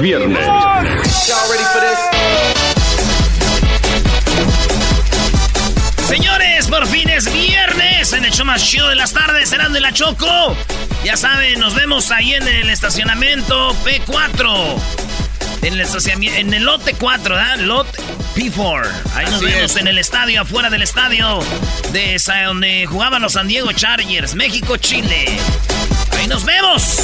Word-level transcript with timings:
viernes. 0.00 0.46
Señores, 6.08 6.66
por 6.66 6.86
fin 6.88 7.08
es 7.08 7.32
viernes 7.32 8.12
en 8.12 8.24
el 8.24 8.32
show 8.32 8.44
más 8.44 8.64
chido 8.64 8.88
de 8.88 8.96
las 8.96 9.12
tardes, 9.12 9.48
serán 9.48 9.72
de 9.72 9.80
la 9.80 9.92
Choco. 9.92 10.56
Ya 11.04 11.16
saben, 11.16 11.60
nos 11.60 11.74
vemos 11.74 12.10
ahí 12.10 12.34
en 12.34 12.46
el 12.46 12.68
estacionamiento 12.68 13.74
P4. 13.84 14.80
En 15.62 15.74
el, 15.74 15.80
estacionami- 15.86 16.32
en 16.34 16.52
el 16.54 16.64
lote 16.64 16.94
4, 16.98 17.34
¿verdad? 17.34 17.58
Lot 17.58 17.86
P4. 18.34 18.88
Ahí 19.14 19.26
nos 19.26 19.40
vemos 19.40 19.70
es. 19.72 19.76
en 19.76 19.86
el 19.86 19.98
estadio, 19.98 20.40
afuera 20.42 20.70
del 20.70 20.82
estadio 20.82 21.38
de 21.92 22.18
donde 22.46 22.86
jugaban 22.86 23.22
los 23.22 23.34
San 23.34 23.46
Diego 23.46 23.70
Chargers, 23.72 24.34
México, 24.34 24.76
Chile. 24.78 25.38
Ahí 26.18 26.26
nos 26.26 26.44
vemos. 26.44 26.96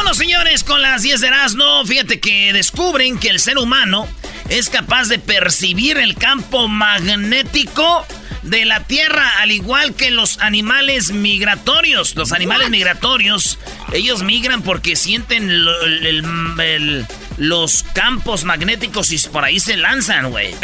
Vámonos, 0.00 0.16
señores, 0.16 0.64
con 0.64 0.80
las 0.80 1.02
10 1.02 1.20
de 1.20 1.26
Erasmo. 1.26 1.84
Fíjate 1.84 2.20
que 2.20 2.54
descubren 2.54 3.18
que 3.18 3.28
el 3.28 3.38
ser 3.38 3.58
humano 3.58 4.08
es 4.48 4.70
capaz 4.70 5.08
de 5.08 5.18
percibir 5.18 5.98
el 5.98 6.14
campo 6.14 6.68
magnético 6.68 8.06
de 8.42 8.64
la 8.64 8.82
Tierra, 8.84 9.30
al 9.40 9.50
igual 9.50 9.94
que 9.94 10.10
los 10.10 10.38
animales 10.38 11.10
migratorios. 11.12 12.16
Los 12.16 12.32
animales 12.32 12.70
migratorios, 12.70 13.58
ellos 13.92 14.22
migran 14.22 14.62
porque 14.62 14.96
sienten 14.96 15.50
el- 15.50 15.68
el- 16.06 16.60
el- 16.60 17.06
los 17.36 17.82
campos 17.92 18.44
magnéticos 18.44 19.12
y 19.12 19.18
por 19.28 19.44
ahí 19.44 19.60
se 19.60 19.76
lanzan, 19.76 20.30
güey. 20.30 20.54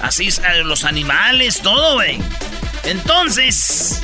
Así 0.00 0.28
es, 0.28 0.38
eh, 0.38 0.64
los 0.64 0.84
animales, 0.84 1.60
todo, 1.60 1.96
güey. 1.96 2.16
Entonces, 2.84 4.00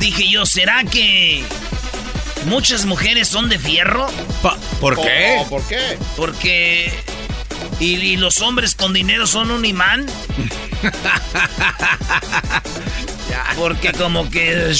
dije 0.00 0.28
yo, 0.28 0.44
¿será 0.44 0.84
que 0.84 1.42
muchas 2.46 2.86
mujeres 2.86 3.28
son 3.28 3.48
de 3.48 3.58
fierro? 3.58 4.06
¿Por 4.80 5.00
qué? 5.00 5.38
Oh, 5.40 5.48
¿Por 5.48 5.62
qué? 5.64 5.98
Porque... 6.16 6.92
¿Y, 7.80 7.94
y 7.96 8.16
los 8.16 8.40
hombres 8.40 8.74
con 8.74 8.92
dinero 8.92 9.26
son 9.26 9.50
un 9.50 9.64
imán? 9.64 10.06
Porque 13.56 13.92
como 13.92 14.28
que... 14.30 14.74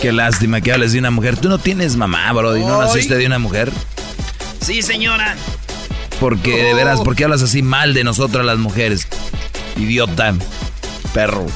Qué 0.00 0.12
lástima 0.12 0.60
que 0.60 0.72
hables 0.72 0.92
de 0.92 0.98
una 0.98 1.10
mujer. 1.10 1.36
Tú 1.36 1.48
no 1.48 1.58
tienes 1.58 1.96
mamá, 1.96 2.32
bro, 2.32 2.56
y 2.56 2.64
no 2.64 2.80
naciste 2.80 3.16
de 3.16 3.26
una 3.26 3.38
mujer. 3.38 3.70
Sí, 4.60 4.82
señora. 4.82 5.36
Porque, 6.18 6.62
de 6.62 6.74
veras, 6.74 7.00
¿por 7.00 7.16
qué 7.16 7.24
hablas 7.24 7.42
así 7.42 7.62
mal 7.62 7.94
de 7.94 8.04
nosotras 8.04 8.44
las 8.44 8.58
mujeres? 8.58 9.06
Idiota. 9.76 10.34
Perro. 11.12 11.46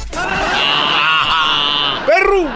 ¡Perro! 2.35 2.51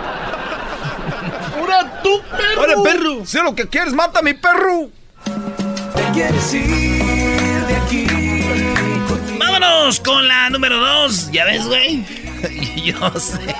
¡Ahora 1.58 2.02
tú, 2.02 2.20
perro! 2.30 2.60
¡Ahora, 2.60 2.74
perro! 2.82 3.26
¡Sé 3.26 3.42
lo 3.42 3.54
que 3.54 3.68
quieres! 3.68 3.92
¡Mata 3.92 4.20
a 4.20 4.22
mi 4.22 4.34
perro! 4.34 4.90
Te 5.94 6.12
quieres 6.12 6.54
ir 6.54 7.66
de 7.66 7.76
aquí. 7.76 8.06
Vámonos 9.38 10.00
con 10.00 10.26
la 10.26 10.50
número 10.50 10.78
dos. 10.78 11.30
¿Ya 11.30 11.44
ves, 11.44 11.66
güey? 11.66 12.04
Yo 12.84 13.12
sé. 13.18 13.54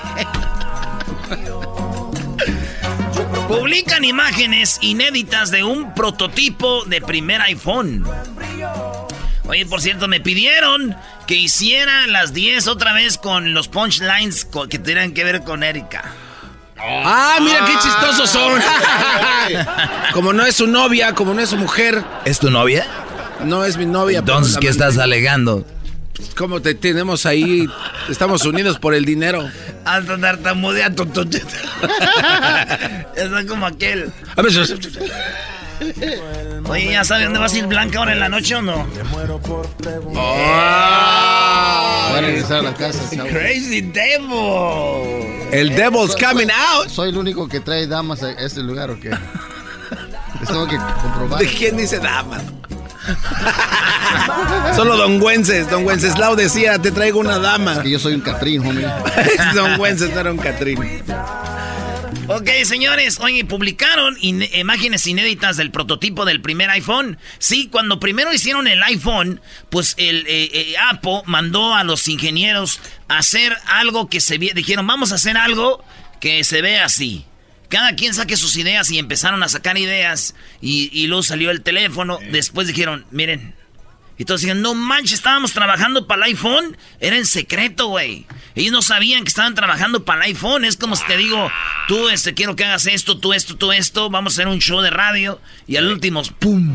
Publican 3.46 4.04
imágenes 4.04 4.78
inéditas 4.82 5.50
de 5.50 5.64
un 5.64 5.94
prototipo 5.94 6.84
de 6.84 7.00
primer 7.00 7.40
iPhone. 7.42 8.04
Oye, 9.48 9.64
por 9.64 9.80
cierto, 9.80 10.08
me 10.08 10.20
pidieron 10.20 10.94
que 11.26 11.34
hiciera 11.34 12.06
las 12.06 12.34
10 12.34 12.68
otra 12.68 12.92
vez 12.92 13.16
con 13.16 13.54
los 13.54 13.68
punchlines 13.68 14.46
que 14.68 14.78
tuvieran 14.78 15.12
que 15.12 15.24
ver 15.24 15.42
con 15.42 15.62
Erika. 15.62 16.04
¡Ah, 16.76 17.38
mira 17.40 17.64
qué 17.64 17.72
chistosos 17.72 18.28
son! 18.30 18.60
como 20.12 20.34
no 20.34 20.44
es 20.44 20.56
su 20.56 20.66
novia, 20.66 21.14
como 21.14 21.32
no 21.32 21.40
es 21.40 21.48
su 21.48 21.56
mujer. 21.56 22.04
¿Es 22.26 22.38
tu 22.38 22.50
novia? 22.50 22.86
No 23.44 23.64
es 23.64 23.78
mi 23.78 23.86
novia. 23.86 24.20
pero 24.22 24.36
Entonces, 24.36 24.58
¿qué 24.60 24.68
estás 24.68 24.98
alegando? 24.98 25.64
¿Cómo 26.36 26.60
te 26.60 26.74
tenemos 26.74 27.24
ahí? 27.26 27.66
Estamos 28.08 28.44
unidos 28.44 28.78
por 28.78 28.94
el 28.94 29.04
dinero. 29.04 29.48
Hasta 29.84 30.18
tartamudea. 30.18 30.88
Está 33.16 33.46
como 33.46 33.66
aquel. 33.66 34.12
A 34.36 34.42
ver, 34.42 34.52
Oye, 36.68 36.92
¿ya 36.92 37.04
sabes 37.04 37.24
dónde 37.24 37.38
vas 37.38 37.54
a 37.54 37.58
ir 37.58 37.66
Blanca 37.66 37.98
ahora 37.98 38.12
en 38.12 38.20
la 38.20 38.28
noche 38.28 38.54
o 38.56 38.62
no? 38.62 38.86
Ah. 40.16 42.08
Voy 42.10 42.18
a 42.18 42.22
regresar 42.22 42.58
a 42.58 42.62
la 42.62 42.74
casa. 42.74 42.98
chavo. 43.14 43.28
Crazy 43.28 43.80
Devil. 43.80 45.48
El 45.52 45.74
devil's 45.74 46.16
coming 46.16 46.48
out. 46.50 46.88
¿Soy 46.88 47.10
el 47.10 47.16
único 47.16 47.48
que 47.48 47.60
trae 47.60 47.86
damas 47.86 48.22
a 48.22 48.32
este 48.32 48.60
lugar 48.62 48.90
o 48.90 48.98
qué? 49.00 49.10
Les 50.40 50.48
tengo 50.48 50.66
que 50.66 50.76
comprobar. 50.76 51.40
¿De 51.40 51.46
quién 51.46 51.76
dice 51.76 51.98
dama? 51.98 52.38
Solo 54.76 54.96
Don 54.96 55.18
Güences. 55.18 55.70
Don 55.70 55.84
Wenceslao 55.84 56.36
decía, 56.36 56.78
te 56.78 56.90
traigo 56.90 57.18
una 57.20 57.38
dama. 57.38 57.82
Que 57.82 57.90
yo 57.90 57.98
soy 57.98 58.14
un 58.14 58.20
Catrín, 58.20 58.66
homie. 58.66 58.86
Don 59.54 59.76
Güences 59.78 60.12
no 60.14 60.20
era 60.20 60.30
un 60.32 60.38
Catrín. 60.38 60.78
Ok, 62.28 62.48
señores, 62.64 63.18
oye, 63.20 63.44
publicaron 63.44 64.16
in- 64.20 64.46
imágenes 64.54 65.06
inéditas 65.06 65.56
del 65.56 65.70
prototipo 65.70 66.24
del 66.24 66.40
primer 66.40 66.70
iPhone. 66.70 67.18
Sí, 67.38 67.68
cuando 67.68 68.00
primero 68.00 68.32
hicieron 68.32 68.66
el 68.68 68.82
iPhone, 68.82 69.40
pues 69.70 69.94
el 69.98 70.26
eh, 70.26 70.50
eh, 70.52 70.74
Apple 70.90 71.22
mandó 71.26 71.74
a 71.74 71.84
los 71.84 72.06
ingenieros 72.08 72.80
a 73.08 73.18
hacer 73.18 73.56
algo 73.66 74.08
que 74.08 74.20
se. 74.20 74.38
Dijeron, 74.38 74.86
vamos 74.86 75.12
a 75.12 75.16
hacer 75.16 75.36
algo 75.36 75.84
que 76.20 76.44
se 76.44 76.62
ve 76.62 76.78
así. 76.78 77.24
Cada 77.68 77.94
quien 77.94 78.14
saque 78.14 78.36
sus 78.36 78.56
ideas 78.56 78.90
y 78.90 78.98
empezaron 78.98 79.42
a 79.42 79.48
sacar 79.48 79.76
ideas. 79.78 80.34
Y, 80.60 80.90
y 80.92 81.06
luego 81.06 81.22
salió 81.22 81.50
el 81.50 81.62
teléfono. 81.62 82.18
Después 82.30 82.66
dijeron, 82.66 83.06
miren. 83.10 83.54
Y 84.18 84.24
todos 84.24 84.40
dijeron, 84.40 84.62
no 84.62 84.74
manches, 84.74 85.14
estábamos 85.14 85.52
trabajando 85.52 86.06
para 86.06 86.26
el 86.26 86.32
iPhone. 86.32 86.76
Era 87.00 87.16
en 87.16 87.24
secreto, 87.24 87.86
güey. 87.86 88.26
Ellos 88.56 88.72
no 88.72 88.82
sabían 88.82 89.22
que 89.22 89.28
estaban 89.28 89.54
trabajando 89.54 90.04
para 90.04 90.24
el 90.24 90.32
iPhone. 90.32 90.64
Es 90.64 90.76
como 90.76 90.96
si 90.96 91.06
te 91.06 91.16
digo, 91.16 91.50
tú 91.86 92.08
este, 92.08 92.34
quiero 92.34 92.56
que 92.56 92.64
hagas 92.64 92.86
esto, 92.86 93.18
tú 93.18 93.32
esto, 93.32 93.56
tú 93.56 93.70
esto. 93.70 94.10
Vamos 94.10 94.32
a 94.32 94.34
hacer 94.34 94.48
un 94.48 94.58
show 94.58 94.80
de 94.80 94.90
radio. 94.90 95.40
Y 95.68 95.76
al 95.76 95.86
último, 95.86 96.22
¡pum! 96.40 96.68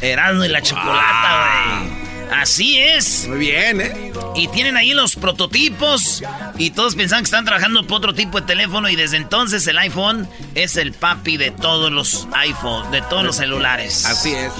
Erasmo 0.00 0.44
y 0.44 0.48
la 0.48 0.62
chocolata, 0.62 1.80
güey. 1.82 1.99
Así 2.32 2.78
es. 2.78 3.26
Muy 3.28 3.38
bien, 3.38 3.80
¿eh? 3.80 4.12
Y 4.36 4.48
tienen 4.48 4.76
ahí 4.76 4.94
los 4.94 5.16
prototipos 5.16 6.22
y 6.58 6.70
todos 6.70 6.94
pensaban 6.94 7.22
que 7.24 7.26
están 7.26 7.44
trabajando 7.44 7.86
por 7.86 7.98
otro 7.98 8.14
tipo 8.14 8.40
de 8.40 8.46
teléfono 8.46 8.88
y 8.88 8.96
desde 8.96 9.16
entonces 9.16 9.66
el 9.66 9.78
iPhone 9.78 10.28
es 10.54 10.76
el 10.76 10.92
papi 10.92 11.36
de 11.36 11.50
todos 11.50 11.90
los 11.90 12.28
iPhone, 12.32 12.90
de 12.90 13.02
todos 13.02 13.24
los 13.24 13.36
celulares. 13.36 14.06
Así 14.06 14.32
es. 14.32 14.52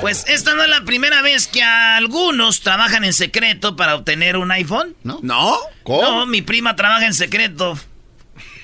Pues 0.00 0.24
esta 0.28 0.54
no 0.54 0.62
es 0.62 0.68
la 0.68 0.82
primera 0.82 1.22
vez 1.22 1.46
que 1.46 1.62
algunos 1.62 2.60
trabajan 2.60 3.04
en 3.04 3.12
secreto 3.12 3.76
para 3.76 3.94
obtener 3.94 4.36
un 4.36 4.50
iPhone. 4.50 4.94
¿No? 5.02 5.20
¿No? 5.22 5.58
No, 5.86 6.26
mi 6.26 6.42
prima 6.42 6.76
trabaja 6.76 7.06
en 7.06 7.14
secreto 7.14 7.78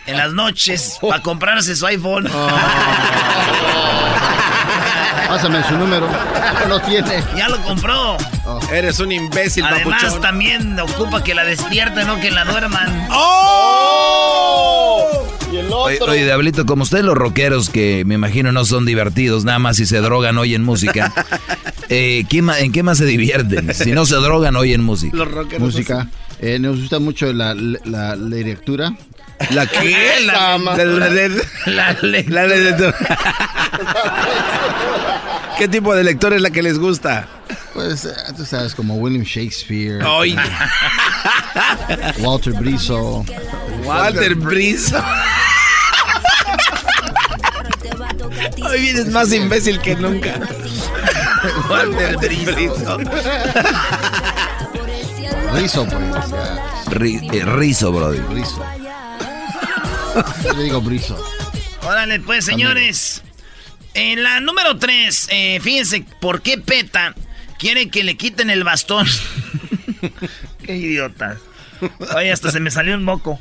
en 0.07 0.17
las 0.17 0.33
noches 0.33 0.99
para 1.01 1.23
comprarse 1.23 1.77
su 1.77 1.87
iPhone. 1.87 2.29
Pásame 5.31 5.63
su 5.69 5.77
número. 5.79 6.09
No 6.63 6.69
lo 6.69 6.81
tiene. 6.81 7.23
Ya 7.37 7.49
lo 7.49 7.61
compró. 7.63 8.17
Eres 8.73 8.99
un 9.01 9.13
imbécil, 9.13 9.65
Además, 9.65 10.01
papuchón. 10.03 10.21
también 10.21 10.79
ocupa 10.81 11.23
que 11.23 11.35
la 11.35 11.45
despierten, 11.45 12.07
no 12.07 12.19
que 12.21 12.31
la 12.33 12.45
duerman. 12.45 13.07
¡Oh! 13.11 15.07
Y 15.53 15.57
el 15.57 15.67
otro. 15.73 16.13
oye, 16.13 16.25
Diablito, 16.25 16.65
como 16.67 16.83
ustedes 16.85 17.05
los 17.05 17.17
rockeros, 17.17 17.71
que 17.71 18.05
me 18.07 18.15
imagino 18.15 18.53
no 18.53 18.65
son 18.65 18.87
divertidos, 18.87 19.45
nada 19.45 19.59
más 19.59 19.77
si 19.77 19.87
se 19.87 20.01
drogan 20.01 20.39
oyen 20.39 20.63
música, 20.65 21.13
eh, 21.89 22.25
¿qué 22.29 22.41
ma- 22.43 22.59
¿en 22.61 22.71
qué 22.73 22.83
más 22.85 22.99
se 22.99 23.05
divierten? 23.05 23.73
Si 23.75 23.91
no 23.93 24.07
se 24.07 24.15
drogan 24.17 24.55
oyen 24.57 24.83
música. 24.83 25.17
Los 25.17 25.31
rockeros. 25.31 25.61
Música. 25.61 26.09
Eh, 26.41 26.59
nos 26.61 26.79
gusta 26.81 26.99
mucho 27.01 27.33
la, 27.33 27.55
la, 27.55 27.79
la 27.85 28.17
lectura. 28.17 28.93
¿La 29.49 29.67
qué? 29.67 30.21
La, 30.27 30.59
la, 31.67 31.95
la- 32.03 32.95
¿Qué 35.59 35.67
tipo 35.69 35.95
de 35.95 36.05
lector 36.05 36.33
es 36.35 36.41
la 36.43 36.51
que 36.51 36.63
les 36.63 36.79
gusta? 36.79 37.27
Pues 37.75 38.05
eh, 38.05 38.11
tú 38.37 38.45
sabes, 38.45 38.75
como 38.75 38.95
William 38.97 39.25
Shakespeare, 39.25 40.03
Oye, 40.05 40.37
Walter 42.19 42.53
Brizo. 42.55 43.25
Walter 43.85 44.35
Brizo. 44.35 45.03
Hoy 48.65 48.81
vienes 48.81 49.07
más 49.09 49.33
imbécil 49.33 49.81
que 49.81 49.95
nunca. 49.97 50.35
Walter 51.69 52.17
Brizo. 52.19 52.99
Brizo, 55.53 55.87
pues. 55.87 56.05
eh, 57.33 57.45
rizo, 57.45 57.93
brody. 57.93 58.19
Brizo. 58.21 58.65
Yo 60.45 60.53
le 60.55 60.65
digo 60.65 60.81
Brizo. 60.81 61.23
Órale, 61.83 62.21
pues, 62.21 62.45
señores. 62.45 63.23
En 63.95 64.23
la 64.23 64.41
número 64.41 64.79
3, 64.79 65.29
fíjense, 65.61 66.05
¿por 66.21 66.43
qué 66.43 66.59
PETA 66.59 67.15
quiere 67.59 67.89
que 67.89 68.05
le 68.05 68.17
quiten 68.17 68.51
el 68.51 68.63
bastón? 68.65 69.07
qué 70.65 70.77
idiota. 70.77 71.39
Oye, 72.15 72.31
hasta 72.31 72.53
se 72.53 72.61
me 72.61 72.71
salió 72.71 72.95
un 72.95 73.03
moco 73.03 73.41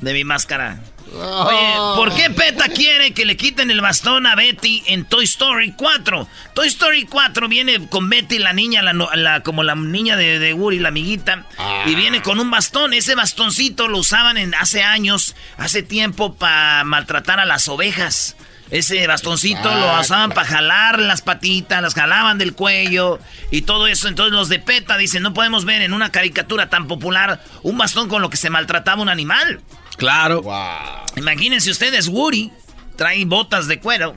de 0.00 0.12
mi 0.12 0.24
máscara. 0.24 0.80
Oye, 1.12 1.74
¿por 1.96 2.14
qué 2.14 2.30
PETA 2.30 2.68
quiere 2.68 3.12
que 3.12 3.24
le 3.24 3.36
quiten 3.36 3.70
el 3.72 3.80
bastón 3.80 4.26
a 4.26 4.36
Betty 4.36 4.84
en 4.86 5.04
Toy 5.04 5.24
Story 5.24 5.72
4? 5.76 6.28
Toy 6.54 6.68
Story 6.68 7.04
4 7.04 7.48
viene 7.48 7.88
con 7.88 8.08
Betty, 8.08 8.38
la 8.38 8.52
niña, 8.52 8.80
la, 8.82 8.92
la- 8.92 9.42
como 9.42 9.64
la 9.64 9.74
niña 9.74 10.16
de, 10.16 10.38
de 10.38 10.52
Woody, 10.54 10.78
la 10.78 10.90
amiguita, 10.90 11.46
y 11.86 11.96
viene 11.96 12.22
con 12.22 12.38
un 12.38 12.50
bastón. 12.50 12.92
Ese 12.94 13.16
bastoncito 13.16 13.88
lo 13.88 13.98
usaban 13.98 14.36
en, 14.36 14.54
hace 14.54 14.82
años, 14.84 15.34
hace 15.56 15.82
tiempo, 15.82 16.34
para 16.34 16.84
maltratar 16.84 17.40
a 17.40 17.44
las 17.44 17.66
ovejas. 17.68 18.36
Ese 18.70 19.04
bastoncito 19.08 19.68
lo 19.74 20.00
usaban 20.00 20.30
para 20.30 20.46
jalar 20.46 21.00
las 21.00 21.22
patitas, 21.22 21.82
las 21.82 21.94
jalaban 21.94 22.38
del 22.38 22.54
cuello 22.54 23.18
y 23.50 23.62
todo 23.62 23.88
eso. 23.88 24.06
Entonces 24.06 24.32
los 24.32 24.48
de 24.48 24.60
PETA 24.60 24.96
dicen, 24.96 25.24
no 25.24 25.34
podemos 25.34 25.64
ver 25.64 25.82
en 25.82 25.92
una 25.92 26.12
caricatura 26.12 26.70
tan 26.70 26.86
popular 26.86 27.42
un 27.64 27.76
bastón 27.76 28.08
con 28.08 28.22
lo 28.22 28.30
que 28.30 28.36
se 28.36 28.48
maltrataba 28.48 29.02
un 29.02 29.08
animal. 29.08 29.60
Claro. 30.00 30.42
Imagínense 31.16 31.70
ustedes, 31.70 32.08
Woody 32.08 32.50
trae 32.96 33.22
botas 33.26 33.68
de 33.68 33.78
cuero, 33.78 34.16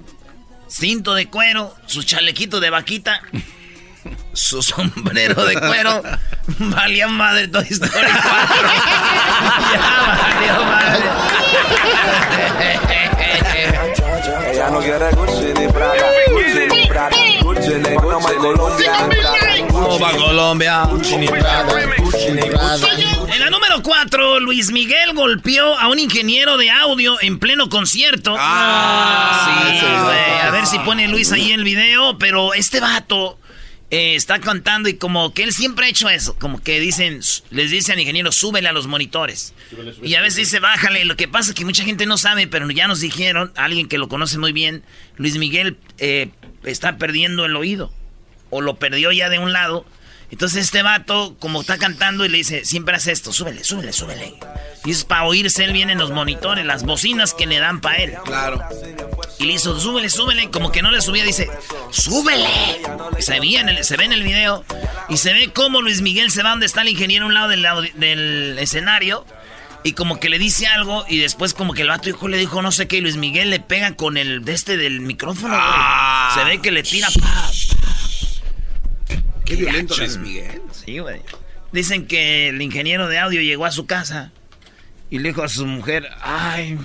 cinto 0.69 1.13
de 1.13 1.27
cuero, 1.27 1.75
su 1.87 2.03
chalequito 2.03 2.61
de 2.61 2.69
vaquita, 2.69 3.19
su 4.31 4.63
sombrero 4.63 5.43
de 5.45 5.59
cuero. 5.59 6.01
Valía 6.57 7.09
madre 7.09 7.49
Toy 7.49 7.67
Story 7.69 7.91
4. 7.91 8.07
ya 9.73 9.81
valió 10.07 10.65
madre. 10.65 11.03
Ella 14.51 14.69
no 14.69 14.79
quiere 14.79 15.11
Gucci 15.11 15.59
ni 15.59 15.67
Prada, 15.67 16.07
Gucci 16.31 16.67
ni 16.71 16.87
Prada, 16.87 17.17
Gucci 17.41 17.73
ni 17.73 17.95
Gucci 17.95 18.29
ni 18.29 18.37
Colombia. 18.37 19.42
Opa, 19.85 20.11
Colombia. 20.13 20.83
En 23.27 23.39
la 23.39 23.49
número 23.49 23.81
4, 23.83 24.39
Luis 24.39 24.71
Miguel 24.71 25.13
golpeó 25.13 25.77
a 25.77 25.87
un 25.89 25.99
ingeniero 25.99 26.57
de 26.57 26.69
audio 26.69 27.17
en 27.21 27.39
pleno 27.39 27.69
concierto. 27.69 28.35
Ah, 28.37 29.69
sí, 29.69 29.79
sí, 29.79 29.85
güey. 29.85 30.39
A 30.41 30.51
ver 30.51 30.65
si 30.65 30.79
pone 30.79 31.07
Luis 31.07 31.31
ahí 31.31 31.51
el 31.51 31.63
video. 31.63 32.17
Pero 32.17 32.53
este 32.53 32.79
vato 32.79 33.37
eh, 33.91 34.15
está 34.15 34.39
cantando 34.39 34.89
y 34.89 34.95
como 34.95 35.33
que 35.33 35.43
él 35.43 35.51
siempre 35.51 35.85
ha 35.85 35.89
hecho 35.89 36.09
eso. 36.09 36.35
Como 36.39 36.61
que 36.61 36.79
dicen, 36.79 37.19
les 37.51 37.71
dice 37.71 37.91
al 37.91 37.99
ingeniero, 37.99 38.31
súbele 38.31 38.69
a 38.69 38.73
los 38.73 38.87
monitores. 38.87 39.53
Y 40.01 40.15
a 40.15 40.21
veces 40.21 40.37
dice, 40.37 40.59
bájale. 40.59 41.03
Lo 41.05 41.15
que 41.15 41.27
pasa 41.27 41.49
es 41.49 41.55
que 41.55 41.65
mucha 41.65 41.83
gente 41.83 42.05
no 42.05 42.17
sabe, 42.17 42.47
pero 42.47 42.69
ya 42.71 42.87
nos 42.87 43.01
dijeron, 43.01 43.51
alguien 43.55 43.87
que 43.87 43.97
lo 43.97 44.07
conoce 44.07 44.37
muy 44.37 44.53
bien, 44.53 44.83
Luis 45.17 45.37
Miguel 45.37 45.77
eh, 45.97 46.29
está 46.63 46.97
perdiendo 46.97 47.45
el 47.45 47.55
oído. 47.55 47.91
O 48.53 48.61
lo 48.61 48.75
perdió 48.75 49.11
ya 49.11 49.29
de 49.29 49.39
un 49.39 49.51
lado. 49.51 49.85
Entonces 50.31 50.63
este 50.63 50.81
vato, 50.81 51.35
como 51.39 51.61
está 51.61 51.77
cantando, 51.77 52.25
y 52.25 52.29
le 52.29 52.37
dice, 52.37 52.65
siempre 52.65 52.95
hace 52.95 53.11
esto, 53.11 53.31
súbele, 53.31 53.63
súbele, 53.63 53.93
súbele. 53.93 54.33
Y 54.83 54.91
es 54.91 55.03
para 55.03 55.25
oírse 55.25 55.63
él 55.63 55.73
bien 55.73 55.91
en 55.91 55.99
los 55.99 56.09
monitores, 56.09 56.65
las 56.65 56.83
bocinas 56.83 57.35
que 57.35 57.45
le 57.45 57.59
dan 57.59 57.81
para 57.81 57.97
él. 57.97 58.13
Claro. 58.25 58.59
Y 59.37 59.45
le 59.45 59.53
hizo, 59.53 59.79
súbele, 59.79 60.09
súbele, 60.09 60.49
como 60.49 60.71
que 60.71 60.81
no 60.81 60.89
le 60.89 61.01
subía, 61.01 61.23
dice, 61.23 61.51
súbele. 61.91 62.49
Se, 63.19 63.39
veía 63.39 63.61
en 63.61 63.69
el, 63.69 63.83
se 63.83 63.95
ve 63.95 64.05
en 64.05 64.13
el 64.13 64.23
video, 64.23 64.65
y 65.07 65.17
se 65.17 65.33
ve 65.33 65.51
cómo 65.53 65.81
Luis 65.81 66.01
Miguel 66.01 66.31
se 66.31 66.41
va 66.41 66.49
donde 66.49 66.65
está 66.65 66.81
el 66.81 66.89
ingeniero 66.89 67.25
a 67.25 67.27
un 67.27 67.35
lado 67.35 67.49
del, 67.49 67.63
del 67.93 68.57
escenario, 68.57 69.25
y 69.83 69.93
como 69.93 70.19
que 70.19 70.29
le 70.29 70.39
dice 70.39 70.65
algo, 70.65 71.05
y 71.07 71.19
después 71.19 71.53
como 71.53 71.73
que 71.73 71.83
el 71.83 71.89
vato 71.89 72.09
hijo 72.09 72.27
le 72.27 72.37
dijo 72.37 72.61
no 72.61 72.71
sé 72.71 72.87
qué, 72.87 72.97
y 72.97 73.01
Luis 73.01 73.17
Miguel 73.17 73.49
le 73.49 73.59
pega 73.59 73.95
con 73.95 74.17
el 74.17 74.43
de 74.45 74.53
este 74.53 74.77
del 74.77 75.01
micrófono. 75.01 75.55
Ah. 75.55 76.31
Se 76.33 76.43
ve 76.43 76.59
que 76.59 76.71
le 76.71 76.81
tira, 76.81 77.09
pa, 77.21 77.51
Qué 79.55 79.61
violento. 79.61 79.95
Luis 79.97 80.17
Miguel. 80.17 80.61
Sí, 80.71 80.99
güey. 80.99 81.21
Dicen 81.71 82.07
que 82.07 82.49
el 82.49 82.61
ingeniero 82.61 83.07
de 83.07 83.19
audio 83.19 83.41
llegó 83.41 83.65
a 83.65 83.71
su 83.71 83.85
casa 83.85 84.31
y 85.09 85.19
le 85.19 85.29
dijo 85.29 85.43
a 85.43 85.49
su 85.49 85.65
mujer, 85.65 86.09
ay, 86.21 86.77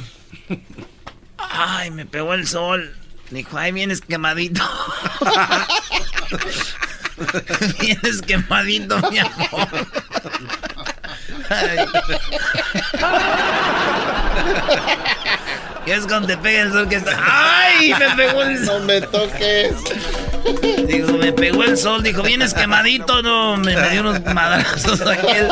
ay, 1.39 1.91
me 1.91 2.07
pegó 2.07 2.35
el 2.35 2.47
sol. 2.47 2.95
Le 3.31 3.39
dijo, 3.39 3.59
ay, 3.59 3.73
vienes 3.73 4.01
quemadito. 4.01 4.63
vienes 7.81 8.23
quemadito, 8.23 8.99
mi 9.11 9.19
amor. 9.19 9.69
Ay. 11.51 11.79
Y 15.87 15.91
es 15.91 16.07
cuando 16.07 16.29
te 16.29 16.37
pega 16.37 16.63
el 16.63 16.73
sol 16.73 16.89
que 16.89 16.97
está. 16.97 17.19
¡Ay! 17.19 17.95
Me 17.99 18.11
pegó 18.11 18.43
el 18.43 18.65
sol. 18.65 18.81
No 18.81 18.87
me 18.87 19.01
toques. 19.01 19.73
Digo, 20.87 21.13
me 21.17 21.33
pegó 21.33 21.65
el 21.65 21.79
sol, 21.79 22.03
dijo, 22.03 22.23
vienes 22.23 22.53
quemadito, 22.55 23.23
no, 23.23 23.57
me, 23.57 23.75
me 23.75 23.91
dio 23.91 24.01
unos 24.03 24.23
madrazos 24.35 25.01
aquel. 25.01 25.49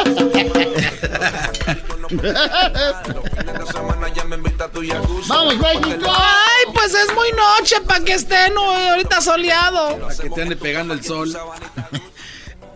¡Vamos, 5.29 5.57
México! 5.59 6.13
Ay, 6.15 6.73
pues 6.75 6.95
es 6.95 7.15
muy 7.15 7.29
noche 7.33 7.81
para 7.87 8.05
que 8.05 8.15
esté 8.15 8.51
no, 8.51 8.73
ahorita 8.73 9.21
soleado. 9.21 9.99
Para 9.99 10.17
que 10.17 10.31
te 10.31 10.43
ande 10.43 10.57
pegando 10.57 10.95
el 10.95 11.03
sol. 11.03 11.37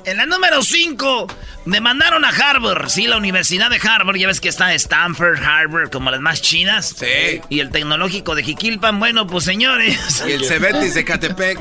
En 0.05 0.17
la 0.17 0.27
número 0.27 0.63
5, 0.63 1.27
demandaron 1.67 2.25
a 2.25 2.29
Harvard, 2.31 2.89
sí, 2.89 3.07
la 3.07 3.17
Universidad 3.17 3.71
de 3.71 3.77
Harvard, 3.77 4.17
ya 4.17 4.27
ves 4.27 4.41
que 4.41 4.49
está 4.49 4.73
Stanford, 4.75 5.39
Harvard, 5.43 5.91
como 5.91 6.11
las 6.11 6.21
más 6.21 6.41
chinas. 6.43 6.95
Sí. 6.99 7.41
Y 7.49 7.61
el 7.61 7.71
tecnológico 7.71 8.35
de 8.35 8.43
Jiquilpan, 8.43 8.99
bueno, 8.99 9.27
pues 9.27 9.45
señores. 9.45 10.25
Y 10.27 10.33
el 10.33 10.45
Cebetis 10.45 10.95
de 10.95 11.05
Catepec. 11.05 11.59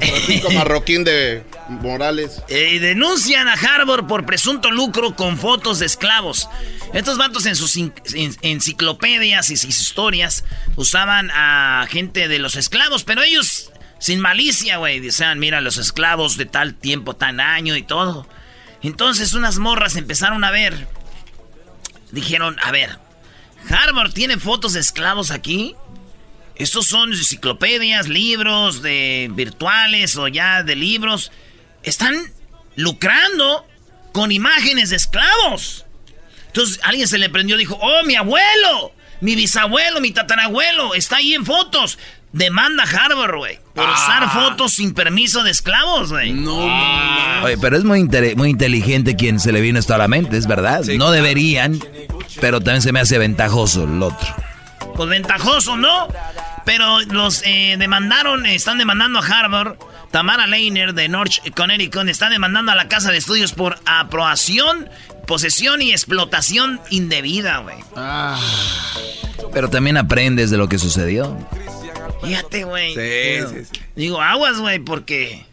Francisco 0.00 0.50
Marroquín 0.50 1.04
de 1.04 1.44
Morales. 1.68 2.42
Eh, 2.48 2.80
denuncian 2.80 3.46
a 3.48 3.52
Harvard 3.52 4.06
por 4.06 4.26
presunto 4.26 4.70
lucro 4.70 5.14
con 5.14 5.38
fotos 5.38 5.78
de 5.78 5.86
esclavos. 5.86 6.48
Estos 6.94 7.16
vatos 7.16 7.46
en 7.46 7.54
sus 7.54 7.76
en- 7.76 7.92
en- 8.14 8.34
enciclopedias 8.42 9.50
y 9.50 9.56
sus 9.56 9.70
historias 9.80 10.44
usaban 10.76 11.30
a 11.32 11.86
gente 11.90 12.26
de 12.28 12.38
los 12.40 12.56
esclavos, 12.56 13.04
pero 13.04 13.22
ellos 13.22 13.70
sin 14.04 14.20
malicia, 14.20 14.76
güey. 14.76 15.00
Decían, 15.00 15.38
mira, 15.38 15.62
los 15.62 15.78
esclavos 15.78 16.36
de 16.36 16.44
tal 16.44 16.74
tiempo, 16.74 17.16
tan 17.16 17.40
año 17.40 17.74
y 17.74 17.82
todo. 17.82 18.28
Entonces 18.82 19.32
unas 19.32 19.56
morras 19.56 19.96
empezaron 19.96 20.44
a 20.44 20.50
ver. 20.50 20.86
Dijeron, 22.10 22.58
a 22.62 22.70
ver, 22.70 22.98
Harvard 23.66 24.12
tiene 24.12 24.36
fotos 24.36 24.74
de 24.74 24.80
esclavos 24.80 25.30
aquí. 25.30 25.74
Estos 26.54 26.86
son 26.86 27.14
enciclopedias, 27.14 28.06
libros 28.08 28.82
de 28.82 29.30
virtuales 29.32 30.18
o 30.18 30.28
ya 30.28 30.62
de 30.62 30.76
libros. 30.76 31.32
están 31.82 32.14
lucrando 32.76 33.66
con 34.12 34.32
imágenes 34.32 34.90
de 34.90 34.96
esclavos. 34.96 35.86
Entonces 36.48 36.78
alguien 36.82 37.08
se 37.08 37.16
le 37.16 37.30
prendió, 37.30 37.56
dijo, 37.56 37.78
oh, 37.80 38.02
mi 38.04 38.16
abuelo, 38.16 38.92
mi 39.22 39.34
bisabuelo, 39.34 40.02
mi 40.02 40.10
tatarabuelo, 40.10 40.94
está 40.94 41.16
ahí 41.16 41.32
en 41.32 41.46
fotos. 41.46 41.98
Demanda 42.34 42.82
a 42.82 42.86
Harvard, 42.88 43.36
güey, 43.36 43.60
por 43.74 43.88
usar 43.88 44.28
fotos 44.28 44.72
sin 44.72 44.92
permiso 44.92 45.44
de 45.44 45.52
esclavos, 45.52 46.10
güey. 46.10 46.32
No, 46.32 46.66
Oye, 47.44 47.56
pero 47.58 47.76
es 47.76 47.84
muy, 47.84 48.02
muy 48.34 48.50
inteligente 48.50 49.14
quien 49.14 49.38
se 49.38 49.52
le 49.52 49.60
vino 49.60 49.78
esto 49.78 49.94
a 49.94 49.98
la 49.98 50.08
mente, 50.08 50.36
es 50.36 50.48
verdad. 50.48 50.82
no 50.98 51.12
deberían, 51.12 51.78
pero 52.40 52.58
también 52.58 52.82
se 52.82 52.90
me 52.90 52.98
hace 52.98 53.18
ventajoso 53.18 53.84
el 53.84 54.02
otro. 54.02 54.26
Pues 54.96 55.08
ventajoso, 55.08 55.76
¿no? 55.76 56.08
Pero 56.64 57.02
los 57.02 57.40
eh, 57.44 57.76
demandaron, 57.78 58.46
están 58.46 58.78
demandando 58.78 59.20
a 59.20 59.22
Harvard. 59.24 59.76
Tamara 60.10 60.48
Leiner 60.48 60.92
de 60.92 61.08
North 61.08 61.34
Connecticut 61.54 62.08
está 62.08 62.30
demandando 62.30 62.72
a 62.72 62.74
la 62.74 62.88
casa 62.88 63.12
de 63.12 63.18
estudios 63.18 63.52
por 63.52 63.78
aprobación, 63.86 64.88
posesión 65.28 65.82
y 65.82 65.92
explotación 65.92 66.80
indebida, 66.90 67.58
güey. 67.58 67.76
Pero 69.52 69.70
también 69.70 69.96
aprendes 69.98 70.50
de 70.50 70.56
lo 70.56 70.68
que 70.68 70.80
sucedió. 70.80 71.36
Fíjate, 72.24 72.64
güey. 72.64 72.94
Sí, 72.94 73.00
Digo, 73.00 73.48
sí, 73.50 73.64
sí. 73.64 73.80
Digo, 73.96 74.20
aguas, 74.20 74.58
güey, 74.58 74.78
porque 74.78 75.44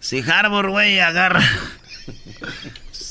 si 0.00 0.20
Harvard, 0.20 0.68
güey, 0.68 1.00
agarra... 1.00 1.42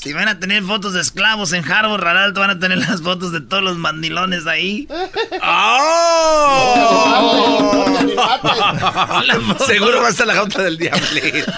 Si 0.00 0.14
van 0.14 0.28
a 0.28 0.38
tener 0.40 0.62
fotos 0.62 0.94
de 0.94 1.02
esclavos 1.02 1.52
en 1.52 1.62
Harvard, 1.70 2.06
al 2.06 2.16
alto 2.16 2.40
van 2.40 2.48
a 2.48 2.58
tener 2.58 2.78
las 2.78 3.02
fotos 3.02 3.32
de 3.32 3.42
todos 3.42 3.62
los 3.62 3.76
mandilones 3.76 4.46
ahí. 4.46 4.88
Seguro 9.66 10.00
va 10.00 10.06
a 10.06 10.10
estar 10.10 10.26
la 10.26 10.34
jauta 10.36 10.62
del 10.62 10.78
diablito. 10.78 11.52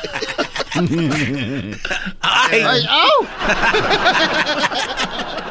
Ay, 2.21 2.63
Ay, 2.67 2.85
au. 2.89 3.29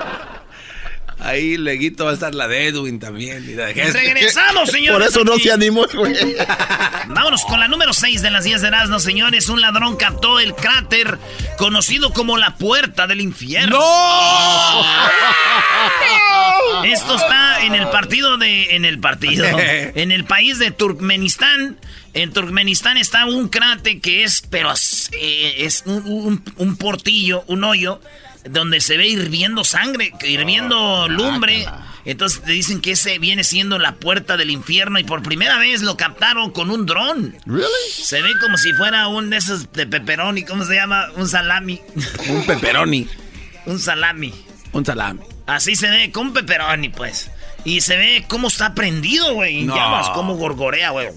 ahí 1.21 1.57
leguito 1.57 2.05
va 2.05 2.11
a 2.11 2.13
estar 2.15 2.33
la 2.35 2.47
de 2.47 2.67
Edwin 2.67 2.99
también. 2.99 3.47
y 3.49 3.53
la 3.55 3.67
de 3.67 3.71
Hesper. 3.81 4.13
Regresamos, 4.13 4.69
señores. 4.71 4.99
Por 4.99 5.07
eso 5.07 5.23
no 5.23 5.33
aquí. 5.33 5.43
se 5.43 5.51
animó, 5.51 5.85
güey. 5.93 6.15
Vámonos 7.07 7.43
con 7.45 7.59
la 7.59 7.67
número 7.67 7.93
6 7.93 8.21
de 8.21 8.31
las 8.31 8.43
10 8.43 8.61
de 8.61 8.67
Erasmo, 8.67 8.99
señores. 8.99 9.49
Un 9.49 9.61
ladrón 9.61 9.95
captó 9.97 10.39
el 10.39 10.53
cráter 10.55 11.17
conocido 11.57 12.11
como 12.13 12.37
la 12.37 12.55
puerta 12.55 13.07
del 13.07 13.21
infierno. 13.21 13.79
Esto 16.85 17.15
está 17.15 17.63
en 17.63 17.75
el 17.75 17.87
partido 17.89 18.37
de. 18.37 18.75
En 18.75 18.85
el 18.85 18.99
partido. 18.99 19.45
en 19.59 20.11
el 20.11 20.25
país 20.25 20.59
de 20.59 20.71
Turkmenistán. 20.71 21.77
En 22.13 22.33
Turkmenistán 22.33 22.97
está 22.97 23.25
un 23.25 23.47
cráter 23.47 24.01
que 24.01 24.23
es, 24.23 24.43
pero 24.49 24.71
es, 24.73 25.09
es 25.13 25.83
un, 25.85 26.03
un- 26.05 26.43
un 26.57 26.75
portillo, 26.75 27.43
un 27.47 27.63
hoyo, 27.63 28.01
donde 28.49 28.81
se 28.81 28.97
ve 28.97 29.07
hirviendo 29.07 29.63
sangre, 29.63 30.13
hirviendo 30.23 31.07
lumbre. 31.07 31.67
Entonces 32.05 32.41
te 32.41 32.51
dicen 32.51 32.81
que 32.81 32.91
ese 32.91 33.19
viene 33.19 33.43
siendo 33.43 33.77
la 33.77 33.95
puerta 33.95 34.37
del 34.37 34.49
infierno 34.49 34.97
y 34.97 35.03
por 35.03 35.21
primera 35.21 35.59
vez 35.59 35.81
lo 35.81 35.97
captaron 35.97 36.51
con 36.51 36.71
un 36.71 36.85
dron. 36.85 37.35
¿Really? 37.45 37.67
Se 37.91 38.21
ve 38.21 38.31
como 38.39 38.57
si 38.57 38.73
fuera 38.73 39.07
un 39.07 39.29
de 39.29 39.37
esos 39.37 39.71
de 39.71 39.85
pepperoni, 39.85 40.43
¿cómo 40.43 40.65
se 40.65 40.75
llama? 40.75 41.07
Un 41.15 41.27
salami. 41.27 41.79
Un 42.27 42.45
pepperoni. 42.45 43.07
un 43.65 43.79
salami. 43.79 44.33
Un 44.71 44.85
salami. 44.85 45.21
Así 45.45 45.75
se 45.75 45.89
ve, 45.89 46.11
con 46.11 46.33
pepperoni, 46.33 46.89
pues. 46.89 47.29
Y 47.63 47.81
se 47.81 47.95
ve 47.97 48.25
cómo 48.27 48.47
está 48.47 48.73
prendido, 48.73 49.33
güey. 49.35 49.63
No. 49.63 49.75
llamas, 49.75 50.09
cómo 50.09 50.35
gorgorea, 50.35 50.91
güey. 50.91 51.09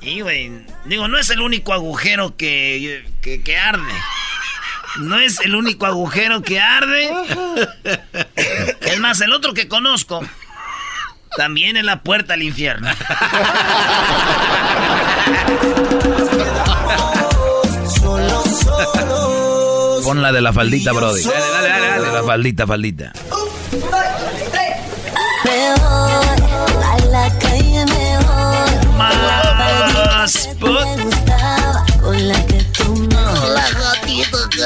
Sí, 0.00 0.20
güey. 0.20 0.50
Digo, 0.86 1.06
no 1.06 1.18
es 1.18 1.30
el 1.30 1.40
único 1.40 1.72
agujero 1.72 2.36
que, 2.36 3.04
que, 3.20 3.42
que 3.42 3.56
arde. 3.56 3.92
No 4.96 5.18
es 5.18 5.40
el 5.40 5.54
único 5.54 5.86
agujero 5.86 6.42
que 6.42 6.60
arde. 6.60 7.10
Es 8.80 8.98
más, 9.00 9.20
el 9.20 9.32
otro 9.32 9.54
que 9.54 9.68
conozco 9.68 10.20
también 11.36 11.76
es 11.76 11.84
la 11.84 12.02
puerta 12.02 12.34
al 12.34 12.42
infierno. 12.42 12.88
Pon 20.04 20.22
la 20.22 20.32
de 20.32 20.40
la 20.40 20.52
faldita, 20.52 20.92
Brody. 20.92 21.22
Dale, 21.22 21.38
dale, 21.38 21.68
dale, 21.68 21.88
dale. 21.98 22.12
La 22.12 22.22
faldita, 22.22 22.66
faldita. 22.66 23.12
a 26.84 26.98
la 27.10 27.38
calle 27.38 27.84
mejor. 27.86 28.96
Más 28.96 30.48
put- 30.58 30.96
Me 30.96 31.04
gustaba 31.04 31.84
con 32.00 32.28
la 32.28 32.46
que 32.46 32.54
me 32.54 32.67
La 33.54 33.70
gatita 33.70 34.38
que. 34.50 34.62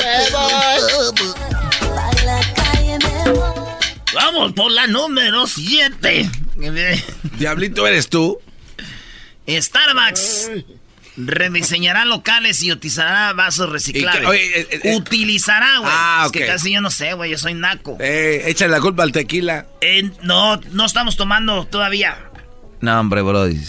Vamos 4.14 4.52
por 4.52 4.70
la 4.70 4.86
número 4.86 5.46
7. 5.46 6.30
Diablito 7.38 7.86
eres 7.86 8.08
tú. 8.08 8.38
Starbucks 9.48 10.50
rediseñará 11.16 12.04
locales 12.04 12.62
y 12.62 12.72
utilizará 12.72 13.32
vasos 13.32 13.70
reciclables. 13.70 14.26
Oye, 14.26 14.60
eh, 14.60 14.80
eh, 14.84 14.96
utilizará, 14.96 15.78
güey. 15.78 15.90
Ah, 15.92 16.22
Es 16.26 16.32
que 16.32 16.46
casi 16.46 16.72
yo 16.72 16.80
no 16.80 16.90
sé, 16.90 17.12
güey. 17.14 17.30
Yo 17.30 17.38
soy 17.38 17.54
naco. 17.54 17.96
Eh, 18.00 18.44
échale 18.46 18.70
la 18.70 18.80
culpa 18.80 19.02
al 19.02 19.12
tequila. 19.12 19.66
Eh, 19.80 20.10
no, 20.22 20.56
no 20.72 20.86
estamos 20.86 21.16
tomando 21.16 21.66
todavía. 21.66 22.18
No, 22.80 22.98
hombre, 22.98 23.22
Brody. 23.22 23.60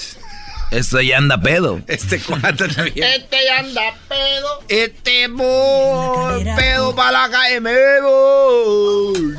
Esto 0.74 1.00
ya 1.02 1.20
anda 1.20 1.40
pedo. 1.40 1.82
Este 1.88 2.20
cuate 2.20 2.68
también. 2.68 3.08
Este 3.08 3.50
anda 3.52 3.94
pedo. 4.10 4.64
Este 4.68 5.28
voy, 5.28 6.44
pedo 6.56 6.96
para 6.96 7.28
la 7.28 8.00
voy. 8.02 9.36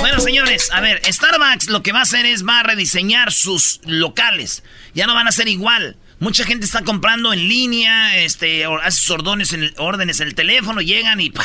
Bueno, 0.00 0.20
señores, 0.20 0.70
a 0.72 0.82
ver, 0.82 1.00
Starbucks 1.10 1.68
lo 1.68 1.82
que 1.82 1.92
va 1.92 2.00
a 2.00 2.02
hacer 2.02 2.26
es 2.26 2.46
va 2.46 2.60
a 2.60 2.64
rediseñar 2.64 3.32
sus 3.32 3.80
locales. 3.84 4.62
Ya 4.92 5.06
no 5.06 5.14
van 5.14 5.26
a 5.26 5.32
ser 5.32 5.48
igual. 5.48 5.96
Mucha 6.18 6.44
gente 6.44 6.64
está 6.64 6.82
comprando 6.82 7.34
en 7.34 7.46
línea, 7.46 8.16
este, 8.16 8.66
o 8.66 8.78
hace 8.78 9.00
sus 9.00 9.10
órdenes 9.10 9.52
en 9.52 9.64
el, 9.64 9.74
órdenes 9.76 10.20
en 10.20 10.28
el 10.28 10.34
teléfono, 10.34 10.80
llegan 10.80 11.20
y 11.20 11.28
pa, 11.28 11.44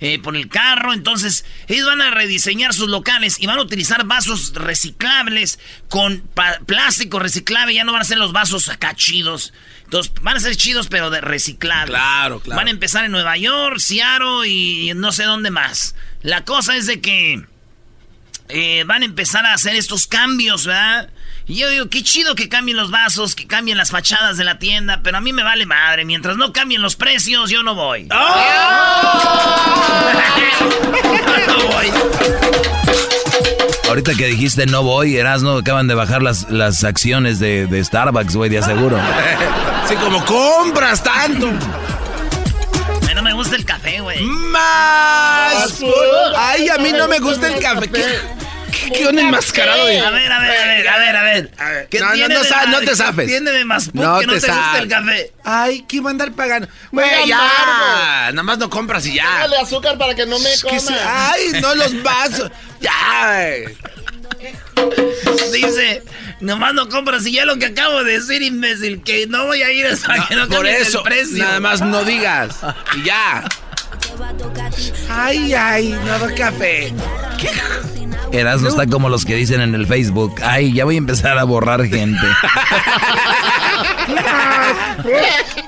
eh, 0.00 0.18
por 0.18 0.36
el 0.36 0.48
carro. 0.48 0.92
Entonces, 0.92 1.46
ellos 1.66 1.86
van 1.86 2.02
a 2.02 2.10
rediseñar 2.10 2.74
sus 2.74 2.90
locales 2.90 3.40
y 3.40 3.46
van 3.46 3.58
a 3.58 3.62
utilizar 3.62 4.04
vasos 4.04 4.52
reciclables 4.54 5.58
con 5.88 6.22
plástico 6.66 7.20
reciclable. 7.20 7.72
Ya 7.72 7.84
no 7.84 7.92
van 7.92 8.02
a 8.02 8.04
ser 8.04 8.18
los 8.18 8.32
vasos 8.32 8.68
acá 8.68 8.94
chidos. 8.94 9.54
Entonces, 9.84 10.12
van 10.20 10.36
a 10.36 10.40
ser 10.40 10.56
chidos, 10.56 10.88
pero 10.88 11.08
de 11.08 11.22
reciclable. 11.22 11.92
Claro, 11.92 12.40
claro. 12.40 12.58
Van 12.58 12.68
a 12.68 12.70
empezar 12.70 13.06
en 13.06 13.12
Nueva 13.12 13.38
York, 13.38 13.78
Seattle 13.78 14.46
y 14.46 14.92
no 14.94 15.12
sé 15.12 15.24
dónde 15.24 15.50
más. 15.50 15.94
La 16.20 16.44
cosa 16.44 16.76
es 16.76 16.86
de 16.86 17.00
que 17.00 17.46
eh, 18.48 18.84
van 18.86 19.00
a 19.02 19.06
empezar 19.06 19.46
a 19.46 19.54
hacer 19.54 19.74
estos 19.76 20.06
cambios, 20.06 20.66
¿verdad? 20.66 21.08
Y 21.46 21.56
yo 21.56 21.68
digo, 21.68 21.88
qué 21.88 22.02
chido 22.02 22.34
que 22.34 22.48
cambien 22.48 22.76
los 22.76 22.90
vasos, 22.90 23.34
que 23.34 23.46
cambien 23.46 23.76
las 23.76 23.90
fachadas 23.90 24.36
de 24.36 24.44
la 24.44 24.58
tienda, 24.58 25.00
pero 25.02 25.18
a 25.18 25.20
mí 25.20 25.32
me 25.32 25.42
vale 25.42 25.66
madre. 25.66 26.04
Mientras 26.04 26.36
no 26.36 26.52
cambien 26.52 26.82
los 26.82 26.94
precios, 26.96 27.50
yo 27.50 27.62
no 27.62 27.74
voy. 27.74 28.04
no 28.04 28.16
voy. 31.68 31.92
Ahorita 33.88 34.14
que 34.14 34.26
dijiste 34.26 34.66
no 34.66 34.82
voy, 34.82 35.16
Erasno, 35.16 35.58
acaban 35.58 35.88
de 35.88 35.94
bajar 35.94 36.22
las, 36.22 36.48
las 36.48 36.84
acciones 36.84 37.38
de, 37.40 37.66
de 37.66 37.84
Starbucks, 37.84 38.36
güey, 38.36 38.50
de 38.50 38.58
aseguro. 38.58 38.98
Sí, 39.88 39.96
como 39.96 40.24
compras 40.24 41.02
tanto. 41.02 41.48
A 41.48 41.50
mí 43.08 43.14
no 43.16 43.22
me 43.22 43.32
gusta 43.32 43.56
el 43.56 43.64
café, 43.64 44.00
güey. 44.00 44.22
Más. 44.22 45.82
Ay, 46.36 46.68
a 46.68 46.78
mí 46.78 46.92
no 46.92 47.08
me 47.08 47.18
gusta 47.18 47.52
el 47.52 47.60
café. 47.60 48.20
¿Qué, 48.72 48.90
qué, 48.90 48.92
qué 48.98 49.06
onda 49.06 49.22
enmascarado? 49.22 49.82
A 49.82 49.84
ver, 49.86 50.02
a 50.02 50.10
ver, 50.10 50.32
a 50.32 50.38
ver, 50.40 50.88
a 50.88 50.98
ver, 51.22 51.50
a 51.58 51.68
ver. 51.70 51.88
¿Qué 51.88 52.00
No, 52.00 52.14
no, 52.14 52.28
no 52.28 52.44
sa- 52.44 52.66
no 52.66 52.78
te 52.80 52.86
qué 52.86 52.96
zafes. 52.96 53.26
tiene 53.26 53.50
de 53.52 53.64
más 53.64 53.84
que 53.90 53.98
no 53.98 54.18
te 54.18 54.40
sa- 54.40 54.54
gusta 54.54 54.78
el 54.78 54.88
café? 54.88 55.32
Ay, 55.44 55.84
¿qué 55.88 56.00
va 56.00 56.10
a 56.10 56.12
andar 56.12 56.32
pagando? 56.32 56.68
Güey, 56.90 57.28
ya. 57.28 57.38
Nada 58.32 58.42
más 58.42 58.58
no 58.58 58.68
compras 58.70 59.06
y 59.06 59.14
ya. 59.14 59.38
Dale 59.40 59.58
azúcar 59.58 59.96
para 59.98 60.14
que 60.14 60.26
no 60.26 60.38
me 60.38 60.50
coma. 60.62 60.96
Ay, 61.30 61.52
no 61.60 61.74
los 61.74 62.02
vasos. 62.02 62.50
Ya. 62.82 63.54
Dice, 65.52 66.02
nomás 66.40 66.74
no 66.74 66.88
compras 66.88 67.24
y 67.26 67.32
ya 67.32 67.44
lo 67.44 67.56
que 67.58 67.66
acabo 67.66 68.02
de 68.02 68.18
decir, 68.18 68.42
imbécil, 68.42 69.02
que 69.04 69.26
no 69.28 69.46
voy 69.46 69.62
a 69.62 69.70
ir 69.70 69.86
hasta 69.86 70.26
que 70.26 70.34
no 70.34 70.48
Por 70.48 70.66
eso, 70.66 70.98
el 70.98 71.04
precio. 71.04 71.44
nada 71.44 71.60
más 71.60 71.80
no 71.80 72.02
digas. 72.04 72.56
Y 72.96 73.04
ya. 73.04 73.44
Ay, 75.08 75.54
ay, 75.54 75.88
nuevo 75.90 76.26
café. 76.36 76.92
Erasno 78.32 78.68
está 78.68 78.86
como 78.86 79.08
los 79.08 79.24
que 79.24 79.34
dicen 79.36 79.60
en 79.60 79.74
el 79.74 79.86
Facebook, 79.86 80.34
ay, 80.42 80.72
ya 80.72 80.84
voy 80.84 80.94
a 80.96 80.98
empezar 80.98 81.38
a 81.38 81.44
borrar 81.44 81.84
gente. 81.86 82.18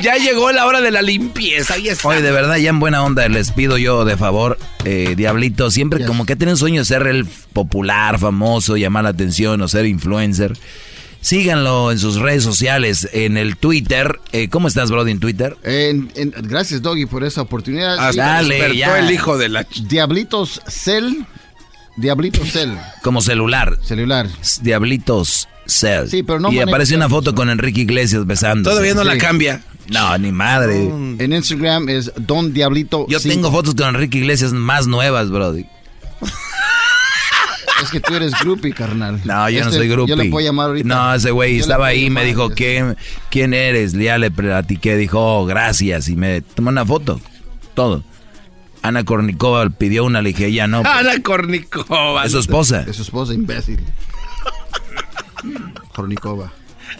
Ya 0.00 0.16
llegó 0.16 0.52
la 0.52 0.66
hora 0.66 0.80
de 0.80 0.90
la 0.90 1.00
limpieza. 1.02 1.74
Ahí 1.74 1.88
está. 1.88 2.08
Oye, 2.08 2.20
de 2.20 2.30
verdad, 2.30 2.56
ya 2.56 2.70
en 2.70 2.78
buena 2.80 3.02
onda, 3.02 3.26
les 3.28 3.52
pido 3.52 3.78
yo 3.78 4.04
de 4.04 4.16
favor, 4.16 4.58
eh, 4.84 5.14
Diablito, 5.16 5.70
siempre 5.70 6.00
Yes. 6.00 6.08
como 6.08 6.26
que 6.26 6.36
tienen 6.36 6.52
un 6.54 6.58
sueño 6.58 6.80
de 6.82 6.84
ser 6.84 7.06
el 7.06 7.24
popular, 7.52 8.18
famoso, 8.18 8.76
llamar 8.76 9.04
la 9.04 9.10
atención 9.10 9.60
o 9.62 9.68
ser 9.68 9.86
influencer. 9.86 10.52
Síganlo 11.20 11.90
en 11.90 11.98
sus 11.98 12.16
redes 12.16 12.42
sociales, 12.44 13.08
en 13.14 13.38
el 13.38 13.56
Twitter. 13.56 14.20
Eh, 14.32 14.48
¿Cómo 14.50 14.68
estás, 14.68 14.90
Brody, 14.90 15.12
en 15.12 15.20
Twitter? 15.20 15.56
En- 15.62 16.12
en- 16.16 16.34
gracias, 16.42 16.82
Doggy, 16.82 17.06
por 17.06 17.24
esa 17.24 17.40
oportunidad. 17.40 17.96
Ah, 17.98 18.12
Sí, 18.12 18.18
dale, 18.18 18.48
despertó 18.56 18.74
ya. 18.74 18.98
el 18.98 19.10
hijo 19.10 19.38
de 19.38 19.48
la... 19.48 19.66
Diablitos 19.88 20.60
Cell. 20.68 21.22
Diablitos 21.96 22.50
Cell. 22.50 22.72
Como 23.02 23.20
celular. 23.20 23.78
Celular. 23.82 24.28
Diablitos 24.62 25.48
Cell. 25.66 26.08
Sí, 26.08 26.22
pero 26.22 26.40
no 26.40 26.52
Y 26.52 26.60
aparece 26.60 26.96
una 26.96 27.08
foto 27.08 27.34
con 27.34 27.50
Enrique 27.50 27.82
Iglesias 27.82 28.26
besando. 28.26 28.70
Todavía 28.70 28.94
no 28.94 29.04
la 29.04 29.16
cambia. 29.18 29.62
No, 29.88 30.16
ni 30.18 30.32
madre. 30.32 30.82
En 30.84 31.32
Instagram 31.32 31.88
es 31.88 32.12
Don 32.16 32.52
Diablito. 32.52 33.06
Yo 33.08 33.20
tengo 33.20 33.50
fotos 33.50 33.74
con 33.74 33.88
Enrique 33.94 34.18
Iglesias 34.18 34.52
más 34.52 34.86
nuevas, 34.86 35.30
Brody. 35.30 35.66
Es 37.82 37.90
que 37.90 38.00
tú 38.00 38.14
eres 38.14 38.32
groupie, 38.40 38.72
carnal. 38.72 39.20
No, 39.24 39.50
yo 39.50 39.60
no 39.60 39.66
Este, 39.66 39.78
soy 39.78 39.88
grupo. 39.88 40.08
Yo 40.08 40.16
le 40.16 40.30
puedo 40.30 40.46
llamar 40.46 40.68
ahorita. 40.68 40.88
No, 40.88 41.14
ese 41.14 41.32
güey 41.32 41.58
estaba 41.58 41.88
ahí 41.88 42.04
y 42.04 42.10
me 42.10 42.24
dijo, 42.24 42.50
¿quién, 42.50 42.96
¿quién 43.30 43.52
eres? 43.52 43.92
Ya 43.92 44.16
le 44.16 44.30
platiqué, 44.30 44.96
dijo, 44.96 45.18
oh, 45.20 45.44
gracias. 45.44 46.08
Y 46.08 46.16
me 46.16 46.40
tomó 46.40 46.70
una 46.70 46.86
foto. 46.86 47.20
Todo. 47.74 48.02
Ana 48.84 49.02
Kornikova 49.02 49.70
pidió 49.70 50.04
una, 50.04 50.20
le 50.20 50.28
dije, 50.34 50.52
ya 50.52 50.66
no. 50.66 50.82
Ana 50.84 51.22
Kornikova. 51.22 52.26
Es 52.26 52.32
su 52.32 52.38
esposa. 52.38 52.84
Es 52.86 52.96
su 52.96 53.02
esposa, 53.02 53.32
imbécil. 53.32 53.80
Kornikova. 55.94 56.52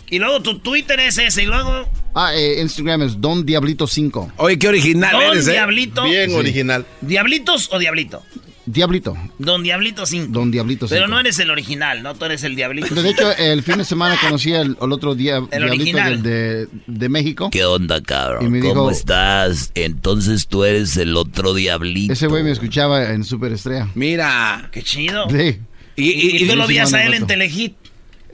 Y 0.08 0.18
luego 0.18 0.40
tu 0.40 0.58
Twitter 0.60 0.98
es 1.00 1.18
ese, 1.18 1.42
y 1.42 1.46
luego... 1.46 1.86
Ah, 2.14 2.34
eh, 2.34 2.60
Instagram 2.62 3.02
es 3.02 3.20
Don 3.20 3.44
Diablito 3.44 3.86
5. 3.86 4.32
Oye, 4.38 4.58
qué 4.58 4.68
original 4.68 5.12
Don 5.12 5.22
eres, 5.24 5.46
¿eh? 5.46 5.52
Diablito. 5.52 6.04
Bien 6.04 6.30
Sí. 6.30 6.36
original. 6.36 6.86
¿Diablitos 7.02 7.68
o 7.70 7.78
Diablito? 7.78 8.22
Diablito. 8.66 9.14
Don 9.38 9.62
Diablito 9.62 10.06
5. 10.06 10.28
Don 10.32 10.50
Diablito 10.50 10.86
5. 10.88 10.94
Pero 10.96 11.08
no 11.08 11.20
eres 11.20 11.38
el 11.38 11.50
original, 11.50 12.02
¿no? 12.02 12.14
Tú 12.14 12.24
eres 12.24 12.42
el 12.44 12.56
Diablito. 12.56 12.94
De 12.94 13.10
hecho, 13.10 13.30
el 13.36 13.62
fin 13.62 13.78
de 13.78 13.84
semana 13.84 14.16
conocí 14.20 14.54
al, 14.54 14.76
al 14.80 14.92
otro 14.92 15.14
día 15.14 15.36
El 15.36 15.48
Diablito 15.64 15.74
original. 15.98 16.22
del 16.22 16.68
de, 16.68 16.68
de 16.86 17.08
México. 17.08 17.50
¿Qué 17.50 17.64
onda, 17.64 17.98
Y 17.98 18.02
cabrón? 18.02 18.50
me 18.50 18.60
¿Cómo 18.60 18.72
dijo- 18.74 18.90
estás? 18.90 19.70
Entonces 19.74 20.46
tú 20.46 20.64
eres 20.64 20.96
el 20.96 21.16
otro 21.16 21.52
diablito. 21.54 22.12
Ese 22.12 22.26
güey 22.26 22.42
me 22.42 22.50
escuchaba 22.52 23.10
en 23.12 23.24
Superestrella. 23.24 23.88
Mira. 23.94 24.68
Qué 24.72 24.82
chido. 24.82 25.28
Sí. 25.30 25.58
Y, 25.96 26.42
y 26.42 26.48
tú 26.48 26.56
lo 26.56 26.66
vías 26.66 26.92
a 26.94 27.04
él 27.04 27.14
en. 27.14 27.26
Telehit. 27.26 27.74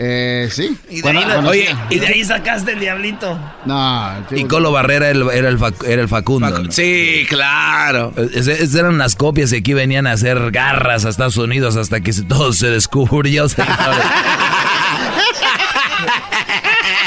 Eh, 0.02 0.49
sí. 0.50 0.75
Y 0.88 0.97
de, 0.97 1.02
Bueno, 1.02 1.21
ahí, 1.21 1.26
lo- 1.26 1.35
bueno, 1.35 1.49
oye, 1.50 1.76
y 1.90 1.99
de 1.99 2.07
ahí 2.07 2.25
sacaste 2.25 2.73
el 2.73 2.80
Diablito. 2.80 3.38
No, 3.66 4.11
Y 4.30 4.45
Colo 4.45 4.73
Barrera 4.73 5.11
era 5.11 5.19
el, 5.19 5.28
era 5.30 5.49
el, 5.50 5.59
Fac- 5.59 5.87
era 5.87 6.00
el 6.00 6.09
Facundo. 6.09 6.49
¿no? 6.59 6.73
Sí, 6.73 7.26
claro. 7.28 8.14
Es- 8.16 8.47
Esas 8.47 8.75
eran 8.76 8.97
las 8.97 9.14
copias 9.14 9.52
y 9.52 9.57
aquí 9.57 9.75
venían 9.75 10.07
a 10.07 10.12
hacer 10.12 10.52
garras 10.52 11.04
a 11.04 11.11
Estados 11.11 11.37
Unidos 11.37 11.76
hasta 11.76 12.00
que 12.00 12.14
todo 12.14 12.54
se 12.54 12.69
descubrió. 12.69 13.47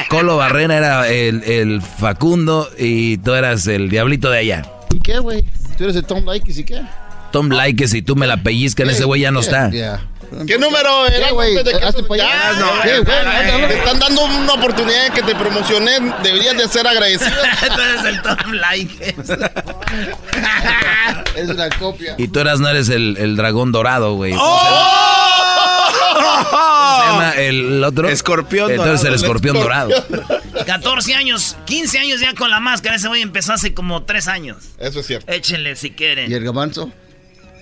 Colo 0.09 0.37
Barrera 0.37 0.77
era 0.77 1.07
el, 1.09 1.43
el 1.43 1.81
Facundo 1.81 2.69
y 2.77 3.17
tú 3.17 3.33
eras 3.33 3.65
el 3.67 3.89
diablito 3.89 4.29
de 4.29 4.37
allá. 4.39 4.61
¿Y 4.93 4.99
qué, 4.99 5.17
güey? 5.19 5.43
¿Tú 5.77 5.85
eres 5.85 5.95
de 5.95 6.03
Tom 6.03 6.23
Likes 6.25 6.51
y 6.59 6.63
qué? 6.63 6.81
Tom 7.31 7.49
Likes, 7.49 7.87
si 7.87 8.03
tú 8.03 8.15
me 8.15 8.27
la 8.27 8.37
pellizcas, 8.43 8.87
ese 8.89 9.05
güey 9.05 9.21
ya 9.21 9.31
no 9.31 9.39
está. 9.39 9.71
Ya. 9.71 10.01
¿Qué 10.47 10.57
número 10.57 11.05
era? 11.07 11.27
¿Qué, 11.27 11.33
güey? 11.33 11.55
¿De 11.55 11.63
qué- 11.63 11.85
Hazte 11.85 12.03
pa' 12.03 12.15
allá. 12.15 12.25
Ya, 12.27 12.53
no, 12.59 12.81
¿Qué, 12.81 12.99
güey? 12.99 13.17
eh, 13.17 13.65
Te 13.67 13.77
están 13.77 13.99
dando 13.99 14.25
una 14.25 14.53
oportunidad 14.53 15.05
de 15.05 15.11
que 15.11 15.21
te 15.23 15.35
promocioné. 15.35 15.99
Deberías 16.23 16.57
de 16.57 16.67
ser 16.67 16.87
agradecido. 16.87 17.31
tú 17.75 17.81
eres 17.81 18.05
el 18.05 18.21
Tom 18.21 18.51
Like. 18.53 19.15
Es 21.35 21.49
una 21.49 21.69
copia. 21.69 22.15
Y 22.17 22.27
tú 22.27 22.39
eras, 22.39 22.59
no 22.59 22.69
eres 22.69 22.89
el, 22.89 23.17
el 23.19 23.35
dragón 23.35 23.71
dorado, 23.71 24.13
güey. 24.15 24.33
¡Oh! 24.37 24.99
¿Cómo 26.13 26.99
se 26.99 27.05
llama 27.07 27.31
el 27.37 27.83
otro? 27.83 28.07
Escorpión 28.09 28.69
Entonces 28.71 29.01
dorado. 29.01 29.07
el 29.09 29.15
escorpión 29.15 29.55
dorado. 29.55 30.05
14 30.65 31.15
años, 31.15 31.55
15 31.65 31.99
años 31.99 32.19
ya 32.21 32.33
con 32.35 32.49
la 32.49 32.59
máscara. 32.59 32.95
Ese 32.95 33.07
güey 33.07 33.21
empezó 33.21 33.53
hace 33.53 33.73
como 33.73 34.03
3 34.03 34.27
años. 34.27 34.57
Eso 34.77 34.99
es 34.99 35.07
cierto. 35.07 35.31
Échenle 35.31 35.75
si 35.75 35.91
quieren. 35.91 36.31
¿Y 36.31 36.35
el 36.35 36.43
gabanzo? 36.43 36.91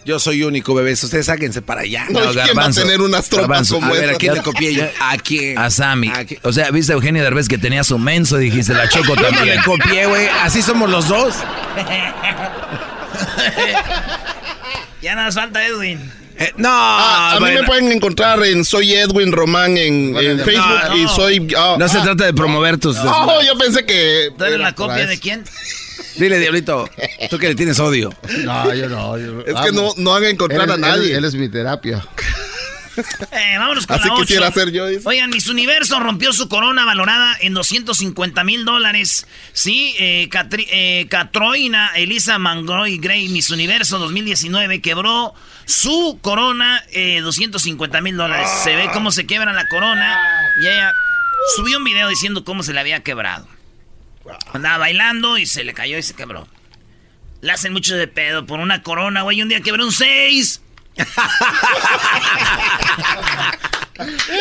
Yo 0.03 0.19
soy 0.19 0.43
único, 0.43 0.73
bebés. 0.73 1.03
Ustedes 1.03 1.27
sáquense 1.27 1.61
para 1.61 1.81
allá. 1.81 2.05
No, 2.09 2.19
¿quién 2.31 2.57
va 2.57 2.65
a 2.65 2.71
tener 2.71 3.01
unas 3.01 3.29
tropas 3.29 3.69
como 3.69 3.85
A 3.85 3.91
ver, 3.91 4.09
¿a 4.09 4.13
quién 4.15 4.33
le 4.33 4.41
copié 4.41 4.73
yo? 4.73 4.83
¿A 4.99 5.17
quién? 5.17 5.57
A 5.57 5.69
Sammy. 5.69 6.09
¿A 6.09 6.25
quién? 6.25 6.39
O 6.43 6.51
sea, 6.51 6.71
viste 6.71 6.91
a 6.91 6.95
Eugenio 6.95 7.21
Derbez 7.23 7.47
que 7.47 7.57
tenía 7.59 7.83
su 7.83 7.97
menso 7.99 8.41
y 8.41 8.45
dijiste, 8.45 8.73
la 8.73 8.89
choco 8.89 9.15
Yo 9.15 9.21
no 9.21 9.29
también. 9.37 9.57
le 9.57 9.63
copié, 9.63 10.05
güey. 10.07 10.27
Así 10.41 10.61
somos 10.61 10.89
los 10.89 11.07
dos. 11.07 11.35
Ya 15.01 15.15
nada 15.15 15.27
más 15.27 15.35
falta 15.35 15.65
Edwin. 15.65 15.99
Eh, 16.37 16.51
no, 16.57 16.69
Ah, 16.71 17.31
a 17.31 17.33
mí 17.35 17.39
bueno. 17.41 17.61
me 17.61 17.67
pueden 17.67 17.91
encontrar 17.91 18.43
en 18.43 18.63
Soy 18.63 18.93
Edwin 18.93 19.31
Román 19.31 19.77
en, 19.77 20.15
en 20.15 20.37
no, 20.37 20.43
Facebook 20.43 20.79
no. 20.89 20.95
y 20.97 21.07
soy. 21.07 21.47
ah, 21.57 21.75
No 21.79 21.87
se 21.87 21.97
ah, 21.97 22.03
trata 22.03 22.25
de 22.25 22.33
promover 22.33 22.77
tus... 22.77 22.97
Oh, 22.99 23.41
yo 23.45 23.57
pensé 23.57 23.83
que. 23.85 24.29
¿Tú 24.37 24.43
eres 24.43 24.59
la 24.59 24.73
copia 24.75 25.07
de 25.07 25.19
quién? 25.19 25.43
Dile, 26.15 26.39
Diablito, 26.39 26.89
tú 27.29 27.37
que 27.37 27.47
le 27.49 27.55
tienes 27.55 27.79
odio. 27.79 28.13
No, 28.43 28.73
yo 28.73 28.89
no. 28.89 29.17
yo 29.17 29.41
Es 29.41 29.55
que 29.61 29.71
no, 29.71 29.91
no 29.97 30.11
van 30.11 30.23
a 30.23 30.29
encontrar 30.29 30.63
Él, 30.65 30.71
a 30.71 30.77
nadie. 30.77 31.11
él- 31.11 31.17
él 31.17 31.25
es 31.25 31.35
mi 31.35 31.49
terapia. 31.49 32.05
Eh, 33.31 33.55
vámonos 33.57 33.87
con 33.87 33.95
Así 33.97 34.07
la 34.09 34.13
ocho. 34.15 34.23
quisiera 34.23 34.51
ser 34.51 34.69
yo, 34.71 34.85
dice. 34.85 35.03
Oigan, 35.05 35.29
Miss 35.29 35.47
Universo 35.47 35.97
rompió 36.01 36.33
su 36.33 36.49
corona 36.49 36.83
valorada 36.83 37.37
en 37.39 37.53
250 37.53 38.43
mil 38.43 38.65
dólares. 38.65 39.27
Sí, 39.53 39.95
eh, 39.97 40.27
Catri- 40.29 40.67
eh, 40.69 41.07
Catroina 41.09 41.91
Elisa 41.95 42.37
Mangroy 42.37 42.97
Gray, 42.97 43.29
Miss 43.29 43.49
Universo 43.49 43.97
2019, 43.97 44.81
quebró 44.81 45.33
su 45.65 46.19
corona 46.21 46.83
eh, 46.91 47.21
250 47.21 48.01
mil 48.01 48.17
dólares. 48.17 48.49
Se 48.63 48.75
ve 48.75 48.89
cómo 48.93 49.11
se 49.11 49.25
quiebra 49.25 49.53
la 49.53 49.65
corona 49.67 50.19
y 50.61 50.67
ella 50.67 50.91
subió 51.55 51.77
un 51.77 51.85
video 51.85 52.09
diciendo 52.09 52.43
cómo 52.43 52.61
se 52.61 52.73
le 52.73 52.81
había 52.81 52.99
quebrado. 52.99 53.47
Andaba 54.53 54.77
bailando 54.79 55.37
y 55.37 55.45
se 55.45 55.63
le 55.63 55.73
cayó 55.73 55.97
y 55.97 56.03
se 56.03 56.13
quebró. 56.13 56.47
Le 57.41 57.51
hacen 57.51 57.73
mucho 57.73 57.95
de 57.95 58.07
pedo 58.07 58.45
por 58.45 58.59
una 58.59 58.83
corona, 58.83 59.23
güey. 59.23 59.41
Un 59.41 59.49
día 59.49 59.61
quebró 59.61 59.85
un 59.85 59.91
6. 59.91 60.61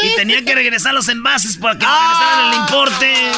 y 0.02 0.16
tenía 0.16 0.44
que 0.44 0.54
regresar 0.54 0.92
los 0.94 1.08
envases 1.08 1.56
para 1.56 1.78
que 1.78 1.86
me 1.86 1.92
regresaran 1.92 2.52
el 2.52 2.54
importe. 2.60 3.32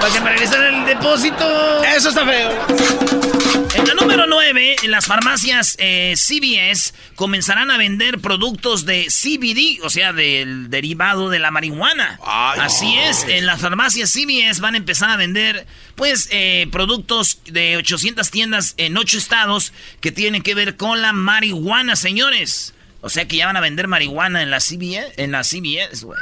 Para 0.00 0.12
que 0.12 0.20
me 0.20 0.30
regresaran 0.30 0.74
el 0.74 0.86
depósito. 0.86 1.84
Eso 1.84 2.08
está 2.10 2.26
feo. 2.26 3.37
En 3.78 3.86
la 3.86 3.94
número 3.94 4.26
9, 4.26 4.76
en 4.82 4.90
las 4.90 5.06
farmacias 5.06 5.76
eh, 5.78 6.14
CVS 6.16 6.94
comenzarán 7.14 7.70
a 7.70 7.78
vender 7.78 8.18
productos 8.18 8.84
de 8.84 9.06
CBD, 9.06 9.84
o 9.84 9.88
sea, 9.88 10.12
del 10.12 10.68
derivado 10.68 11.30
de 11.30 11.38
la 11.38 11.52
marihuana. 11.52 12.18
Así 12.24 12.98
es, 12.98 13.24
en 13.28 13.46
las 13.46 13.60
farmacias 13.60 14.12
CVS 14.12 14.60
van 14.60 14.74
a 14.74 14.78
empezar 14.78 15.10
a 15.10 15.16
vender, 15.16 15.64
pues, 15.94 16.28
eh, 16.32 16.66
productos 16.72 17.40
de 17.44 17.76
800 17.76 18.28
tiendas 18.30 18.74
en 18.78 18.96
8 18.96 19.16
estados 19.16 19.72
que 20.00 20.10
tienen 20.10 20.42
que 20.42 20.56
ver 20.56 20.76
con 20.76 21.00
la 21.00 21.12
marihuana, 21.12 21.94
señores. 21.94 22.74
O 23.00 23.08
sea 23.08 23.28
que 23.28 23.36
ya 23.36 23.46
van 23.46 23.56
a 23.56 23.60
vender 23.60 23.86
marihuana 23.86 24.42
en 24.42 24.50
la 24.50 24.58
CVS, 24.58 25.12
en 25.18 25.30
la 25.30 25.44
CVS, 25.44 26.04
güey. 26.04 26.18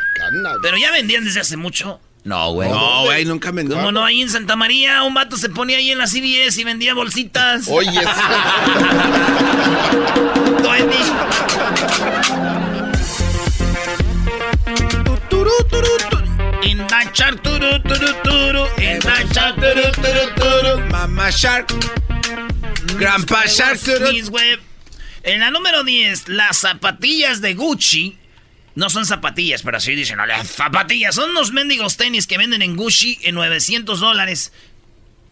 Pero 0.62 0.76
ya 0.76 0.90
vendían 0.90 1.24
desde 1.24 1.40
hace 1.40 1.56
mucho. 1.56 2.00
No, 2.26 2.50
güey. 2.50 2.68
No, 2.68 3.04
güey, 3.04 3.24
nunca 3.24 3.52
me... 3.52 3.64
¿Cómo 3.64 3.92
no? 3.92 4.04
Ahí 4.04 4.20
en 4.20 4.28
Santa 4.28 4.56
María 4.56 5.04
un 5.04 5.14
vato 5.14 5.36
se 5.36 5.48
ponía 5.48 5.76
ahí 5.76 5.92
en 5.92 5.98
la 5.98 6.06
CVS 6.08 6.60
y 6.60 6.64
vendía 6.64 6.92
bolsitas. 6.92 7.68
Oye, 7.70 8.00
that 16.88 17.12
chart, 17.12 17.40
turu, 17.42 17.78
turu, 17.82 18.12
turu. 18.24 18.66
That 19.02 19.32
chart, 19.32 19.54
turu, 19.56 19.92
turu, 19.92 20.34
turu. 20.34 20.90
Mamá 20.90 21.30
Shark. 21.30 21.68
Grandpa 22.98 23.46
Shark. 23.46 23.80
Web. 24.30 24.60
En 25.22 25.40
la 25.40 25.50
número 25.52 25.84
10, 25.84 26.28
las 26.28 26.58
zapatillas 26.58 27.40
de 27.40 27.54
Gucci. 27.54 28.18
No 28.76 28.90
son 28.90 29.06
zapatillas, 29.06 29.62
pero 29.62 29.78
así 29.78 29.94
dicen, 29.94 30.18
no, 30.18 30.26
las 30.26 30.48
zapatillas. 30.48 31.14
Son 31.14 31.30
unos 31.30 31.50
mendigos 31.50 31.96
tenis 31.96 32.26
que 32.26 32.36
venden 32.36 32.60
en 32.60 32.76
Gucci 32.76 33.18
en 33.22 33.34
900 33.34 33.98
dólares. 33.98 34.52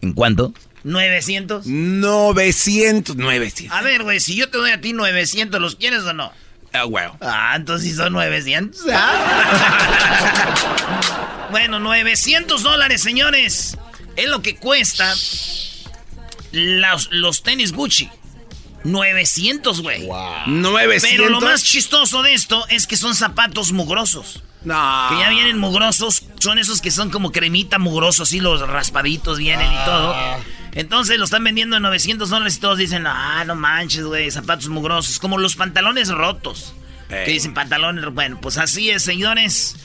¿En 0.01 0.13
cuánto? 0.13 0.51
900. 0.83 1.67
900, 1.67 3.15
900. 3.15 3.77
A 3.77 3.83
ver, 3.83 4.01
güey, 4.01 4.19
si 4.19 4.35
yo 4.35 4.49
te 4.49 4.57
doy 4.57 4.71
a 4.71 4.81
ti 4.81 4.93
900, 4.93 5.61
¿los 5.61 5.75
quieres 5.75 6.01
o 6.03 6.13
no? 6.13 6.33
Ah, 6.73 6.83
güey. 6.83 7.05
Ah, 7.21 7.53
entonces 7.55 7.87
sí 7.87 7.95
son 7.95 8.13
900. 8.13 8.81
Ah. 8.91 10.55
bueno, 11.51 11.79
900 11.79 12.63
dólares, 12.63 13.01
señores. 13.01 13.77
Es 14.15 14.27
lo 14.27 14.41
que 14.41 14.55
cuesta 14.55 15.13
los, 16.51 17.09
los 17.11 17.43
tenis 17.43 17.73
Gucci. 17.73 18.09
900, 18.85 19.81
güey. 19.81 20.07
900. 20.47 21.09
Pero 21.09 21.29
lo 21.29 21.41
más 21.41 21.63
chistoso 21.63 22.23
de 22.23 22.33
esto 22.33 22.65
es 22.69 22.87
que 22.87 22.95
son 22.97 23.15
zapatos 23.15 23.71
mugrosos. 23.71 24.41
No. 24.63 25.07
Que 25.09 25.19
ya 25.19 25.29
vienen 25.29 25.57
mugrosos. 25.57 26.23
Son 26.39 26.59
esos 26.59 26.81
que 26.81 26.91
son 26.91 27.09
como 27.09 27.31
cremita 27.31 27.79
mugrosos, 27.79 28.33
y 28.33 28.39
los 28.39 28.67
raspaditos 28.67 29.37
vienen 29.37 29.71
y 29.71 29.85
todo. 29.85 30.15
Entonces 30.73 31.17
lo 31.17 31.25
están 31.25 31.43
vendiendo 31.43 31.77
en 31.77 31.83
900 31.83 32.29
dólares 32.29 32.57
y 32.57 32.59
todos 32.59 32.77
dicen, 32.77 33.07
ah, 33.07 33.43
no 33.45 33.55
manches, 33.55 34.03
güey, 34.03 34.29
zapatos 34.29 34.67
mugrosos. 34.69 35.19
Como 35.19 35.37
los 35.37 35.55
pantalones 35.55 36.09
rotos. 36.09 36.73
Que 37.07 37.31
dicen 37.31 37.53
pantalones, 37.53 38.05
bueno, 38.13 38.39
pues 38.41 38.57
así 38.57 38.89
es, 38.89 39.03
señores. 39.03 39.75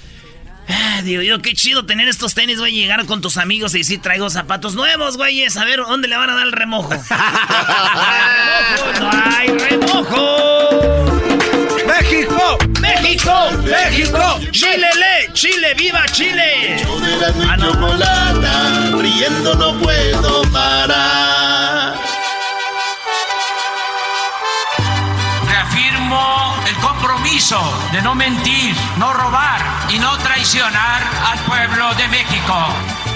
Ah, 0.73 1.03
digo 1.03 1.23
yo, 1.23 1.41
qué 1.41 1.55
chido 1.55 1.85
tener 1.85 2.09
estos 2.09 2.35
tenis, 2.35 2.59
güey, 2.59 2.73
llegar 2.75 3.05
con 3.07 3.21
tus 3.21 3.37
amigos 3.37 3.75
y 3.75 3.79
decir, 3.79 4.01
traigo 4.01 4.31
zapatos 4.31 4.75
nuevos, 4.75 5.17
güeyes, 5.17 5.57
a 5.57 5.65
ver, 5.65 5.81
¿dónde 5.81 6.09
le 6.09 6.17
van 6.17 6.31
a 6.31 6.35
dar 6.35 6.47
el 6.47 6.53
remojo? 6.53 6.91
¡No 9.01 9.11
hay 9.13 9.49
remojo! 9.49 11.07
¡México! 11.87 12.59
¡México! 12.81 13.51
¡México! 13.65 14.41
¡Chile, 14.53 14.87
le! 14.95 15.33
¡Chile, 15.33 15.75
viva 15.77 16.05
Chile! 16.13 16.77
Yo 16.83 17.01
de 17.01 17.17
la 17.17 17.53
Ah, 17.53 17.57
no. 17.57 19.01
riendo 19.01 19.55
no 19.55 19.79
puedo 19.81 20.43
parar. 20.53 21.80
Compromiso 27.41 27.91
de 27.93 28.03
no 28.03 28.15
mentir, 28.15 28.75
no 28.99 29.13
robar 29.13 29.61
y 29.91 29.99
no 29.99 30.17
traicionar 30.19 31.03
al 31.27 31.39
pueblo 31.41 31.95
de 31.95 32.09
México. 32.09 32.55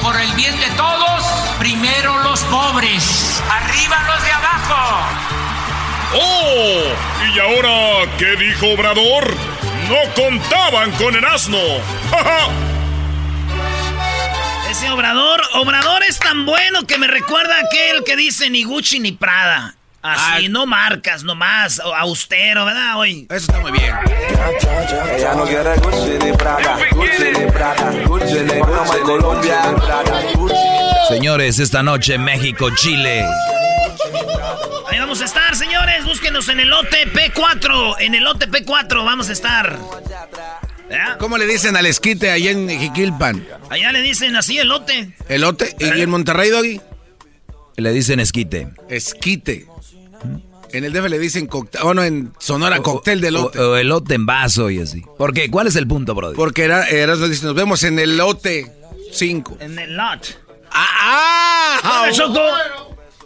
Por 0.03 0.19
el 0.19 0.33
bien 0.33 0.59
de 0.61 0.71
todos, 0.77 1.25
primero 1.59 2.19
los 2.23 2.41
pobres, 2.45 3.43
arriba 3.51 4.03
los 4.07 4.25
de 4.25 4.31
abajo. 4.33 5.07
¡Oh! 6.15 7.35
¿Y 7.35 7.39
ahora 7.39 8.11
qué 8.19 8.37
dijo 8.37 8.69
Obrador? 8.69 9.35
No 9.89 10.15
contaban 10.15 10.93
con 10.93 11.15
el 11.15 11.25
asno. 11.25 11.59
¡Ja, 12.11 12.25
ja! 12.25 12.49
Ese 14.71 14.91
Obrador, 14.91 15.43
Obrador 15.55 16.03
es 16.03 16.19
tan 16.19 16.47
bueno 16.47 16.87
que 16.87 16.99
me 16.99 17.09
recuerda 17.09 17.57
a 17.57 17.67
aquel 17.67 18.05
que 18.05 18.17
dice 18.17 18.49
ni 18.49 18.65
Gucci 18.65 19.01
ni 19.01 19.13
Prada. 19.13 19.75
Así, 20.05 20.51
no 20.51 20.67
marcas, 20.67 21.25
nomás, 21.25 21.81
austero, 21.81 22.67
¿verdad? 22.67 22.99
Hoy. 22.99 23.27
Eso 23.31 23.37
está 23.37 23.59
muy 23.61 23.73
bien. 23.73 23.95
Ella 25.17 25.35
no 25.35 25.45
quiere 25.45 25.75
Gucci 25.77 26.19
ni 26.23 26.33
Prada, 26.37 26.79
Gucci 26.91 27.25
ni 27.25 27.51
Prada, 27.51 27.91
Gucci 28.07 28.35
ni 28.35 28.61
Colombia, 29.03 29.75
Prada, 29.77 30.23
Gucci. 30.35 30.55
Señores, 31.09 31.59
esta 31.59 31.83
noche 31.83 32.19
México, 32.19 32.69
Chile. 32.75 33.25
Ahí 34.91 34.99
vamos 34.99 35.23
a 35.23 35.25
estar, 35.25 35.57
señores. 35.57 36.05
Búsquenos 36.05 36.51
en 36.51 36.61
el 36.61 36.69
lote 36.69 37.11
P4. 37.11 37.97
En 38.01 38.15
el 38.15 38.25
lote 38.25 38.47
P4 38.47 39.07
vamos 39.07 39.31
a 39.31 39.33
estar. 39.33 39.79
¿Ya? 40.91 41.17
¿Cómo 41.19 41.39
le 41.39 41.47
dicen 41.47 41.77
al 41.77 41.87
esquite 41.87 42.31
allá 42.31 42.51
en 42.51 42.69
Jiquilpan? 42.69 43.47
Allá 43.71 43.91
le 43.91 44.03
dicen 44.03 44.37
así 44.37 44.59
elote. 44.59 45.15
¿Elote? 45.31 45.75
¿Y 45.79 46.03
en 46.03 46.11
Monterrey, 46.11 46.51
Doggy? 46.51 46.81
Le 47.77 47.93
dicen 47.93 48.21
esquite. 48.21 48.69
Esquite. 48.91 49.67
En 50.73 50.85
el 50.85 50.93
DF 50.93 51.09
le 51.09 51.19
dicen 51.19 51.47
cóctel. 51.47 51.83
Bueno, 51.83 52.03
en 52.03 52.33
Sonora, 52.39 52.81
cóctel 52.81 53.21
de 53.21 53.29
elote. 53.29 53.61
O, 53.61 53.73
o 53.73 53.77
elote 53.77 54.15
en 54.15 54.27
vaso 54.27 54.71
y 54.71 54.81
así. 54.81 55.05
¿Por 55.17 55.33
qué? 55.33 55.51
¿Cuál 55.51 55.69
es 55.69 55.77
el 55.77 55.87
punto, 55.87 56.15
Brody? 56.15 56.35
Porque 56.35 56.65
era, 56.65 56.89
era, 56.89 57.17
dice, 57.17 57.47
nos 57.47 57.55
vemos 57.55 57.85
en 57.85 57.99
el 57.99 58.17
lote 58.17 58.73
5. 59.13 59.59
En 59.61 59.79
el 59.79 59.97
lot. 59.97 60.41
¡Ah! 60.73 61.79
ah 61.83 62.01
¡Dale, 62.03 62.13
Choco! 62.13 62.41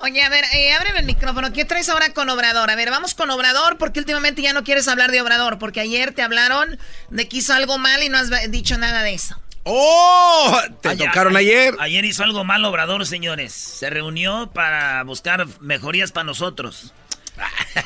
Oye, 0.01 0.23
a 0.23 0.29
ver, 0.29 0.45
eh, 0.53 0.73
ábreme 0.75 1.01
el 1.01 1.07
micrófono. 1.07 1.53
¿Qué 1.53 1.65
traes 1.65 1.89
ahora 1.89 2.13
con 2.13 2.29
Obrador? 2.31 2.71
A 2.71 2.77
ver, 2.77 2.91
vamos 2.91 3.15
con 3.15 3.31
Obrador 3.31 3.79
porque 3.79 3.99
últimamente 3.99 4.43
ya 4.43 4.53
no 4.53 4.63
quieres 4.63 4.87
hablar 4.87 5.11
de 5.11 5.21
Obrador 5.21 5.59
porque 5.59 5.81
ayer 5.81 6.13
te 6.13 6.23
hablaron 6.23 6.79
de 7.11 7.29
que 7.29 7.39
hizo 7.39 7.53
algo 7.53 7.79
mal 7.79 8.03
y 8.03 8.09
no 8.09 8.19
has 8.19 8.31
dicho 8.51 8.79
nada 8.79 9.03
de 9.03 9.15
eso. 9.15 9.41
¡Oh! 9.71 10.59
Te 10.81 10.89
Ayer- 10.91 11.07
tocaron 11.09 11.37
ayer. 11.37 11.75
Ayer 11.79 12.05
hizo 12.07 12.25
algo 12.25 12.43
mal 12.43 12.65
Obrador, 12.65 13.05
señores. 13.07 13.53
Se 13.53 13.91
reunió 13.91 14.51
para 14.53 15.03
buscar 15.05 15.47
mejorías 15.61 16.11
para 16.11 16.25
nosotros. 16.25 16.95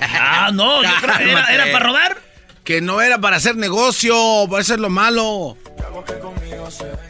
Ah, 0.00 0.50
no, 0.52 0.82
yo 0.82 0.88
creo 1.00 1.18
que 1.18 1.30
era, 1.54 1.72
para 1.72 1.84
robar. 1.84 2.18
Que 2.64 2.80
no 2.80 3.00
era 3.00 3.18
para 3.18 3.36
hacer 3.36 3.56
negocio, 3.56 4.14
para 4.48 4.60
hacer 4.60 4.78
lo 4.78 4.88
malo. 4.90 5.56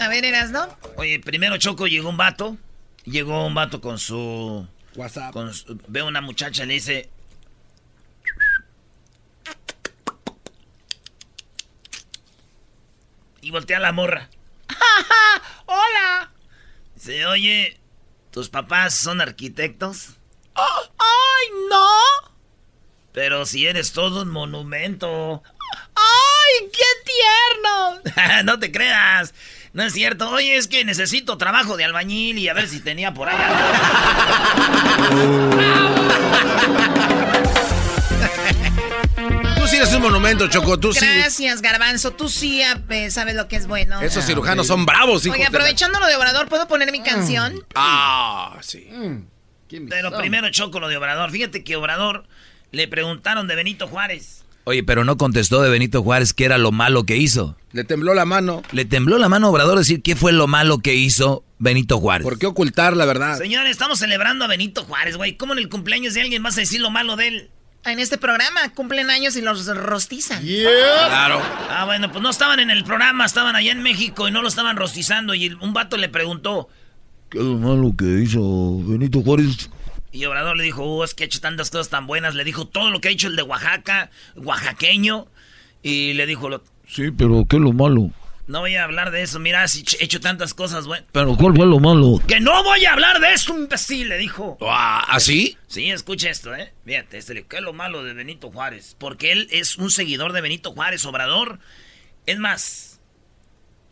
A 0.01 0.09
ver, 0.09 0.25
eras, 0.25 0.51
¿no? 0.51 0.67
Oye, 0.97 1.21
primero 1.21 1.59
Choco 1.59 1.87
llegó 1.87 2.09
un 2.09 2.17
vato. 2.17 2.57
Llegó 3.05 3.47
un 3.47 3.55
vato 3.55 3.81
con 3.81 3.99
su. 3.99 4.67
WhatsApp. 4.97 5.33
Con 5.33 5.53
su- 5.53 5.79
ve 5.89 6.01
a 6.01 6.05
una 6.05 6.21
muchacha 6.23 6.65
y 6.65 6.67
le 6.67 6.75
dice. 6.75 7.11
Y 13.41 13.51
voltea 13.51 13.79
a 13.79 13.81
la 13.81 13.93
morra. 13.93 14.29
¡Hola! 15.67 16.31
Dice, 16.95 17.27
oye, 17.27 17.81
¿tus 18.31 18.49
papás 18.49 18.95
son 18.95 19.21
arquitectos? 19.21 20.17
¡Ay, 20.55 21.49
no! 21.69 22.33
Pero 23.13 23.45
si 23.47 23.67
eres 23.67 23.93
todo 23.93 24.23
un 24.23 24.31
monumento. 24.31 25.43
¡Ay, 25.95 26.71
qué 26.73 26.83
tierno! 27.05 28.43
no 28.45 28.59
te 28.59 28.73
creas. 28.73 29.35
No 29.73 29.83
es 29.83 29.93
cierto. 29.93 30.31
Oye, 30.31 30.57
es 30.57 30.69
que 30.69 30.85
necesito 30.85 31.39
trabajo 31.39 31.77
de 31.77 31.85
albañil 31.85 32.39
y 32.39 32.49
a 32.49 32.55
ver 32.55 32.69
si 32.69 32.81
tenía 32.81 33.15
por 33.15 33.29
allá. 33.29 33.49
Tú 37.19 37.22
eres 39.83 39.95
un 39.95 40.03
monumento, 40.03 40.49
Choco. 40.49 40.79
Tú 40.79 40.93
sí. 40.93 41.05
Gracias, 41.05 41.61
Garbanzo. 41.61 42.13
Tú 42.13 42.29
sí 42.29 42.63
eh, 42.63 43.11
sabes 43.11 43.35
lo 43.35 43.49
que 43.49 43.57
es 43.57 43.67
bueno. 43.67 44.01
Esos 44.01 44.25
cirujanos 44.25 44.67
son 44.67 44.87
bravos, 44.87 45.27
hijos 45.27 45.37
Oye, 45.37 45.47
aprovechando 45.47 45.99
lo 45.99 46.07
de 46.07 46.15
Obrador, 46.15 46.49
¿puedo 46.49 46.69
poner 46.69 46.93
mi 46.93 47.03
canción? 47.03 47.65
Ah, 47.75 48.59
sí. 48.61 48.89
Pero 49.89 50.17
primero 50.17 50.51
Choco 50.51 50.81
lo 50.81 50.89
de 50.89 50.97
Obrador. 50.97 51.31
Fíjate 51.31 51.65
que 51.65 51.77
Obrador 51.77 52.27
le 52.71 52.89
preguntaron 52.89 53.49
de 53.49 53.55
Benito 53.55 53.89
Juárez. 53.89 54.45
Oye, 54.65 54.85
pero 54.85 55.05
no 55.05 55.17
contestó 55.17 55.61
de 55.61 55.71
Benito 55.71 56.03
Juárez 56.03 56.33
qué 56.33 56.45
era 56.45 56.57
lo 56.57 56.71
malo 56.71 57.05
que 57.05 57.17
hizo. 57.17 57.57
Le 57.73 57.83
tembló 57.83 58.15
la 58.15 58.25
mano. 58.25 58.63
Le 58.71 58.85
tembló 58.85 59.19
la 59.19 59.29
mano 59.29 59.49
a 59.49 59.51
Obrador 59.51 59.79
decir 59.79 60.03
qué 60.03 60.15
fue 60.15 60.33
lo 60.33 60.47
malo 60.47 60.79
que 60.79 60.95
hizo 60.95 61.43
Benito 61.59 61.99
Juárez. 61.99 62.25
¿Por 62.25 62.39
qué 62.39 62.47
ocultar 62.47 62.97
la 62.97 63.05
verdad? 63.05 63.39
Señores, 63.39 63.73
estamos 63.73 63.99
celebrando 63.99 64.45
a 64.45 64.49
Benito 64.49 64.85
Juárez, 64.85 65.17
güey. 65.17 65.37
¿Cómo 65.37 65.55
en 65.55 65.59
el 65.59 65.69
cumpleaños 65.69 66.15
de 66.15 66.21
alguien 66.21 66.43
vas 66.45 66.57
a 66.59 66.61
decir 66.61 66.81
lo 66.81 66.91
malo 66.91 67.17
de 67.17 67.29
él? 67.29 67.51
En 67.85 67.99
este 67.99 68.17
programa 68.17 68.69
cumplen 68.75 69.11
años 69.11 69.37
y 69.37 69.43
los 69.43 69.67
rostizan. 69.67 70.43
Claro. 70.45 71.41
Ah, 71.69 71.85
bueno, 71.85 72.11
pues 72.13 72.23
no 72.23 72.31
estaban 72.31 72.61
en 72.61 72.71
el 72.71 72.85
programa, 72.85 73.25
estaban 73.25 73.57
allá 73.57 73.73
en 73.73 73.83
México 73.83 74.29
y 74.29 74.31
no 74.31 74.41
lo 74.41 74.49
estaban 74.49 74.77
rostizando. 74.77 75.35
Y 75.35 75.49
un 75.61 75.73
vato 75.73 75.97
le 75.97 76.09
preguntó. 76.09 76.69
¿Qué 77.29 77.39
es 77.39 77.45
lo 77.45 77.57
malo 77.57 77.93
que 77.99 78.05
hizo 78.23 78.79
Benito 78.85 79.21
Juárez? 79.23 79.69
Y 80.13 80.25
Obrador 80.27 80.57
le 80.57 80.63
dijo, 80.65 80.85
oh, 80.85 81.03
es 81.03 81.15
que 81.15 81.25
ha 81.25 81.27
hecho 81.27 81.41
tantas 81.41 81.71
cosas 81.71 81.89
tan 81.89 82.07
buenas. 82.07 82.35
Le 82.37 82.45
dijo 82.45 82.67
todo 82.69 82.91
lo 82.91 83.01
que 83.01 83.09
ha 83.09 83.11
hecho 83.11 83.27
el 83.29 83.35
de 83.37 83.43
Oaxaca, 83.43 84.11
oaxaqueño. 84.37 85.27
Y 85.83 86.13
le 86.13 86.27
dijo, 86.27 86.49
lo- 86.49 86.63
Sí, 86.87 87.11
pero 87.11 87.45
¿qué 87.49 87.57
es 87.57 87.63
lo 87.63 87.73
malo? 87.73 88.11
No 88.47 88.61
voy 88.61 88.77
a 88.77 88.85
hablar 88.85 89.11
de 89.11 89.23
eso. 89.23 89.39
Mira, 89.39 89.67
si 89.69 89.85
he 90.01 90.05
hecho 90.05 90.21
tantas 90.21 90.53
cosas 90.55 90.87
buenas. 90.87 91.07
Pero 91.13 91.37
¿cuál 91.37 91.55
fue 91.55 91.67
lo 91.67 91.79
malo? 91.81 92.21
Que 92.27 92.41
no 92.41 92.63
voy 92.65 92.85
a 92.85 92.93
hablar 92.93 93.21
de 93.21 93.33
eso, 93.33 93.57
imbécil, 93.57 94.09
le 94.09 94.19
dijo. 94.19 94.59
¿Así? 95.09 95.57
Sí, 95.69 95.91
escucha 95.91 96.29
esto, 96.31 96.55
¿eh? 96.55 96.73
Fíjate, 96.85 97.19
este, 97.19 97.45
¿qué 97.49 97.57
es 97.57 97.63
lo 97.63 97.73
malo 97.73 98.05
de 98.05 98.13
Benito 98.15 98.51
Juárez? 98.51 98.97
Porque 98.99 99.33
él 99.33 99.49
es 99.51 99.77
un 99.77 99.91
seguidor 99.91 100.33
de 100.33 100.41
Benito 100.41 100.73
Juárez, 100.73 101.05
Obrador. 101.07 101.59
Es 102.27 102.39
más, 102.39 103.01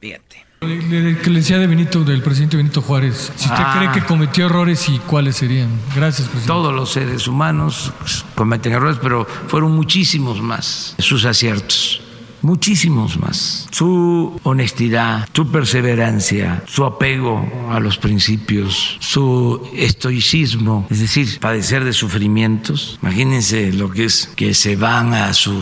fíjate. 0.01 0.47
Le- 0.61 1.17
Que 1.23 1.31
le 1.31 1.39
decía 1.39 1.59
de 1.59 1.67
Benito, 1.67 2.05
del 2.05 2.23
presidente 2.23 2.59
Benito 2.59 2.83
Juárez. 2.83 3.33
Si 3.37 3.47
usted 3.47 3.65
Ah. 3.65 3.75
cree 3.79 3.93
que 3.93 4.07
cometió 4.07 4.45
errores 4.45 4.89
y 4.91 4.99
cuáles 4.99 5.37
serían. 5.37 5.71
Gracias, 5.97 6.29
presidente. 6.29 6.49
Todos 6.49 6.75
los 6.75 6.91
seres 6.93 7.27
humanos 7.27 7.93
cometen 8.35 8.73
errores, 8.75 8.99
pero 9.01 9.25
fueron 9.49 9.73
muchísimos 9.73 10.41
más 10.43 10.95
sus 10.99 11.25
aciertos. 11.25 12.03
Muchísimos 12.43 13.19
más. 13.19 13.69
Su 13.71 14.39
honestidad, 14.43 15.29
su 15.33 15.51
perseverancia, 15.51 16.63
su 16.67 16.85
apego 16.85 17.47
a 17.71 17.81
los 17.81 17.99
principios, 17.99 18.97
su 19.01 19.69
estoicismo, 19.75 20.87
es 20.91 21.01
decir, 21.01 21.39
padecer 21.41 21.85
de 21.85 21.93
sufrimientos. 21.93 22.99
Imagínense 23.03 23.73
lo 23.73 23.91
que 23.91 24.05
es 24.05 24.31
que 24.37 24.55
se 24.55 24.77
van 24.77 25.15
a 25.15 25.33
su 25.35 25.61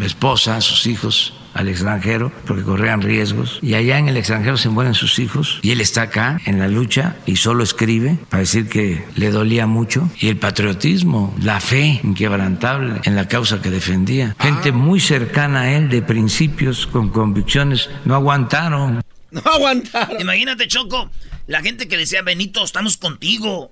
esposa, 0.00 0.56
a 0.56 0.60
sus 0.60 0.86
hijos, 0.86 1.34
al 1.56 1.68
extranjero 1.68 2.30
porque 2.46 2.62
corrían 2.62 3.02
riesgos 3.02 3.58
y 3.62 3.74
allá 3.74 3.98
en 3.98 4.08
el 4.08 4.16
extranjero 4.16 4.56
se 4.56 4.68
mueren 4.68 4.94
sus 4.94 5.18
hijos 5.18 5.58
y 5.62 5.70
él 5.72 5.80
está 5.80 6.02
acá 6.02 6.40
en 6.44 6.58
la 6.58 6.68
lucha 6.68 7.16
y 7.26 7.36
solo 7.36 7.64
escribe 7.64 8.18
para 8.28 8.42
decir 8.42 8.68
que 8.68 9.04
le 9.16 9.30
dolía 9.30 9.66
mucho 9.66 10.08
y 10.18 10.28
el 10.28 10.36
patriotismo, 10.36 11.34
la 11.40 11.60
fe 11.60 12.00
inquebrantable 12.04 13.00
en 13.04 13.16
la 13.16 13.26
causa 13.28 13.62
que 13.62 13.70
defendía. 13.70 14.36
Gente 14.38 14.70
muy 14.72 15.00
cercana 15.00 15.62
a 15.62 15.72
él 15.72 15.88
de 15.88 16.02
principios 16.02 16.86
con 16.86 17.08
convicciones 17.10 17.88
no 18.04 18.14
aguantaron. 18.14 19.02
No 19.30 19.42
aguantaron. 19.44 20.20
Imagínate, 20.20 20.68
Choco, 20.68 21.10
la 21.46 21.62
gente 21.62 21.88
que 21.88 21.96
decía, 21.96 22.22
Benito, 22.22 22.62
estamos 22.64 22.96
contigo. 22.96 23.70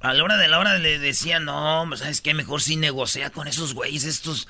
A 0.00 0.12
la 0.12 0.24
hora 0.24 0.36
de 0.36 0.48
la 0.48 0.58
hora 0.58 0.78
le 0.78 0.98
decía, 0.98 1.40
no, 1.40 1.88
¿sabes 1.96 2.20
qué? 2.20 2.34
Mejor 2.34 2.62
sí 2.62 2.76
negocia 2.76 3.30
con 3.30 3.48
esos 3.48 3.74
güeyes, 3.74 4.04
estos... 4.04 4.48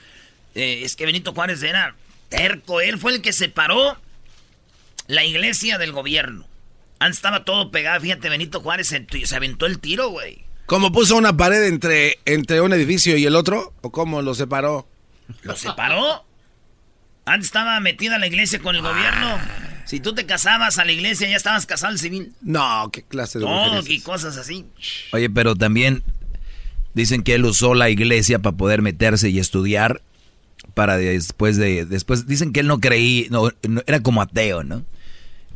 eh, 0.54 0.82
es 0.82 0.96
que 0.96 1.06
Benito 1.06 1.32
Juárez 1.32 1.62
era 1.62 1.94
terco, 2.28 2.80
él 2.80 2.98
fue 2.98 3.12
el 3.12 3.22
que 3.22 3.32
separó 3.32 3.96
la 5.06 5.24
iglesia 5.24 5.78
del 5.78 5.92
gobierno. 5.92 6.46
Antes 6.98 7.18
estaba 7.18 7.44
todo 7.44 7.70
pegado, 7.70 8.00
fíjate, 8.00 8.28
Benito 8.28 8.60
Juárez 8.60 8.88
se, 8.88 9.06
se 9.24 9.36
aventó 9.36 9.66
el 9.66 9.78
tiro, 9.78 10.08
güey. 10.08 10.44
¿Cómo 10.66 10.90
puso 10.90 11.16
una 11.16 11.36
pared 11.36 11.64
entre, 11.64 12.18
entre 12.24 12.60
un 12.60 12.72
edificio 12.72 13.16
y 13.16 13.24
el 13.24 13.36
otro? 13.36 13.72
¿O 13.82 13.92
cómo 13.92 14.22
lo 14.22 14.34
separó? 14.34 14.88
Lo 15.42 15.56
separó. 15.56 16.24
Antes 17.24 17.46
estaba 17.46 17.78
metida 17.80 18.18
la 18.18 18.26
iglesia 18.26 18.58
con 18.58 18.74
el 18.74 18.82
gobierno. 18.82 19.38
Si 19.84 20.00
tú 20.00 20.14
te 20.14 20.26
casabas 20.26 20.78
a 20.78 20.84
la 20.84 20.90
iglesia, 20.90 21.28
ya 21.28 21.36
estabas 21.36 21.66
casado 21.66 21.92
al 21.92 21.98
civil. 21.98 22.32
No, 22.42 22.90
qué 22.92 23.02
clase 23.02 23.38
de 23.38 23.44
Todo 23.44 23.82
y 23.86 24.00
cosas 24.00 24.36
así. 24.36 24.64
Oye, 25.12 25.30
pero 25.30 25.54
también 25.54 26.02
dicen 26.94 27.22
que 27.22 27.34
él 27.34 27.44
usó 27.44 27.74
la 27.74 27.88
iglesia 27.88 28.40
para 28.40 28.56
poder 28.56 28.82
meterse 28.82 29.28
y 29.28 29.38
estudiar 29.38 30.02
para 30.76 30.98
después 30.98 31.56
de 31.56 31.86
después 31.86 32.26
dicen 32.26 32.52
que 32.52 32.60
él 32.60 32.66
no 32.66 32.80
creí, 32.80 33.28
no, 33.30 33.48
no- 33.66 33.82
era 33.86 34.00
como 34.02 34.20
ateo, 34.20 34.62
¿no? 34.62 34.84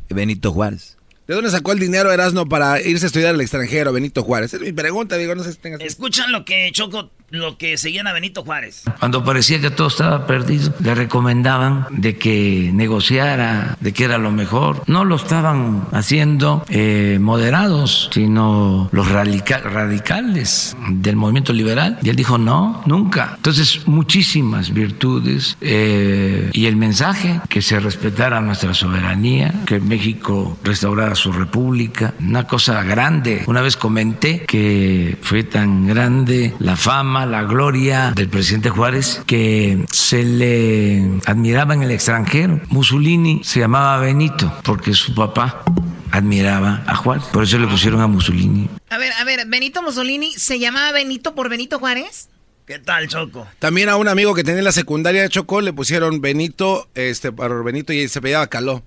Benito 0.09 0.51
Juárez. 0.51 0.97
¿De 1.31 1.35
dónde 1.35 1.49
sacó 1.49 1.71
el 1.71 1.79
dinero 1.79 2.11
Erasmo 2.11 2.45
para 2.49 2.81
irse 2.81 3.05
a 3.05 3.07
estudiar 3.07 3.33
al 3.33 3.39
extranjero, 3.39 3.93
Benito 3.93 4.21
Juárez? 4.21 4.53
Es 4.53 4.59
mi 4.59 4.73
pregunta, 4.73 5.15
digo, 5.15 5.33
no 5.33 5.45
sé 5.45 5.53
si 5.53 5.59
tengas... 5.59 5.79
Escuchan 5.79 6.29
lo 6.33 6.43
que 6.43 6.69
Choco, 6.73 7.09
lo 7.29 7.57
que 7.57 7.77
seguían 7.77 8.05
a 8.07 8.11
Benito 8.11 8.43
Juárez. 8.43 8.83
Cuando 8.99 9.23
parecía 9.23 9.61
que 9.61 9.69
todo 9.69 9.87
estaba 9.87 10.27
perdido, 10.27 10.73
le 10.83 10.93
recomendaban 10.93 11.85
de 11.89 12.17
que 12.17 12.71
negociara, 12.73 13.77
de 13.79 13.93
que 13.93 14.03
era 14.03 14.17
lo 14.17 14.33
mejor. 14.33 14.83
No 14.87 15.05
lo 15.05 15.15
estaban 15.15 15.87
haciendo 15.93 16.65
eh, 16.67 17.17
moderados, 17.21 18.09
sino 18.13 18.89
los 18.91 19.07
radica- 19.07 19.61
radicales 19.61 20.75
del 20.89 21.15
movimiento 21.15 21.53
liberal. 21.53 21.97
Y 22.03 22.09
él 22.09 22.17
dijo, 22.17 22.37
no, 22.39 22.83
nunca. 22.85 23.35
Entonces, 23.37 23.87
muchísimas 23.87 24.73
virtudes 24.73 25.55
eh, 25.61 26.49
y 26.51 26.65
el 26.65 26.75
mensaje 26.75 27.39
que 27.47 27.61
se 27.61 27.79
respetara 27.79 28.41
nuestra 28.41 28.73
soberanía, 28.73 29.53
que 29.65 29.79
México 29.79 30.57
restaurara 30.65 31.15
su 31.21 31.31
república, 31.31 32.15
una 32.19 32.47
cosa 32.47 32.81
grande. 32.81 33.43
Una 33.45 33.61
vez 33.61 33.77
comenté 33.77 34.43
que 34.45 35.17
fue 35.21 35.43
tan 35.43 35.85
grande 35.85 36.53
la 36.57 36.75
fama, 36.75 37.27
la 37.27 37.43
gloria 37.43 38.11
del 38.15 38.27
presidente 38.27 38.71
Juárez 38.71 39.21
que 39.27 39.85
se 39.91 40.23
le 40.23 41.19
admiraba 41.27 41.75
en 41.75 41.83
el 41.83 41.91
extranjero. 41.91 42.59
Mussolini 42.69 43.41
se 43.43 43.59
llamaba 43.59 43.99
Benito 43.99 44.51
porque 44.63 44.93
su 44.93 45.13
papá 45.13 45.63
admiraba 46.11 46.83
a 46.87 46.95
Juárez. 46.95 47.25
Por 47.31 47.43
eso 47.43 47.59
le 47.59 47.67
pusieron 47.67 48.01
a 48.01 48.07
Mussolini. 48.07 48.67
A 48.89 48.97
ver, 48.97 49.13
a 49.13 49.23
ver, 49.23 49.45
Benito 49.47 49.83
Mussolini 49.83 50.33
se 50.33 50.57
llamaba 50.57 50.91
Benito 50.91 51.35
por 51.35 51.49
Benito 51.49 51.77
Juárez. 51.77 52.29
¿Qué 52.65 52.79
tal, 52.79 53.07
Choco? 53.07 53.47
También 53.59 53.89
a 53.89 53.95
un 53.95 54.07
amigo 54.07 54.33
que 54.33 54.43
tenía 54.43 54.59
en 54.59 54.65
la 54.65 54.71
secundaria 54.71 55.21
de 55.21 55.29
Chocó 55.29 55.61
le 55.61 55.71
pusieron 55.71 56.19
Benito, 56.19 56.89
este, 56.95 57.31
por 57.31 57.63
Benito 57.63 57.93
y 57.93 58.07
se 58.07 58.17
apellidaba 58.17 58.47
Caló. 58.47 58.81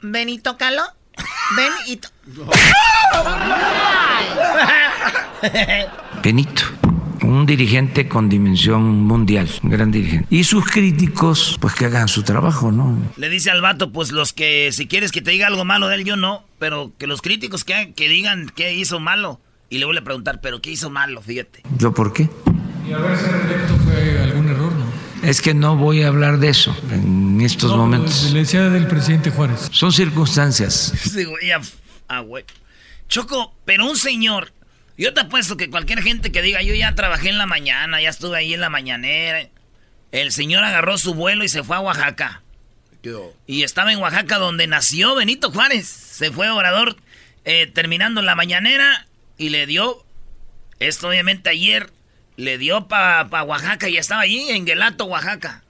Benito 0.00 0.56
Calo. 0.56 0.82
Benito. 1.56 2.08
Benito. 6.22 6.62
Un 7.22 7.46
dirigente 7.46 8.08
con 8.08 8.28
dimensión 8.28 8.82
mundial, 8.82 9.48
un 9.62 9.70
gran 9.70 9.92
dirigente. 9.92 10.26
Y 10.28 10.44
sus 10.44 10.64
críticos, 10.64 11.56
pues 11.60 11.74
que 11.74 11.86
hagan 11.86 12.08
su 12.08 12.24
trabajo, 12.24 12.72
¿no? 12.72 12.98
Le 13.16 13.28
dice 13.28 13.50
al 13.50 13.60
vato, 13.60 13.92
pues 13.92 14.10
los 14.10 14.32
que, 14.32 14.70
si 14.72 14.88
quieres 14.88 15.12
que 15.12 15.22
te 15.22 15.30
diga 15.30 15.46
algo 15.46 15.64
malo 15.64 15.88
de 15.88 15.96
él, 15.96 16.04
yo 16.04 16.16
no. 16.16 16.44
Pero 16.58 16.92
que 16.98 17.06
los 17.06 17.22
críticos 17.22 17.64
que, 17.64 17.92
que 17.94 18.08
digan 18.08 18.50
qué 18.54 18.74
hizo 18.74 18.98
malo. 18.98 19.40
Y 19.70 19.78
le 19.78 19.86
voy 19.86 19.96
a 19.96 20.02
preguntar, 20.02 20.40
¿pero 20.42 20.60
qué 20.60 20.70
hizo 20.70 20.90
malo? 20.90 21.22
Fíjate. 21.22 21.62
¿Yo 21.78 21.94
por 21.94 22.12
qué? 22.12 22.28
Y 22.86 22.92
haberse 22.92 23.30
reelecto 23.30 23.76
fue 23.76 24.20
algún 24.20 24.48
error, 24.48 24.50
¿no? 24.50 24.51
Es 25.22 25.40
que 25.40 25.54
no 25.54 25.76
voy 25.76 26.02
a 26.02 26.08
hablar 26.08 26.38
de 26.38 26.48
eso 26.48 26.76
en 26.90 27.40
estos 27.40 27.70
No, 27.70 27.76
momentos. 27.78 28.30
Le 28.32 28.40
decía 28.40 28.68
del 28.68 28.88
presidente 28.88 29.30
Juárez. 29.30 29.68
Son 29.70 29.92
circunstancias. 29.92 30.92
Sí, 31.12 31.24
güey, 31.24 31.48
ya, 31.48 31.60
ah, 32.08 32.20
güey. 32.20 32.44
Choco, 33.08 33.54
pero 33.64 33.88
un 33.88 33.96
señor. 33.96 34.52
Yo 34.98 35.14
te 35.14 35.20
apuesto 35.20 35.56
que 35.56 35.70
cualquier 35.70 36.02
gente 36.02 36.32
que 36.32 36.42
diga, 36.42 36.62
yo 36.62 36.74
ya 36.74 36.94
trabajé 36.94 37.28
en 37.28 37.38
la 37.38 37.46
mañana, 37.46 38.00
ya 38.00 38.10
estuve 38.10 38.36
ahí 38.38 38.54
en 38.54 38.60
la 38.60 38.70
mañanera. 38.70 39.48
El 40.10 40.32
señor 40.32 40.64
agarró 40.64 40.98
su 40.98 41.14
vuelo 41.14 41.44
y 41.44 41.48
se 41.48 41.62
fue 41.62 41.76
a 41.76 41.80
Oaxaca. 41.80 42.42
Y 43.46 43.62
estaba 43.64 43.92
en 43.92 43.98
Oaxaca 43.98 44.38
donde 44.38 44.66
nació 44.66 45.14
Benito 45.14 45.50
Juárez. 45.50 45.86
Se 45.88 46.30
fue 46.30 46.50
Obrador 46.50 46.96
eh, 47.44 47.66
terminando 47.66 48.22
la 48.22 48.34
mañanera 48.34 49.06
y 49.38 49.48
le 49.48 49.66
dio, 49.66 50.04
esto 50.78 51.08
obviamente 51.08 51.50
ayer, 51.50 51.90
le 52.42 52.58
dio 52.58 52.88
para 52.88 53.28
pa 53.28 53.44
Oaxaca 53.44 53.88
y 53.88 53.96
estaba 53.96 54.22
allí 54.22 54.50
en 54.50 54.66
Gelato, 54.66 55.04
Oaxaca. 55.04 55.62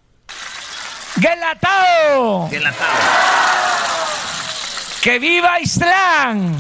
¡Gelatao! 1.21 2.49
Gelatado. 2.49 2.93
¡Que 5.03 5.19
viva 5.19 5.61
Islán! 5.61 6.57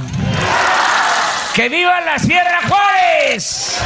¡Que 1.54 1.70
viva 1.70 2.00
la 2.02 2.18
Sierra 2.18 2.60
Juárez! 2.68 3.78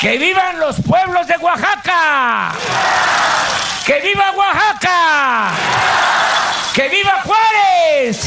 ¡Que 0.00 0.18
vivan 0.18 0.60
los 0.60 0.76
pueblos 0.82 1.26
de 1.26 1.36
Oaxaca! 1.38 2.52
¡Que 3.84 4.00
viva 4.00 4.30
Oaxaca! 4.36 5.50
¡Que 6.74 6.88
viva 6.88 7.22
Juárez! 7.24 8.22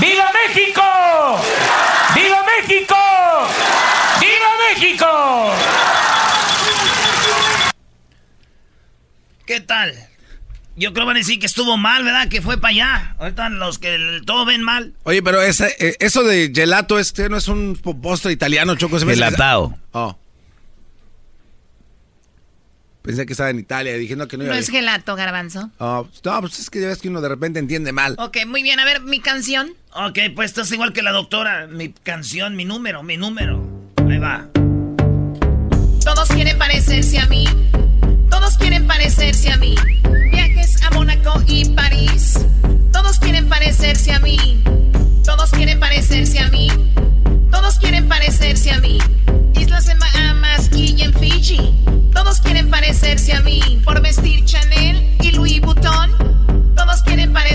¡Viva 0.00 0.30
México! 0.32 0.82
¡Viva 2.14 2.42
México! 2.44 2.96
¡Viva 4.20 4.48
México! 4.68 5.24
¿Qué 9.46 9.60
tal? 9.60 9.92
Yo 10.76 10.92
creo 10.92 11.04
que 11.04 11.06
van 11.06 11.16
a 11.16 11.20
decir 11.20 11.38
que 11.38 11.46
estuvo 11.46 11.76
mal, 11.76 12.02
¿verdad? 12.02 12.28
Que 12.28 12.42
fue 12.42 12.58
para 12.58 12.70
allá. 12.72 13.16
Ahorita 13.18 13.48
los 13.48 13.78
que 13.78 14.20
todo 14.26 14.44
ven 14.44 14.62
mal. 14.62 14.92
Oye, 15.04 15.22
pero 15.22 15.40
esa- 15.40 15.68
eh, 15.68 15.96
eso 16.00 16.24
de 16.24 16.50
gelato 16.52 16.98
este 16.98 17.28
no 17.28 17.36
es 17.36 17.46
un 17.48 17.78
po- 17.80 18.00
postre 18.00 18.32
italiano, 18.32 18.74
Choco. 18.74 18.98
se 18.98 19.04
me 19.06 19.14
Gelatao. 19.14 19.78
Oh. 19.92 20.18
Pensé 23.02 23.26
que 23.26 23.34
estaba 23.34 23.50
en 23.50 23.58
Italia, 23.58 23.92
diciendo 23.94 24.26
que 24.26 24.38
no 24.38 24.44
No 24.44 24.48
iba 24.50 24.58
es 24.58 24.70
gelato, 24.70 25.14
garbanzo. 25.14 25.70
Oh, 25.78 26.08
no, 26.24 26.40
pues 26.40 26.58
es 26.58 26.70
que 26.70 26.80
ya 26.80 26.88
ves 26.88 27.02
que 27.02 27.08
uno 27.10 27.20
de 27.20 27.28
repente 27.28 27.58
entiende 27.58 27.92
mal. 27.92 28.16
Ok, 28.18 28.38
muy 28.46 28.62
bien. 28.62 28.80
A 28.80 28.84
ver, 28.86 29.02
mi 29.02 29.20
canción. 29.20 29.74
Ok, 29.92 30.18
pues 30.34 30.50
estás 30.50 30.72
igual 30.72 30.94
que 30.94 31.02
la 31.02 31.12
doctora. 31.12 31.66
Mi 31.66 31.90
canción, 31.92 32.56
mi 32.56 32.64
número, 32.64 33.02
mi 33.02 33.18
número. 33.18 33.62
Ahí 34.08 34.18
va. 34.18 34.48
Todos 36.02 36.28
quieren 36.30 36.56
parecerse 36.58 37.18
a 37.18 37.26
mí. 37.26 37.44
Todos 38.54 38.68
quieren 38.68 38.86
parecerse 38.86 39.50
a 39.50 39.56
mí. 39.56 39.74
Viajes 40.30 40.80
a 40.84 40.90
Mónaco 40.90 41.42
y 41.48 41.64
París. 41.70 42.38
Todos 42.92 43.18
quieren 43.18 43.48
parecerse 43.48 44.12
a 44.12 44.20
mí. 44.20 44.62
Todos 45.24 45.50
quieren 45.50 45.80
parecerse 45.80 46.38
a 46.38 46.48
mí. 46.50 46.68
Todos 47.50 47.78
quieren 47.80 48.08
parecerse 48.08 48.70
a 48.70 48.78
mí. 48.78 48.98
Islas 49.54 49.88
en 49.88 49.98
Bahamas 49.98 50.70
y 50.72 51.02
en 51.02 51.12
Fiji. 51.14 51.74
Todos 52.12 52.40
quieren 52.42 52.70
parecerse 52.70 53.32
a 53.32 53.40
mí. 53.40 53.82
Por 53.84 54.00
vestir 54.00 54.44
Chanel 54.44 55.16
y 55.20 55.32
Louis 55.32 55.60
Vuitton. 55.60 56.12
Todos 56.76 57.02
quieren 57.02 57.32
parecerse 57.32 57.53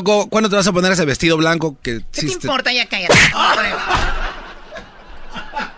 Choco, 0.00 0.30
¿cuándo 0.30 0.48
te 0.48 0.56
vas 0.56 0.66
a 0.66 0.72
poner 0.72 0.92
ese 0.92 1.04
vestido 1.04 1.36
blanco 1.36 1.76
que 1.82 2.00
¿Qué 2.10 2.22
te 2.22 2.32
importa? 2.32 2.72
Ya 2.72 2.88
cállate. 2.88 3.14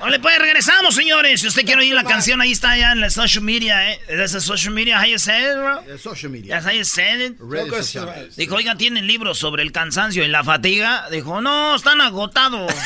Vale, 0.01 0.21
pues 0.21 0.39
regresamos, 0.39 0.95
señores. 0.95 1.41
Si 1.41 1.49
usted 1.49 1.65
quiere 1.65 1.83
oír 1.83 1.93
la 1.95 2.05
canción, 2.05 2.41
ahí 2.41 2.53
está 2.53 2.77
ya 2.77 2.93
en 2.93 3.01
la 3.01 3.11
social 3.11 3.43
media, 3.43 3.91
¿eh? 3.93 4.01
¿Es 4.09 4.31
social 4.31 4.73
media? 4.73 5.01
How 5.01 5.07
you 5.07 5.19
say 5.19 5.43
it, 5.43 5.57
bro? 5.57 5.83
Social 5.99 6.31
media. 6.31 6.55
That's 6.55 6.67
how 6.67 6.73
you 6.73 6.85
say 6.85 7.25
it. 7.27 7.37
Redes 7.41 7.69
sociales. 7.69 8.37
Dijo, 8.37 8.55
oiga, 8.55 8.77
¿tienen 8.77 9.09
libros 9.09 9.39
sobre 9.39 9.65
el 9.65 9.73
cansancio 9.73 10.25
y 10.25 10.29
la 10.29 10.45
fatiga? 10.45 11.09
Dijo, 11.11 11.41
no, 11.41 11.75
están 11.75 12.01
agotados. 12.01 12.73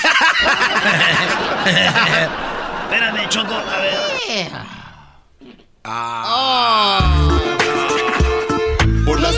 Espérame, 2.85 3.29
Choco, 3.29 3.55
a 3.55 3.81
ver. 3.81 4.51
Por 9.05 9.21
las 9.21 9.37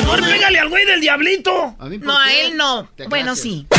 Mejor 0.00 0.20
pégale 0.20 0.58
al 0.58 0.68
güey 0.68 0.84
del 0.84 1.00
diablito. 1.00 1.76
No, 2.00 2.18
a 2.18 2.32
él 2.32 2.56
no. 2.56 2.88
Bueno, 3.08 3.36
sí. 3.36 3.66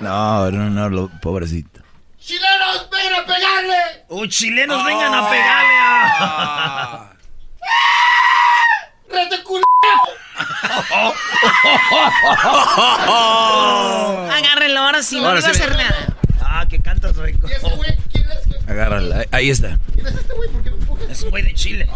No, 0.00 0.50
no, 0.50 0.70
no, 0.70 0.88
lo- 0.90 1.08
pobrecito. 1.20 1.80
¡Chilenos, 2.20 2.88
ven 2.90 3.14
a 3.14 3.24
pegarle! 3.24 4.04
¡Uy, 4.08 4.28
chilenos, 4.28 4.84
vengan 4.84 5.14
a 5.14 5.30
pegarle! 5.30 5.74
a- 5.78 7.12
¡Rete 9.10 9.42
culera! 9.42 9.66
Agárrenlo, 14.36 14.80
ahora 14.80 15.02
sí, 15.02 15.16
no 15.20 15.28
Ahora 15.28 15.40
le 15.40 15.42
va 15.42 15.48
a 15.48 15.52
hacer 15.52 15.76
nada. 15.76 16.06
Ah, 16.42 16.66
que 16.68 16.80
cantas 16.80 17.16
rico. 17.16 17.46
Agárrala, 18.68 19.24
ahí- 19.30 19.50
está. 19.50 19.78
Es 21.08 21.22
un 21.22 21.30
güey 21.30 21.42
de 21.44 21.54
Chile. 21.54 21.86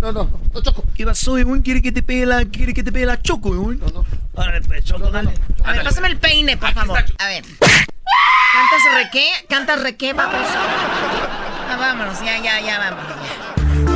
No, 0.00 0.12
no, 0.12 0.30
no, 0.52 0.60
Choco. 0.62 0.84
¿Qué 0.94 1.04
pasó, 1.04 1.32
güey? 1.32 1.62
¿Quiere 1.62 1.80
que 1.80 1.92
te 1.92 2.02
pegue 2.02 2.26
la, 2.26 2.44
quiere 2.44 2.74
que 2.74 2.82
te 2.82 2.92
pegue 2.92 3.06
la 3.06 3.20
choco, 3.22 3.50
güey? 3.54 3.78
No, 3.78 3.86
no. 3.88 4.04
Órale, 4.34 4.60
pues, 4.62 4.84
choco, 4.84 5.10
dale. 5.10 5.32
A 5.64 5.72
ver, 5.72 5.84
pásame 5.84 6.08
el 6.08 6.16
peine, 6.18 6.56
por 6.56 6.72
favor. 6.72 6.98
A 7.18 7.26
ver. 7.26 7.44
¿Cantas 7.60 8.94
requé? 9.04 9.26
¿Cantas 9.48 9.80
requé, 9.82 10.12
vamos? 10.12 10.34
Ah, 10.44 11.76
vámonos, 11.78 12.18
ya, 12.20 12.36
ya, 12.42 12.60
ya, 12.60 12.78
vámonos. 12.78 13.06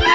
ya. 0.00 0.06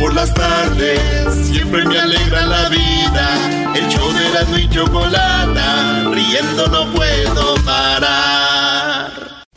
Por 0.00 0.14
las 0.14 0.32
tardes 0.32 1.00
siempre 1.48 1.84
me 1.84 1.98
alegra 2.00 2.46
la 2.46 2.68
vida. 2.68 3.74
El 3.74 3.88
show 3.88 4.10
de 4.12 4.28
la 4.30 4.58
y 4.58 4.68
chocolata, 4.70 6.04
riendo 6.12 6.66
no 6.68 6.92
puedo 6.92 7.54
parar. 7.64 8.77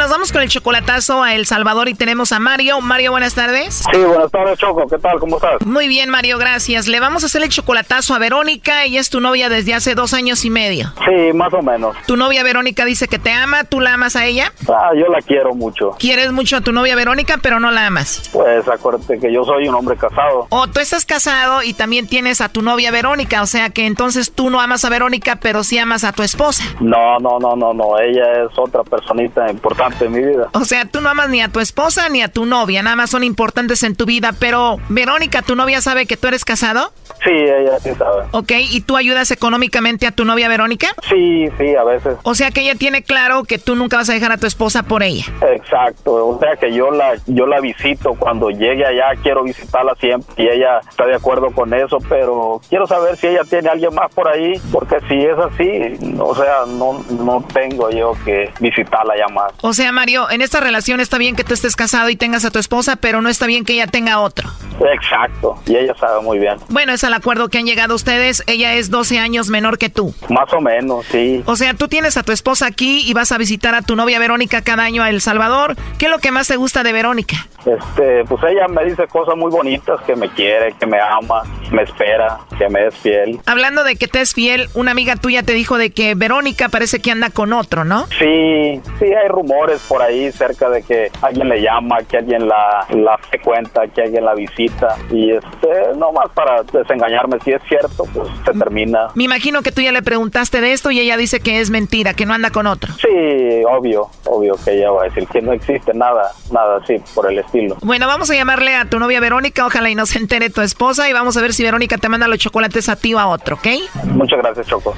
nos 0.00 0.08
vamos 0.08 0.32
con 0.32 0.40
el 0.40 0.48
chocolatazo 0.48 1.22
a 1.22 1.34
El 1.34 1.44
Salvador 1.44 1.90
y 1.90 1.94
tenemos 1.94 2.32
a 2.32 2.38
Mario. 2.38 2.80
Mario, 2.80 3.10
buenas 3.10 3.34
tardes. 3.34 3.84
Sí, 3.92 3.98
buenas 3.98 4.30
tardes, 4.30 4.58
Choco. 4.58 4.86
¿Qué 4.88 4.96
tal? 4.96 5.20
¿Cómo 5.20 5.36
estás? 5.36 5.60
Muy 5.66 5.88
bien, 5.88 6.08
Mario, 6.08 6.38
gracias. 6.38 6.88
Le 6.88 7.00
vamos 7.00 7.22
a 7.22 7.26
hacer 7.26 7.42
el 7.42 7.50
chocolatazo 7.50 8.14
a 8.14 8.18
Verónica. 8.18 8.84
Ella 8.84 8.98
es 8.98 9.10
tu 9.10 9.20
novia 9.20 9.50
desde 9.50 9.74
hace 9.74 9.94
dos 9.94 10.14
años 10.14 10.46
y 10.46 10.50
medio. 10.50 10.90
Sí, 11.04 11.34
más 11.34 11.52
o 11.52 11.60
menos. 11.60 11.94
Tu 12.06 12.16
novia 12.16 12.42
Verónica 12.42 12.86
dice 12.86 13.08
que 13.08 13.18
te 13.18 13.30
ama, 13.30 13.64
¿tú 13.64 13.78
la 13.78 13.92
amas 13.92 14.16
a 14.16 14.24
ella? 14.24 14.54
Ah, 14.70 14.88
yo 14.96 15.06
la 15.12 15.20
quiero 15.20 15.54
mucho. 15.54 15.90
Quieres 15.98 16.32
mucho 16.32 16.56
a 16.56 16.60
tu 16.62 16.72
novia 16.72 16.96
Verónica, 16.96 17.36
pero 17.42 17.60
no 17.60 17.70
la 17.70 17.86
amas. 17.86 18.30
Pues 18.32 18.66
acuérdate 18.68 19.18
que 19.20 19.30
yo 19.30 19.44
soy 19.44 19.68
un 19.68 19.74
hombre 19.74 19.98
casado. 19.98 20.46
O 20.48 20.66
tú 20.66 20.80
estás 20.80 21.04
casado 21.04 21.62
y 21.62 21.74
también 21.74 22.06
tienes 22.06 22.40
a 22.40 22.48
tu 22.48 22.62
novia 22.62 22.90
Verónica, 22.90 23.42
o 23.42 23.46
sea 23.46 23.68
que 23.68 23.84
entonces 23.84 24.32
tú 24.32 24.48
no 24.48 24.62
amas 24.62 24.82
a 24.86 24.88
Verónica, 24.88 25.36
pero 25.36 25.62
sí 25.62 25.76
amas 25.76 26.04
a 26.04 26.12
tu 26.12 26.22
esposa. 26.22 26.64
No, 26.80 27.18
no, 27.18 27.38
no, 27.38 27.54
no, 27.54 27.74
no. 27.74 27.98
Ella 27.98 28.44
es 28.46 28.58
otra 28.58 28.82
personita 28.82 29.50
importante 29.50 29.89
en 30.00 30.12
mi 30.12 30.18
vida. 30.24 30.48
O 30.52 30.64
sea, 30.64 30.84
tú 30.84 31.00
no 31.00 31.08
amas 31.08 31.28
ni 31.28 31.40
a 31.40 31.48
tu 31.48 31.60
esposa 31.60 32.08
ni 32.08 32.22
a 32.22 32.28
tu 32.28 32.46
novia, 32.46 32.82
nada 32.82 32.96
más 32.96 33.10
son 33.10 33.24
importantes 33.24 33.82
en 33.82 33.94
tu 33.94 34.06
vida, 34.06 34.32
pero 34.38 34.78
Verónica, 34.88 35.42
¿tu 35.42 35.56
novia 35.56 35.80
sabe 35.80 36.06
que 36.06 36.16
tú 36.16 36.28
eres 36.28 36.44
casado? 36.44 36.92
Sí, 37.24 37.30
ella 37.30 37.78
sí 37.80 37.90
sabe. 37.94 38.24
Ok, 38.30 38.52
¿y 38.70 38.80
tú 38.80 38.96
ayudas 38.96 39.30
económicamente 39.30 40.06
a 40.06 40.12
tu 40.12 40.24
novia 40.24 40.48
Verónica? 40.48 40.88
Sí, 41.08 41.48
sí, 41.58 41.74
a 41.74 41.84
veces. 41.84 42.16
O 42.22 42.34
sea 42.34 42.50
que 42.50 42.62
ella 42.62 42.74
tiene 42.76 43.02
claro 43.02 43.44
que 43.44 43.58
tú 43.58 43.76
nunca 43.76 43.96
vas 43.96 44.08
a 44.08 44.14
dejar 44.14 44.32
a 44.32 44.38
tu 44.38 44.46
esposa 44.46 44.82
por 44.84 45.02
ella. 45.02 45.24
Exacto. 45.52 46.28
O 46.28 46.38
sea 46.38 46.56
que 46.56 46.72
yo 46.72 46.90
la, 46.90 47.14
yo 47.26 47.46
la 47.46 47.60
visito 47.60 48.14
cuando 48.14 48.50
llegue 48.50 48.86
allá. 48.86 49.20
Quiero 49.22 49.42
visitarla 49.42 49.94
siempre 50.00 50.44
y 50.44 50.48
ella 50.48 50.80
está 50.88 51.04
de 51.06 51.14
acuerdo 51.14 51.50
con 51.50 51.74
eso. 51.74 51.98
Pero 52.08 52.60
quiero 52.68 52.86
saber 52.86 53.16
si 53.16 53.26
ella 53.28 53.42
tiene 53.48 53.68
a 53.68 53.72
alguien 53.72 53.94
más 53.94 54.12
por 54.14 54.28
ahí, 54.28 54.52
porque 54.72 54.96
si 55.08 55.16
es 55.16 55.38
así, 55.38 56.16
o 56.18 56.34
sea, 56.34 56.64
no, 56.66 57.04
no 57.10 57.44
tengo 57.52 57.90
yo 57.90 58.12
que 58.24 58.50
visitarla 58.60 59.14
ya 59.16 59.28
más. 59.32 59.52
O 59.62 59.69
sea, 59.74 59.92
Mario, 59.92 60.30
en 60.30 60.42
esta 60.42 60.60
relación 60.60 61.00
está 61.00 61.18
bien 61.18 61.36
que 61.36 61.44
tú 61.44 61.54
estés 61.54 61.76
casado 61.76 62.10
y 62.10 62.16
tengas 62.16 62.44
a 62.44 62.50
tu 62.50 62.58
esposa, 62.58 62.96
pero 62.96 63.20
no 63.22 63.28
está 63.28 63.46
bien 63.46 63.64
que 63.64 63.74
ella 63.74 63.86
tenga 63.86 64.20
otro. 64.20 64.50
Exacto. 64.92 65.60
Y 65.66 65.76
ella 65.76 65.94
sabe 65.98 66.22
muy 66.22 66.38
bien. 66.38 66.56
Bueno, 66.68 66.92
es 66.92 67.04
el 67.04 67.12
acuerdo 67.12 67.48
que 67.48 67.58
han 67.58 67.66
llegado 67.66 67.94
ustedes. 67.94 68.42
Ella 68.46 68.74
es 68.74 68.90
12 68.90 69.18
años 69.18 69.48
menor 69.48 69.78
que 69.78 69.90
tú. 69.90 70.14
Más 70.28 70.52
o 70.52 70.60
menos, 70.60 71.06
sí. 71.06 71.42
O 71.46 71.56
sea, 71.56 71.74
tú 71.74 71.88
tienes 71.88 72.16
a 72.16 72.22
tu 72.22 72.32
esposa 72.32 72.66
aquí 72.66 73.02
y 73.06 73.12
vas 73.12 73.32
a 73.32 73.38
visitar 73.38 73.74
a 73.74 73.82
tu 73.82 73.96
novia 73.96 74.18
Verónica 74.18 74.62
cada 74.62 74.84
año 74.84 75.02
a 75.02 75.10
El 75.10 75.20
Salvador. 75.20 75.76
¿Qué 75.98 76.06
es 76.06 76.10
lo 76.10 76.18
que 76.18 76.30
más 76.30 76.48
te 76.48 76.56
gusta 76.56 76.82
de 76.82 76.92
Verónica? 76.92 77.48
Este, 77.66 78.24
pues 78.24 78.42
ella 78.44 78.66
me 78.68 78.84
dice 78.84 79.06
cosas 79.06 79.36
muy 79.36 79.50
bonitas, 79.50 80.00
que 80.06 80.16
me 80.16 80.30
quiere, 80.30 80.72
que 80.78 80.86
me 80.86 80.98
ama, 80.98 81.42
me 81.70 81.82
espera, 81.82 82.38
que 82.58 82.68
me 82.70 82.86
es 82.86 82.96
fiel. 82.96 83.38
Hablando 83.44 83.84
de 83.84 83.96
que 83.96 84.08
te 84.08 84.20
es 84.22 84.32
fiel, 84.32 84.68
una 84.74 84.92
amiga 84.92 85.16
tuya 85.16 85.42
te 85.42 85.52
dijo 85.52 85.76
de 85.76 85.90
que 85.90 86.14
Verónica 86.14 86.68
parece 86.70 87.00
que 87.00 87.10
anda 87.10 87.30
con 87.30 87.52
otro, 87.52 87.84
¿no? 87.84 88.06
Sí, 88.18 88.80
sí, 88.98 89.04
hay 89.04 89.28
rumores 89.28 89.59
por 89.88 90.02
ahí 90.02 90.30
cerca 90.32 90.68
de 90.68 90.82
que 90.82 91.10
alguien 91.22 91.48
le 91.48 91.60
llama, 91.60 91.98
que 92.08 92.18
alguien 92.18 92.48
la, 92.48 92.86
la 92.90 93.18
frecuenta, 93.18 93.86
que 93.88 94.02
alguien 94.02 94.24
la 94.24 94.34
visita. 94.34 94.96
Y 95.10 95.32
este, 95.32 95.96
nomás 95.96 96.30
para 96.34 96.62
desengañarme, 96.62 97.38
si 97.44 97.52
es 97.52 97.62
cierto, 97.68 98.04
pues 98.12 98.28
se 98.44 98.52
termina. 98.52 99.08
Me 99.14 99.24
imagino 99.24 99.62
que 99.62 99.72
tú 99.72 99.80
ya 99.80 99.92
le 99.92 100.02
preguntaste 100.02 100.60
de 100.60 100.72
esto 100.72 100.90
y 100.90 101.00
ella 101.00 101.16
dice 101.16 101.40
que 101.40 101.60
es 101.60 101.70
mentira, 101.70 102.14
que 102.14 102.26
no 102.26 102.34
anda 102.34 102.50
con 102.50 102.66
otro. 102.66 102.92
Sí, 102.94 103.62
obvio, 103.68 104.10
obvio 104.26 104.56
que 104.64 104.72
ella 104.72 104.90
va 104.90 105.02
a 105.02 105.04
decir 105.04 105.26
que 105.28 105.40
no 105.40 105.52
existe 105.52 105.92
nada, 105.94 106.32
nada 106.52 106.78
así 106.82 106.96
por 107.14 107.30
el 107.30 107.38
estilo. 107.38 107.76
Bueno, 107.82 108.06
vamos 108.06 108.30
a 108.30 108.34
llamarle 108.34 108.74
a 108.74 108.84
tu 108.84 108.98
novia 108.98 109.20
Verónica, 109.20 109.66
ojalá 109.66 109.90
y 109.90 109.94
no 109.94 110.06
se 110.06 110.18
entere 110.18 110.50
tu 110.50 110.60
esposa 110.60 111.08
y 111.08 111.12
vamos 111.12 111.36
a 111.36 111.42
ver 111.42 111.52
si 111.52 111.62
Verónica 111.62 111.98
te 111.98 112.08
manda 112.08 112.28
los 112.28 112.38
chocolates 112.38 112.88
a 112.88 112.96
ti 112.96 113.14
o 113.14 113.18
a 113.18 113.26
otro, 113.26 113.56
¿ok? 113.56 113.66
Muchas 114.04 114.38
gracias, 114.38 114.66
Choco. 114.66 114.94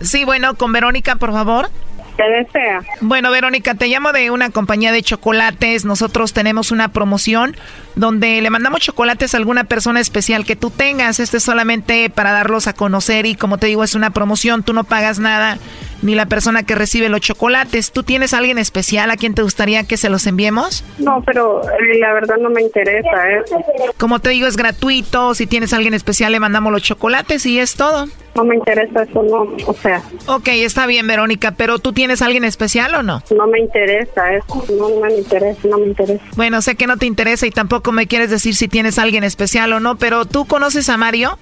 Sí, 0.00 0.24
bueno, 0.24 0.54
con 0.54 0.72
Verónica, 0.72 1.16
por 1.16 1.32
favor. 1.32 1.70
¿Qué 2.16 2.24
desea? 2.24 2.82
Bueno, 3.00 3.30
Verónica, 3.30 3.74
te 3.74 3.86
llamo 3.88 4.12
de 4.12 4.30
una 4.30 4.50
compañía 4.50 4.92
de 4.92 5.02
chocolates. 5.02 5.84
Nosotros 5.84 6.32
tenemos 6.34 6.70
una 6.70 6.88
promoción 6.88 7.56
donde 7.94 8.40
le 8.42 8.50
mandamos 8.50 8.80
chocolates 8.80 9.34
a 9.34 9.38
alguna 9.38 9.64
persona 9.64 10.00
especial 10.00 10.44
que 10.44 10.54
tú 10.54 10.70
tengas. 10.70 11.20
Este 11.20 11.38
es 11.38 11.42
solamente 11.42 12.10
para 12.10 12.32
darlos 12.32 12.66
a 12.66 12.74
conocer 12.74 13.24
y 13.24 13.34
como 13.34 13.56
te 13.56 13.66
digo, 13.66 13.82
es 13.82 13.94
una 13.94 14.10
promoción. 14.10 14.62
Tú 14.62 14.74
no 14.74 14.84
pagas 14.84 15.18
nada, 15.20 15.58
ni 16.02 16.14
la 16.14 16.26
persona 16.26 16.62
que 16.64 16.74
recibe 16.74 17.08
los 17.08 17.20
chocolates. 17.20 17.92
¿Tú 17.92 18.02
tienes 18.02 18.34
a 18.34 18.38
alguien 18.38 18.58
especial 18.58 19.10
a 19.10 19.16
quien 19.16 19.34
te 19.34 19.42
gustaría 19.42 19.84
que 19.84 19.96
se 19.96 20.08
los 20.08 20.26
enviemos? 20.26 20.84
No, 20.98 21.22
pero 21.24 21.62
eh, 21.62 21.98
la 21.98 22.12
verdad 22.12 22.36
no 22.40 22.50
me 22.50 22.62
interesa 22.62 23.30
eso. 23.30 23.56
Como 23.98 24.18
te 24.18 24.30
digo, 24.30 24.46
es 24.46 24.56
gratuito. 24.56 25.34
Si 25.34 25.46
tienes 25.46 25.72
a 25.72 25.76
alguien 25.76 25.94
especial, 25.94 26.32
le 26.32 26.40
mandamos 26.40 26.72
los 26.72 26.82
chocolates 26.82 27.46
y 27.46 27.58
es 27.58 27.74
todo. 27.74 28.08
No 28.34 28.44
me 28.44 28.56
interesa 28.56 29.02
eso, 29.02 29.22
no, 29.22 29.46
o 29.66 29.74
sea. 29.74 30.02
Ok, 30.26 30.48
está 30.48 30.86
bien, 30.86 31.06
Verónica, 31.06 31.52
pero 31.52 31.78
¿tú 31.78 31.92
tienes 31.92 32.22
a 32.22 32.26
alguien 32.26 32.44
especial 32.44 32.94
o 32.94 33.02
no? 33.02 33.22
No 33.36 33.46
me 33.46 33.60
interesa 33.60 34.32
eso, 34.32 34.64
no, 34.70 34.88
no 34.88 35.00
me 35.00 35.18
interesa, 35.18 35.68
no 35.68 35.78
me 35.78 35.88
interesa. 35.88 36.24
Bueno, 36.34 36.62
sé 36.62 36.74
que 36.74 36.86
no 36.86 36.96
te 36.96 37.04
interesa 37.04 37.46
y 37.46 37.50
tampoco 37.50 37.92
me 37.92 38.06
quieres 38.06 38.30
decir 38.30 38.54
si 38.54 38.68
tienes 38.68 38.98
a 38.98 39.02
alguien 39.02 39.22
especial 39.22 39.72
o 39.74 39.80
no, 39.80 39.96
pero 39.96 40.24
¿tú 40.24 40.46
conoces 40.46 40.88
a 40.88 40.96
Mario? 40.96 41.38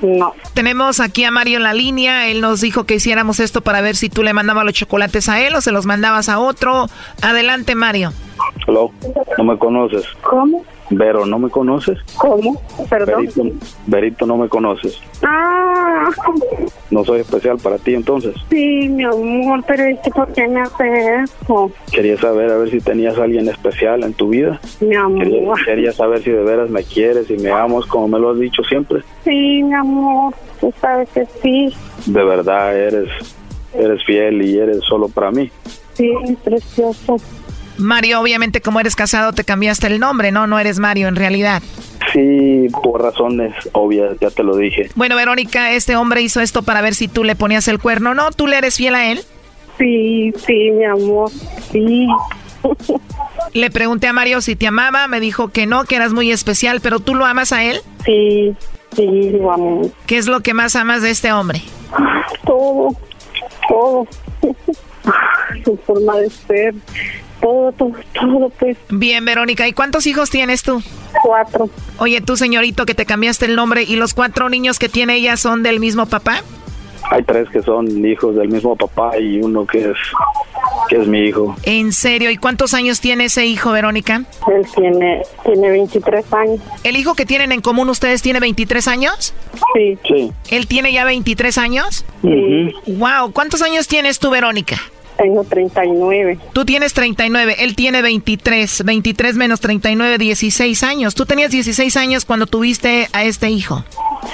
No. 0.00 0.34
Tenemos 0.54 1.00
aquí 1.00 1.24
a 1.24 1.30
Mario 1.30 1.58
en 1.58 1.64
la 1.64 1.74
línea, 1.74 2.28
él 2.28 2.40
nos 2.40 2.60
dijo 2.60 2.84
que 2.84 2.94
hiciéramos 2.94 3.38
esto 3.38 3.60
para 3.60 3.80
ver 3.82 3.91
si 3.96 4.08
tú 4.08 4.22
le 4.22 4.32
mandabas 4.32 4.64
los 4.64 4.74
chocolates 4.74 5.28
a 5.28 5.40
él 5.40 5.54
o 5.54 5.60
se 5.60 5.72
los 5.72 5.86
mandabas 5.86 6.28
a 6.28 6.38
otro. 6.38 6.86
Adelante, 7.22 7.74
Mario. 7.74 8.12
Hello, 8.66 8.90
no 9.38 9.44
me 9.44 9.56
conoces. 9.58 10.04
¿Cómo? 10.22 10.64
Vero, 10.90 11.24
¿no 11.24 11.38
me 11.38 11.48
conoces? 11.48 11.98
¿Cómo? 12.18 12.60
Perdón. 12.90 13.22
Verito, 13.24 13.42
Verito, 13.86 14.26
no 14.26 14.36
me 14.36 14.48
conoces. 14.48 15.00
Ah, 15.24 16.10
No 16.90 17.02
soy 17.04 17.20
especial 17.20 17.56
para 17.58 17.78
ti 17.78 17.94
entonces. 17.94 18.34
sí, 18.50 18.88
mi 18.90 19.04
amor, 19.04 19.64
pero 19.66 19.84
es 19.84 19.98
que 20.00 20.10
¿por 20.10 20.30
qué 20.34 20.46
me 20.48 20.60
hace 20.60 21.22
eso? 21.24 21.70
Quería 21.90 22.18
saber 22.18 22.50
a 22.50 22.58
ver 22.58 22.70
si 22.70 22.80
tenías 22.80 23.16
a 23.18 23.24
alguien 23.24 23.48
especial 23.48 24.02
en 24.02 24.12
tu 24.12 24.28
vida. 24.28 24.60
Mi 24.80 24.88
Quería, 24.88 25.00
amor. 25.02 25.64
quería 25.64 25.92
saber 25.92 26.22
si 26.22 26.30
de 26.30 26.42
veras 26.42 26.68
me 26.68 26.82
quieres 26.82 27.30
y 27.30 27.38
me 27.38 27.50
amas 27.50 27.86
como 27.86 28.08
me 28.08 28.18
lo 28.18 28.30
has 28.32 28.38
dicho 28.38 28.62
siempre. 28.64 29.00
Sí, 29.24 29.62
mi 29.62 29.72
amor, 29.74 30.34
tú 30.60 30.74
sabes 30.80 31.08
que 31.14 31.26
sí. 31.42 31.74
De 32.04 32.22
verdad 32.24 32.76
eres 32.76 33.08
eres 33.74 34.04
fiel 34.04 34.42
y 34.42 34.58
eres 34.58 34.78
solo 34.88 35.08
para 35.08 35.30
mí. 35.30 35.50
Sí, 35.94 36.10
precioso. 36.42 37.16
Mario, 37.78 38.20
obviamente 38.20 38.60
como 38.60 38.80
eres 38.80 38.96
casado 38.96 39.32
te 39.32 39.44
cambiaste 39.44 39.86
el 39.86 39.98
nombre, 39.98 40.30
¿no? 40.30 40.46
No 40.46 40.58
eres 40.58 40.78
Mario 40.78 41.08
en 41.08 41.16
realidad. 41.16 41.62
Sí, 42.12 42.68
por 42.82 43.02
razones 43.02 43.54
obvias, 43.72 44.16
ya 44.20 44.30
te 44.30 44.42
lo 44.42 44.56
dije. 44.56 44.90
Bueno, 44.94 45.16
Verónica, 45.16 45.72
este 45.72 45.96
hombre 45.96 46.22
hizo 46.22 46.40
esto 46.40 46.62
para 46.62 46.82
ver 46.82 46.94
si 46.94 47.08
tú 47.08 47.24
le 47.24 47.34
ponías 47.34 47.68
el 47.68 47.78
cuerno, 47.78 48.14
¿no? 48.14 48.30
¿Tú 48.30 48.46
le 48.46 48.58
eres 48.58 48.76
fiel 48.76 48.94
a 48.94 49.10
él? 49.10 49.20
Sí, 49.78 50.32
sí, 50.46 50.70
mi 50.70 50.84
amor, 50.84 51.30
sí. 51.70 52.06
Le 53.54 53.70
pregunté 53.70 54.06
a 54.06 54.12
Mario 54.12 54.40
si 54.40 54.56
te 54.56 54.66
amaba, 54.66 55.08
me 55.08 55.20
dijo 55.20 55.48
que 55.48 55.66
no, 55.66 55.84
que 55.84 55.96
eras 55.96 56.12
muy 56.12 56.30
especial, 56.30 56.80
pero 56.80 57.00
¿tú 57.00 57.14
lo 57.14 57.26
amas 57.26 57.52
a 57.52 57.64
él? 57.64 57.78
Sí, 58.04 58.54
sí, 58.94 59.30
lo 59.30 59.52
amo. 59.52 59.90
¿Qué 60.06 60.18
es 60.18 60.26
lo 60.26 60.40
que 60.40 60.54
más 60.54 60.76
amas 60.76 61.02
de 61.02 61.10
este 61.10 61.32
hombre? 61.32 61.62
Todo, 62.44 62.96
todo. 63.68 64.06
Su 65.64 65.76
forma 65.78 66.16
de 66.18 66.30
ser, 66.30 66.74
todo, 67.40 67.72
todo, 67.72 67.92
todo, 68.14 68.48
pues. 68.50 68.76
Bien, 68.88 69.24
Verónica, 69.24 69.66
¿y 69.66 69.72
cuántos 69.72 70.06
hijos 70.06 70.30
tienes 70.30 70.62
tú? 70.62 70.82
Cuatro. 71.22 71.68
Oye, 71.98 72.20
tú, 72.20 72.36
señorito, 72.36 72.86
que 72.86 72.94
te 72.94 73.04
cambiaste 73.04 73.46
el 73.46 73.56
nombre, 73.56 73.82
¿y 73.82 73.96
los 73.96 74.14
cuatro 74.14 74.48
niños 74.48 74.78
que 74.78 74.88
tiene 74.88 75.16
ella 75.16 75.36
son 75.36 75.62
del 75.62 75.80
mismo 75.80 76.06
papá? 76.06 76.42
Hay 77.12 77.22
tres 77.24 77.46
que 77.50 77.60
son 77.60 78.06
hijos 78.06 78.34
del 78.36 78.48
mismo 78.48 78.74
papá 78.74 79.18
y 79.18 79.38
uno 79.42 79.66
que 79.66 79.90
es 79.90 79.96
que 80.88 80.96
es 80.96 81.06
mi 81.06 81.20
hijo. 81.20 81.54
¿En 81.64 81.92
serio? 81.92 82.30
¿Y 82.30 82.38
cuántos 82.38 82.72
años 82.72 83.02
tiene 83.02 83.26
ese 83.26 83.44
hijo, 83.44 83.70
Verónica? 83.70 84.24
Él 84.50 84.66
tiene, 84.74 85.22
tiene 85.44 85.70
23 85.70 86.32
años. 86.32 86.60
¿El 86.82 86.96
hijo 86.96 87.14
que 87.14 87.26
tienen 87.26 87.52
en 87.52 87.60
común 87.60 87.90
ustedes 87.90 88.22
tiene 88.22 88.40
23 88.40 88.88
años? 88.88 89.34
Sí. 89.74 89.98
Sí. 90.08 90.32
¿Él 90.50 90.66
tiene 90.66 90.90
ya 90.90 91.04
23 91.04 91.58
años? 91.58 92.06
Sí. 92.22 92.74
Wow, 92.86 93.32
¿cuántos 93.32 93.60
años 93.60 93.88
tienes 93.88 94.18
tú, 94.18 94.30
Verónica? 94.30 94.76
Tengo 95.18 95.44
39. 95.44 96.38
Tú 96.54 96.64
tienes 96.64 96.94
39, 96.94 97.56
él 97.58 97.76
tiene 97.76 98.00
23. 98.00 98.84
23 98.84 99.36
menos 99.36 99.60
39, 99.60 100.16
16 100.16 100.82
años. 100.82 101.14
Tú 101.14 101.26
tenías 101.26 101.50
16 101.50 101.94
años 101.98 102.24
cuando 102.24 102.46
tuviste 102.46 103.08
a 103.12 103.22
este 103.24 103.50
hijo. 103.50 103.84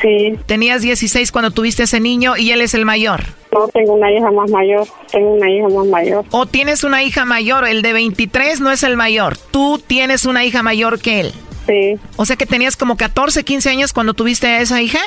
Sí. 0.01 0.39
Tenías 0.47 0.83
16 0.83 1.33
cuando 1.33 1.51
tuviste 1.51 1.85
ese 1.85 2.01
niño 2.01 2.37
y 2.37 2.51
él 2.51 2.61
es 2.61 2.75
el 2.75 2.85
mayor. 2.85 3.25
No, 3.53 3.69
tengo 3.69 3.95
una 3.95 4.11
hija 4.13 4.31
más 4.31 4.51
mayor. 4.51 4.87
Tengo 5.11 5.33
una 5.33 5.51
hija 5.51 5.69
más 5.69 5.87
mayor. 5.87 6.25
O 6.31 6.47
tienes 6.47 6.85
una 6.85 7.03
hija 7.03 7.25
mayor, 7.25 7.67
el 7.67 7.83
de 7.83 7.93
23 7.93 8.61
no 8.61 8.71
es 8.71 8.83
el 8.83 8.97
mayor. 8.97 9.37
Tú 9.37 9.81
tienes 9.85 10.27
una 10.27 10.45
hija 10.45 10.63
mayor 10.63 11.01
que 11.01 11.21
él. 11.21 11.33
Sí. 11.67 11.99
O 12.17 12.25
sea 12.25 12.37
que 12.37 12.47
tenías 12.47 12.77
como 12.77 12.97
14, 12.97 13.45
15 13.45 13.71
años 13.71 13.93
cuando 13.93 14.15
tuviste 14.15 14.47
a 14.47 14.61
esa 14.61 14.81
hija. 14.81 15.01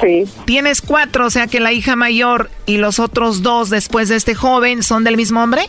Sí. 0.00 0.24
Tienes 0.46 0.80
cuatro, 0.80 1.26
o 1.26 1.30
sea 1.30 1.46
que 1.46 1.60
la 1.60 1.72
hija 1.72 1.94
mayor 1.94 2.50
y 2.66 2.78
los 2.78 2.98
otros 2.98 3.42
dos 3.42 3.68
después 3.68 4.08
de 4.08 4.16
este 4.16 4.34
joven 4.34 4.82
son 4.82 5.04
del 5.04 5.16
mismo 5.16 5.42
hombre. 5.42 5.68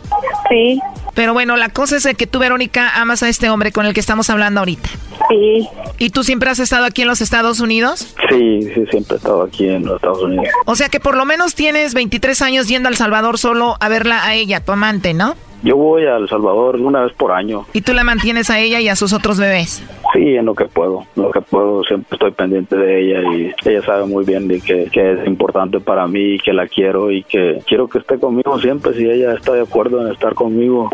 Sí. 0.50 0.80
Pero 1.14 1.34
bueno, 1.34 1.58
la 1.58 1.70
cosa 1.70 1.98
es 1.98 2.08
que 2.16 2.28
tú, 2.28 2.40
Verónica, 2.40 3.02
amas 3.02 3.24
a 3.24 3.30
este 3.30 3.50
hombre 3.50 3.72
con 3.72 3.86
el 3.86 3.94
que 3.94 4.00
estamos 4.00 4.30
hablando 4.30 4.60
ahorita. 4.62 4.90
Sí. 5.30 5.68
¿Y 5.98 6.10
tú 6.10 6.24
siempre 6.24 6.50
has 6.50 6.60
estado 6.60 6.86
aquí 6.86 7.02
en 7.02 7.08
los 7.08 7.22
Estados 7.22 7.60
Unidos? 7.60 8.16
Sí, 8.30 8.62
sí, 8.74 8.86
siempre 8.90 9.16
he 9.16 9.18
estado 9.18 9.44
aquí 9.44 9.68
en 9.68 9.86
los 9.86 9.96
Estados 9.96 10.24
Unidos. 10.24 10.48
O 10.66 10.76
sea 10.76 10.90
que 10.90 11.00
por 11.00 11.16
lo 11.16 11.26
menos 11.26 11.56
tienes 11.56 11.94
23 11.94 12.42
años 12.42 12.68
yendo 12.68 12.88
a 12.88 12.92
El 12.92 12.98
Salvador 12.98 13.38
solo 13.38 13.78
a 13.80 13.90
verla 13.90 14.26
a 14.26 14.34
ella, 14.34 14.62
tu 14.62 14.72
amante, 14.72 15.14
¿no? 15.14 15.36
Yo 15.64 15.76
voy 15.78 16.06
a 16.06 16.18
El 16.18 16.28
Salvador 16.28 16.78
una 16.78 17.02
vez 17.02 17.14
por 17.14 17.32
año. 17.32 17.66
Y 17.74 17.82
tú 17.82 17.94
la 17.94 18.04
mantienes 18.04 18.50
a 18.50 18.60
ella 18.60 18.80
y 18.80 18.88
a 18.90 18.96
sus 18.96 19.14
otros 19.14 19.40
bebés. 19.40 19.84
Sí, 20.14 20.36
en 20.36 20.46
lo 20.46 20.56
que 20.56 20.66
puedo. 20.66 21.06
En 21.16 21.24
lo 21.24 21.32
que 21.32 21.42
puedo, 21.42 21.84
siempre 21.84 22.16
estoy 22.16 22.32
pendiente 22.32 22.76
de 22.76 23.00
ella 23.02 23.22
y 23.34 23.70
ella 23.70 23.82
sabe 23.86 24.06
muy 24.06 24.26
bien 24.26 24.48
de 24.48 24.60
que, 24.60 24.86
que 24.92 25.14
es 25.14 25.28
importante 25.28 25.80
para 25.80 26.08
mí 26.08 26.36
y 26.36 26.40
que 26.40 26.54
la 26.54 26.68
quiero 26.68 27.12
y 27.12 27.24
que 27.24 27.60
quiero 27.68 27.88
que 27.88 28.00
esté 28.00 28.20
conmigo 28.20 28.60
siempre 28.60 28.94
si 28.94 29.06
ella 29.06 29.34
está 29.34 29.54
de 29.54 29.62
acuerdo 29.62 30.06
en 30.06 30.12
estar 30.12 30.34
conmigo. 30.34 30.90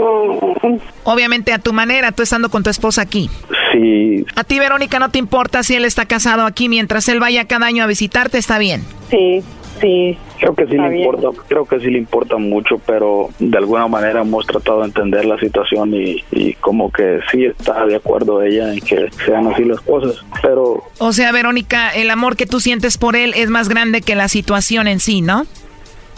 Obviamente 1.03 1.53
a 1.53 1.59
tu 1.59 1.73
manera, 1.73 2.11
tú 2.11 2.23
estando 2.23 2.49
con 2.49 2.63
tu 2.63 2.69
esposa 2.69 3.01
aquí. 3.01 3.29
Sí, 3.71 4.25
A 4.35 4.43
ti, 4.43 4.59
Verónica, 4.59 4.99
no 4.99 5.11
te 5.11 5.19
importa 5.19 5.63
si 5.63 5.75
él 5.75 5.85
está 5.85 6.05
casado 6.05 6.45
aquí 6.45 6.69
mientras 6.69 7.07
él 7.09 7.19
vaya 7.19 7.45
cada 7.45 7.67
año 7.67 7.83
a 7.83 7.87
visitarte, 7.87 8.37
está 8.37 8.57
bien. 8.59 8.81
Sí, 9.09 9.41
sí. 9.79 10.17
Creo 10.39 10.55
que 10.55 10.65
sí 10.67 10.77
le 10.77 10.89
bien. 10.89 11.05
importa, 11.05 11.41
creo 11.47 11.65
que 11.65 11.79
sí 11.79 11.89
le 11.89 11.97
importa 11.97 12.37
mucho, 12.37 12.79
pero 12.85 13.29
de 13.39 13.57
alguna 13.57 13.87
manera 13.87 14.21
hemos 14.21 14.45
tratado 14.45 14.79
de 14.79 14.85
entender 14.87 15.25
la 15.25 15.39
situación 15.39 15.93
y, 15.93 16.23
y 16.31 16.53
como 16.55 16.91
que 16.91 17.19
sí 17.31 17.45
está 17.45 17.85
de 17.85 17.95
acuerdo 17.95 18.41
ella 18.41 18.73
en 18.73 18.79
que 18.81 19.09
sean 19.25 19.47
así 19.47 19.63
las 19.65 19.81
cosas, 19.81 20.23
pero 20.41 20.83
O 20.99 21.13
sea, 21.13 21.31
Verónica, 21.31 21.89
el 21.89 22.09
amor 22.09 22.35
que 22.35 22.45
tú 22.45 22.59
sientes 22.59 22.97
por 22.97 23.15
él 23.15 23.33
es 23.35 23.49
más 23.49 23.69
grande 23.69 24.01
que 24.01 24.15
la 24.15 24.27
situación 24.27 24.87
en 24.87 24.99
sí, 24.99 25.21
¿no? 25.21 25.45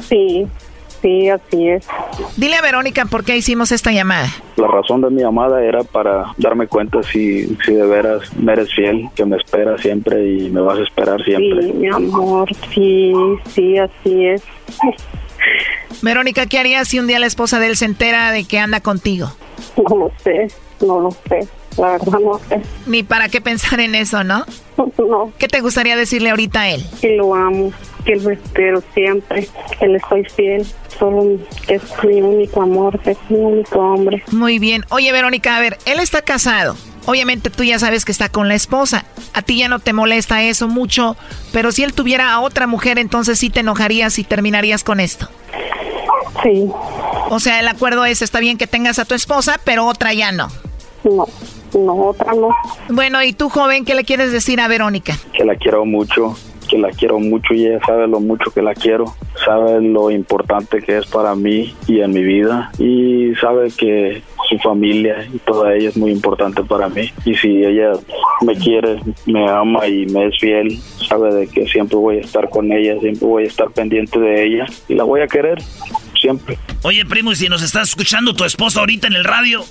Sí, 0.08 0.48
sí, 1.02 1.30
así 1.30 1.70
es. 1.70 1.86
Dile 2.38 2.56
a 2.56 2.62
Verónica 2.62 3.06
por 3.06 3.24
qué 3.24 3.36
hicimos 3.38 3.72
esta 3.72 3.92
llamada. 3.92 4.28
la 4.58 4.68
razón 4.68 5.02
de 5.02 5.10
mi 5.10 5.22
llamada 5.22 5.64
era 5.64 5.84
para 5.84 6.34
darme 6.38 6.68
cuenta 6.68 7.02
si, 7.04 7.48
si 7.66 7.74
de 7.74 7.86
veras 7.86 8.34
me 8.38 8.54
eres 8.54 8.74
fiel, 8.74 9.10
que 9.16 9.26
me 9.26 9.38
esperas 9.38 9.82
siempre 9.82 10.28
y 10.28 10.50
me 10.50 10.62
vas 10.62 10.80
a 10.80 10.84
esperar 10.84 11.22
siempre. 11.24 11.64
Sí, 11.64 11.74
mi 11.74 11.88
amor, 11.88 12.50
sí, 12.74 13.14
sí, 13.54 13.78
así 13.78 14.26
es. 14.28 14.44
Verónica, 16.02 16.46
¿qué 16.46 16.60
harías 16.60 16.88
si 16.88 17.00
un 17.00 17.08
día 17.08 17.20
la 17.20 17.26
esposa 17.26 17.60
de 17.60 17.68
él 17.68 17.76
se 17.78 17.86
entera 17.86 18.32
de 18.32 18.46
que 18.46 18.60
anda 18.60 18.80
contigo? 18.82 19.32
No 19.78 19.96
lo 19.98 20.12
sé, 20.24 20.48
no 20.86 21.00
lo 21.00 21.12
sé. 21.12 21.48
La 21.78 21.92
verdad 21.94 22.20
no 22.20 22.40
sé. 22.50 22.62
Ni 22.88 23.04
para 23.04 23.30
qué 23.30 23.42
pensar 23.42 23.80
en 23.80 23.96
eso, 23.96 24.24
¿no? 24.24 24.46
No, 24.98 25.32
¿Qué 25.38 25.48
te 25.48 25.60
gustaría 25.62 25.96
decirle 25.98 26.30
ahorita 26.30 26.62
a 26.62 26.70
él? 26.70 26.86
que 27.02 27.16
lo 27.16 27.34
amo, 27.34 27.72
que 28.06 28.16
lo 28.16 28.32
espero 28.32 28.82
siempre, 28.94 29.48
que 29.80 29.88
le 29.88 29.98
estoy 29.98 30.24
fiel. 30.26 30.66
Solo 30.98 31.38
es 31.68 31.82
mi 32.04 32.22
único 32.22 32.62
amor, 32.62 33.00
es 33.06 33.18
mi 33.30 33.38
único 33.38 33.80
hombre. 33.80 34.24
Muy 34.32 34.60
bien. 34.60 34.86
Oye, 34.90 35.12
Verónica, 35.12 35.56
a 35.58 35.62
ver, 35.62 35.78
él 35.86 36.00
está 36.00 36.22
casado. 36.22 36.76
Obviamente 37.06 37.50
tú 37.50 37.64
ya 37.64 37.80
sabes 37.80 38.06
que 38.06 38.12
está 38.12 38.30
con 38.30 38.48
la 38.48 38.56
esposa. 38.56 39.06
A 39.34 39.42
ti 39.42 39.58
ya 39.58 39.68
no 39.70 39.80
te 39.80 39.94
molesta 39.94 40.44
eso 40.44 40.68
mucho, 40.68 41.16
pero 41.54 41.72
si 41.72 41.84
él 41.84 41.94
tuviera 41.94 42.34
a 42.34 42.40
otra 42.42 42.68
mujer, 42.68 43.00
entonces 43.00 43.40
sí 43.40 43.50
te 43.50 43.62
enojarías 43.62 44.20
y 44.20 44.24
terminarías 44.24 44.84
con 44.84 45.00
esto. 45.00 45.30
Sí, 46.44 46.70
O 47.30 47.40
sea, 47.40 47.60
el 47.60 47.68
acuerdo 47.68 48.06
es, 48.06 48.22
está 48.22 48.40
bien 48.40 48.58
que 48.58 48.68
tengas 48.68 48.98
a 49.00 49.06
tu 49.06 49.14
esposa, 49.16 49.60
pero 49.64 49.86
otra 49.86 50.14
ya 50.14 50.32
no. 50.32 50.48
no, 51.04 51.26
no, 51.74 51.94
otra 51.96 52.34
no. 52.34 52.50
Bueno, 52.90 53.22
¿y 53.24 53.34
tú, 53.34 53.50
joven, 53.50 53.84
qué 53.86 53.94
le 53.96 54.04
quieres 54.06 54.32
decir 54.32 54.60
a 54.62 54.68
Verónica? 54.68 55.18
que 55.34 55.44
la 55.44 55.56
quiero 55.56 55.86
mucho, 55.86 56.38
que 56.70 56.78
la 56.78 56.90
quiero 56.90 57.20
mucho 57.20 57.54
y 57.54 57.66
ella 57.66 57.80
sabe 57.86 58.08
lo 58.08 58.20
mucho 58.20 58.52
que 58.52 58.62
la 58.62 58.74
quiero, 58.74 59.06
sabe 59.46 59.82
lo 59.82 60.12
importante 60.12 60.82
que 60.82 60.98
es 60.98 61.06
para 61.08 61.36
mí 61.36 61.74
y 61.88 62.02
en 62.02 62.12
mi 62.12 62.24
vida 62.24 62.72
y 62.78 63.34
sabe 63.42 63.70
que 63.76 64.22
su 64.50 64.58
familia 64.60 65.28
y 65.34 65.38
toda 65.40 65.74
ella 65.76 65.90
es 65.90 65.98
muy 65.98 66.12
importante 66.12 66.64
para 66.64 66.90
mí 66.90 67.12
y 67.26 67.36
si 67.36 67.64
ella 67.64 67.92
me 68.42 68.56
quiere, 68.56 69.00
me 69.26 69.50
ama 69.50 69.88
y 69.88 70.06
me 70.08 70.28
es 70.28 70.40
fiel, 70.40 70.80
sabe 71.08 71.34
de 71.34 71.48
que 71.48 71.68
siempre 71.68 71.98
voy 71.98 72.18
a 72.18 72.22
estar 72.22 72.50
con 72.50 72.72
ella, 72.72 73.00
siempre 73.00 73.28
voy 73.28 73.44
a 73.44 73.48
estar 73.48 73.70
pendiente 73.72 74.20
de 74.20 74.46
ella 74.46 74.66
y 74.88 74.96
la 74.96 75.04
voy 75.04 75.22
a 75.22 75.28
querer 75.28 75.60
siempre. 76.20 76.58
Oye, 76.84 77.06
primo, 77.06 77.32
y 77.32 77.36
si 77.36 77.50
nos 77.50 77.62
estás 77.62 77.90
escuchando 77.90 78.34
tu 78.34 78.44
esposa 78.44 78.80
ahorita 78.80 79.08
en 79.08 79.14
el 79.14 79.24
radio, 79.24 79.64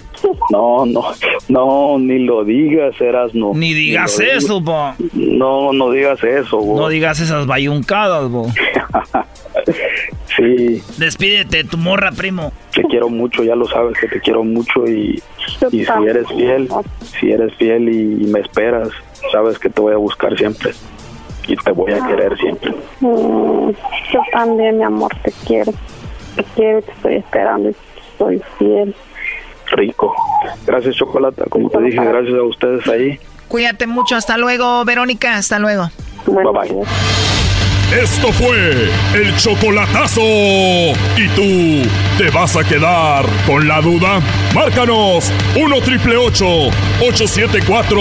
No, 0.51 0.87
no, 0.87 1.13
no, 1.49 1.99
ni 1.99 2.19
lo 2.19 2.45
digas, 2.45 3.01
Erasno. 3.01 3.53
ni 3.55 3.73
digas 3.75 4.19
eso, 4.19 4.61
bo. 4.61 4.95
No, 5.13 5.73
no 5.73 5.91
digas 5.91 6.23
eso, 6.25 6.59
bo. 6.59 6.77
No 6.77 6.89
digas 6.89 7.21
esas 7.21 7.47
bayuncadas, 7.47 8.31
bo. 8.31 8.47
Sí, 10.37 10.83
Despídete 10.99 11.59
de 11.59 11.65
tu 11.65 11.77
morra, 11.77 12.13
primo. 12.13 12.53
te 12.73 12.83
quiero 12.85 13.09
mucho, 13.09 13.43
ya 13.43 13.57
lo 13.57 13.67
sabes 13.67 13.99
que 13.99 14.07
te 14.07 14.21
quiero 14.21 14.45
mucho 14.45 14.87
y, 14.87 15.21
si 15.69 15.81
eres 15.81 16.29
fiel, 16.29 16.69
si 17.19 17.33
eres 17.33 17.55
fiel 17.57 17.89
y, 17.89 18.27
me 18.27 18.41
esperas, 18.41 18.89
sabes 19.33 19.59
que 19.59 19.69
te 19.69 19.81
voy 19.81 19.95
a 19.95 19.97
buscar 19.97 20.37
siempre 20.37 20.71
y 21.49 21.57
te 21.57 21.73
voy 21.73 21.93
a 21.93 22.07
querer 22.07 22.39
siempre. 22.39 22.71
Mm, 23.01 23.71
yo 24.13 24.21
también, 24.33 24.79
mi 24.79 24.85
amor, 24.85 25.13
te 25.23 25.33
quiero. 25.45 25.73
Te 26.37 26.45
quiero, 26.55 26.83
te 26.83 26.93
estoy 26.93 27.15
esperando 27.17 27.71
y 27.71 27.77
soy 28.17 28.43
fiel. 28.59 28.95
Rico. 29.73 30.15
Gracias, 30.67 30.97
Chocolata. 30.97 31.45
Como 31.49 31.71
te 31.71 31.81
dije, 31.83 32.05
gracias 32.05 32.35
a 32.39 32.43
ustedes 32.43 32.87
ahí. 32.89 33.19
Cuídate 33.49 33.87
mucho. 33.87 34.17
Hasta 34.17 34.37
luego, 34.37 34.85
Verónica. 34.85 35.37
Hasta 35.37 35.59
luego. 35.59 35.91
Bye 36.27 36.45
bye. 36.53 36.83
Esto 37.93 38.31
fue 38.33 38.91
el 39.15 39.35
chocolatazo. 39.39 40.21
¿Y 40.21 41.27
tú 41.35 41.89
te 42.19 42.29
vas 42.29 42.55
a 42.55 42.63
quedar 42.63 43.25
con 43.47 43.67
la 43.67 43.81
duda? 43.81 44.21
Márcanos 44.55 45.33
1 45.57 45.81
triple 45.81 46.19
874 46.19 47.99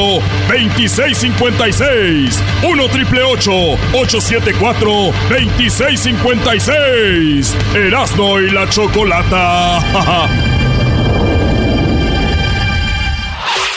2656. 0.49 2.43
1 2.69 2.87
triple 2.89 3.23
874 3.23 4.91
2656. 5.29 7.55
Erasno 7.73 8.41
y 8.41 8.49
la 8.49 8.67
chocolata. 8.67 9.79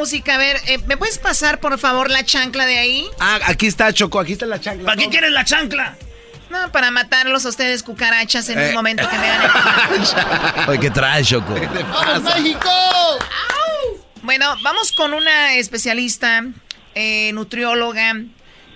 música. 0.00 0.34
A 0.34 0.38
ver, 0.38 0.56
eh, 0.66 0.78
¿me 0.86 0.96
puedes 0.96 1.18
pasar, 1.18 1.60
por 1.60 1.78
favor, 1.78 2.10
la 2.10 2.24
chancla 2.24 2.64
de 2.66 2.78
ahí? 2.78 3.06
Ah, 3.20 3.38
aquí 3.46 3.66
está, 3.66 3.92
Choco, 3.92 4.18
aquí 4.18 4.32
está 4.32 4.46
la 4.46 4.58
chancla. 4.60 4.86
¿Para 4.86 4.96
qué 4.96 5.08
quieres 5.08 5.30
la 5.30 5.44
chancla? 5.44 5.96
No, 6.48 6.72
para 6.72 6.90
matarlos 6.90 7.44
a 7.46 7.50
ustedes 7.50 7.82
cucarachas 7.82 8.48
en 8.48 8.58
Eh. 8.58 8.68
un 8.70 8.74
momento 8.74 9.08
que 9.08 9.16
me 9.18 9.28
el... 9.28 9.40
Oye, 10.68 10.80
qué 10.80 10.90
trash, 10.90 11.28
Choco. 11.30 11.54
¡Vamos, 11.54 12.34
México! 12.34 12.70
Bueno, 14.22 14.54
vamos 14.62 14.92
con 14.92 15.14
una 15.14 15.54
especialista, 15.54 16.42
eh, 16.94 17.30
nutrióloga. 17.34 18.14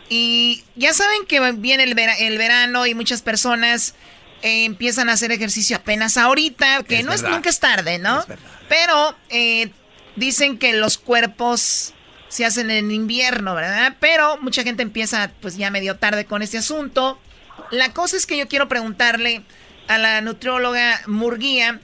Y 0.08 0.62
ya 0.76 0.92
saben 0.92 1.24
que 1.26 1.40
viene 1.52 1.82
el, 1.84 1.94
vera- 1.94 2.16
el 2.18 2.38
verano 2.38 2.86
y 2.86 2.94
muchas 2.94 3.22
personas 3.22 3.94
eh, 4.42 4.64
empiezan 4.66 5.08
a 5.08 5.14
hacer 5.14 5.32
ejercicio 5.32 5.76
apenas 5.76 6.16
ahorita, 6.16 6.82
que 6.84 7.00
Es 7.00 7.04
no 7.04 7.12
es 7.12 7.22
verdad. 7.22 7.36
nunca 7.36 7.50
es 7.50 7.58
tarde, 7.60 7.98
¿no? 7.98 8.24
Pero 8.68 9.16
eh, 9.30 9.70
dicen 10.16 10.58
que 10.58 10.72
los 10.72 10.98
cuerpos 10.98 11.94
se 12.28 12.44
hacen 12.44 12.70
en 12.70 12.90
invierno, 12.90 13.54
¿verdad? 13.54 13.96
Pero 14.00 14.38
mucha 14.38 14.62
gente 14.62 14.82
empieza 14.82 15.30
pues 15.40 15.56
ya 15.56 15.70
medio 15.70 15.96
tarde 15.96 16.24
con 16.24 16.42
este 16.42 16.58
asunto. 16.58 17.18
La 17.70 17.92
cosa 17.92 18.16
es 18.16 18.26
que 18.26 18.36
yo 18.36 18.48
quiero 18.48 18.68
preguntarle 18.68 19.42
a 19.86 19.98
la 19.98 20.20
nutrióloga 20.20 21.00
Murguía, 21.06 21.80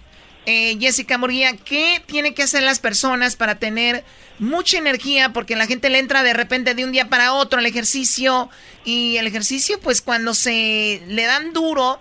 eh, 0.47 0.77
Jessica 0.81 1.19
Murguía, 1.19 1.57
¿qué 1.57 2.03
tienen 2.07 2.35
que 2.35 2.43
hacer 2.43 2.63
las 2.63 2.81
personas 2.81 3.37
para 3.37 3.57
tener 3.59 4.05
mucha 4.39 4.79
energía? 4.79 5.33
Porque 5.33 5.55
la 5.55 5.67
gente 5.67 5.91
le 5.91 5.99
entra 5.99 6.23
de 6.23 6.33
repente 6.33 6.75
de 6.75 6.85
un 6.85 6.93
día 6.93 7.09
para 7.09 7.35
otro 7.35 7.59
al 7.59 7.67
ejercicio 7.67 8.49
y 8.85 9.19
el 9.19 9.27
ejercicio 9.27 9.79
pues 9.81 10.01
cuando 10.01 10.35
se 10.35 11.03
le 11.07 11.25
dan 11.25 11.53
duro, 11.53 12.01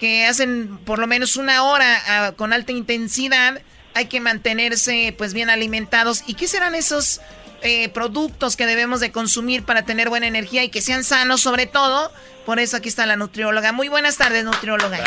que 0.00 0.26
hacen 0.26 0.78
por 0.78 0.98
lo 0.98 1.06
menos 1.06 1.36
una 1.36 1.62
hora 1.62 2.02
ah, 2.08 2.32
con 2.32 2.52
alta 2.52 2.72
intensidad, 2.72 3.60
hay 3.94 4.06
que 4.06 4.20
mantenerse 4.20 5.14
pues 5.16 5.32
bien 5.32 5.50
alimentados. 5.50 6.24
¿Y 6.26 6.34
qué 6.34 6.48
serán 6.48 6.74
esos 6.74 7.20
eh, 7.62 7.88
productos 7.90 8.56
que 8.56 8.66
debemos 8.66 9.00
de 9.00 9.12
consumir 9.12 9.64
para 9.64 9.84
tener 9.84 10.08
buena 10.08 10.26
energía 10.26 10.64
y 10.64 10.68
que 10.68 10.82
sean 10.82 11.04
sanos 11.04 11.40
sobre 11.40 11.66
todo? 11.66 12.12
Por 12.44 12.58
eso 12.58 12.76
aquí 12.76 12.88
está 12.88 13.06
la 13.06 13.16
nutrióloga. 13.16 13.72
Muy 13.72 13.88
buenas 13.88 14.18
tardes, 14.18 14.44
nutrióloga. 14.44 14.98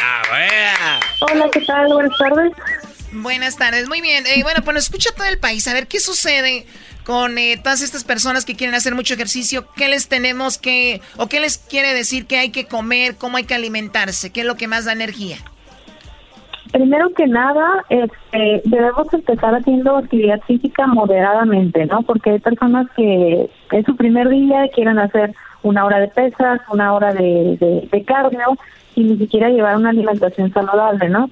Hola, 1.22 1.50
¿qué 1.52 1.62
tal? 1.62 1.88
Buenas 1.88 2.18
tardes. 2.18 2.54
Buenas 3.12 3.58
tardes, 3.58 3.88
muy 3.88 4.02
bien. 4.02 4.26
Eh, 4.26 4.42
bueno, 4.44 4.62
pues 4.64 4.74
nos 4.74 4.84
escucha 4.86 5.12
todo 5.16 5.28
el 5.28 5.38
país. 5.38 5.68
A 5.68 5.74
ver, 5.74 5.88
¿qué 5.88 6.00
sucede 6.00 6.66
con 7.04 7.38
eh, 7.38 7.58
todas 7.58 7.82
estas 7.82 8.04
personas 8.04 8.44
que 8.44 8.56
quieren 8.56 8.76
hacer 8.76 8.96
mucho 8.96 9.14
ejercicio? 9.14 9.68
¿Qué 9.76 9.88
les 9.88 10.08
tenemos 10.08 10.58
que, 10.58 11.02
o 11.16 11.28
qué 11.28 11.40
les 11.40 11.58
quiere 11.58 11.94
decir 11.94 12.26
que 12.26 12.38
hay 12.38 12.50
que 12.50 12.66
comer, 12.66 13.16
cómo 13.16 13.38
hay 13.38 13.44
que 13.44 13.56
alimentarse? 13.56 14.32
¿Qué 14.32 14.42
es 14.42 14.46
lo 14.46 14.58
que 14.58 14.68
más 14.68 14.86
da 14.86 14.94
energía? 14.94 15.38
Primero 16.72 17.10
que 17.14 17.28
nada, 17.28 17.86
este, 17.90 18.62
debemos 18.66 19.12
empezar 19.14 19.56
haciendo 19.56 19.98
actividad 19.98 20.42
física 20.42 20.86
moderadamente, 20.88 21.86
¿no? 21.86 22.02
Porque 22.02 22.32
hay 22.32 22.40
personas 22.40 22.88
que 22.96 23.50
es 23.72 23.86
su 23.86 23.96
primer 23.96 24.30
día 24.30 24.68
quieren 24.74 25.00
hacer 25.00 25.34
una 25.64 25.86
hora 25.86 26.00
de 26.00 26.08
pesas, 26.10 26.62
una 26.72 26.94
hora 26.94 27.14
de, 27.14 27.58
de, 27.60 27.88
de 27.92 28.04
cardio 28.04 28.58
y 28.96 29.04
ni 29.04 29.18
siquiera 29.18 29.50
llevar 29.50 29.78
una 29.78 29.90
alimentación 29.90 30.52
saludable, 30.54 31.10
¿no? 31.10 31.30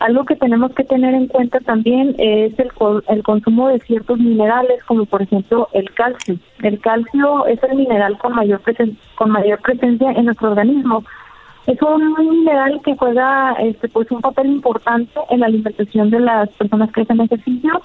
Algo 0.00 0.24
que 0.24 0.36
tenemos 0.36 0.72
que 0.74 0.84
tener 0.84 1.12
en 1.12 1.26
cuenta 1.26 1.58
también 1.58 2.14
es 2.18 2.56
el, 2.58 2.70
el 3.08 3.22
consumo 3.24 3.68
de 3.68 3.80
ciertos 3.80 4.16
minerales, 4.18 4.82
como 4.84 5.06
por 5.06 5.22
ejemplo 5.22 5.68
el 5.72 5.92
calcio. 5.92 6.36
El 6.62 6.78
calcio 6.80 7.46
es 7.46 7.60
el 7.64 7.76
mineral 7.76 8.16
con 8.18 8.34
mayor, 8.34 8.60
presen- 8.62 8.96
con 9.16 9.30
mayor 9.30 9.58
presencia 9.60 10.12
en 10.12 10.26
nuestro 10.26 10.50
organismo. 10.50 11.02
Es 11.68 11.80
un 11.82 12.14
mineral 12.28 12.80
que 12.84 12.96
juega 12.96 13.52
este, 13.60 13.88
pues 13.88 14.10
un 14.10 14.20
papel 14.22 14.46
importante 14.46 15.12
en 15.30 15.40
la 15.40 15.46
alimentación 15.46 16.10
de 16.10 16.20
las 16.20 16.48
personas 16.50 16.90
que 16.92 17.02
hacen 17.02 17.20
ejercicio, 17.20 17.82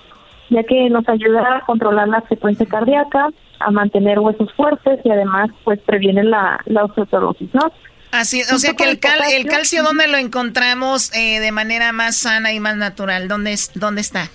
ya 0.49 0.63
que 0.63 0.89
nos 0.89 1.07
ayuda 1.09 1.57
a 1.57 1.65
controlar 1.65 2.07
la 2.07 2.21
frecuencia 2.21 2.65
cardíaca, 2.65 3.29
a 3.59 3.71
mantener 3.71 4.19
huesos 4.19 4.51
fuertes 4.53 4.99
y 5.03 5.09
además 5.09 5.49
pues 5.63 5.79
previene 5.81 6.23
la, 6.23 6.59
la 6.65 6.85
osteoporosis, 6.85 7.53
¿no? 7.53 7.71
Así, 8.11 8.41
o 8.53 8.57
sea 8.59 8.73
que 8.73 8.83
el, 8.89 8.99
cal- 8.99 9.21
el 9.31 9.47
calcio, 9.47 9.81
¿dónde 9.83 10.07
lo 10.07 10.17
encontramos 10.17 11.11
eh, 11.15 11.39
de 11.39 11.51
manera 11.51 11.91
más 11.91 12.15
sana 12.17 12.53
y 12.53 12.59
más 12.59 12.77
natural? 12.77 13.27
¿Dónde, 13.27 13.53
es, 13.53 13.71
dónde 13.73 14.01
está? 14.01 14.29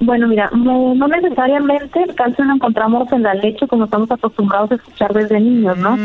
Bueno, 0.00 0.26
mira, 0.26 0.50
no, 0.52 0.94
no 0.94 1.08
necesariamente 1.08 2.02
el 2.02 2.14
calcio 2.14 2.44
lo 2.44 2.54
encontramos 2.54 3.10
en 3.12 3.22
la 3.22 3.34
leche 3.34 3.66
como 3.68 3.84
estamos 3.84 4.10
acostumbrados 4.10 4.72
a 4.72 4.74
escuchar 4.74 5.12
desde 5.14 5.40
niños, 5.40 5.78
¿no? 5.78 5.96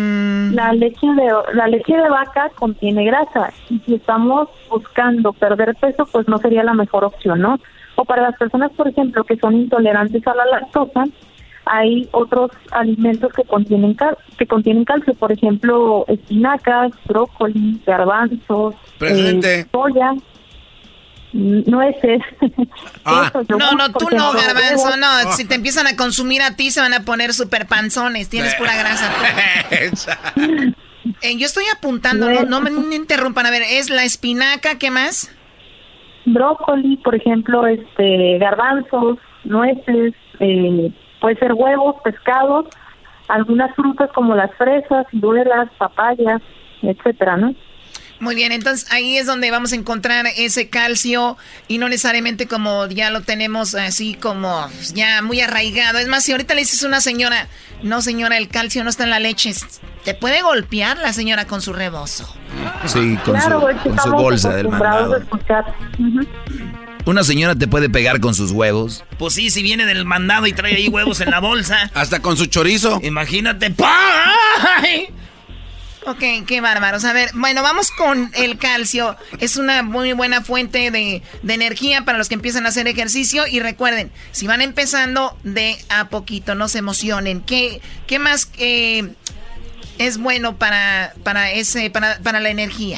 La 0.54 0.74
leche 0.74 1.08
de 1.08 1.28
la 1.54 1.68
leche 1.68 1.96
de 1.96 2.10
vaca 2.10 2.50
contiene 2.56 3.04
grasa 3.06 3.52
y 3.70 3.80
si 3.80 3.96
estamos 3.96 4.48
buscando 4.70 5.34
perder 5.34 5.76
peso, 5.76 6.08
pues 6.12 6.28
no 6.28 6.38
sería 6.38 6.64
la 6.64 6.74
mejor 6.74 7.04
opción, 7.04 7.42
¿no? 7.42 7.60
O 7.96 8.06
para 8.06 8.22
las 8.22 8.38
personas, 8.38 8.72
por 8.72 8.88
ejemplo, 8.88 9.24
que 9.24 9.38
son 9.38 9.56
intolerantes 9.56 10.26
a 10.28 10.36
la 10.36 10.46
lactosa, 10.46 11.06
hay 11.66 12.08
otros 12.12 12.52
alimentos 12.72 13.32
que 13.34 13.44
contienen 13.44 13.94
cal 13.94 14.18
que 14.38 14.48
contienen 14.48 14.86
calcio, 14.86 15.14
por 15.14 15.32
ejemplo, 15.32 16.06
espinacas, 16.08 16.92
brócoli, 17.06 17.82
garbanzos, 17.86 18.76
eh, 19.02 19.66
soya, 19.72 20.14
mm, 20.14 20.20
nueces. 21.34 22.22
Ah. 23.06 23.32
No, 23.48 23.72
no, 23.72 23.92
tú 23.92 24.08
no, 24.12 24.34
garbanzo, 24.34 24.96
no. 24.98 25.32
Si 25.32 25.46
te 25.46 25.56
empiezan 25.56 25.88
a 25.88 25.96
consumir 25.96 26.44
a 26.44 26.56
ti, 26.56 26.70
se 26.70 26.80
van 26.80 26.94
a 26.94 27.06
poner 27.06 27.34
súper 27.34 27.66
panzones. 27.66 28.30
Tienes 28.30 28.54
pura 28.56 28.76
grasa. 28.76 29.12
Eh, 31.22 31.38
yo 31.38 31.46
estoy 31.46 31.64
apuntando, 31.76 32.30
no, 32.30 32.60
no 32.60 32.62
me 32.62 32.96
interrumpan. 32.96 33.46
A 33.46 33.52
ver, 33.52 33.64
es 33.64 33.90
la 33.90 34.04
espinaca, 34.04 34.78
¿qué 34.78 34.92
más? 34.92 35.34
brócoli, 36.34 36.98
por 36.98 37.16
ejemplo, 37.16 37.66
este, 37.68 38.38
garbanzos, 38.38 39.18
nueces, 39.44 40.14
eh, 40.40 40.92
puede 41.20 41.36
ser 41.38 41.54
huevos, 41.54 41.96
pescados, 42.04 42.68
algunas 43.28 43.74
frutas 43.76 44.10
como 44.14 44.36
las 44.36 44.54
fresas, 44.56 45.06
ciruelas, 45.12 45.70
papayas, 45.78 46.42
etcétera, 46.82 47.38
¿no? 47.38 47.54
Muy 48.20 48.36
bien, 48.36 48.52
entonces 48.52 48.92
ahí 48.92 49.18
es 49.18 49.26
donde 49.26 49.50
vamos 49.50 49.72
a 49.72 49.76
encontrar 49.76 50.28
ese 50.38 50.68
calcio 50.68 51.38
y 51.68 51.78
no 51.78 51.88
necesariamente 51.88 52.48
como 52.48 52.86
ya 52.88 53.12
lo 53.12 53.22
tenemos 53.22 53.76
así 53.76 54.14
como 54.16 54.70
ya 54.94 55.22
muy 55.22 55.40
arraigado. 55.40 56.00
Es 56.00 56.08
más, 56.08 56.26
si 56.26 56.34
ahorita 56.34 56.54
le 56.54 56.62
dices 56.62 56.84
a 56.84 56.88
una 56.88 57.00
señora, 57.00 57.48
no 57.82 58.02
señora, 58.02 58.38
el 58.38 58.50
calcio 58.50 58.84
no 58.84 58.90
está 58.90 59.06
en 59.06 59.10
la 59.12 59.20
leche, 59.20 59.54
te 60.04 60.14
puede 60.14 60.42
golpear 60.42 60.98
la 60.98 61.14
señora 61.14 61.46
con 61.46 61.62
su 61.62 61.72
rebozo. 61.72 62.34
Sí, 62.86 63.18
con 63.24 63.36
claro, 63.36 63.68
su, 63.84 63.90
con 63.90 64.00
su 64.00 64.12
bolsa 64.12 64.54
del 64.54 64.68
mandado. 64.68 65.22
Una 67.06 67.24
señora 67.24 67.56
te 67.56 67.68
puede 67.68 67.90
pegar 67.90 68.20
con 68.20 68.36
sus 68.36 68.52
huevos. 68.52 69.04
Pues 69.18 69.34
sí, 69.34 69.50
si 69.50 69.64
viene 69.64 69.86
del 69.86 70.06
mandado 70.06 70.46
y 70.46 70.54
trae 70.54 70.76
ahí 70.76 70.90
huevos 70.90 71.22
en 71.22 71.32
la 71.32 71.40
bolsa. 71.40 71.90
Hasta 71.94 72.22
con 72.22 72.38
su 72.38 72.48
chorizo. 72.48 73.00
Imagínate. 73.02 73.72
¡pa! 73.72 73.88
Ok, 76.10 76.24
qué 76.48 76.60
bárbaros. 76.60 77.06
A 77.06 77.14
ver, 77.14 77.30
bueno, 77.36 77.62
vamos 77.62 77.92
con 77.92 78.32
el 78.34 78.58
calcio. 78.58 79.16
Es 79.40 79.58
una 79.58 79.84
muy 79.84 80.12
buena 80.14 80.42
fuente 80.42 80.90
de, 80.90 81.22
de 81.44 81.54
energía 81.54 82.04
para 82.04 82.18
los 82.18 82.30
que 82.30 82.34
empiezan 82.34 82.66
a 82.66 82.70
hacer 82.70 82.88
ejercicio. 82.88 83.44
Y 83.46 83.60
recuerden, 83.60 84.12
si 84.32 84.48
van 84.48 84.62
empezando 84.62 85.38
de 85.44 85.78
a 85.90 86.10
poquito, 86.10 86.56
no 86.56 86.68
se 86.68 86.80
emocionen. 86.80 87.42
¿Qué, 87.42 87.80
qué 88.08 88.18
más 88.18 88.52
eh, 88.58 89.14
es 90.00 90.18
bueno 90.18 90.56
para, 90.56 91.14
para, 91.24 91.52
ese, 91.52 91.92
para, 91.92 92.18
para 92.24 92.40
la 92.40 92.50
energía? 92.50 92.98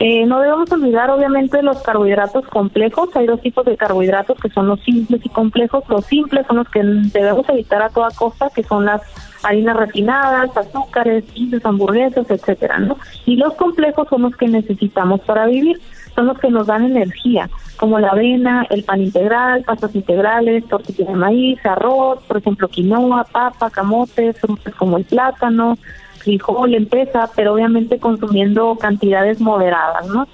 Eh, 0.00 0.26
no 0.26 0.40
debemos 0.40 0.68
olvidar, 0.72 1.10
obviamente, 1.10 1.62
los 1.62 1.80
carbohidratos 1.82 2.44
complejos. 2.48 3.10
Hay 3.14 3.26
dos 3.26 3.40
tipos 3.40 3.64
de 3.64 3.76
carbohidratos 3.76 4.36
que 4.40 4.50
son 4.50 4.66
los 4.66 4.80
simples 4.80 5.20
y 5.24 5.28
complejos. 5.28 5.84
Los 5.88 6.06
simples 6.06 6.44
son 6.48 6.56
los 6.56 6.68
que 6.70 6.80
debemos 6.82 7.48
evitar 7.48 7.82
a 7.82 7.88
toda 7.88 8.10
costa, 8.10 8.50
que 8.52 8.64
son 8.64 8.84
las 8.84 9.00
harinas 9.42 9.76
refinadas, 9.76 10.56
azúcares, 10.56 11.24
pizzas, 11.32 11.64
hamburguesas, 11.64 12.30
etcétera, 12.30 12.78
¿no? 12.78 12.96
Y 13.26 13.36
los 13.36 13.54
complejos 13.54 14.08
son 14.08 14.22
los 14.22 14.36
que 14.36 14.48
necesitamos 14.48 15.20
para 15.20 15.46
vivir. 15.46 15.80
Son 16.14 16.26
los 16.26 16.38
que 16.38 16.50
nos 16.50 16.66
dan 16.66 16.84
energía, 16.84 17.48
como 17.76 17.98
la 17.98 18.08
avena, 18.08 18.66
el 18.68 18.84
pan 18.84 19.00
integral, 19.00 19.62
pastas 19.62 19.94
integrales, 19.94 20.68
tortilla 20.68 21.06
de 21.06 21.14
maíz, 21.14 21.64
arroz, 21.64 22.22
por 22.24 22.36
ejemplo, 22.36 22.68
quinoa, 22.68 23.24
papa, 23.24 23.70
camote, 23.70 24.34
frutas 24.34 24.74
como 24.74 24.98
el 24.98 25.04
plátano, 25.04 25.78
frijol, 26.18 26.74
empresa, 26.74 27.30
pero 27.34 27.54
obviamente 27.54 27.98
consumiendo 27.98 28.76
cantidades 28.76 29.40
moderadas, 29.40 30.06
¿no? 30.08 30.28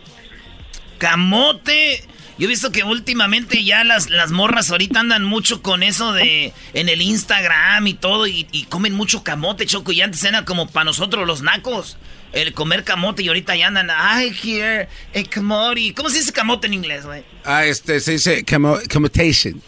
Camote. 0.98 2.02
Yo 2.38 2.44
he 2.44 2.48
visto 2.48 2.70
que 2.70 2.84
últimamente 2.84 3.64
ya 3.64 3.82
las, 3.84 4.10
las 4.10 4.30
morras 4.30 4.70
ahorita 4.70 5.00
andan 5.00 5.24
mucho 5.24 5.60
con 5.60 5.82
eso 5.82 6.12
de 6.12 6.52
en 6.72 6.88
el 6.88 7.02
Instagram 7.02 7.86
y 7.86 7.94
todo 7.94 8.26
y, 8.26 8.46
y 8.52 8.64
comen 8.64 8.94
mucho 8.94 9.24
camote, 9.24 9.66
choco. 9.66 9.90
Y 9.92 10.00
antes 10.02 10.22
era 10.24 10.44
como 10.44 10.68
para 10.68 10.84
nosotros 10.84 11.26
los 11.26 11.42
nacos 11.42 11.96
el 12.32 12.52
comer 12.52 12.84
camote 12.84 13.22
y 13.22 13.28
ahorita 13.28 13.56
ya 13.56 13.68
andan, 13.68 13.88
I 13.90 14.30
hear 14.42 14.88
a 15.14 15.22
camote. 15.28 15.94
¿Cómo 15.94 16.10
se 16.10 16.18
dice 16.18 16.32
camote 16.32 16.66
en 16.66 16.74
inglés, 16.74 17.06
güey? 17.06 17.24
Ah, 17.44 17.64
este, 17.64 18.00
se 18.00 18.12
dice 18.12 18.44
commo- 18.44 18.80
commutation. 18.92 19.62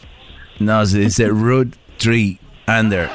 No, 0.58 0.84
se 0.84 0.98
dice 1.00 1.26
root 1.28 1.74
tree 1.96 2.38
under. 2.68 3.10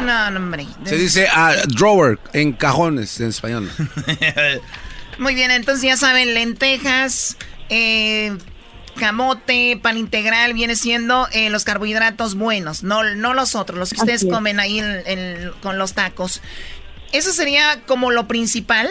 No, 0.00 0.30
no, 0.30 0.38
hombre. 0.38 0.66
Se 0.84 0.96
dice 0.96 1.28
ah, 1.30 1.54
drawer 1.68 2.18
en 2.32 2.52
cajones 2.52 3.20
en 3.20 3.28
español. 3.28 3.70
Muy 5.18 5.34
bien, 5.34 5.50
entonces 5.50 5.84
ya 5.84 5.96
saben, 5.96 6.32
lentejas, 6.32 7.36
eh, 7.70 8.36
camote, 8.96 9.78
pan 9.82 9.96
integral, 9.96 10.52
viene 10.52 10.76
siendo 10.76 11.26
eh, 11.32 11.50
los 11.50 11.64
carbohidratos 11.64 12.36
buenos, 12.36 12.82
no, 12.84 13.02
no 13.14 13.32
los 13.34 13.54
otros, 13.56 13.78
los 13.78 13.90
que 13.90 14.00
ustedes 14.00 14.24
es. 14.24 14.30
comen 14.30 14.60
ahí 14.60 14.82
con 15.62 15.78
los 15.78 15.94
tacos. 15.94 16.42
¿Eso 17.12 17.32
sería 17.32 17.82
como 17.86 18.10
lo 18.10 18.28
principal? 18.28 18.88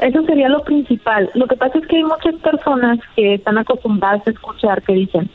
Eso 0.00 0.22
sería 0.24 0.48
lo 0.48 0.64
principal. 0.64 1.30
Lo 1.34 1.46
que 1.46 1.56
pasa 1.56 1.78
es 1.78 1.86
que 1.86 1.96
hay 1.96 2.04
muchas 2.04 2.34
personas 2.36 2.98
que 3.14 3.34
están 3.34 3.58
acostumbradas 3.58 4.26
a 4.26 4.30
escuchar 4.30 4.82
que 4.82 4.94
dicen, 4.94 5.30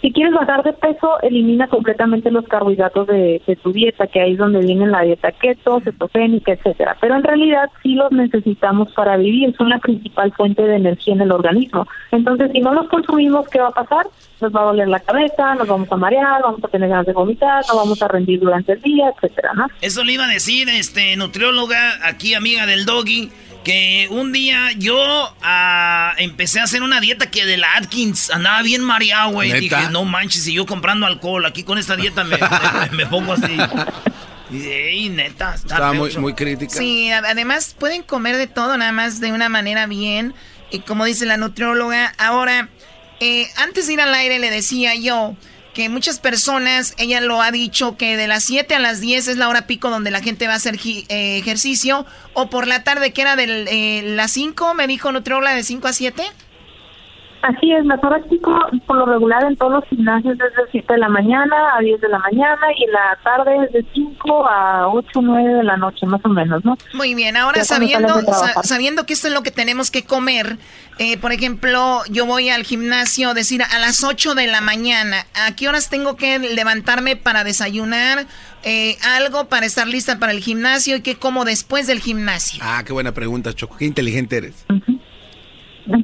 si 0.00 0.12
quieres 0.12 0.32
bajar 0.32 0.62
de 0.62 0.72
peso, 0.72 1.20
elimina 1.20 1.68
completamente 1.68 2.30
los 2.30 2.46
carbohidratos 2.46 3.06
de, 3.06 3.42
de 3.46 3.56
tu 3.56 3.72
dieta, 3.72 4.06
que 4.06 4.20
ahí 4.20 4.32
es 4.32 4.38
donde 4.38 4.60
viene 4.60 4.86
la 4.86 5.02
dieta 5.02 5.30
keto, 5.32 5.80
cetogénica, 5.80 6.52
etcétera. 6.52 6.96
Pero 7.00 7.16
en 7.16 7.22
realidad 7.22 7.70
sí 7.82 7.94
los 7.94 8.10
necesitamos 8.10 8.92
para 8.92 9.16
vivir, 9.16 9.54
son 9.56 9.68
la 9.68 9.78
principal 9.78 10.32
fuente 10.32 10.62
de 10.62 10.76
energía 10.76 11.14
en 11.14 11.20
el 11.20 11.32
organismo. 11.32 11.86
Entonces, 12.12 12.50
si 12.52 12.60
no 12.60 12.72
los 12.72 12.88
consumimos, 12.88 13.48
¿qué 13.48 13.60
va 13.60 13.68
a 13.68 13.72
pasar? 13.72 14.06
Nos 14.40 14.54
va 14.54 14.62
a 14.62 14.64
doler 14.64 14.88
la 14.88 15.00
cabeza, 15.00 15.54
nos 15.54 15.68
vamos 15.68 15.92
a 15.92 15.96
marear, 15.96 16.42
vamos 16.42 16.64
a 16.64 16.68
tener 16.68 16.88
ganas 16.88 17.06
de 17.06 17.12
vomitar, 17.12 17.62
no 17.68 17.76
vamos 17.76 18.02
a 18.02 18.08
rendir 18.08 18.40
durante 18.40 18.72
el 18.72 18.80
día, 18.80 19.12
etcétera, 19.14 19.52
¿no? 19.54 19.66
Eso 19.82 20.02
le 20.02 20.14
iba 20.14 20.24
a 20.24 20.28
decir, 20.28 20.68
este, 20.70 21.14
nutrióloga, 21.16 21.98
aquí 22.08 22.32
amiga 22.34 22.64
del 22.64 22.86
doggy, 22.86 23.30
que 23.64 24.06
un 24.10 24.32
día 24.32 24.70
yo 24.76 25.34
ah, 25.42 26.14
empecé 26.18 26.60
a 26.60 26.64
hacer 26.64 26.82
una 26.82 27.00
dieta 27.00 27.30
que 27.30 27.44
de 27.44 27.56
la 27.58 27.74
Atkins 27.76 28.30
andaba 28.30 28.62
bien 28.62 28.82
mareado, 28.82 29.30
güey. 29.32 29.52
Dije, 29.52 29.90
no 29.90 30.04
manches, 30.04 30.46
y 30.48 30.54
yo 30.54 30.66
comprando 30.66 31.06
alcohol, 31.06 31.44
aquí 31.44 31.62
con 31.62 31.76
esta 31.78 31.96
dieta 31.96 32.24
me, 32.24 32.36
me- 32.38 32.96
me 32.96 33.06
pongo 33.06 33.32
así. 33.34 33.56
Y 34.52 34.66
ey, 34.66 35.08
neta, 35.10 35.54
está 35.54 35.74
Estaba 35.74 35.92
muy, 35.92 36.12
muy 36.16 36.34
crítica. 36.34 36.74
Sí, 36.76 37.08
además 37.12 37.76
pueden 37.78 38.02
comer 38.02 38.36
de 38.36 38.48
todo, 38.48 38.76
nada 38.76 38.90
más 38.90 39.20
de 39.20 39.30
una 39.30 39.48
manera 39.48 39.86
bien. 39.86 40.34
Y 40.72 40.80
como 40.80 41.04
dice 41.04 41.24
la 41.24 41.36
nutrióloga, 41.36 42.12
ahora, 42.18 42.68
eh, 43.20 43.46
antes 43.58 43.86
de 43.86 43.92
ir 43.92 44.00
al 44.00 44.12
aire 44.12 44.40
le 44.40 44.50
decía 44.50 44.96
yo 44.96 45.36
que 45.74 45.88
muchas 45.88 46.18
personas, 46.18 46.94
ella 46.98 47.20
lo 47.20 47.42
ha 47.42 47.50
dicho, 47.50 47.96
que 47.96 48.16
de 48.16 48.26
las 48.26 48.44
7 48.44 48.74
a 48.74 48.78
las 48.78 49.00
10 49.00 49.28
es 49.28 49.36
la 49.36 49.48
hora 49.48 49.66
pico 49.66 49.90
donde 49.90 50.10
la 50.10 50.22
gente 50.22 50.46
va 50.46 50.54
a 50.54 50.56
hacer 50.56 50.78
eh, 50.84 51.38
ejercicio, 51.38 52.06
o 52.34 52.50
por 52.50 52.66
la 52.66 52.82
tarde 52.84 53.12
que 53.12 53.22
era 53.22 53.36
de 53.36 54.02
las 54.04 54.32
5, 54.32 54.74
me 54.74 54.86
dijo 54.86 55.12
nutrióloga, 55.12 55.54
de 55.54 55.62
5 55.62 55.88
a 55.88 55.92
7. 55.92 56.22
Así 57.42 57.72
es, 57.72 57.86
las 57.86 58.02
horas 58.04 58.22
pico 58.28 58.54
por 58.86 58.96
lo 58.96 59.06
regular 59.06 59.42
en 59.44 59.56
todos 59.56 59.72
los 59.72 59.84
gimnasios 59.84 60.34
es 60.34 60.38
de 60.38 60.62
7 60.72 60.92
de 60.92 60.98
la 60.98 61.08
mañana 61.08 61.56
a 61.76 61.80
10 61.80 62.00
de 62.00 62.08
la 62.08 62.18
mañana 62.18 62.60
y 62.76 62.84
en 62.84 62.92
la 62.92 63.18
tarde 63.24 63.64
es 63.64 63.72
de 63.72 63.84
5 63.94 64.46
a 64.46 64.88
8 64.88 65.08
o 65.18 65.22
9 65.22 65.54
de 65.54 65.64
la 65.64 65.76
noche, 65.78 66.04
más 66.06 66.20
o 66.24 66.28
menos, 66.28 66.62
¿no? 66.66 66.76
Muy 66.92 67.14
bien, 67.14 67.36
ahora 67.38 67.58
Ya 67.58 67.64
sabiendo, 67.64 68.20
sa- 68.20 68.62
sabiendo 68.62 69.06
que 69.06 69.14
esto 69.14 69.28
es 69.28 69.34
lo 69.34 69.42
que 69.42 69.50
tenemos 69.50 69.90
que 69.90 70.04
comer, 70.04 70.58
eh, 70.98 71.16
por 71.16 71.32
ejemplo, 71.32 72.00
yo 72.10 72.26
voy 72.26 72.50
al 72.50 72.64
gimnasio, 72.64 73.32
decir, 73.32 73.62
a 73.62 73.78
las 73.78 74.04
8 74.04 74.34
de 74.34 74.46
la 74.46 74.60
mañana, 74.60 75.24
¿a 75.46 75.56
qué 75.56 75.66
horas 75.66 75.88
tengo 75.88 76.16
que 76.16 76.38
levantarme 76.38 77.16
para 77.16 77.42
desayunar? 77.42 78.26
Eh, 78.64 78.98
algo 79.16 79.48
para 79.48 79.64
estar 79.64 79.86
lista 79.88 80.18
para 80.18 80.32
el 80.32 80.40
gimnasio 80.40 80.96
y 80.96 81.00
qué 81.00 81.16
como 81.16 81.46
después 81.46 81.86
del 81.86 82.00
gimnasio. 82.00 82.60
Ah, 82.62 82.82
qué 82.84 82.92
buena 82.92 83.12
pregunta, 83.12 83.54
Choco. 83.54 83.78
Qué 83.78 83.86
inteligente 83.86 84.36
eres. 84.36 84.66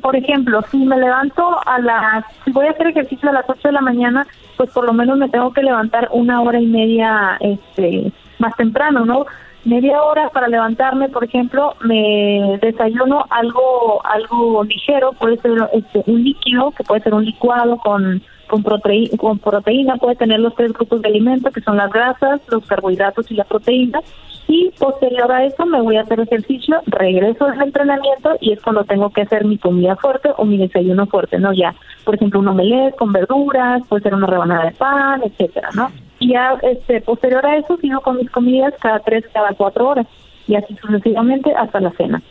Por 0.03 0.16
ejemplo, 0.16 0.62
si 0.70 0.78
me 0.78 0.97
levanto 0.97 1.59
a 1.66 1.78
las, 1.78 2.24
si 2.45 2.53
voy 2.53 2.66
a 2.66 2.70
hacer 2.70 2.89
ejercicio 2.89 3.28
a 3.28 3.32
las 3.32 3.45
8 3.49 3.68
de 3.68 3.72
la 3.72 3.80
mañana, 3.80 4.26
pues 4.57 4.70
por 4.70 4.84
lo 4.84 4.93
menos 4.93 5.18
me 5.18 5.28
tengo 5.28 5.53
que 5.53 5.62
levantar 5.62 6.09
una 6.12 6.41
hora 6.43 6.61
y 6.61 6.66
media 6.66 7.37
este, 7.41 8.12
más 8.39 8.55
temprano, 8.57 9.05
¿no? 9.05 9.26
Media 9.64 10.03
hora 10.03 10.28
para 10.30 10.49
levantarme, 10.49 11.09
por 11.09 11.24
ejemplo, 11.24 11.74
me 11.80 12.59
desayuno 12.62 13.24
algo 13.30 14.01
algo 14.05 14.62
ligero, 14.64 15.12
puede 15.12 15.39
ser 15.39 15.53
este, 15.72 16.05
un 16.07 16.22
líquido, 16.22 16.70
que 16.70 16.84
puede 16.84 17.03
ser 17.03 17.14
un 17.14 17.24
licuado 17.24 17.76
con 17.78 18.22
con, 18.47 18.62
con 18.62 19.39
proteína, 19.39 19.97
puede 19.97 20.16
tener 20.16 20.41
los 20.41 20.55
tres 20.55 20.72
grupos 20.72 21.03
de 21.03 21.09
alimentos, 21.09 21.53
que 21.53 21.61
son 21.61 21.76
las 21.76 21.91
grasas, 21.91 22.41
los 22.49 22.64
carbohidratos 22.64 23.30
y 23.30 23.34
la 23.34 23.45
proteína. 23.45 24.01
Y 24.49 24.71
posterior 24.79 25.31
a 25.33 25.45
eso 25.45 25.67
me 25.67 25.81
voy 25.81 25.97
a 25.97 26.03
hacer 26.03 26.21
ejercicio, 26.21 26.81
regreso 26.87 27.47
del 27.47 27.63
entrenamiento 27.63 28.37
y 28.41 28.53
es 28.53 28.61
cuando 28.63 28.85
tengo 28.85 29.11
que 29.11 29.23
hacer 29.23 29.45
mi 29.45 29.59
comida 29.59 29.97
fuerte 29.97 30.31
o 30.37 30.45
mi 30.45 30.57
desayuno 30.57 31.07
fuerte, 31.07 31.39
¿no? 31.39 31.53
Ya, 31.53 31.75
por 32.05 32.15
ejemplo, 32.15 32.39
un 32.41 32.49
omelette 32.49 32.95
con 32.97 33.13
verduras, 33.13 33.83
puede 33.89 34.03
ser 34.03 34.15
una 34.15 34.27
rebanada 34.27 34.67
de 34.67 34.73
pan, 34.73 35.23
etcétera, 35.25 35.71
¿no? 35.75 35.91
Y 36.21 36.33
ya, 36.33 36.57
este, 36.63 37.01
posterior 37.01 37.45
a 37.45 37.57
eso 37.57 37.77
sigo 37.79 38.01
con 38.01 38.19
mis 38.19 38.31
comidas 38.31 38.73
cada 38.81 39.01
tres, 39.01 39.25
cada 39.33 39.53
cuatro 39.55 39.89
horas 39.89 40.07
y 40.47 40.55
así 40.55 40.77
sucesivamente 40.81 41.53
hasta 41.55 41.81
la 41.81 41.91
cena. 41.93 42.23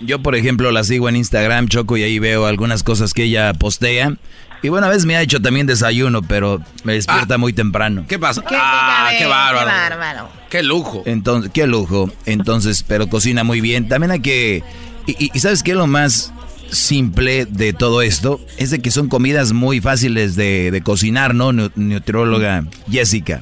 Yo, 0.00 0.20
por 0.20 0.34
ejemplo, 0.34 0.70
la 0.72 0.82
sigo 0.82 1.08
en 1.08 1.16
Instagram, 1.16 1.68
Choco, 1.68 1.96
y 1.96 2.02
ahí 2.02 2.18
veo 2.18 2.46
algunas 2.46 2.82
cosas 2.82 3.14
que 3.14 3.24
ella 3.24 3.52
postea. 3.54 4.16
Y 4.62 4.68
bueno, 4.68 4.86
a 4.86 4.90
veces 4.90 5.04
me 5.06 5.16
ha 5.16 5.22
hecho 5.22 5.40
también 5.42 5.66
desayuno, 5.66 6.22
pero 6.22 6.60
me 6.84 6.92
despierta 6.94 7.36
muy 7.36 7.52
temprano. 7.52 8.04
¿Qué 8.08 8.18
pasa? 8.18 8.42
Qué- 8.42 8.54
ah, 8.56 9.08
qué 9.10 9.18
qué 9.18 9.26
bárbaro. 9.26 9.66
Qué 9.70 9.76
bárbaro. 9.96 10.28
Qué 10.50 10.62
lujo. 10.62 11.02
Entonces, 11.04 11.50
qué 11.52 11.66
lujo. 11.66 12.10
Entonces, 12.26 12.84
pero 12.86 13.08
cocina 13.08 13.42
muy 13.44 13.60
bien. 13.60 13.88
También 13.88 14.12
hay 14.12 14.20
que... 14.20 14.62
Y, 15.06 15.24
y- 15.24 15.30
y 15.34 15.40
¿sabes 15.40 15.62
qué 15.64 15.72
es 15.72 15.76
lo 15.76 15.88
más 15.88 16.32
simple 16.70 17.44
de 17.46 17.72
todo 17.72 18.02
esto? 18.02 18.38
Es 18.56 18.70
de 18.70 18.80
que 18.80 18.90
son 18.92 19.08
comidas 19.08 19.52
muy 19.52 19.80
fáciles 19.80 20.36
de, 20.36 20.70
de 20.70 20.80
cocinar, 20.82 21.34
¿no? 21.34 21.50
Nutrióloga 21.52 22.64
Jessica. 22.88 23.40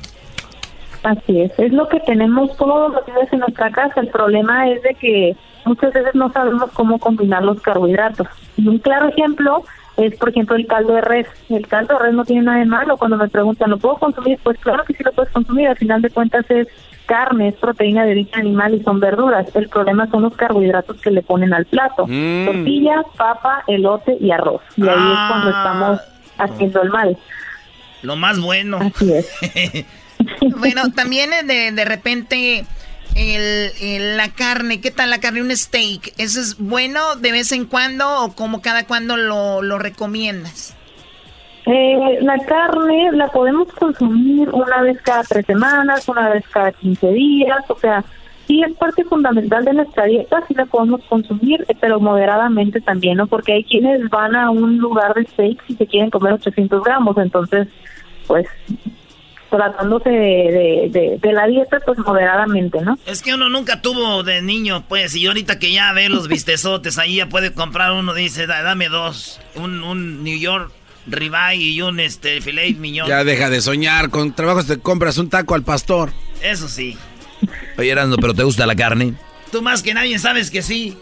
Así 1.03 1.41
es, 1.41 1.53
es 1.59 1.73
lo 1.73 1.89
que 1.89 1.99
tenemos 2.01 2.55
todos 2.57 2.93
los 2.93 3.07
días 3.07 3.33
en 3.33 3.39
nuestra 3.41 3.71
casa. 3.71 4.01
El 4.01 4.09
problema 4.09 4.69
es 4.71 4.83
de 4.83 4.95
que 4.95 5.37
muchas 5.65 5.93
veces 5.95 6.15
no 6.15 6.31
sabemos 6.33 6.71
cómo 6.75 6.99
combinar 6.99 7.43
los 7.43 7.61
carbohidratos. 7.63 8.27
Y 8.57 8.69
un 8.69 8.79
claro 8.79 9.09
ejemplo 9.09 9.65
es, 10.07 10.17
por 10.17 10.31
ejemplo, 10.31 10.57
el 10.57 10.67
caldo 10.67 10.95
de 10.95 11.01
res. 11.01 11.27
El 11.49 11.67
caldo 11.67 11.95
de 11.95 12.05
res 12.05 12.15
no 12.15 12.25
tiene 12.25 12.43
nada 12.43 12.59
de 12.59 12.67
malo. 12.67 12.97
Cuando 12.97 13.17
me 13.17 13.29
preguntan, 13.29 13.71
¿lo 13.71 13.79
puedo 13.79 13.97
consumir? 13.97 14.39
Pues 14.43 14.59
claro 14.59 14.85
que 14.85 14.95
sí 14.95 15.03
lo 15.05 15.13
puedes 15.13 15.33
consumir. 15.33 15.69
Al 15.69 15.77
final 15.77 16.03
de 16.03 16.11
cuentas 16.11 16.45
es 16.51 16.69
carne, 17.07 17.49
es 17.49 17.55
proteína 17.57 18.05
de 18.05 18.13
origen 18.13 18.41
animal 18.41 18.75
y 18.75 18.83
son 18.83 19.01
verduras. 19.01 19.47
El 19.55 19.69
problema 19.69 20.09
son 20.11 20.23
los 20.23 20.37
carbohidratos 20.37 21.01
que 21.01 21.11
le 21.11 21.23
ponen 21.23 21.53
al 21.53 21.67
plato. 21.67 22.07
Mm. 22.07 22.47
Tortilla, 22.47 23.03
papa, 23.17 23.65
elote 23.67 24.17
y 24.21 24.31
arroz. 24.31 24.63
Y 24.77 24.83
ahí 24.83 25.13
es 25.13 25.19
cuando 25.29 25.49
estamos 25.51 26.01
haciendo 26.39 26.83
el 26.83 26.91
mal. 26.91 27.19
Lo 28.03 28.17
más 28.17 28.41
bueno. 28.41 28.79
Así 28.81 29.13
es. 29.13 29.87
Bueno, 30.59 30.93
también 30.93 31.31
de, 31.47 31.73
de 31.73 31.85
repente 31.87 32.67
el, 33.17 33.71
el- 33.81 34.17
la 34.17 34.29
carne, 34.31 34.81
¿qué 34.81 34.91
tal 34.91 35.11
la 35.11 35.21
carne? 35.21 35.43
Un 35.43 35.57
steak, 35.57 36.13
¿eso 36.19 36.41
es 36.41 36.59
bueno 36.59 37.17
de 37.17 37.33
vez 37.33 37.53
en 37.53 37.65
cuando 37.67 38.25
o 38.25 38.33
como 38.35 38.61
cada 38.63 38.87
cuando 38.87 39.17
lo, 39.17 39.63
lo 39.63 39.79
recomiendas? 39.79 40.77
Eh, 41.67 42.19
la 42.23 42.39
carne 42.39 43.13
la 43.13 43.29
podemos 43.29 43.69
consumir 43.75 44.49
una 44.51 44.81
vez 44.83 45.01
cada 45.03 45.23
tres 45.23 45.45
semanas, 45.47 46.09
una 46.09 46.31
vez 46.31 46.45
cada 46.51 46.73
15 46.73 47.09
días, 47.13 47.59
o 47.69 47.79
sea, 47.79 48.03
sí 48.47 48.63
es 48.63 48.73
parte 48.77 49.05
fundamental 49.05 49.65
de 49.65 49.75
nuestra 49.75 50.07
dieta, 50.07 50.43
sí 50.49 50.55
la 50.55 50.65
podemos 50.65 51.03
consumir, 51.05 51.65
eh, 51.69 51.77
pero 51.79 52.01
moderadamente 52.01 52.81
también, 52.81 53.19
¿no? 53.19 53.27
Porque 53.27 53.53
hay 53.53 53.65
quienes 53.65 54.09
van 54.09 54.35
a 54.35 54.51
un 54.51 54.79
lugar 54.79 55.15
de 55.15 55.27
steaks 55.27 55.65
y 55.69 55.75
se 55.75 55.87
quieren 55.87 56.11
comer 56.11 56.33
800 56.33 56.83
gramos, 56.83 57.17
entonces, 57.19 57.69
pues, 58.27 58.47
tratándose 59.51 60.09
de, 60.11 60.17
de, 60.17 60.89
de- 60.91 61.19
de 61.21 61.33
la 61.33 61.47
dieta, 61.47 61.79
pues 61.85 61.99
moderadamente, 61.99 62.81
¿no? 62.83 62.99
Es 63.07 63.23
que 63.23 63.35
uno 63.35 63.49
nunca 63.49 63.83
tuvo 63.83 64.23
de 64.23 64.41
niño, 64.43 64.85
pues, 64.89 65.15
y 65.17 65.27
ahorita 65.27 65.59
que 65.59 65.73
ya 65.73 65.93
ve 65.93 66.09
los 66.09 66.29
vistezotes, 66.29 66.99
ahí 66.99 67.17
ya 67.17 67.29
puede 67.29 67.53
comprar 67.53 67.93
uno, 67.93 68.15
dice, 68.15 68.47
"Da- 68.47 68.63
dame 68.63 68.89
dos, 68.89 69.41
un, 69.57 69.83
un 69.85 70.23
New 70.25 70.39
York 70.39 70.71
ribeye 71.07 71.57
y 71.71 71.83
un 71.83 71.99
este 72.01 72.41
filet 72.41 72.77
miñón. 72.77 73.09
Ya 73.09 73.25
deja 73.25 73.51
de 73.51 73.61
soñar. 73.61 74.11
Con 74.11 74.33
trabajos 74.35 74.67
te 74.67 74.79
compras 74.79 75.19
un 75.19 75.29
taco 75.31 75.55
al 75.55 75.63
pastor. 75.63 76.11
Eso 76.43 76.69
sí. 76.69 76.97
Oye, 77.79 77.91
Erasmo, 77.91 78.17
¿pero 78.17 78.35
te 78.35 78.43
gusta 78.45 78.67
la 78.67 78.77
carne? 78.77 79.15
Tú 79.51 79.63
más 79.63 79.83
que 79.83 79.95
nadie 79.95 80.19
sabes 80.19 80.51
que 80.51 80.63
sí. 80.63 80.97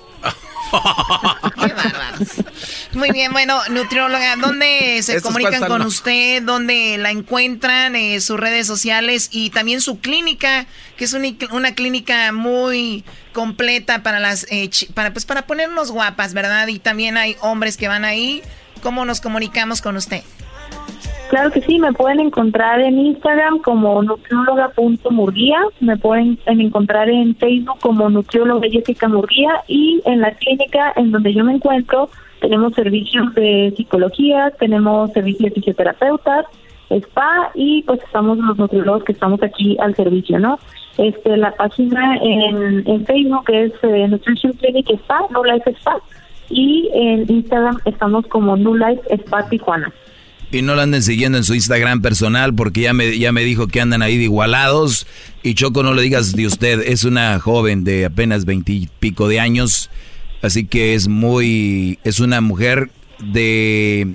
Muy 2.93 3.11
bien, 3.11 3.33
bueno, 3.33 3.61
nutrióloga, 3.71 4.37
¿dónde 4.37 5.01
se 5.03 5.17
Estos 5.17 5.23
comunican 5.23 5.69
con 5.69 5.83
usted? 5.83 6.43
¿Dónde 6.43 6.97
la 6.99 7.11
encuentran? 7.11 7.95
Eh, 7.97 8.21
sus 8.21 8.39
redes 8.39 8.67
sociales 8.67 9.29
y 9.31 9.51
también 9.51 9.81
su 9.81 10.01
clínica, 10.01 10.67
que 10.97 11.05
es 11.05 11.13
una, 11.13 11.29
una 11.53 11.75
clínica 11.75 12.33
muy 12.33 13.05
completa 13.33 14.03
para 14.03 14.19
las, 14.21 14.47
eh, 14.51 14.71
para 14.95 15.13
pues 15.13 15.25
para 15.25 15.47
ponernos 15.47 15.91
guapas, 15.91 16.35
¿verdad? 16.35 16.67
Y 16.69 16.79
también 16.79 17.17
hay 17.17 17.37
hombres 17.41 17.77
que 17.77 17.89
van 17.89 18.05
ahí. 18.05 18.43
¿Cómo 18.83 19.05
nos 19.05 19.21
comunicamos 19.21 19.81
con 19.81 19.97
usted? 19.97 20.23
Claro 21.29 21.51
que 21.51 21.61
sí, 21.61 21.79
me 21.79 21.93
pueden 21.93 22.21
encontrar 22.21 22.81
en 22.81 22.99
Instagram 22.99 23.59
como 23.59 24.03
nutrióloga.murguía, 24.03 25.59
me 25.81 25.97
pueden 25.99 26.39
encontrar 26.47 27.11
en 27.11 27.37
Facebook 27.37 27.79
como 27.81 28.09
nutrióloga 28.09 28.67
Jessica 28.71 29.09
Murguía 29.09 29.63
y 29.69 30.01
en 30.07 30.21
la 30.23 30.33
clínica 30.33 30.95
en 30.97 31.13
donde 31.13 31.35
yo 31.35 31.45
me 31.45 31.55
encuentro 31.55 32.09
tenemos 32.41 32.73
servicios 32.75 33.35
de 33.35 33.75
psicología, 33.77 34.53
tenemos 34.59 35.13
servicios 35.13 35.51
de 35.51 35.51
fisioterapeutas, 35.51 36.47
spa 36.89 37.51
y 37.55 37.83
pues 37.83 38.03
estamos 38.03 38.39
los 38.39 38.57
nutriólogos 38.57 39.05
que 39.05 39.13
estamos 39.13 39.43
aquí 39.43 39.77
al 39.81 39.95
servicio, 39.95 40.39
¿no? 40.39 40.59
Este, 40.97 41.37
la 41.37 41.53
página 41.53 42.17
en, 42.17 42.89
en 42.89 43.05
Facebook 43.05 43.45
es 43.49 43.73
eh, 43.83 44.09
Nutrition 44.09 44.53
Clinic 44.55 44.89
Spa, 44.91 45.21
No 45.31 45.45
Life 45.45 45.71
Spa 45.73 46.01
y 46.49 46.89
en 46.95 47.31
Instagram 47.31 47.79
estamos 47.85 48.27
como 48.29 48.57
New 48.57 48.75
Life 48.75 49.03
Spa 49.11 49.47
Tijuana. 49.49 49.93
Y 50.51 50.63
no 50.63 50.75
la 50.75 50.85
anden 50.85 51.03
siguiendo 51.03 51.37
en 51.37 51.45
su 51.45 51.55
Instagram 51.55 52.01
personal 52.01 52.55
porque 52.55 52.81
ya 52.81 52.95
me, 52.95 53.19
ya 53.19 53.33
me 53.33 53.45
dijo 53.45 53.67
que 53.69 53.81
andan 53.81 54.01
ahí 54.01 54.17
de 54.17 54.25
igualados. 54.25 55.07
Y 55.43 55.55
Choco, 55.55 55.83
no 55.83 55.93
le 55.93 56.03
digas 56.03 56.35
de 56.35 56.47
usted, 56.47 56.81
es 56.87 57.05
una 57.05 57.39
joven 57.39 57.85
de 57.85 58.07
apenas 58.07 58.47
veintipico 58.47 59.29
de 59.29 59.41
años. 59.41 59.91
Así 60.41 60.65
que 60.65 60.95
es 60.95 61.09
muy, 61.09 61.99
es 62.05 62.21
una 62.21 62.41
mujer 62.41 62.91
de, 63.19 64.15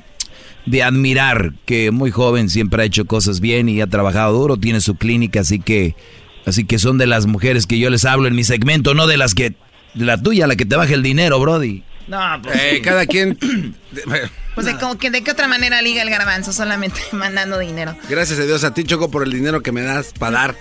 de 0.66 0.84
admirar, 0.84 1.54
que 1.66 1.92
muy 1.92 2.12
joven 2.12 2.50
siempre 2.50 2.82
ha 2.82 2.86
hecho 2.86 3.06
cosas 3.06 3.40
bien 3.40 3.70
y 3.70 3.82
ha 3.82 3.88
trabajado 3.88 4.40
duro, 4.40 4.58
tiene 4.58 4.82
su 4.82 4.96
clínica, 4.96 5.42
así 5.42 5.60
que, 5.60 5.96
así 6.46 6.64
que 6.64 6.80
son 6.80 6.98
de 6.98 7.08
las 7.08 7.26
mujeres 7.26 7.68
que 7.68 7.78
yo 7.78 7.90
les 7.90 8.06
hablo 8.06 8.28
en 8.28 8.36
mi 8.36 8.46
segmento, 8.46 8.94
no 8.94 9.06
de 9.06 9.18
las 9.18 9.36
que, 9.36 9.54
de 9.94 10.06
la 10.06 10.22
tuya, 10.22 10.48
la 10.48 10.56
que 10.56 10.66
te 10.66 10.78
baja 10.78 10.94
el 10.94 11.04
dinero, 11.04 11.40
Brody. 11.40 11.84
No, 12.08 12.20
pues. 12.42 12.56
Eh, 12.60 12.82
cada 12.84 13.06
quien. 13.06 13.38
Pues 14.56 14.68
de, 14.68 14.78
como 14.78 15.00
que, 15.00 15.10
¿de 15.10 15.24
qué 15.24 15.32
otra 15.32 15.48
manera 15.48 15.82
liga 15.82 16.04
el 16.04 16.12
garbanzo? 16.12 16.54
Solamente 16.54 17.02
mandando 17.12 17.58
dinero. 17.58 17.96
Gracias 18.08 18.38
a 18.38 18.44
Dios 18.44 18.64
a 18.64 18.72
ti, 18.72 18.84
Choco, 18.84 19.10
por 19.10 19.24
el 19.24 19.32
dinero 19.32 19.64
que 19.64 19.72
me 19.72 19.82
das 19.82 20.14
para 20.14 20.38
dar. 20.38 20.56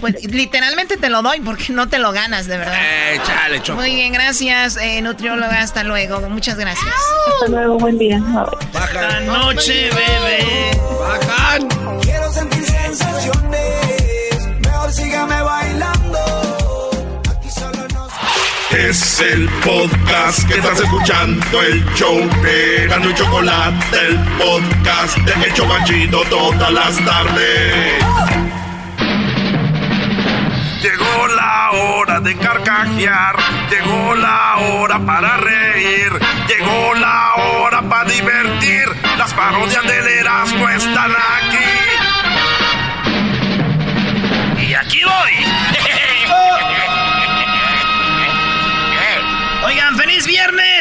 Pues 0.00 0.24
literalmente 0.24 0.96
te 0.96 1.10
lo 1.10 1.20
doy 1.20 1.40
porque 1.40 1.72
no 1.74 1.86
te 1.88 1.98
lo 1.98 2.12
ganas, 2.12 2.46
de 2.46 2.56
verdad. 2.56 2.78
Eh, 2.78 3.20
chale, 3.26 3.62
Choco. 3.62 3.78
Muy 3.80 3.94
bien, 3.94 4.12
gracias, 4.12 4.78
eh, 4.78 5.02
nutrióloga. 5.02 5.60
Hasta 5.60 5.84
luego. 5.84 6.20
Muchas 6.30 6.56
gracias. 6.56 6.94
Hasta 7.34 7.48
luego, 7.48 7.78
buen 7.78 7.98
día. 7.98 8.22
Esta 8.72 9.20
noche, 9.20 9.90
bebé. 9.90 10.70
Bajan. 10.98 11.68
Quiero 12.00 12.32
sentir 12.32 12.64
sensaciones. 12.64 13.35
El 19.20 19.48
podcast 19.64 20.46
que 20.46 20.58
estás 20.58 20.78
escuchando, 20.78 21.62
el 21.62 21.82
show 21.94 22.18
de 22.42 22.86
Gano 22.86 23.08
y 23.08 23.14
Chocolate, 23.14 23.98
el 24.08 24.18
podcast 24.36 25.16
de 25.16 25.48
Hecho 25.48 25.66
todas 26.28 26.70
las 26.70 26.96
tardes. 27.02 28.04
Llegó 30.82 31.26
la 31.28 31.70
hora 31.70 32.20
de 32.20 32.36
carcajear, 32.36 33.36
llegó 33.70 34.14
la 34.16 34.56
hora 34.58 34.98
para 34.98 35.38
reír, 35.38 36.12
llegó 36.46 36.94
la 36.96 37.34
hora 37.36 37.80
para 37.88 38.10
divertir. 38.10 38.84
Las 39.16 39.32
parodias 39.32 39.82
del 39.84 40.08
Erasmo 40.08 40.68
están 40.68 41.10
aquí. 41.12 41.45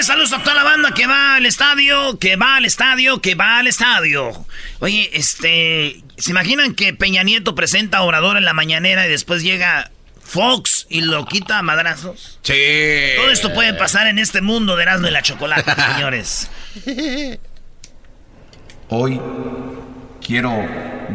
Saludos 0.05 0.33
a 0.33 0.43
toda 0.43 0.53
la 0.53 0.63
banda 0.63 0.91
que 0.91 1.07
va 1.07 1.33
al 1.33 1.47
estadio, 1.47 2.19
que 2.19 2.35
va 2.35 2.57
al 2.57 2.65
estadio, 2.65 3.21
que 3.21 3.33
va 3.33 3.57
al 3.57 3.65
estadio. 3.65 4.45
Oye, 4.77 5.09
este, 5.13 6.03
¿se 6.15 6.29
imaginan 6.29 6.75
que 6.75 6.93
Peña 6.93 7.23
Nieto 7.23 7.55
presenta 7.55 7.97
a 7.97 8.01
Obrador 8.03 8.37
en 8.37 8.45
la 8.45 8.53
mañanera 8.53 9.07
y 9.07 9.09
después 9.09 9.41
llega 9.41 9.89
Fox 10.21 10.85
y 10.91 11.01
lo 11.01 11.25
quita 11.25 11.57
a 11.57 11.63
madrazos? 11.63 12.37
Sí. 12.43 12.53
Todo 13.15 13.31
esto 13.31 13.51
puede 13.51 13.73
pasar 13.73 14.05
en 14.05 14.19
este 14.19 14.41
mundo 14.41 14.75
de 14.75 14.83
Erasmo 14.83 15.07
y 15.07 15.11
la 15.11 15.23
Chocolate, 15.23 15.73
señores. 15.95 16.51
Hoy 18.89 19.19
quiero 20.23 20.53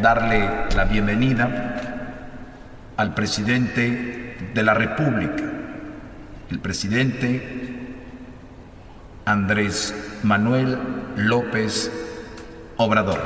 darle 0.03 0.51
la 0.75 0.85
bienvenida 0.87 2.17
al 2.97 3.15
presidente 3.15 4.37
de 4.53 4.63
la 4.65 4.75
República, 4.75 5.45
el 6.51 6.59
presidente 6.59 7.60
Andrés 9.31 9.95
Manuel 10.25 10.77
López 11.15 11.89
Obrador. 12.77 13.21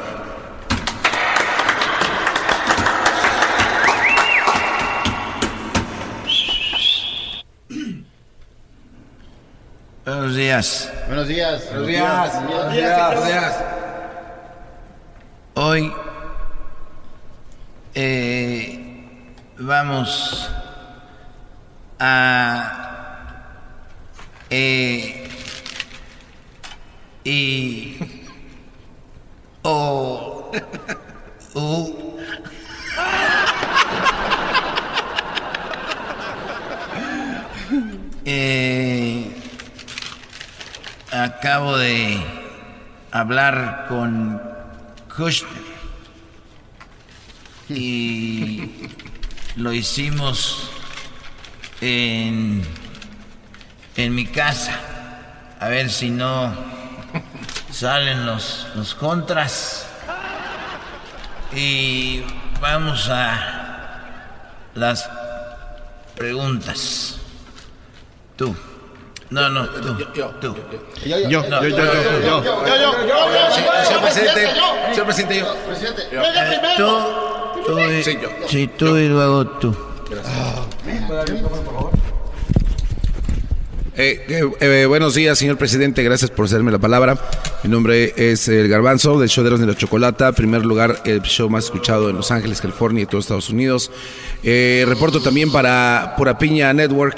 Buenos 10.05 10.35
días. 10.37 10.93
Buenos 11.07 11.27
días. 11.29 11.65
Buenos 11.71 11.87
días. 11.87 12.43
Buenos 12.45 12.73
días. 12.75 13.07
Buenos 13.07 13.27
días. 13.27 13.65
Hoy 15.55 15.93
eh, 17.95 19.07
vamos 19.59 20.51
a 21.99 22.85
eh, 24.51 25.24
y 27.25 27.97
o 29.63 30.53
u 31.55 32.19
eh, 38.27 39.31
acabo 41.11 41.79
de 41.79 42.21
hablar 43.11 43.87
con 43.89 44.41
Kushner 45.15 45.65
y 47.69 48.71
lo 49.57 49.73
hicimos 49.73 50.71
en, 51.81 52.63
en 53.97 54.15
mi 54.15 54.27
casa. 54.27 54.79
A 55.61 55.69
ver 55.69 55.91
si 55.91 56.11
no 56.11 56.84
salen 57.75 58.25
los, 58.25 58.67
los 58.77 58.95
contras. 58.95 59.87
Y 61.53 62.23
vamos 62.61 63.09
a 63.11 64.01
las 64.75 65.09
preguntas. 66.17 67.19
Tú. 68.37 68.55
No, 69.31 69.49
no, 69.49 69.69
tú. 69.69 69.95
Tú. 70.41 70.57
Yo, 71.05 71.29
yo, 71.29 71.49
No, 71.49 71.63
yo, 71.63 71.69
yo, 71.69 71.77
yo, 71.77 72.21
yo, 72.21 72.45
yo, 72.45 72.67
yo, 72.67 73.07
yo, 73.07 73.55
Señor 73.55 75.07
presidente, 75.07 75.41
yo. 75.41 76.23
Eh, 76.23 76.61
tú, 76.77 77.65
tú 77.67 77.79
y, 77.81 78.05
Sí, 78.05 78.19
yo. 78.21 78.71
tú 78.77 78.97
y 78.97 79.09
luego 79.09 79.47
tú. 79.47 79.77
Eh, 83.97 84.25
eh, 84.29 84.51
eh, 84.61 84.87
buenos 84.87 85.15
días, 85.15 85.39
señor 85.39 85.57
presidente. 85.57 86.03
Gracias 86.03 86.29
por 86.29 86.47
hacerme 86.47 86.73
la 86.73 86.81
palabra. 86.81 87.17
Mi 87.63 87.71
nombre 87.71 88.13
es 88.17 88.49
el 88.49 88.69
Garbanzo, 88.69 89.21
del 89.21 89.29
show 89.29 89.45
de 89.45 89.57
de 89.57 89.67
la 89.67 89.77
Chocolata. 89.77 90.33
Primer 90.33 90.67
lugar, 90.67 91.01
el 91.05 91.23
show 91.23 91.49
más 91.49 91.67
escuchado 91.67 92.11
en 92.11 92.17
Los 92.17 92.33
Ángeles, 92.33 92.61
California 92.61 93.05
y 93.05 93.07
todos 93.07 93.27
Estados 93.27 93.51
Unidos. 93.51 93.93
Eh, 94.43 94.85
reporto 94.89 95.21
también 95.21 95.53
para 95.53 96.15
Pura 96.17 96.37
Piña 96.37 96.73
Network. 96.73 97.17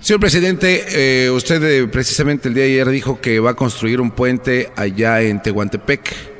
Señor 0.00 0.20
presidente, 0.20 1.26
eh, 1.26 1.30
usted 1.30 1.62
eh, 1.62 1.86
precisamente 1.86 2.48
el 2.48 2.54
día 2.54 2.64
de 2.64 2.70
ayer 2.70 2.88
dijo 2.88 3.20
que 3.20 3.38
va 3.38 3.50
a 3.50 3.54
construir 3.54 4.00
un 4.00 4.10
puente 4.10 4.70
allá 4.74 5.20
en 5.20 5.42
Tehuantepec. 5.42 6.32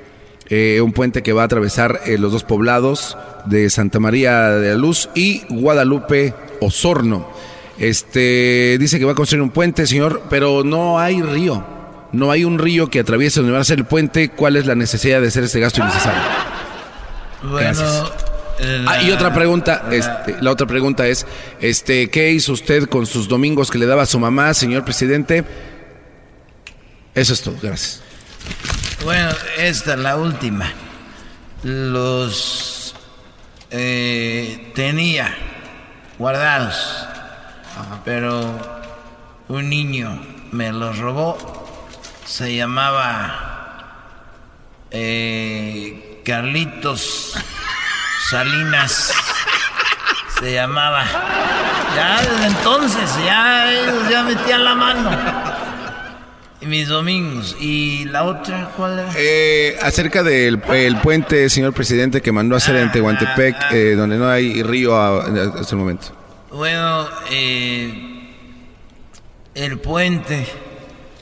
Eh, 0.48 0.80
un 0.80 0.92
puente 0.92 1.22
que 1.22 1.32
va 1.32 1.42
a 1.42 1.44
atravesar 1.46 2.00
eh, 2.04 2.18
los 2.18 2.32
dos 2.32 2.44
poblados 2.44 3.16
de 3.46 3.70
Santa 3.70 4.00
María 4.00 4.50
de 4.50 4.70
la 4.70 4.74
Luz 4.74 5.08
y 5.14 5.42
Guadalupe 5.48 6.34
Osorno. 6.60 7.26
Este 7.78 8.76
dice 8.78 8.98
que 8.98 9.04
va 9.04 9.12
a 9.12 9.14
construir 9.14 9.42
un 9.42 9.50
puente, 9.50 9.86
señor, 9.86 10.22
pero 10.30 10.62
no 10.64 10.98
hay 10.98 11.22
río. 11.22 11.64
No 12.12 12.30
hay 12.30 12.44
un 12.44 12.58
río 12.58 12.90
que 12.90 13.00
atraviese 13.00 13.40
donde 13.40 13.54
va 13.54 13.60
a 13.60 13.64
ser 13.64 13.78
el 13.78 13.86
puente. 13.86 14.28
¿Cuál 14.28 14.56
es 14.56 14.66
la 14.66 14.74
necesidad 14.74 15.20
de 15.20 15.28
hacer 15.28 15.44
este 15.44 15.60
gasto 15.60 15.80
innecesario? 15.80 16.22
Gracias. 17.42 18.12
Ah, 18.86 19.02
y 19.02 19.10
otra 19.10 19.34
pregunta, 19.34 19.86
este, 19.90 20.40
la 20.40 20.52
otra 20.52 20.66
pregunta 20.66 21.06
es, 21.06 21.26
este, 21.60 22.10
¿qué 22.10 22.30
hizo 22.30 22.52
usted 22.52 22.88
con 22.88 23.06
sus 23.06 23.26
domingos 23.26 23.70
que 23.70 23.78
le 23.78 23.86
daba 23.86 24.02
a 24.02 24.06
su 24.06 24.20
mamá, 24.20 24.54
señor 24.54 24.84
presidente? 24.84 25.44
Eso 27.14 27.32
es 27.32 27.42
todo, 27.42 27.56
gracias. 27.60 28.02
Bueno, 29.04 29.30
esta 29.58 29.94
es 29.94 29.98
la 29.98 30.16
última. 30.16 30.72
Los 31.64 32.94
eh, 33.70 34.70
tenía 34.74 35.34
guardados, 36.18 37.06
pero 38.04 38.58
un 39.48 39.68
niño 39.68 40.20
me 40.52 40.72
los 40.72 40.98
robó. 40.98 41.36
Se 42.24 42.54
llamaba 42.54 43.52
eh, 44.90 46.22
Carlitos 46.24 47.34
Salinas. 48.30 49.12
Se 50.38 50.52
llamaba. 50.54 51.04
Ya 51.94 52.20
desde 52.22 52.46
entonces, 52.46 53.10
ya 53.24 53.72
ellos 53.72 54.08
ya 54.08 54.22
metían 54.22 54.64
la 54.64 54.74
mano. 54.74 55.10
Y 56.60 56.66
mis 56.66 56.88
domingos. 56.88 57.56
¿Y 57.60 58.04
la 58.06 58.24
otra 58.24 58.70
cuál 58.76 59.00
era? 59.00 59.12
Eh, 59.16 59.76
acerca 59.82 60.22
del 60.22 60.62
el 60.72 60.96
puente, 60.98 61.48
señor 61.50 61.72
presidente, 61.72 62.22
que 62.22 62.32
mandó 62.32 62.54
a 62.54 62.58
hacer 62.58 62.76
en 62.76 62.90
Tehuantepec, 62.92 63.72
eh, 63.72 63.94
donde 63.96 64.16
no 64.16 64.28
hay 64.28 64.62
río 64.62 64.96
hasta 64.96 65.70
el 65.70 65.76
momento. 65.76 66.21
Bueno, 66.52 67.08
eh, 67.30 68.28
el 69.54 69.78
puente 69.78 70.46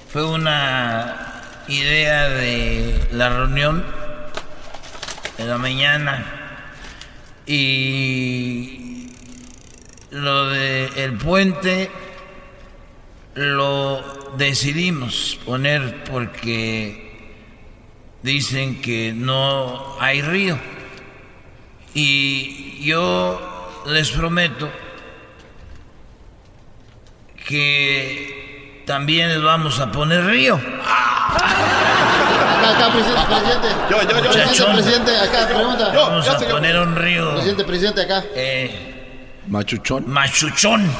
fue 0.08 0.24
una 0.24 1.44
idea 1.68 2.28
de 2.30 3.06
la 3.12 3.28
reunión 3.28 3.84
de 5.38 5.44
la 5.44 5.56
mañana 5.56 6.72
y 7.46 9.06
lo 10.10 10.48
de 10.48 10.86
el 10.96 11.12
puente 11.16 11.92
lo 13.34 14.34
decidimos 14.36 15.38
poner 15.44 16.02
porque 16.10 17.36
dicen 18.24 18.82
que 18.82 19.12
no 19.14 19.96
hay 20.00 20.22
río. 20.22 20.58
Y 21.94 22.82
yo 22.82 23.84
les 23.86 24.10
prometo 24.10 24.68
que 27.46 28.82
también 28.86 29.28
les 29.28 29.42
vamos 29.42 29.78
a 29.80 29.90
poner 29.90 30.24
río. 30.26 30.54
Acá, 30.56 32.70
acá, 32.70 32.92
presidente, 32.92 33.26
presidente. 33.26 33.68
Yo, 33.90 34.02
yo, 34.02 34.08
yo. 34.08 34.18
Presidente, 34.30 34.72
presidente, 34.74 35.16
acá, 35.18 35.46
pregunta. 35.46 35.92
Vamos 35.94 36.28
a 36.28 36.38
poner 36.38 36.78
un 36.78 36.96
río. 36.96 37.32
Presidente, 37.34 37.64
presidente, 37.64 38.00
acá. 38.02 38.22
Eh, 38.34 39.40
Machuchón. 39.48 40.04
machuchón. 40.08 40.90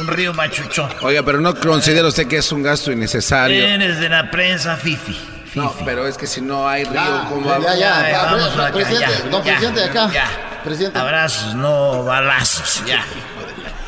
Un 0.00 0.06
río 0.08 0.34
machuchón. 0.34 0.90
Oiga, 1.02 1.22
pero 1.22 1.40
no 1.40 1.54
considera 1.54 2.06
usted 2.06 2.26
que 2.28 2.36
es 2.38 2.52
un 2.52 2.62
gasto 2.62 2.92
innecesario. 2.92 3.64
Eres 3.64 3.98
de 3.98 4.08
la 4.10 4.30
prensa 4.30 4.76
Fifi. 4.76 5.18
No, 5.54 5.72
pero 5.86 6.06
es 6.06 6.18
que 6.18 6.26
si 6.26 6.42
no 6.42 6.68
hay 6.68 6.84
río, 6.84 6.92
Ya, 6.94 7.24
¿cómo 7.30 7.48
ya, 7.48 7.58
va? 7.58 7.74
ya, 7.76 8.10
ya, 8.10 8.22
vamos 8.24 8.52
acá, 8.58 8.72
presidente, 8.72 9.06
ya, 9.24 9.30
don 9.30 9.42
ya, 9.42 9.52
presidente, 9.56 9.84
acá. 9.84 10.10
ya. 10.12 10.24
Presidente. 10.62 10.98
Abrazos, 10.98 11.54
no 11.54 12.04
balazos. 12.04 12.82
Ya. 12.84 13.02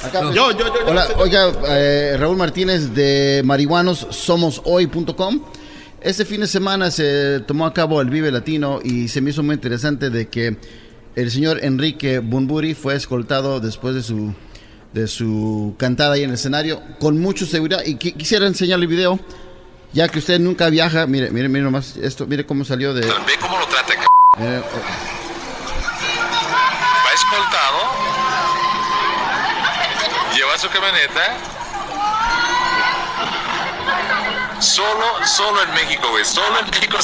Acá, 0.03 0.23
No. 0.23 0.33
yo, 0.33 0.51
yo, 0.53 0.59
yo. 0.67 0.73
Hola, 0.87 1.07
oiga, 1.17 1.53
eh, 1.69 2.17
Raúl 2.19 2.37
Martínez 2.37 2.95
de 2.95 3.43
marihuanosomoshoy.com. 3.45 5.41
Este 6.01 6.25
fin 6.25 6.41
de 6.43 6.47
semana 6.47 6.91
se 6.93 7.41
tomó 7.41 7.67
a 7.67 7.75
cabo 7.75 8.01
el 8.01 8.09
Vive 8.09 8.31
Latino 8.31 8.79
y 8.85 9.09
se 9.09 9.21
me 9.21 9.31
hizo 9.31 9.43
muy 9.43 9.55
interesante 9.57 10.11
de 10.11 10.29
que 10.29 10.57
el 11.17 11.31
señor 11.33 11.59
Enrique 11.65 12.21
Bunbury 12.21 12.75
fue 12.75 12.95
escoltado 12.95 13.59
después 13.61 13.95
de 13.97 14.03
su 14.03 14.33
de 14.93 15.07
su 15.09 15.75
cantada 15.77 16.15
ahí 16.15 16.23
en 16.23 16.31
el 16.31 16.35
escenario 16.37 16.81
con 16.99 17.19
mucha 17.21 17.45
seguridad 17.45 17.83
y 17.85 17.97
qui- 17.97 18.17
quisiera 18.17 18.47
enseñarle 18.47 18.85
el 18.85 18.89
video 18.91 19.19
ya 19.93 20.09
que 20.09 20.19
usted 20.21 20.39
nunca 20.41 20.71
viaja 20.71 21.07
mire 21.07 21.31
mire 21.31 21.49
mire 21.51 21.63
nomás 21.65 21.97
esto 21.99 22.27
mire 22.27 22.47
cómo 22.47 22.65
salió 22.65 22.95
de 22.95 23.03
Ve 23.03 23.13
cómo 23.39 23.59
lo 23.59 23.67
trata, 23.67 23.93
c***. 23.93 23.99
eh, 24.39 24.61
Va 24.63 25.18
camioneta. 30.81 31.37
Solo, 34.61 35.25
solo 35.25 35.63
en 35.63 35.75
México, 35.75 36.09
güey. 36.11 36.25
Solo 36.25 36.59
en 36.61 36.67
México. 36.71 36.99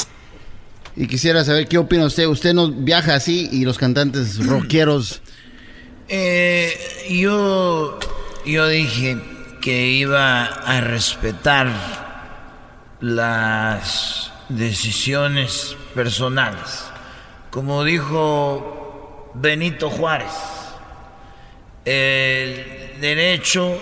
y 0.97 1.07
quisiera 1.07 1.43
saber 1.43 1.67
qué 1.67 1.77
opina 1.77 2.05
usted 2.05 2.25
usted 2.25 2.53
no 2.53 2.69
viaja 2.71 3.15
así 3.15 3.49
y 3.51 3.65
los 3.65 3.77
cantantes 3.77 4.45
rockeros 4.47 5.21
Eh, 6.07 6.77
yo, 7.09 7.99
yo 8.45 8.67
dije 8.67 9.17
que 9.61 9.87
iba 9.87 10.45
a 10.45 10.79
respetar 10.81 11.67
las 13.01 14.31
decisiones 14.49 15.75
personales. 15.95 16.85
Como 17.49 17.83
dijo 17.83 19.31
Benito 19.33 19.89
Juárez, 19.89 20.31
el 21.85 22.74
derecho 22.99 23.77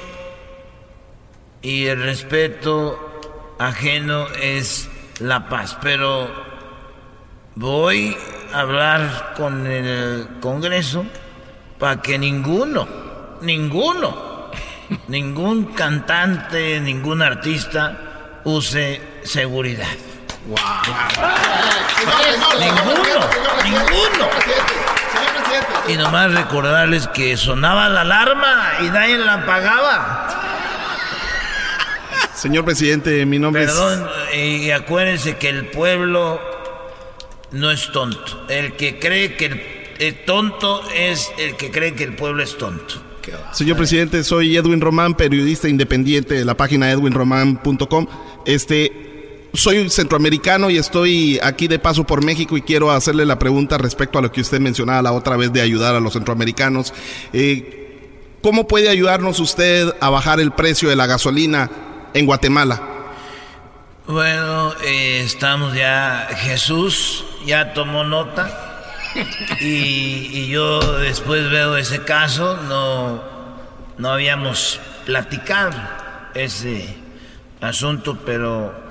y 1.62 1.86
el 1.88 2.02
respeto 2.04 3.22
ajeno 3.60 4.28
es 4.42 4.90
la 5.20 5.50
paz. 5.50 5.78
Pero 5.82 6.30
voy 7.56 8.18
a 8.54 8.60
hablar 8.60 9.34
con 9.36 9.66
el 9.68 10.28
Congreso 10.40 11.06
para 11.80 12.02
que 12.02 12.18
ninguno, 12.18 12.88
ninguno, 13.42 14.52
ningún 15.08 15.66
cantante, 15.74 16.80
ningún 16.80 17.22
artista 17.22 18.42
use 18.44 19.02
seguridad. 19.24 19.88
Ninguno, 22.60 23.20
ninguno. 23.64 24.83
Y 25.88 25.98
nomás 25.98 26.34
recordarles 26.34 27.08
que 27.08 27.36
sonaba 27.38 27.90
la 27.90 28.02
alarma 28.02 28.74
y 28.82 28.90
nadie 28.90 29.18
la 29.18 29.34
apagaba. 29.34 30.30
Señor 32.36 32.66
presidente, 32.66 33.26
mi 33.26 33.40
nombre 33.40 33.66
Perdón, 33.66 34.08
y 34.36 34.72
acuérdense 34.72 35.38
que 35.38 35.50
el 35.50 35.68
pueblo 35.68 36.42
no 37.52 37.72
es 37.72 37.92
tonto. 37.92 38.46
El 38.50 38.74
que 38.74 39.00
cree 39.00 39.36
que 39.36 39.46
el, 39.46 39.62
el 40.00 40.26
tonto 40.26 40.84
es 40.94 41.32
el 41.38 41.56
que 41.56 41.72
cree 41.72 41.94
que 41.94 42.04
el 42.04 42.16
pueblo 42.16 42.44
es 42.44 42.58
tonto. 42.58 42.96
es... 43.26 43.58
Señor 43.58 43.78
presidente, 43.78 44.24
soy 44.24 44.58
Edwin 44.58 44.82
Román, 44.82 45.14
periodista 45.14 45.70
independiente 45.70 46.34
de 46.34 46.44
la 46.44 46.58
página 46.58 46.92
edwinromán.com. 46.92 48.08
Este, 48.46 49.13
soy 49.54 49.88
centroamericano 49.90 50.70
y 50.72 50.78
estoy 50.78 51.40
aquí 51.44 51.68
de 51.68 51.78
paso 51.78 52.06
por 52.06 52.24
México 52.24 52.58
y 52.58 52.62
quiero 52.64 52.92
hacerle 52.92 53.26
la 53.26 53.38
pregunta 53.38 53.78
respecto 53.78 54.18
a 54.18 54.22
lo 54.22 54.32
que 54.32 54.42
usted 54.42 54.60
mencionaba 54.60 55.02
la 55.04 55.12
otra 55.12 55.38
vez 55.38 55.54
de 55.54 55.62
ayudar 55.62 55.96
a 55.96 56.00
los 56.00 56.14
centroamericanos. 56.14 56.94
Eh, 57.34 58.40
¿Cómo 58.42 58.68
puede 58.68 58.90
ayudarnos 58.90 59.40
usted 59.40 59.94
a 60.02 60.10
bajar 60.10 60.40
el 60.40 60.52
precio 60.52 60.90
de 60.90 60.96
la 60.96 61.06
gasolina 61.06 61.70
en 62.14 62.26
Guatemala? 62.26 62.82
Bueno, 64.08 64.74
eh, 64.84 65.22
estamos 65.24 65.76
ya, 65.76 66.28
Jesús 66.36 67.24
ya 67.46 67.74
tomó 67.74 68.04
nota 68.04 68.92
y, 69.62 70.30
y 70.34 70.48
yo 70.48 70.80
después 71.00 71.50
veo 71.52 71.78
ese 71.78 72.04
caso, 72.04 72.58
no, 72.68 73.24
no 73.98 74.10
habíamos 74.10 74.82
platicado 75.06 75.78
ese 76.34 76.98
asunto, 77.62 78.18
pero 78.26 78.83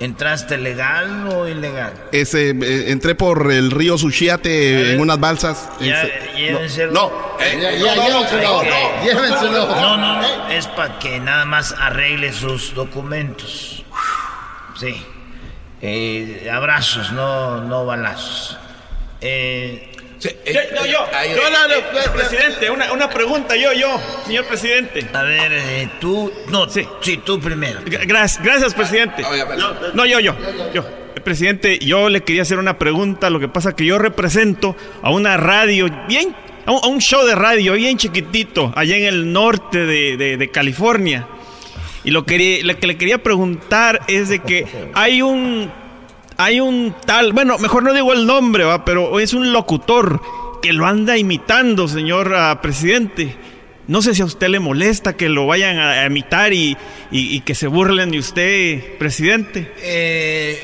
¿entraste 0.00 0.56
legal 0.58 1.28
o 1.28 1.46
ilegal? 1.46 1.92
Ese, 2.12 2.50
eh, 2.50 2.90
entré 2.90 3.14
por 3.14 3.52
el 3.52 3.70
río 3.70 3.96
Suchiate 3.98 4.94
en 4.94 5.00
unas 5.00 5.20
balsas. 5.20 5.68
Ya, 5.80 6.04
llévenselo. 6.34 6.92
no, 6.92 7.12
eh, 7.38 7.58
Ya, 7.60 7.72
ya, 7.72 7.94
no, 7.96 8.02
no, 8.02 8.08
llévenselo, 8.22 8.42
no, 8.42 8.62
no. 8.64 9.04
llévenselo. 9.04 9.66
No, 9.66 9.96
no, 9.96 10.22
no, 10.22 10.48
es 10.48 10.66
para 10.66 10.98
que 10.98 11.20
nada 11.20 11.44
más 11.44 11.74
arregle 11.78 12.32
sus 12.32 12.74
documentos. 12.74 13.84
Sí. 14.78 15.06
Eh, 15.82 16.50
abrazos, 16.52 17.12
no, 17.12 17.60
no 17.62 17.86
balazos. 17.86 18.58
Eh, 19.20 19.92
Yo, 20.20 20.30
yo, 20.44 20.84
yo, 20.84 20.84
yo, 20.86 21.50
no, 21.50 21.68
no, 21.68 22.12
presidente, 22.12 22.70
una, 22.70 22.92
una 22.92 23.08
pregunta, 23.08 23.56
yo, 23.56 23.72
yo, 23.72 23.98
señor 24.26 24.44
presidente. 24.46 25.06
A 25.14 25.22
ver, 25.22 25.50
eh, 25.52 25.88
tú, 25.98 26.30
no, 26.48 26.68
sí, 26.68 26.86
tú 27.24 27.40
primero. 27.40 27.80
Gracias, 27.86 28.42
gracias, 28.44 28.74
presidente. 28.74 29.22
No, 29.94 30.04
yo, 30.04 30.20
yo, 30.20 30.34
yo. 30.74 30.82
Eh, 31.16 31.20
Presidente, 31.22 31.78
yo 31.78 32.08
le 32.10 32.20
quería 32.20 32.42
hacer 32.42 32.58
una 32.58 32.78
pregunta, 32.78 33.30
lo 33.30 33.40
que 33.40 33.48
pasa 33.48 33.74
que 33.74 33.84
yo 33.86 33.98
represento 33.98 34.76
a 35.02 35.10
una 35.10 35.36
radio 35.38 35.88
bien, 36.06 36.34
a 36.66 36.72
un, 36.72 36.80
a 36.84 36.86
un 36.88 37.00
show 37.00 37.24
de 37.26 37.34
radio 37.34 37.72
bien 37.72 37.96
chiquitito, 37.96 38.72
allá 38.76 38.96
en 38.96 39.04
el 39.04 39.32
norte 39.32 39.86
de, 39.86 40.16
de- 40.18 40.36
de 40.36 40.50
California. 40.50 41.26
Y 42.04 42.10
lo, 42.10 42.24
quería, 42.24 42.64
lo 42.64 42.78
que 42.78 42.86
le 42.86 42.96
quería 42.96 43.18
preguntar 43.22 44.00
es 44.06 44.28
de 44.28 44.38
que 44.40 44.66
hay 44.94 45.20
un 45.22 45.70
hay 46.44 46.60
un 46.60 46.94
tal, 47.06 47.32
bueno, 47.32 47.58
mejor 47.58 47.82
no 47.82 47.92
digo 47.92 48.12
el 48.12 48.26
nombre, 48.26 48.64
¿va? 48.64 48.84
pero 48.84 49.18
es 49.20 49.32
un 49.34 49.52
locutor 49.52 50.20
que 50.62 50.72
lo 50.72 50.86
anda 50.86 51.16
imitando, 51.16 51.88
señor 51.88 52.34
ah, 52.34 52.60
presidente. 52.62 53.36
No 53.86 54.02
sé 54.02 54.14
si 54.14 54.22
a 54.22 54.24
usted 54.26 54.48
le 54.48 54.60
molesta 54.60 55.16
que 55.16 55.28
lo 55.28 55.46
vayan 55.46 55.78
a, 55.78 55.92
a 56.02 56.06
imitar 56.06 56.52
y, 56.52 56.76
y- 57.10 57.36
y 57.36 57.40
que 57.40 57.54
se 57.54 57.66
burlen 57.66 58.10
de 58.12 58.18
usted, 58.20 58.98
presidente. 58.98 59.72
Eh, 59.82 60.60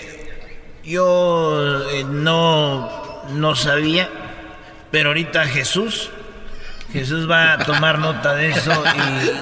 yo 0.84 1.88
eh, 1.90 2.04
no, 2.08 2.88
no 3.32 3.54
sabía, 3.56 4.08
pero 4.92 5.08
ahorita 5.08 5.46
Jesús, 5.46 6.10
Jesús 6.92 7.28
va 7.28 7.54
a 7.54 7.58
tomar 7.58 7.98
nota 7.98 8.34
de 8.34 8.50
eso. 8.50 8.84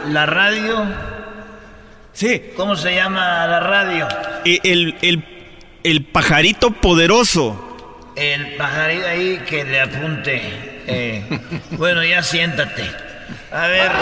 Y 0.09 0.13
la 0.13 0.25
radio, 0.27 0.85
Sí. 2.13 2.41
¿cómo 2.57 2.77
se 2.77 2.95
llama 2.95 3.47
la 3.47 3.61
radio? 3.61 4.09
Eh, 4.45 4.61
El, 4.63 4.97
el, 5.03 5.34
el 5.85 6.05
pajarito 6.07 6.73
poderoso. 6.73 8.13
El 8.17 8.57
pajarito 8.57 9.07
ahí 9.07 9.41
que 9.47 9.65
le 9.65 9.81
apunte. 9.81 10.43
Eh, 10.87 11.25
bueno, 11.73 12.03
ya 12.03 12.23
siéntate. 12.23 12.91
A 13.53 13.69
ver. 13.69 13.93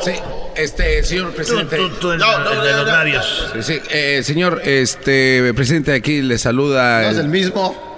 Sí, 0.00 0.12
este, 0.56 1.04
señor 1.04 1.32
presidente. 1.32 1.76
Tú, 1.76 1.88
tú, 1.90 1.96
tú, 1.96 2.12
el, 2.12 2.22
el 2.22 2.62
de 2.62 2.72
los 2.72 2.86
labios. 2.86 3.50
Sí, 3.54 3.62
sí, 3.62 3.80
eh, 3.90 4.22
señor, 4.24 4.62
este, 4.64 5.52
presidente, 5.54 5.92
aquí 5.92 6.22
le 6.22 6.38
saluda. 6.38 7.02
¿No 7.02 7.08
es 7.10 7.18
el 7.18 7.28
mismo? 7.28 7.89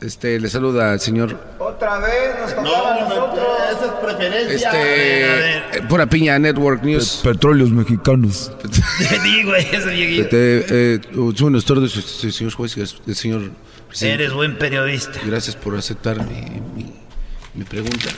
Este, 0.00 0.40
le 0.40 0.48
saluda 0.48 0.92
al 0.92 1.00
señor 1.00 1.38
Otra 1.58 1.98
vez 1.98 2.34
nos 2.40 2.54
tocaba 2.56 2.94
a 2.96 3.00
nosotros. 3.00 3.46
Esa 3.70 3.84
es 3.84 3.92
preferencia. 4.02 4.54
Este, 4.70 5.78
eh, 5.78 5.82
pura 5.88 6.06
piña 6.06 6.38
Network 6.38 6.82
News. 6.82 7.20
Petróleos 7.22 7.70
mexicanos. 7.70 8.50
Digo, 9.24 9.54
ese 9.54 9.90
viejito. 9.90 10.22
Este, 10.22 10.94
eh, 10.94 11.00
buenas 11.40 11.64
tardes, 11.66 11.94
este, 11.96 12.32
señor 12.32 12.52
juez, 12.54 12.76
el 12.78 13.14
señor 13.14 13.50
presidente. 13.88 14.22
Eres 14.24 14.32
buen 14.34 14.56
periodista. 14.56 15.20
Gracias 15.26 15.54
por 15.56 15.76
aceptar 15.76 16.16
mi, 16.26 16.60
mi- 16.74 16.94
mi 17.54 17.64
pregunta. 17.64 18.08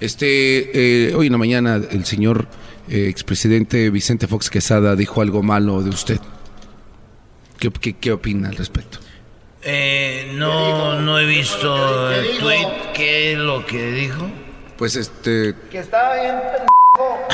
Este, 0.00 1.06
eh, 1.10 1.14
hoy 1.14 1.26
en 1.26 1.32
la 1.32 1.38
mañana 1.38 1.80
el 1.88 2.04
señor 2.04 2.48
eh, 2.88 3.06
expresidente 3.08 3.90
Vicente 3.90 4.26
Fox 4.26 4.50
Quesada 4.50 4.96
dijo 4.96 5.22
algo 5.22 5.44
malo 5.44 5.82
de 5.82 5.90
usted. 5.90 6.18
¿Qué, 7.60 7.70
qué, 7.70 7.92
qué 7.92 8.10
opina 8.10 8.48
al 8.48 8.56
respecto? 8.56 8.98
Eh, 9.64 10.30
no, 10.34 10.94
no 11.00 11.18
he 11.18 11.24
visto 11.24 12.10
el 12.10 12.38
tweet. 12.38 12.66
¿Qué 12.94 13.32
es 13.32 13.38
lo 13.38 13.64
que 13.64 13.90
dijo? 13.92 14.28
Pues 14.76 14.96
este, 14.96 15.54
Que 15.70 15.78
estaba 15.78 16.14
bien 16.20 16.40
pendejo. 16.40 17.26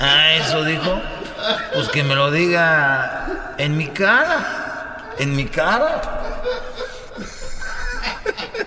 Ah, 0.00 0.32
eso 0.34 0.64
dijo. 0.64 1.00
Pues 1.74 1.88
que 1.88 2.02
me 2.02 2.14
lo 2.14 2.30
diga 2.30 3.26
en 3.58 3.76
mi 3.76 3.88
cara. 3.88 5.12
En 5.18 5.36
mi 5.36 5.44
cara. 5.46 6.00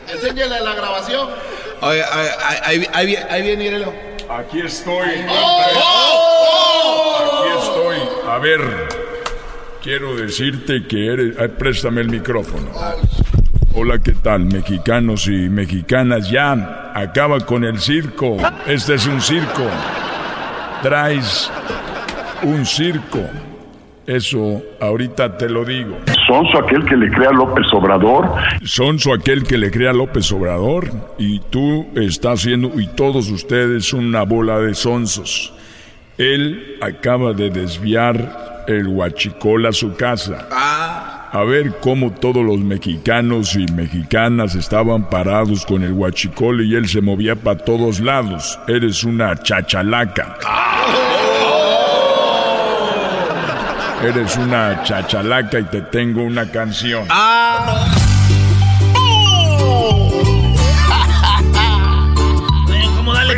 Enséñale 0.07 0.59
la 0.59 0.75
grabación. 0.75 1.29
Oye, 1.81 2.03
ahí, 2.03 2.27
ahí, 2.63 2.87
ahí, 2.93 3.05
viene- 3.07 3.25
ahí 3.29 3.41
viene, 3.41 3.63
mírelo. 3.63 3.93
Aquí 4.29 4.61
estoy. 4.61 5.25
¡Oh! 5.29 7.41
Aquí 7.41 7.49
estoy. 7.59 7.97
A 8.29 8.37
ver, 8.37 8.61
quiero 9.81 10.15
decirte 10.15 10.83
que 10.85 11.07
eres... 11.07 11.35
ay, 11.39 11.49
préstame 11.57 12.01
el 12.01 12.09
micrófono. 12.09 12.69
Hola, 13.73 13.99
¿qué 13.99 14.13
tal, 14.13 14.45
mexicanos 14.45 15.27
y 15.27 15.49
mexicanas? 15.49 16.29
Ya, 16.29 16.91
acaba 16.93 17.39
con 17.39 17.63
el 17.63 17.79
circo. 17.79 18.37
Este 18.67 18.95
es 18.95 19.07
un 19.07 19.21
circo. 19.21 19.63
Traes 20.83 21.51
un 22.43 22.65
circo. 22.65 23.19
Eso 24.05 24.61
ahorita 24.79 25.37
te 25.37 25.47
lo 25.47 25.63
digo. 25.63 25.97
Sonso 26.27 26.57
aquel 26.57 26.85
que 26.85 26.97
le 26.97 27.09
crea 27.09 27.29
a 27.29 27.33
López 27.33 27.65
Obrador. 27.71 28.29
Sonso 28.63 29.13
aquel 29.13 29.43
que 29.43 29.57
le 29.57 29.71
crea 29.71 29.91
a 29.91 29.93
López 29.93 30.31
Obrador. 30.31 30.89
Y 31.17 31.39
tú 31.49 31.87
estás 31.95 32.41
haciendo, 32.41 32.71
y 32.79 32.87
todos 32.87 33.29
ustedes 33.29 33.93
una 33.93 34.23
bola 34.23 34.59
de 34.59 34.73
sonsos. 34.73 35.53
Él 36.17 36.77
acaba 36.81 37.33
de 37.33 37.49
desviar 37.49 38.50
el 38.67 38.87
huachicol 38.87 39.65
a 39.65 39.71
su 39.71 39.95
casa. 39.95 40.47
A 41.33 41.43
ver 41.43 41.79
cómo 41.79 42.11
todos 42.11 42.43
los 42.43 42.59
mexicanos 42.59 43.55
y 43.55 43.65
mexicanas 43.71 44.55
estaban 44.55 45.09
parados 45.09 45.65
con 45.65 45.83
el 45.83 45.93
huachicol 45.93 46.65
y 46.65 46.75
él 46.75 46.89
se 46.89 46.99
movía 46.99 47.35
para 47.35 47.57
todos 47.57 48.01
lados. 48.01 48.59
Eres 48.67 49.03
una 49.03 49.35
chachalaca. 49.37 50.37
Eres 54.03 54.35
una 54.35 54.83
chachalaca 54.83 55.59
y 55.59 55.63
te 55.65 55.81
tengo 55.83 56.23
una 56.23 56.51
canción. 56.51 57.07
¿Cómo 62.97 63.13
dale 63.13 63.35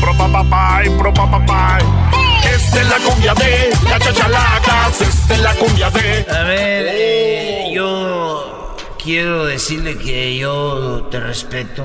Propapapay, 0.00 0.88
propapapay. 0.98 2.25
Esta 2.56 2.80
es 2.80 2.88
la 2.88 2.96
cumbia 2.98 3.34
de 3.34 3.70
la 3.84 3.98
chachalacas. 3.98 5.00
Esta 5.02 5.34
es 5.34 5.40
la 5.40 5.54
cumbia 5.56 5.90
de. 5.90 6.26
A 6.30 6.42
ver, 6.44 6.86
eh, 6.88 7.70
yo 7.74 8.74
quiero 9.02 9.44
decirle 9.44 9.98
que 9.98 10.38
yo 10.38 11.06
te 11.10 11.20
respeto. 11.20 11.84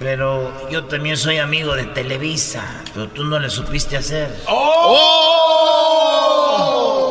Pero 0.00 0.68
yo 0.68 0.84
también 0.86 1.16
soy 1.16 1.38
amigo 1.38 1.76
de 1.76 1.84
Televisa. 1.84 2.82
Pero 2.92 3.08
tú 3.08 3.24
no 3.24 3.38
le 3.38 3.50
supiste 3.50 3.96
hacer. 3.96 4.34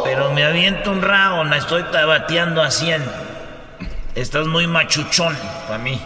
Pero 0.04 0.34
me 0.34 0.44
aviento 0.44 0.92
un 0.92 1.02
round, 1.02 1.54
estoy 1.54 1.84
bateando 1.84 2.62
a 2.62 2.70
100. 2.70 3.02
Estás 4.16 4.46
muy 4.46 4.68
machuchón 4.68 5.38
para 5.68 5.78
mí. 5.78 6.02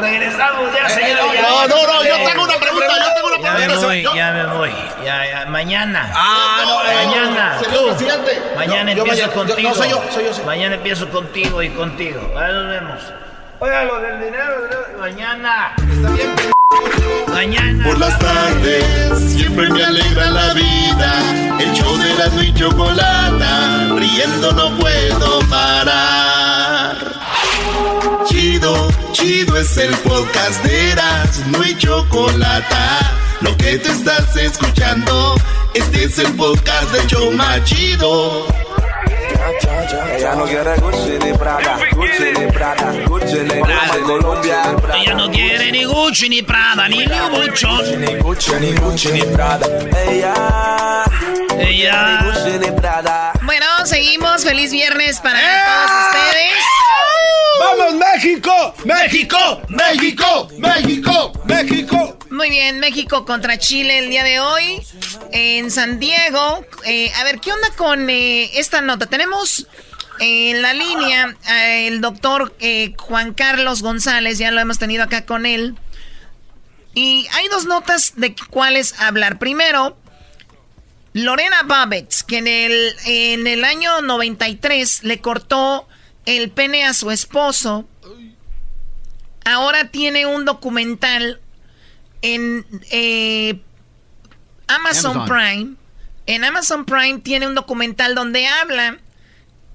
Regresamos 0.00 0.72
ya, 0.74 0.88
señores. 0.88 1.24
ya. 1.34 1.42
No, 1.42 1.68
no, 1.68 1.86
no, 1.86 2.04
yo 2.04 2.16
tengo 2.28 2.44
una 2.44 2.56
pregunta, 2.56 2.86
yo 2.88 3.14
tengo 3.14 3.28
una 3.28 3.40
Ya 3.42 3.52
me 3.52 3.64
pregunta. 3.66 3.86
voy, 3.86 4.02
ya 4.14 4.32
me 4.32 4.46
voy. 4.46 4.70
Ya, 5.04 5.26
ya, 5.30 5.46
mañana. 5.46 6.10
Ah, 6.14 6.62
no, 6.66 6.84
eh, 6.90 6.94
mañana. 7.06 7.58
señor 7.62 7.78
tú. 7.80 7.86
presidente. 7.88 8.42
Mañana 8.56 8.92
empiezo 8.92 9.06
mañana- 9.06 9.26
yo- 9.26 9.32
contigo. 9.34 9.68
no, 9.68 9.74
soy 9.74 9.90
yo, 9.90 10.02
soy 10.12 10.24
yo, 10.24 10.34
soy. 10.34 10.44
Mañana 10.44 10.74
empiezo 10.76 11.08
contigo 11.08 11.62
y 11.62 11.70
contigo. 11.70 12.20
Ahí 12.38 12.52
nos 12.52 12.68
vemos. 12.68 13.00
Oiga, 13.60 13.84
lo 13.84 14.00
del 14.00 14.20
dinero, 14.24 14.54
dinero, 14.62 14.86
mañana. 14.98 15.72
Está 15.76 16.10
bien, 16.10 16.34
Mañana. 17.28 17.84
Por 17.84 17.98
las 17.98 18.18
tardes 18.18 18.84
siempre 19.32 19.68
me 19.70 19.84
alegra 19.84 20.26
la 20.30 20.52
vida. 20.54 21.12
El 21.58 21.72
show 21.74 21.96
de 21.98 22.14
la 22.14 22.42
y 22.42 22.54
chocolata. 22.54 23.88
Riendo 23.96 24.52
no 24.52 24.70
puedo 24.78 25.40
parar. 25.50 26.96
Chido, 28.30 28.88
chido 29.12 29.56
es 29.58 29.76
el 29.76 29.90
podcast 29.98 30.62
de 30.64 30.92
Eras, 30.92 31.44
no 31.48 31.60
hay 31.62 31.74
chocolata. 31.76 32.98
Lo 33.40 33.56
que 33.56 33.78
te 33.78 33.90
estás 33.90 34.36
escuchando, 34.36 35.34
este 35.74 36.04
es 36.04 36.18
el 36.18 36.32
podcast 36.36 36.90
de 36.92 37.06
Choma 37.06 37.62
Chido. 37.64 38.46
Ella 40.16 40.34
no 40.36 40.44
quiere 40.44 40.76
Gucci 40.76 41.18
ni 41.24 41.32
Prada, 41.36 41.78
Gucci 41.92 42.24
ni 42.38 42.52
Prada, 42.52 42.92
Gucci 43.06 43.38
ni 43.40 43.60
Prada, 43.62 43.98
Colombia. 44.04 44.76
Ella 44.94 45.14
no 45.14 45.30
quiere 45.30 45.72
ni 45.72 45.84
Gucci, 45.84 46.28
ni 46.28 46.42
Prada, 46.42 46.88
ni 46.88 47.04
Louboutin. 47.06 48.00
Ni 48.00 48.14
Gucci 48.16 48.52
ni 48.60 48.72
Gucci 48.74 49.08
ni 49.12 49.22
Prada. 49.22 49.66
Ella, 50.08 51.04
Ella. 51.58 52.20
ni 52.22 52.30
Gucci 52.30 52.58
ni 52.58 52.80
Prada. 52.80 53.32
Bueno, 53.42 53.66
seguimos. 53.84 54.44
Feliz 54.44 54.70
viernes 54.70 55.18
para 55.20 55.40
todos 55.40 55.90
ustedes. 56.06 56.54
¡Vamos, 57.60 57.94
México! 57.94 58.74
¡México! 58.86 59.36
¡México! 59.68 60.48
¡México! 60.56 61.32
¡México! 61.44 62.18
Muy 62.30 62.48
bien, 62.48 62.80
México 62.80 63.26
contra 63.26 63.58
Chile 63.58 63.98
el 63.98 64.08
día 64.08 64.24
de 64.24 64.40
hoy 64.40 64.80
en 65.30 65.70
San 65.70 66.00
Diego. 66.00 66.64
Eh, 66.86 67.12
a 67.16 67.24
ver, 67.24 67.38
¿qué 67.38 67.52
onda 67.52 67.68
con 67.76 68.08
eh, 68.08 68.58
esta 68.58 68.80
nota? 68.80 69.04
Tenemos 69.04 69.66
eh, 70.20 70.52
en 70.52 70.62
la 70.62 70.72
línea 70.72 71.36
el 71.86 72.00
doctor 72.00 72.56
eh, 72.60 72.94
Juan 72.96 73.34
Carlos 73.34 73.82
González, 73.82 74.38
ya 74.38 74.50
lo 74.50 74.60
hemos 74.62 74.78
tenido 74.78 75.04
acá 75.04 75.26
con 75.26 75.44
él. 75.44 75.76
Y 76.94 77.26
hay 77.32 77.48
dos 77.48 77.66
notas 77.66 78.14
de 78.16 78.34
cuáles 78.48 78.98
hablar. 78.98 79.38
Primero, 79.38 79.98
Lorena 81.12 81.62
Babbitt, 81.64 82.22
que 82.26 82.38
en 82.38 82.46
el, 82.46 82.96
en 83.04 83.46
el 83.46 83.66
año 83.66 84.00
93 84.00 85.04
le 85.04 85.20
cortó 85.20 85.86
el 86.26 86.50
pene 86.50 86.84
a 86.84 86.94
su 86.94 87.10
esposo. 87.10 87.88
Ahora 89.44 89.90
tiene 89.90 90.26
un 90.26 90.44
documental 90.44 91.40
en 92.22 92.66
eh, 92.90 93.60
Amazon, 94.68 95.12
Amazon. 95.16 95.28
Prime. 95.28 95.74
En 96.26 96.44
Amazon 96.44 96.84
Prime 96.84 97.18
tiene 97.20 97.46
un 97.46 97.54
documental 97.54 98.14
donde 98.14 98.46
habla 98.46 98.98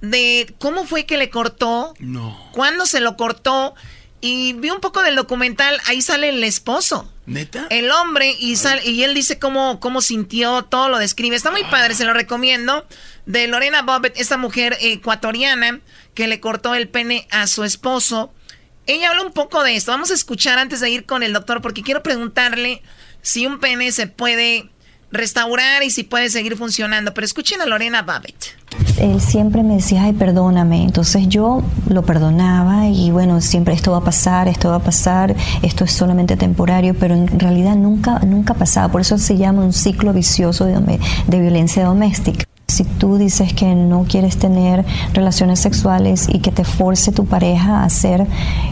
de 0.01 0.53
cómo 0.59 0.85
fue 0.85 1.05
que 1.05 1.17
le 1.17 1.29
cortó, 1.29 1.93
No. 1.99 2.49
cuándo 2.53 2.85
se 2.85 2.99
lo 3.01 3.17
cortó. 3.17 3.73
Y 4.21 4.53
vi 4.53 4.69
un 4.71 4.79
poco 4.79 5.03
del 5.03 5.15
documental, 5.15 5.79
ahí 5.87 6.01
sale 6.01 6.29
el 6.29 6.43
esposo. 6.43 7.11
¿Neta? 7.27 7.67
El 7.69 7.91
hombre 7.91 8.35
y, 8.39 8.55
sal- 8.55 8.81
y 8.85 9.03
él 9.03 9.13
dice 9.13 9.37
cómo, 9.39 9.79
cómo 9.79 10.01
sintió, 10.01 10.63
todo 10.63 10.89
lo 10.89 10.97
describe. 10.99 11.35
Está 11.35 11.51
muy 11.51 11.63
padre, 11.65 11.93
se 11.95 12.05
lo 12.05 12.13
recomiendo. 12.13 12.85
De 13.25 13.47
Lorena 13.47 13.81
Bobbitt, 13.81 14.13
esta 14.17 14.37
mujer 14.37 14.77
ecuatoriana 14.79 15.79
que 16.15 16.27
le 16.27 16.39
cortó 16.39 16.73
el 16.73 16.87
pene 16.87 17.27
a 17.29 17.45
su 17.45 17.63
esposo. 17.63 18.33
Ella 18.87 19.09
habla 19.09 19.21
un 19.21 19.33
poco 19.33 19.63
de 19.63 19.75
esto. 19.75 19.91
Vamos 19.91 20.09
a 20.09 20.15
escuchar 20.15 20.57
antes 20.57 20.79
de 20.79 20.89
ir 20.89 21.05
con 21.05 21.21
el 21.21 21.33
doctor 21.33 21.61
porque 21.61 21.83
quiero 21.83 22.01
preguntarle 22.01 22.81
si 23.21 23.45
un 23.45 23.59
pene 23.59 23.91
se 23.91 24.07
puede 24.07 24.69
restaurar 25.11 25.83
y 25.83 25.89
si 25.89 26.03
puede 26.03 26.29
seguir 26.29 26.57
funcionando. 26.57 27.13
Pero 27.13 27.25
escuchen 27.25 27.61
a 27.61 27.65
Lorena 27.65 28.01
Babbitt. 28.01 28.35
Él 28.97 29.19
siempre 29.19 29.63
me 29.63 29.75
decía, 29.75 30.03
ay, 30.03 30.13
perdóname. 30.13 30.83
Entonces 30.83 31.27
yo 31.27 31.63
lo 31.89 32.03
perdonaba 32.03 32.87
y 32.87 33.11
bueno, 33.11 33.41
siempre 33.41 33.73
esto 33.73 33.91
va 33.91 33.97
a 33.97 34.03
pasar, 34.03 34.47
esto 34.47 34.69
va 34.69 34.77
a 34.77 34.83
pasar, 34.83 35.35
esto 35.61 35.83
es 35.83 35.91
solamente 35.91 36.37
temporario, 36.37 36.95
pero 36.97 37.15
en 37.15 37.39
realidad 37.39 37.75
nunca, 37.75 38.19
nunca 38.19 38.53
pasaba. 38.53 38.91
Por 38.91 39.01
eso 39.01 39.17
se 39.17 39.37
llama 39.37 39.63
un 39.63 39.73
ciclo 39.73 40.13
vicioso 40.13 40.65
de, 40.65 40.99
violencia 41.27 41.83
doméstica. 41.83 42.45
Si 42.67 42.83
tú 42.83 43.17
dices 43.17 43.53
que 43.53 43.75
no 43.75 44.05
quieres 44.09 44.37
tener 44.37 44.85
relaciones 45.13 45.59
sexuales 45.59 46.27
y 46.31 46.39
que 46.39 46.51
te 46.51 46.63
force 46.63 47.11
tu 47.11 47.25
pareja 47.25 47.81
a 47.81 47.85
hacer 47.85 48.25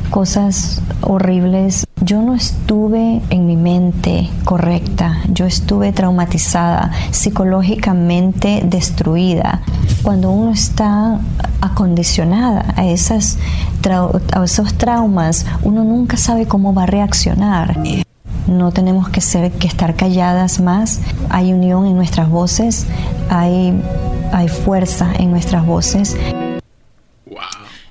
cosas 0.09 0.81
horribles, 1.01 1.85
yo 2.01 2.21
no 2.21 2.33
estuve 2.33 3.21
en 3.29 3.45
mi 3.45 3.55
mente 3.55 4.29
correcta, 4.43 5.21
yo 5.29 5.45
estuve 5.45 5.93
traumatizada, 5.93 6.91
psicológicamente 7.11 8.61
destruida. 8.65 9.61
Cuando 10.01 10.31
uno 10.31 10.51
está 10.51 11.19
acondicionada 11.61 12.73
a, 12.75 12.85
esas, 12.85 13.37
a 14.33 14.43
esos 14.43 14.73
traumas, 14.73 15.45
uno 15.61 15.83
nunca 15.83 16.17
sabe 16.17 16.45
cómo 16.45 16.73
va 16.73 16.83
a 16.83 16.87
reaccionar. 16.87 17.77
No 18.47 18.71
tenemos 18.71 19.09
que 19.09 19.21
ser 19.21 19.51
que 19.51 19.67
estar 19.67 19.95
calladas 19.95 20.59
más. 20.59 20.99
Hay 21.29 21.53
unión 21.53 21.85
en 21.85 21.95
nuestras 21.95 22.29
voces, 22.29 22.85
hay, 23.29 23.73
hay 24.31 24.47
fuerza 24.47 25.11
en 25.17 25.31
nuestras 25.31 25.65
voces. 25.65 26.15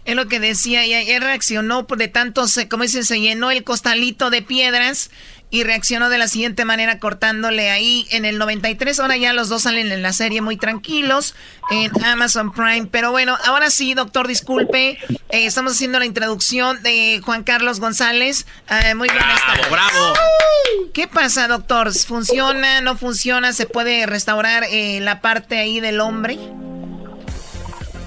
Es 0.04 0.16
lo 0.16 0.26
que 0.26 0.40
decía, 0.40 0.84
y 0.84 0.92
él 0.92 1.22
reaccionó 1.22 1.82
de 1.84 2.08
tantos, 2.08 2.58
como 2.68 2.82
dicen, 2.82 3.04
se 3.04 3.20
llenó 3.20 3.50
el 3.50 3.62
costalito 3.62 4.30
de 4.30 4.42
piedras 4.42 5.10
y 5.52 5.64
reaccionó 5.64 6.08
de 6.08 6.16
la 6.16 6.28
siguiente 6.28 6.64
manera 6.64 6.98
cortándole 6.98 7.70
ahí 7.70 8.08
en 8.10 8.24
el 8.24 8.38
93. 8.38 8.98
Ahora 8.98 9.18
ya 9.18 9.34
los 9.34 9.50
dos 9.50 9.62
salen 9.62 9.92
en 9.92 10.00
la 10.00 10.14
serie 10.14 10.40
muy 10.40 10.56
tranquilos 10.56 11.34
en 11.70 11.92
Amazon 12.04 12.52
Prime. 12.52 12.88
Pero 12.90 13.10
bueno, 13.10 13.36
ahora 13.44 13.68
sí, 13.68 13.92
doctor, 13.92 14.26
disculpe. 14.26 14.98
Eh, 15.28 15.44
estamos 15.44 15.74
haciendo 15.74 15.98
la 15.98 16.06
introducción 16.06 16.82
de 16.82 17.20
Juan 17.22 17.44
Carlos 17.44 17.80
González. 17.80 18.46
Eh, 18.70 18.94
muy 18.94 19.10
bien. 19.10 19.22
Bravo, 19.22 19.70
bravo. 19.70 20.14
¿Qué 20.94 21.06
pasa, 21.06 21.46
doctor? 21.48 21.92
¿Funciona? 21.92 22.80
¿No 22.80 22.96
funciona? 22.96 23.52
¿Se 23.52 23.66
puede 23.66 24.06
restaurar 24.06 24.64
eh, 24.70 25.00
la 25.00 25.20
parte 25.20 25.58
ahí 25.58 25.80
del 25.80 26.00
hombre? 26.00 26.38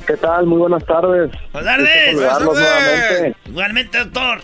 ¿Qué 0.08 0.18
tal? 0.18 0.46
Muy 0.46 0.60
buenas 0.60 0.86
tardes. 0.86 1.32
Buenas 1.52 1.78
tardes. 1.78 3.36
Igualmente, 3.48 3.98
doctor. 4.00 4.40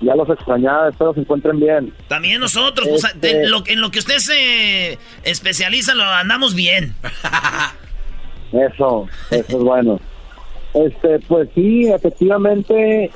Ya 0.00 0.14
los 0.16 0.28
extrañaba, 0.28 0.88
espero 0.90 1.14
se 1.14 1.20
encuentren 1.20 1.58
bien. 1.60 1.94
También 2.08 2.40
nosotros, 2.40 2.86
pues, 2.88 3.04
Este- 3.04 3.30
en, 3.44 3.50
lo, 3.50 3.62
en 3.66 3.80
lo 3.80 3.90
que 3.90 4.00
usted 4.00 4.18
se 4.18 4.98
especializa, 5.22 5.94
lo 5.94 6.04
andamos 6.04 6.54
bien. 6.54 6.94
Eso, 8.52 9.08
eso 9.32 9.56
es 9.58 9.64
bueno. 9.64 9.98
Este, 10.74 11.18
pues 11.20 11.48
sí, 11.56 11.88
efectivamente, 11.88 13.10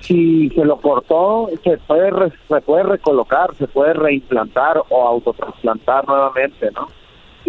si 0.00 0.50
se 0.50 0.62
lo 0.64 0.78
cortó, 0.78 1.48
se 1.62 1.78
puede, 1.78 2.10
re- 2.10 2.32
se 2.48 2.60
puede 2.60 2.82
recolocar, 2.82 3.54
se 3.56 3.66
puede 3.66 3.94
reimplantar 3.94 4.82
o 4.90 5.08
autotrasplantar 5.08 6.06
nuevamente, 6.06 6.70
¿no? 6.72 6.88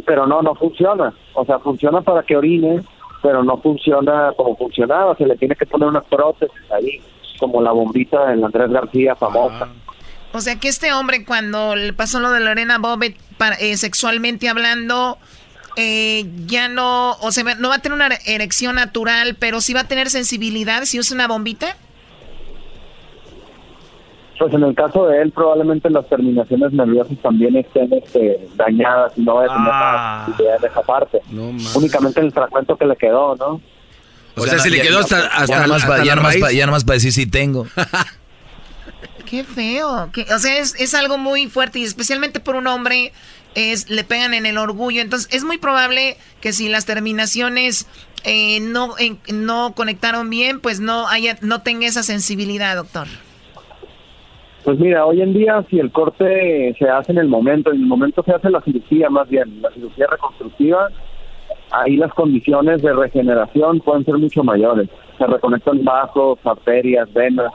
Pero 0.06 0.26
no, 0.28 0.42
no 0.44 0.56
funciona. 0.56 1.14
O 1.34 1.44
sea, 1.46 1.60
funciona 1.60 2.02
para 2.02 2.24
que 2.24 2.38
orine, 2.38 2.82
pero 3.26 3.44
no 3.44 3.58
funciona 3.60 4.32
como 4.38 4.56
funcionaba. 4.56 5.16
Se 5.18 5.26
le 5.26 5.36
tiene 5.36 5.56
que 5.56 5.66
poner 5.66 5.88
una 5.90 6.02
prótesis 6.02 6.56
ahí, 6.72 7.02
como 7.40 7.60
la 7.60 7.72
bombita 7.72 8.28
del 8.28 8.44
Andrés 8.44 8.70
García 8.70 9.16
famosa. 9.16 9.68
O 10.32 10.42
sea 10.42 10.60
que 10.60 10.68
este 10.68 10.94
hombre, 10.94 11.26
cuando 11.26 11.76
le 11.76 11.92
pasó 11.92 12.20
lo 12.20 12.30
de 12.30 12.40
Lorena 12.40 12.80
para- 13.40 13.56
eh, 13.56 13.78
sexualmente 13.78 14.48
hablando, 14.48 15.18
eh, 15.76 16.26
ya 16.46 16.68
no, 16.70 17.14
o 17.14 17.32
sea, 17.32 17.56
no 17.56 17.70
va 17.70 17.76
a 17.76 17.80
tener 17.80 17.96
una 17.96 18.10
erección 18.28 18.76
natural, 18.76 19.36
pero 19.40 19.60
sí 19.60 19.74
va 19.74 19.82
a 19.82 19.88
tener 19.88 20.12
sensibilidad 20.12 20.84
si 20.84 21.00
usa 21.00 21.16
una 21.16 21.28
bombita. 21.28 21.76
Pues 24.38 24.54
en 24.54 24.64
el 24.64 24.76
caso 24.76 25.08
de 25.08 25.22
él, 25.22 25.32
probablemente 25.32 25.90
las 25.90 26.08
terminaciones 26.10 26.74
nerviosas 26.74 27.18
también 27.22 27.56
estén 27.56 27.92
este, 27.94 28.48
dañadas 28.56 29.14
y 29.16 29.22
no 29.22 29.36
va 29.36 29.44
a 29.44 29.48
tener 29.48 29.70
Ah. 29.72 30.24
sensibilidad 30.26 30.64
en 30.66 30.72
esa 30.72 30.82
parte. 30.82 31.22
Únicamente 31.76 32.20
el 32.20 32.32
fragmento 32.32 32.76
que 32.78 32.86
le 32.86 32.96
quedó, 32.98 33.36
¿no? 33.36 33.62
O, 34.38 34.46
sea, 34.46 34.60
se 34.60 34.70
le 34.70 34.82
quedó 34.82 35.00
hasta, 35.00 35.20
hasta, 35.28 35.46
ya 35.56 35.68
nomás 35.68 35.84
hasta 35.84 35.88
para, 35.88 36.04
pa- 36.86 36.94
decir 36.94 37.14
sí 37.14 37.26
tengo. 37.26 37.66
Qué 39.26 39.44
feo. 39.44 40.10
que- 40.14 40.26
o 40.34 40.40
sea, 40.40 40.58
es, 40.58 40.76
es 40.80 40.94
algo 40.94 41.18
muy 41.18 41.48
fuerte 41.48 41.80
y 41.80 41.84
especialmente 41.84 42.40
por 42.40 42.56
un 42.56 42.68
hombre 42.68 43.12
es 43.56 43.90
le 43.90 44.04
pegan 44.04 44.34
en 44.34 44.46
el 44.46 44.58
orgullo. 44.58 45.02
Entonces 45.02 45.34
es 45.34 45.44
muy 45.44 45.58
probable 45.58 46.18
que 46.42 46.52
si 46.54 46.68
las 46.70 46.86
terminaciones 46.86 47.88
eh, 48.26 48.60
no 48.60 48.94
no 49.32 49.74
conectaron 49.74 50.30
bien, 50.30 50.60
pues 50.60 50.80
no 50.80 51.08
haya 51.08 51.38
no 51.42 51.62
tenga 51.62 51.88
esa 51.88 52.04
sensibilidad, 52.04 52.76
doctor. 52.76 53.08
Pues 54.66 54.80
mira, 54.80 55.06
hoy 55.06 55.22
en 55.22 55.32
día 55.32 55.64
si 55.70 55.80
el 55.80 55.92
corte 55.92 56.76
se 56.80 56.90
hace 56.90 57.12
en 57.12 57.20
el 57.20 57.28
momento, 57.28 57.72
en 57.72 57.82
el 57.82 57.86
momento 57.86 58.24
se 58.24 58.32
hace 58.32 58.50
la 58.50 58.62
cirugía 58.62 59.12
más 59.12 59.30
bien, 59.30 59.62
la 59.62 59.70
cirugía 59.70 60.08
reconstructiva, 60.10 60.90
ahí 61.70 61.96
las 61.98 62.12
condiciones 62.16 62.82
de 62.82 62.92
regeneración 62.92 63.80
pueden 63.82 64.04
ser 64.06 64.18
mucho 64.18 64.44
mayores. 64.44 64.90
Se 65.20 65.28
reconectan 65.28 65.84
vasos, 65.84 66.40
arterias, 66.44 67.08
venas, 67.14 67.52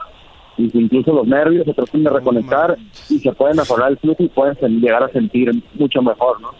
y 0.57 0.71
incluso 0.73 1.11
los 1.11 1.27
nervios 1.27 1.65
se 1.65 1.73
tratan 1.73 2.05
de 2.05 2.09
reconectar 2.11 2.77
y 3.09 3.19
se 3.19 3.31
puede 3.33 3.55
mejorar 3.55 3.91
el 3.91 3.97
flujo 3.97 4.23
y 4.23 4.29
pueden 4.29 4.79
llegar 4.79 5.03
a 5.03 5.09
sentir 5.09 5.51
mucho 5.73 6.01
mejor, 6.01 6.39
¿no? 6.39 6.51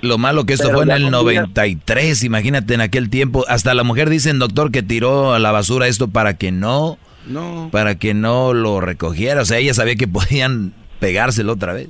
Lo 0.00 0.16
malo 0.16 0.44
que 0.44 0.54
esto 0.54 0.68
Pero 0.68 0.76
fue 0.78 0.84
en 0.84 0.92
el 0.92 1.02
con 1.02 1.12
93, 1.12 2.24
imagínate 2.24 2.72
en 2.72 2.80
aquel 2.80 3.10
tiempo. 3.10 3.44
Hasta 3.46 3.74
la 3.74 3.82
mujer 3.82 4.08
dicen, 4.08 4.38
doctor, 4.38 4.70
que 4.70 4.82
tiró 4.82 5.34
a 5.34 5.38
la 5.38 5.52
basura 5.52 5.86
esto 5.86 6.08
para 6.08 6.38
que 6.38 6.50
no, 6.50 6.96
No. 7.26 7.68
para 7.70 7.96
que 7.96 8.14
no 8.14 8.54
lo 8.54 8.80
recogiera. 8.80 9.42
O 9.42 9.44
sea, 9.44 9.58
ella 9.58 9.74
sabía 9.74 9.96
que 9.96 10.08
podían 10.08 10.72
pegárselo 11.00 11.52
otra 11.52 11.72
vez. 11.72 11.88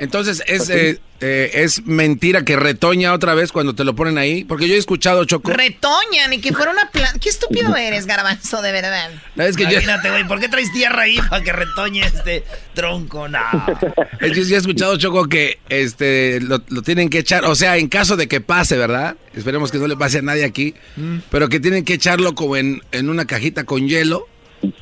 Entonces, 0.00 0.42
¿es, 0.46 0.68
eh, 0.70 1.00
eh, 1.20 1.50
¿es 1.54 1.84
mentira 1.86 2.44
que 2.44 2.56
retoña 2.56 3.12
otra 3.12 3.34
vez 3.34 3.52
cuando 3.52 3.74
te 3.74 3.84
lo 3.84 3.94
ponen 3.94 4.18
ahí? 4.18 4.44
Porque 4.44 4.68
yo 4.68 4.74
he 4.74 4.78
escuchado, 4.78 5.24
Choco. 5.24 5.52
Retoñan 5.52 6.32
y 6.32 6.40
que 6.40 6.52
fuera 6.52 6.72
una 6.72 6.90
planta. 6.90 7.18
Qué 7.18 7.28
estúpido 7.28 7.76
eres, 7.76 8.06
garbanzo, 8.06 8.62
de 8.62 8.72
verdad. 8.72 9.10
No, 9.36 9.44
es 9.44 9.56
que 9.56 9.64
Imagínate, 9.64 10.10
güey, 10.10 10.26
¿por 10.26 10.40
qué 10.40 10.48
traes 10.48 10.72
tierra 10.72 11.02
ahí 11.02 11.18
para 11.30 11.42
que 11.42 11.52
retoñe 11.52 12.00
este 12.00 12.44
tronco? 12.74 13.28
No. 13.28 13.40
Es 14.20 14.32
que 14.32 14.44
sí 14.44 14.54
he 14.54 14.56
escuchado, 14.56 14.96
Choco, 14.96 15.28
que 15.28 15.58
este 15.68 16.40
lo, 16.40 16.62
lo 16.68 16.82
tienen 16.82 17.08
que 17.08 17.18
echar, 17.18 17.44
o 17.44 17.56
sea, 17.56 17.76
en 17.76 17.88
caso 17.88 18.16
de 18.16 18.28
que 18.28 18.40
pase, 18.40 18.76
¿verdad? 18.76 19.16
Esperemos 19.34 19.72
que 19.72 19.78
no 19.78 19.88
le 19.88 19.96
pase 19.96 20.18
a 20.18 20.22
nadie 20.22 20.44
aquí, 20.44 20.74
pero 21.30 21.48
que 21.48 21.58
tienen 21.58 21.84
que 21.84 21.94
echarlo 21.94 22.34
como 22.34 22.56
en, 22.56 22.82
en 22.92 23.10
una 23.10 23.24
cajita 23.24 23.64
con 23.64 23.88
hielo 23.88 24.28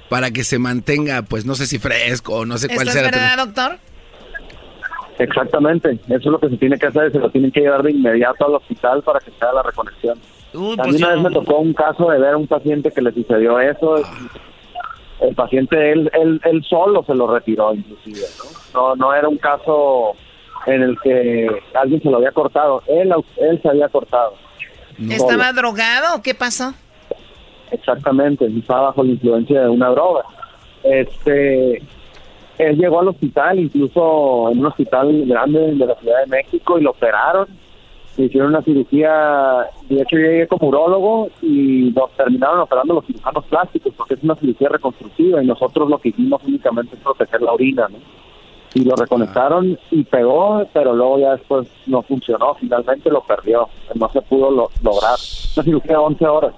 para 0.09 0.31
que 0.31 0.45
se 0.45 0.59
mantenga, 0.59 1.23
pues 1.23 1.45
no 1.47 1.55
sé 1.55 1.67
si 1.67 1.79
fresco 1.79 2.35
o 2.35 2.47
no 2.47 2.59
sé 2.59 2.69
cuál 2.69 2.89
¿Esto 2.89 2.99
es 2.99 3.05
verdad, 3.05 3.39
doctor? 3.39 3.79
Exactamente, 5.21 5.99
eso 6.09 6.17
es 6.17 6.25
lo 6.25 6.39
que 6.39 6.49
se 6.49 6.57
tiene 6.57 6.79
que 6.79 6.87
hacer, 6.87 7.13
se 7.13 7.19
lo 7.19 7.31
tienen 7.31 7.53
que 7.53 7.61
llevar 7.61 7.83
de 7.83 7.91
inmediato 7.91 8.47
al 8.47 8.55
hospital 8.55 9.03
para 9.03 9.21
que 9.21 9.31
se 9.31 9.45
haga 9.45 9.55
la 9.55 9.63
reconexión. 9.63 10.19
Uy, 10.55 10.77
a 10.79 10.85
mí 10.85 10.91
pues 10.91 10.97
una 10.97 11.11
vez 11.11 11.23
me 11.23 11.31
tocó 11.31 11.59
un 11.59 11.75
caso 11.75 12.11
de 12.11 12.19
ver 12.19 12.33
a 12.33 12.37
un 12.39 12.47
paciente 12.47 12.91
que 12.91 13.03
le 13.03 13.13
sucedió 13.13 13.61
eso. 13.61 13.97
El 15.21 15.35
paciente, 15.35 15.93
él, 15.93 16.11
él, 16.15 16.41
él 16.43 16.65
solo 16.65 17.05
se 17.05 17.15
lo 17.15 17.27
retiró, 17.27 17.75
inclusive. 17.75 18.27
¿no? 18.73 18.95
no 18.95 18.97
no 18.97 19.15
era 19.15 19.29
un 19.29 19.37
caso 19.37 20.17
en 20.67 20.83
el 20.83 20.99
que 21.03 21.49
alguien 21.75 22.01
se 22.01 22.09
lo 22.09 22.17
había 22.17 22.33
cortado. 22.33 22.83
Él, 22.87 23.13
él 23.37 23.61
se 23.61 23.69
había 23.69 23.91
cortado. 23.91 24.33
¿Estaba 25.11 25.53
drogado 25.53 26.17
o 26.17 26.23
qué 26.23 26.35
pasó? 26.35 26.73
Exactamente, 27.71 28.47
estaba 28.47 28.89
bajo 28.89 29.05
la 29.05 29.11
influencia 29.11 29.61
de 29.61 29.69
una 29.69 29.91
droga. 29.91 30.23
Este, 30.83 31.83
él 32.69 32.77
llegó 32.77 33.01
al 33.01 33.09
hospital, 33.09 33.59
incluso 33.59 34.51
en 34.51 34.59
un 34.61 34.67
hospital 34.67 35.25
grande 35.27 35.59
de 35.75 35.87
la 35.87 35.95
Ciudad 35.97 36.21
de 36.25 36.27
México, 36.27 36.79
y 36.79 36.83
lo 36.83 36.91
operaron. 36.91 37.47
Le 38.17 38.25
hicieron 38.27 38.49
una 38.51 38.63
cirugía, 38.63 39.67
de 39.89 39.97
hecho 40.03 40.17
yo 40.17 40.19
llegué 40.19 40.47
como 40.49 40.69
urólogo 40.69 41.29
y 41.41 41.93
nos 41.95 42.11
terminaron 42.17 42.61
operando 42.61 42.95
los 42.95 43.07
cirujanos 43.07 43.45
plásticos 43.47 43.95
porque 43.97 44.15
es 44.15 44.23
una 44.23 44.35
cirugía 44.35 44.69
reconstructiva 44.69 45.43
y 45.43 45.47
nosotros 45.47 45.89
lo 45.89 45.99
que 45.99 46.11
hicimos 46.11 46.43
únicamente 46.45 46.97
es 46.97 47.03
proteger 47.03 47.41
la 47.41 47.53
orina, 47.53 47.89
¿no? 47.89 47.99
Y 48.75 48.85
lo 48.85 48.95
reconectaron 48.95 49.79
y 49.91 50.03
pegó, 50.05 50.65
pero 50.73 50.95
luego 50.95 51.19
ya 51.19 51.33
después 51.33 51.67
no 51.87 52.03
funcionó, 52.03 52.55
finalmente 52.55 53.11
lo 53.11 53.23
perdió, 53.23 53.69
no 53.95 54.09
se 54.11 54.21
pudo 54.23 54.51
lo- 54.51 54.71
lograr. 54.83 55.17
Una 55.57 55.65
cirugía 55.65 55.93
de 55.93 55.97
11 55.97 56.27
horas. 56.27 56.53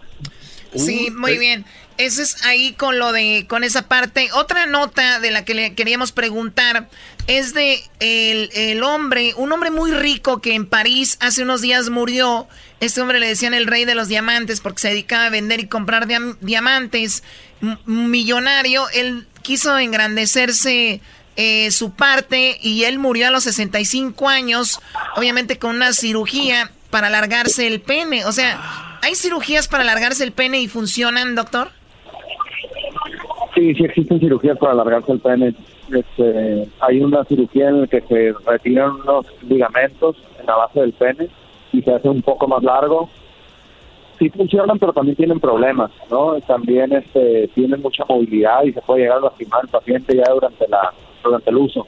Sí, 0.74 1.08
muy 1.16 1.38
bien. 1.38 1.64
Eso 1.98 2.22
es 2.22 2.44
ahí 2.44 2.72
con 2.72 2.98
lo 2.98 3.12
de, 3.12 3.46
con 3.48 3.64
esa 3.64 3.86
parte. 3.88 4.30
Otra 4.32 4.66
nota 4.66 5.20
de 5.20 5.30
la 5.30 5.44
que 5.44 5.54
le 5.54 5.74
queríamos 5.74 6.12
preguntar 6.12 6.88
es 7.26 7.54
de 7.54 7.82
el, 8.00 8.50
el 8.54 8.82
hombre, 8.82 9.34
un 9.36 9.52
hombre 9.52 9.70
muy 9.70 9.92
rico 9.92 10.40
que 10.40 10.54
en 10.54 10.66
París 10.66 11.16
hace 11.20 11.42
unos 11.42 11.60
días 11.60 11.90
murió. 11.90 12.48
Este 12.80 13.00
hombre 13.00 13.20
le 13.20 13.28
decían 13.28 13.54
el 13.54 13.66
rey 13.66 13.84
de 13.84 13.94
los 13.94 14.08
diamantes 14.08 14.60
porque 14.60 14.80
se 14.80 14.88
dedicaba 14.88 15.26
a 15.26 15.30
vender 15.30 15.60
y 15.60 15.66
comprar 15.68 16.08
diam- 16.08 16.36
diamantes. 16.40 17.22
Millonario, 17.86 18.88
él 18.90 19.26
quiso 19.42 19.78
engrandecerse 19.78 21.00
eh, 21.36 21.70
su 21.70 21.92
parte 21.92 22.58
y 22.60 22.84
él 22.84 22.98
murió 22.98 23.28
a 23.28 23.30
los 23.30 23.44
65 23.44 24.28
años, 24.28 24.80
obviamente 25.16 25.58
con 25.58 25.76
una 25.76 25.92
cirugía 25.92 26.72
para 26.90 27.06
alargarse 27.08 27.66
el 27.66 27.80
pene. 27.80 28.24
O 28.24 28.32
sea, 28.32 28.98
¿hay 29.02 29.14
cirugías 29.14 29.68
para 29.68 29.82
alargarse 29.84 30.24
el 30.24 30.32
pene 30.32 30.60
y 30.60 30.68
funcionan, 30.68 31.34
doctor? 31.34 31.70
Sí, 33.54 33.74
sí 33.74 33.84
existen 33.84 34.18
cirugías 34.18 34.58
para 34.58 34.72
alargarse 34.72 35.12
el 35.12 35.20
pene. 35.20 35.54
Este, 35.90 36.68
hay 36.80 37.00
una 37.00 37.24
cirugía 37.24 37.68
en 37.68 37.82
la 37.82 37.86
que 37.86 38.00
se 38.02 38.34
retiran 38.46 38.92
unos 38.92 39.26
ligamentos 39.42 40.16
en 40.40 40.46
la 40.46 40.56
base 40.56 40.80
del 40.80 40.92
pene 40.92 41.28
y 41.72 41.82
se 41.82 41.92
hace 41.92 42.08
un 42.08 42.22
poco 42.22 42.48
más 42.48 42.62
largo. 42.62 43.10
sí 44.18 44.30
funcionan, 44.30 44.78
pero 44.78 44.92
también 44.92 45.16
tienen 45.16 45.40
problemas, 45.40 45.90
¿no? 46.10 46.40
También 46.42 46.92
este, 46.92 47.48
tienen 47.54 47.82
mucha 47.82 48.04
movilidad 48.08 48.62
y 48.64 48.72
se 48.72 48.80
puede 48.80 49.02
llegar 49.02 49.18
a 49.18 49.22
lastimar 49.22 49.60
al 49.62 49.68
paciente 49.68 50.16
ya 50.16 50.32
durante, 50.32 50.68
la, 50.68 50.92
durante 51.22 51.50
el 51.50 51.56
uso. 51.56 51.86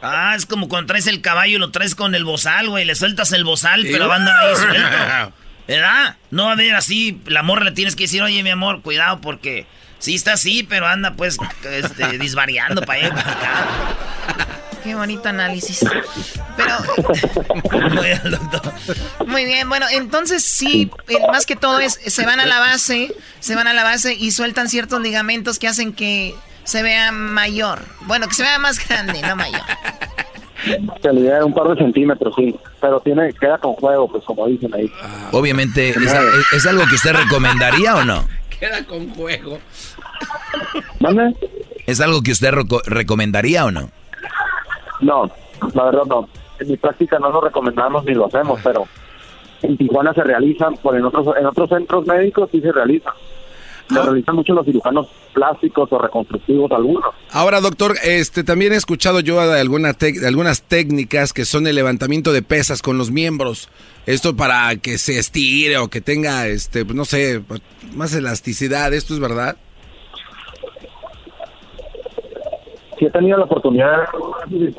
Ah, 0.00 0.34
es 0.36 0.46
como 0.46 0.68
cuando 0.68 0.88
traes 0.88 1.06
el 1.06 1.22
caballo 1.22 1.56
y 1.56 1.60
lo 1.60 1.70
traes 1.70 1.94
con 1.94 2.14
el 2.14 2.24
bozal, 2.24 2.68
güey. 2.68 2.84
Le 2.84 2.96
sueltas 2.96 3.32
el 3.32 3.44
bozal, 3.44 3.82
pero 3.90 4.08
va 4.08 4.14
a 4.14 4.18
andar 4.18 4.36
ahí 4.36 4.56
suelto. 4.56 5.34
¿Verdad? 5.68 6.16
No 6.30 6.44
va 6.44 6.50
a 6.50 6.52
haber 6.54 6.74
así. 6.74 7.20
La 7.26 7.44
morra 7.44 7.64
le 7.64 7.70
tienes 7.70 7.94
que 7.94 8.04
decir, 8.04 8.20
oye, 8.20 8.42
mi 8.42 8.50
amor, 8.50 8.82
cuidado 8.82 9.20
porque 9.20 9.64
sí 10.02 10.14
está 10.14 10.34
así, 10.34 10.64
pero 10.64 10.86
anda 10.86 11.14
pues 11.14 11.38
este, 11.64 12.18
disvariando 12.18 12.82
para 12.82 12.98
allá 12.98 13.08
y 13.08 13.10
para 13.10 13.32
acá. 13.32 13.66
Qué 14.82 14.96
bonito 14.96 15.28
análisis. 15.28 15.80
Pero. 16.56 16.74
Muy 19.26 19.44
bien, 19.44 19.68
bueno, 19.68 19.86
entonces 19.92 20.44
sí, 20.44 20.90
eh, 21.08 21.18
más 21.30 21.46
que 21.46 21.54
todo 21.54 21.78
es, 21.78 22.00
se 22.04 22.26
van 22.26 22.40
a 22.40 22.46
la 22.46 22.58
base, 22.58 23.14
se 23.38 23.54
van 23.54 23.68
a 23.68 23.74
la 23.74 23.84
base 23.84 24.14
y 24.14 24.32
sueltan 24.32 24.68
ciertos 24.68 25.00
ligamentos 25.00 25.60
que 25.60 25.68
hacen 25.68 25.92
que 25.92 26.34
se 26.64 26.82
vea 26.82 27.12
mayor. 27.12 27.80
Bueno, 28.02 28.26
que 28.26 28.34
se 28.34 28.42
vea 28.42 28.58
más 28.58 28.86
grande, 28.88 29.22
no 29.22 29.36
mayor. 29.36 29.62
Da 31.02 31.44
un 31.44 31.54
par 31.54 31.68
de 31.68 31.76
centímetros, 31.76 32.34
sí. 32.36 32.54
Pero 32.80 33.00
tiene, 33.00 33.32
queda 33.34 33.58
con 33.58 33.74
juego, 33.74 34.10
pues 34.10 34.24
como 34.24 34.46
dicen 34.48 34.74
ahí. 34.74 34.90
Obviamente, 35.30 35.90
¿es, 35.90 36.14
es 36.52 36.66
algo 36.66 36.86
que 36.86 36.96
usted 36.96 37.12
recomendaría 37.12 37.96
o 37.96 38.04
no? 38.04 38.26
Queda 38.58 38.84
con 38.84 39.12
juego. 39.14 39.58
¿Es 41.86 42.00
algo 42.00 42.22
que 42.22 42.32
usted 42.32 42.52
reco- 42.52 42.82
recomendaría 42.84 43.64
o 43.64 43.70
no? 43.70 43.90
No, 45.00 45.30
la 45.74 45.84
verdad 45.84 46.02
no. 46.06 46.28
En 46.60 46.68
mi 46.68 46.76
práctica 46.76 47.18
no 47.18 47.30
lo 47.30 47.40
recomendamos 47.40 48.04
ni 48.04 48.14
lo 48.14 48.26
hacemos, 48.26 48.60
pero 48.62 48.86
en 49.62 49.76
Tijuana 49.76 50.12
se 50.14 50.22
realizan, 50.22 50.74
por 50.76 50.96
en 50.96 51.04
otros 51.04 51.26
en 51.38 51.46
otros 51.46 51.68
centros 51.70 52.06
médicos 52.06 52.48
sí 52.52 52.60
se 52.60 52.70
realizan. 52.72 53.12
Se 53.88 54.00
realizan 54.00 54.36
mucho 54.36 54.54
los 54.54 54.64
cirujanos 54.64 55.08
plásticos 55.34 55.88
o 55.92 55.98
reconstructivos 55.98 56.70
algunos. 56.70 57.04
Ahora, 57.30 57.60
doctor, 57.60 57.96
este 58.04 58.42
también 58.44 58.72
he 58.72 58.76
escuchado 58.76 59.20
yo 59.20 59.44
de, 59.46 59.60
alguna 59.60 59.92
de 59.92 60.26
algunas 60.26 60.62
técnicas 60.62 61.32
que 61.32 61.44
son 61.44 61.66
el 61.66 61.74
levantamiento 61.74 62.32
de 62.32 62.42
pesas 62.42 62.80
con 62.80 62.96
los 62.96 63.10
miembros. 63.10 63.68
Esto 64.06 64.34
para 64.36 64.74
que 64.76 64.98
se 64.98 65.18
estire 65.18 65.78
o 65.78 65.88
que 65.88 66.00
tenga, 66.00 66.46
este, 66.46 66.84
pues, 66.84 66.96
no 66.96 67.04
sé, 67.04 67.42
más 67.94 68.14
elasticidad. 68.14 68.94
¿Esto 68.94 69.14
es 69.14 69.20
verdad? 69.20 69.56
Sí 73.02 73.06
he 73.06 73.10
tenido 73.10 73.36
la 73.36 73.46
oportunidad 73.46 74.08
de 74.48 74.72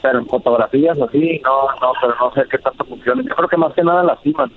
pero 0.00 0.18
en 0.18 0.26
fotografías 0.28 0.96
así, 0.98 1.42
no, 1.44 1.66
no, 1.78 1.92
pero 2.00 2.14
no 2.18 2.32
sé 2.32 2.48
qué 2.50 2.56
tanto 2.56 2.86
funciona. 2.86 3.22
Yo 3.22 3.34
creo 3.34 3.48
que 3.48 3.56
más 3.58 3.74
que 3.74 3.82
nada 3.82 4.02
lastiman. 4.02 4.50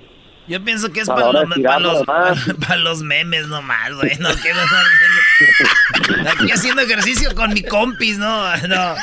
Yo 0.48 0.64
pienso 0.64 0.90
que 0.90 1.00
es 1.00 1.08
para 1.08 1.30
para, 1.32 1.44
tirarlo, 1.54 1.92
los, 1.92 2.04
para 2.04 2.76
los 2.78 3.02
memes 3.02 3.46
nomás, 3.48 3.92
güey. 3.94 4.16
No, 4.20 4.30
que 4.30 4.54
no 4.54 6.30
Aquí 6.30 6.50
haciendo 6.50 6.80
ejercicio 6.80 7.34
con 7.34 7.52
mi 7.52 7.62
compis, 7.62 8.16
¿no? 8.16 8.56
No. 8.68 8.94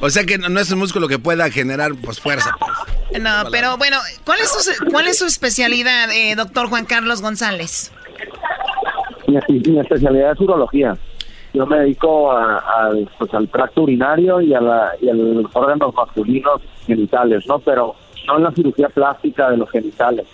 O 0.00 0.08
sea 0.08 0.24
que 0.24 0.38
no, 0.38 0.48
no 0.48 0.60
es 0.60 0.70
un 0.70 0.78
músculo 0.78 1.08
que 1.08 1.18
pueda 1.18 1.50
generar 1.50 1.90
pues 2.00 2.20
fuerza. 2.20 2.54
pues. 2.60 3.20
No, 3.20 3.50
pero 3.50 3.76
bueno, 3.76 3.96
¿cuál 4.24 4.38
es 4.38 4.50
su, 4.52 4.84
cuál 4.92 5.08
es 5.08 5.18
su 5.18 5.26
especialidad, 5.26 6.12
eh, 6.12 6.36
doctor 6.36 6.68
Juan 6.68 6.84
Carlos 6.84 7.22
González? 7.22 7.90
Mi, 9.26 9.36
mi 9.58 9.80
especialidad 9.80 10.32
es 10.32 10.40
urología. 10.40 10.96
Yo 11.56 11.64
me 11.66 11.78
dedico 11.78 12.30
a- 12.32 12.90
pues, 13.18 13.32
al 13.32 13.48
tracto 13.48 13.84
urinario 13.84 14.42
y 14.42 14.52
a, 14.52 14.60
la, 14.60 14.92
y 15.00 15.08
a 15.08 15.14
los 15.14 15.46
órganos 15.56 15.94
masculinos 15.94 16.60
genitales, 16.86 17.46
¿no? 17.46 17.58
Pero 17.60 17.94
no 18.26 18.36
en 18.36 18.42
la 18.42 18.52
cirugía 18.52 18.90
plástica 18.90 19.50
de 19.50 19.56
los 19.56 19.70
genitales, 19.70 20.26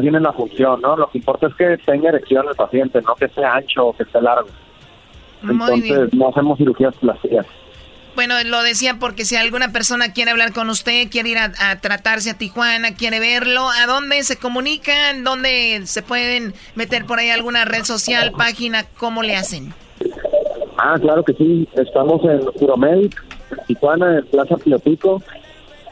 bien 0.00 0.16
en 0.16 0.24
la 0.24 0.32
función, 0.32 0.80
¿no? 0.80 0.96
Lo 0.96 1.08
que 1.10 1.18
importa 1.18 1.46
es 1.46 1.54
que 1.54 1.78
tenga 1.86 2.08
erección 2.08 2.44
el 2.48 2.56
paciente, 2.56 3.00
no 3.02 3.14
que 3.14 3.26
esté 3.26 3.44
ancho 3.44 3.86
o 3.86 3.96
que 3.96 4.02
esté 4.02 4.20
largo. 4.20 4.48
Muy 5.42 5.52
Entonces, 5.52 6.10
bien. 6.10 6.10
no 6.14 6.28
hacemos 6.30 6.58
cirugías 6.58 6.96
plásticas. 6.96 7.46
Bueno, 8.16 8.34
lo 8.44 8.62
decía 8.64 8.96
porque 8.98 9.24
si 9.24 9.36
alguna 9.36 9.68
persona 9.70 10.12
quiere 10.12 10.32
hablar 10.32 10.52
con 10.52 10.70
usted, 10.70 11.08
quiere 11.08 11.28
ir 11.28 11.38
a, 11.38 11.52
a 11.70 11.78
tratarse 11.80 12.30
a 12.30 12.38
Tijuana, 12.38 12.96
quiere 12.96 13.20
verlo, 13.20 13.68
¿a 13.68 13.86
dónde 13.86 14.24
se 14.24 14.38
comunican? 14.38 15.22
¿Dónde 15.22 15.82
se 15.84 16.02
pueden 16.02 16.52
meter 16.74 17.06
por 17.06 17.20
ahí 17.20 17.30
alguna 17.30 17.64
red 17.64 17.84
social, 17.84 18.32
página? 18.32 18.86
¿Cómo 18.98 19.22
le 19.22 19.36
hacen? 19.36 19.72
Ah, 20.76 20.96
claro 21.00 21.22
que 21.24 21.32
sí. 21.34 21.68
Estamos 21.74 22.22
en 22.24 22.40
Uromedic, 22.60 23.22
en 23.50 23.58
Tijuana, 23.66 24.18
en 24.18 24.26
Plaza 24.26 24.56
Piotico. 24.56 25.22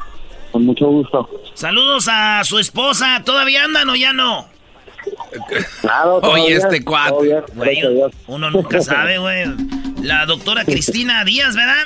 Con 0.53 0.65
mucho 0.65 0.87
gusto. 0.87 1.29
Saludos 1.55 2.09
a 2.11 2.43
su 2.45 2.59
esposa. 2.59 3.23
¿Todavía 3.25 3.65
andan 3.65 3.89
o 3.91 3.97
ya 3.97 4.13
no? 4.13 4.47
Claro, 5.81 6.17
Oye, 6.19 6.47
bien, 6.49 6.59
este 6.59 6.85
cuate. 6.85 7.23
bien, 7.23 7.43
Güey, 7.55 7.81
uno 8.27 8.51
nunca 8.51 8.81
sabe, 8.81 9.19
güey. 9.19 9.45
La 10.03 10.27
doctora 10.27 10.65
Cristina 10.65 11.25
Díaz, 11.25 11.55
¿verdad? 11.55 11.85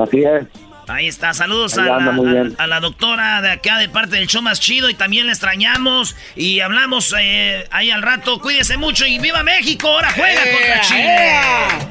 Así 0.00 0.24
es. 0.24 0.44
Ahí 0.88 1.08
está, 1.08 1.32
saludos 1.34 1.78
Ahí 1.78 1.84
a 1.84 1.92
la, 1.92 1.96
anda, 1.96 2.12
muy 2.12 2.28
a- 2.28 2.32
bien. 2.32 2.54
a 2.58 2.66
la 2.66 2.80
doctora 2.80 3.40
de 3.42 3.50
acá 3.52 3.78
de 3.78 3.88
parte 3.88 4.16
del 4.16 4.26
show 4.26 4.42
más 4.42 4.60
chido 4.60 4.88
y 4.90 4.94
también 4.94 5.26
le 5.26 5.32
extrañamos 5.32 6.14
y 6.36 6.60
hablamos 6.60 7.14
eh, 7.18 7.66
ahí 7.70 7.90
al 7.90 8.02
rato. 8.02 8.40
Cuídese 8.40 8.76
mucho 8.76 9.06
y 9.06 9.18
viva 9.18 9.42
México, 9.42 9.88
ahora 9.88 10.12
juega 10.12 10.40
contra 10.42 10.80
Chile. 10.82 11.40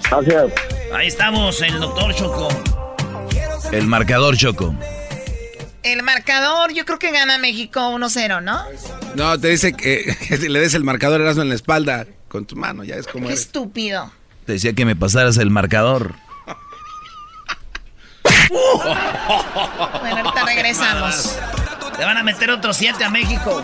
Gracias. 0.09 0.61
Ahí 0.93 1.07
estamos, 1.07 1.61
el 1.61 1.79
doctor 1.79 2.13
Choco. 2.15 2.47
El 3.71 3.87
marcador 3.87 4.37
Choco. 4.37 4.75
El 5.81 6.01
marcador, 6.03 6.71
yo 6.73 6.85
creo 6.85 6.99
que 6.99 7.11
gana 7.11 7.37
México 7.39 7.79
1-0, 7.91 8.41
¿no? 8.41 8.61
No, 9.15 9.37
te 9.39 9.49
dice 9.49 9.73
que, 9.73 10.15
que 10.29 10.37
le 10.49 10.59
des 10.59 10.73
el 10.75 10.83
marcador 10.83 11.19
Erasmo 11.19 11.41
en 11.41 11.49
la 11.49 11.55
espalda 11.55 12.05
con 12.29 12.45
tu 12.45 12.55
mano, 12.55 12.83
ya 12.83 12.95
es 12.95 13.05
como 13.07 13.25
Qué 13.27 13.33
eres. 13.33 13.41
estúpido. 13.45 14.11
Te 14.45 14.53
decía 14.53 14.73
que 14.73 14.85
me 14.85 14.95
pasaras 14.95 15.37
el 15.37 15.49
marcador. 15.49 16.13
Bueno, 19.99 20.17
ahorita 20.17 20.45
regresamos. 20.45 21.37
Le 21.97 22.05
van 22.05 22.17
a 22.17 22.23
meter 22.23 22.51
otros 22.51 22.77
siete 22.77 23.03
a 23.03 23.09
México. 23.09 23.61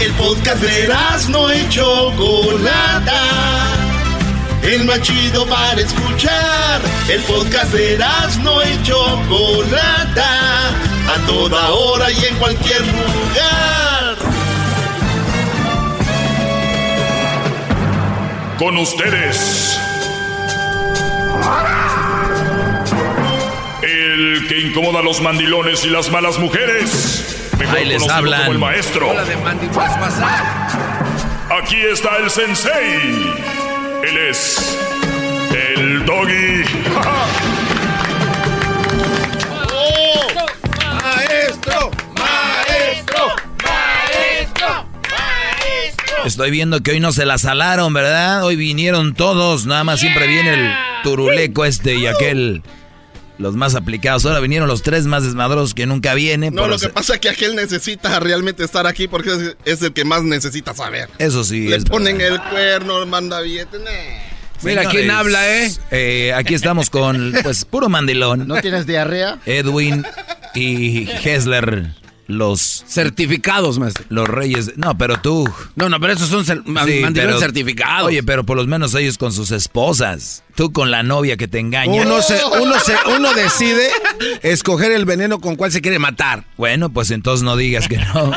El 0.00 0.12
podcast 0.14 0.60
de 0.60 0.94
no 1.30 1.54
y 1.54 1.68
Chocolata. 1.68 3.22
El 4.62 4.84
más 4.84 5.00
chido 5.02 5.46
para 5.46 5.80
escuchar. 5.80 6.80
El 7.08 7.22
podcast 7.22 7.72
de 7.72 7.98
no 8.42 8.62
y 8.62 8.82
Chocolata. 8.82 10.70
A 11.14 11.26
toda 11.26 11.70
hora 11.70 12.10
y 12.10 12.24
en 12.24 12.36
cualquier 12.36 12.80
lugar. 12.80 13.73
Con 18.58 18.76
ustedes. 18.78 19.78
El 23.82 24.46
que 24.48 24.60
incomoda 24.60 25.00
a 25.00 25.02
los 25.02 25.20
mandilones 25.20 25.84
y 25.84 25.90
las 25.90 26.10
malas 26.10 26.38
mujeres. 26.38 27.50
Mejor 27.58 27.76
Ahí 27.76 27.84
les 27.84 28.08
hablan. 28.08 28.40
como 28.40 28.52
el 28.52 28.58
maestro. 28.58 29.10
Aquí 31.62 31.80
está 31.92 32.16
el 32.18 32.30
sensei. 32.30 33.34
Él 34.02 34.18
es 34.30 34.78
el 35.52 36.04
doggy. 36.06 36.64
Estoy 46.24 46.50
viendo 46.50 46.82
que 46.82 46.92
hoy 46.92 47.00
no 47.00 47.12
se 47.12 47.26
la 47.26 47.38
salaron, 47.38 47.92
¿verdad? 47.92 48.44
Hoy 48.44 48.56
vinieron 48.56 49.14
todos, 49.14 49.66
nada 49.66 49.84
más 49.84 50.00
siempre 50.00 50.26
viene 50.26 50.54
el 50.54 50.72
turuleco 51.02 51.64
este 51.64 51.94
y 51.94 52.06
aquel. 52.06 52.62
Los 53.36 53.56
más 53.56 53.74
aplicados. 53.74 54.24
Ahora 54.26 54.38
vinieron 54.38 54.68
los 54.68 54.82
tres 54.82 55.06
más 55.06 55.24
desmadrosos 55.24 55.74
que 55.74 55.86
nunca 55.86 56.14
vienen. 56.14 56.54
No, 56.54 56.68
lo 56.68 56.78
que 56.78 56.88
pasa 56.88 57.14
es 57.14 57.20
que 57.20 57.28
aquel 57.28 57.56
necesita 57.56 58.20
realmente 58.20 58.62
estar 58.62 58.86
aquí 58.86 59.08
porque 59.08 59.54
es, 59.64 59.82
el 59.82 59.92
que 59.92 60.04
más 60.04 60.22
necesita 60.22 60.72
saber. 60.72 61.08
Eso 61.18 61.42
sí. 61.42 61.66
Le 61.66 61.76
es 61.76 61.84
ponen 61.84 62.16
verdad. 62.16 62.40
el 62.44 62.50
cuerno, 62.50 63.04
manda 63.06 63.40
billetes. 63.40 63.80
nah. 63.80 63.90
Mira 64.62 64.84
quién 64.84 65.10
habla, 65.10 65.46
¿eh? 65.48 65.72
eh, 65.90 66.32
Aquí 66.34 66.54
estamos 66.54 66.90
con, 66.90 67.34
pues, 67.42 67.64
puro 67.64 67.88
mandilón. 67.88 68.46
¿No 68.46 68.60
tienes 68.60 68.86
diarrea? 68.86 69.38
Edwin 69.46 70.06
y 70.54 71.08
Hessler, 71.10 71.90
los 72.26 72.84
Certificados, 72.88 73.78
maestro. 73.78 74.04
los 74.08 74.26
reyes. 74.28 74.72
No, 74.76 74.96
pero 74.96 75.20
tú. 75.20 75.48
No, 75.76 75.88
no, 75.88 76.00
pero 76.00 76.12
esos 76.14 76.28
son 76.28 76.44
cer- 76.44 76.62
Sí, 76.64 76.70
mandilones 76.70 77.12
pero- 77.14 77.38
certificados. 77.38 78.06
Oye, 78.08 78.22
pero 78.22 78.44
por 78.44 78.56
lo 78.56 78.66
menos 78.66 78.94
ellos 78.94 79.18
con 79.18 79.32
sus 79.32 79.50
esposas. 79.50 80.42
Tú 80.54 80.72
con 80.72 80.90
la 80.90 81.02
novia 81.02 81.36
que 81.36 81.48
te 81.48 81.58
engaña. 81.58 82.02
uno, 82.02 82.22
se, 82.22 82.38
uno, 82.62 82.74
se, 82.80 82.94
uno 83.16 83.34
decide 83.34 83.88
escoger 84.42 84.92
el 84.92 85.04
veneno 85.04 85.40
con 85.40 85.56
cuál 85.56 85.72
se 85.72 85.80
quiere 85.80 85.98
matar. 85.98 86.44
Bueno, 86.56 86.90
pues 86.90 87.10
entonces 87.10 87.42
no 87.44 87.56
digas 87.56 87.88
que 87.88 87.98
no. 87.98 88.32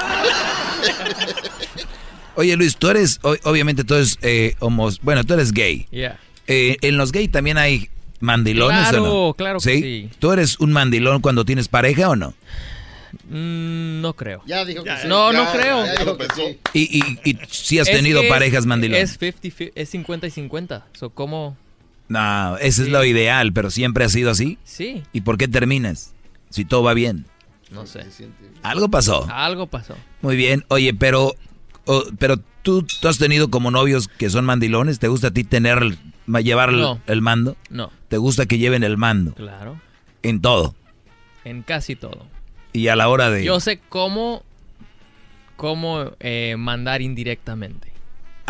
Oye, 2.36 2.56
Luis, 2.56 2.78
tú 2.78 2.90
eres, 2.90 3.20
obviamente 3.44 3.84
tú 3.84 3.96
eres 3.96 4.20
eh, 4.22 4.56
homos- 4.60 5.00
bueno, 5.02 5.24
tú 5.24 5.34
eres 5.34 5.52
gay. 5.54 5.88
Yeah. 5.92 6.20
Eh, 6.46 6.78
en 6.82 6.98
los 6.98 7.12
gay 7.12 7.28
también 7.28 7.58
hay 7.58 7.90
mandilones 8.20 8.90
Claro, 8.90 9.04
o 9.04 9.28
no? 9.30 9.34
claro 9.34 9.60
que 9.60 9.80
sí. 9.80 10.10
¿Tú 10.20 10.32
eres 10.32 10.60
un 10.60 10.72
mandilón 10.72 11.22
cuando 11.22 11.46
tienes 11.46 11.68
pareja 11.68 12.10
o 12.10 12.16
no? 12.16 12.34
Mm, 13.30 14.02
no 14.02 14.14
creo. 14.14 14.42
Ya 14.46 14.64
dijo 14.66 14.84
que 14.84 14.98
sí. 14.98 15.08
No, 15.08 15.32
no 15.34 15.52
creo. 15.52 15.86
ya 15.86 15.96
dijo 15.98 16.18
que 16.18 16.28
sí. 16.36 16.60
Y, 16.74 16.98
y, 16.98 17.30
y 17.32 17.38
sí 17.50 17.80
has 17.80 17.88
Es 17.88 17.96
tenido 17.98 18.22
parejas 18.30 18.60
es, 18.62 18.66
mandilones. 18.66 19.04
Es 19.12 19.18
50, 19.18 19.50
fi- 19.56 19.72
es 19.76 19.90
50 19.90 20.28
y 20.28 20.32
50. 20.32 20.86
So, 20.94 21.10
¿Cómo? 21.10 21.58
No, 22.10 22.58
ese 22.58 22.84
es 22.84 22.90
lo 22.90 23.04
ideal, 23.04 23.52
pero 23.54 23.70
siempre 23.70 24.06
ha 24.06 24.10
sido 24.10 24.32
así. 24.32 24.58
Sí. 24.64 25.04
¿Y 25.14 25.22
por 25.22 25.38
qué 25.38 25.48
terminas? 25.48 26.14
Si 26.50 26.64
todo 26.64 26.84
va 26.84 26.94
bien. 26.94 27.26
No 27.72 27.86
sé. 27.86 28.06
Algo 28.64 28.88
pasó. 28.90 29.28
Algo 29.30 29.68
pasó. 29.68 29.96
Muy 30.22 30.38
bien. 30.38 30.64
Oye, 30.70 30.94
pero, 30.94 31.36
o- 31.86 32.06
pero 32.18 32.38
tú, 32.64 32.84
tú 33.02 33.08
has 33.10 33.18
tenido 33.18 33.50
como 33.52 33.72
novios 33.72 34.08
que 34.08 34.30
son 34.30 34.46
mandilones. 34.46 35.00
¿Te 35.00 35.10
gusta 35.10 35.28
a 35.28 35.32
ti 35.32 35.44
tener, 35.44 35.80
el- 35.80 35.98
ma- 36.26 36.40
llevar 36.40 36.70
el- 36.70 36.80
No. 36.80 37.02
el 37.08 37.22
mando? 37.22 37.58
No. 37.70 37.92
¿Te 38.08 38.16
gusta 38.18 38.46
que 38.46 38.58
lleven 38.58 38.84
el 38.84 38.96
mando? 38.96 39.34
Claro. 39.34 39.78
En 40.24 40.40
todo. 40.40 40.76
En 41.44 41.62
casi 41.62 41.98
todo. 41.98 42.26
Y 42.74 42.88
a 42.90 42.96
la 42.96 43.08
hora 43.10 43.30
de... 43.30 43.44
Yo 43.44 43.60
sé 43.60 43.80
cómo, 43.90 44.44
cómo 45.56 46.12
eh, 46.20 46.56
mandar 46.58 47.02
indirectamente. 47.02 47.88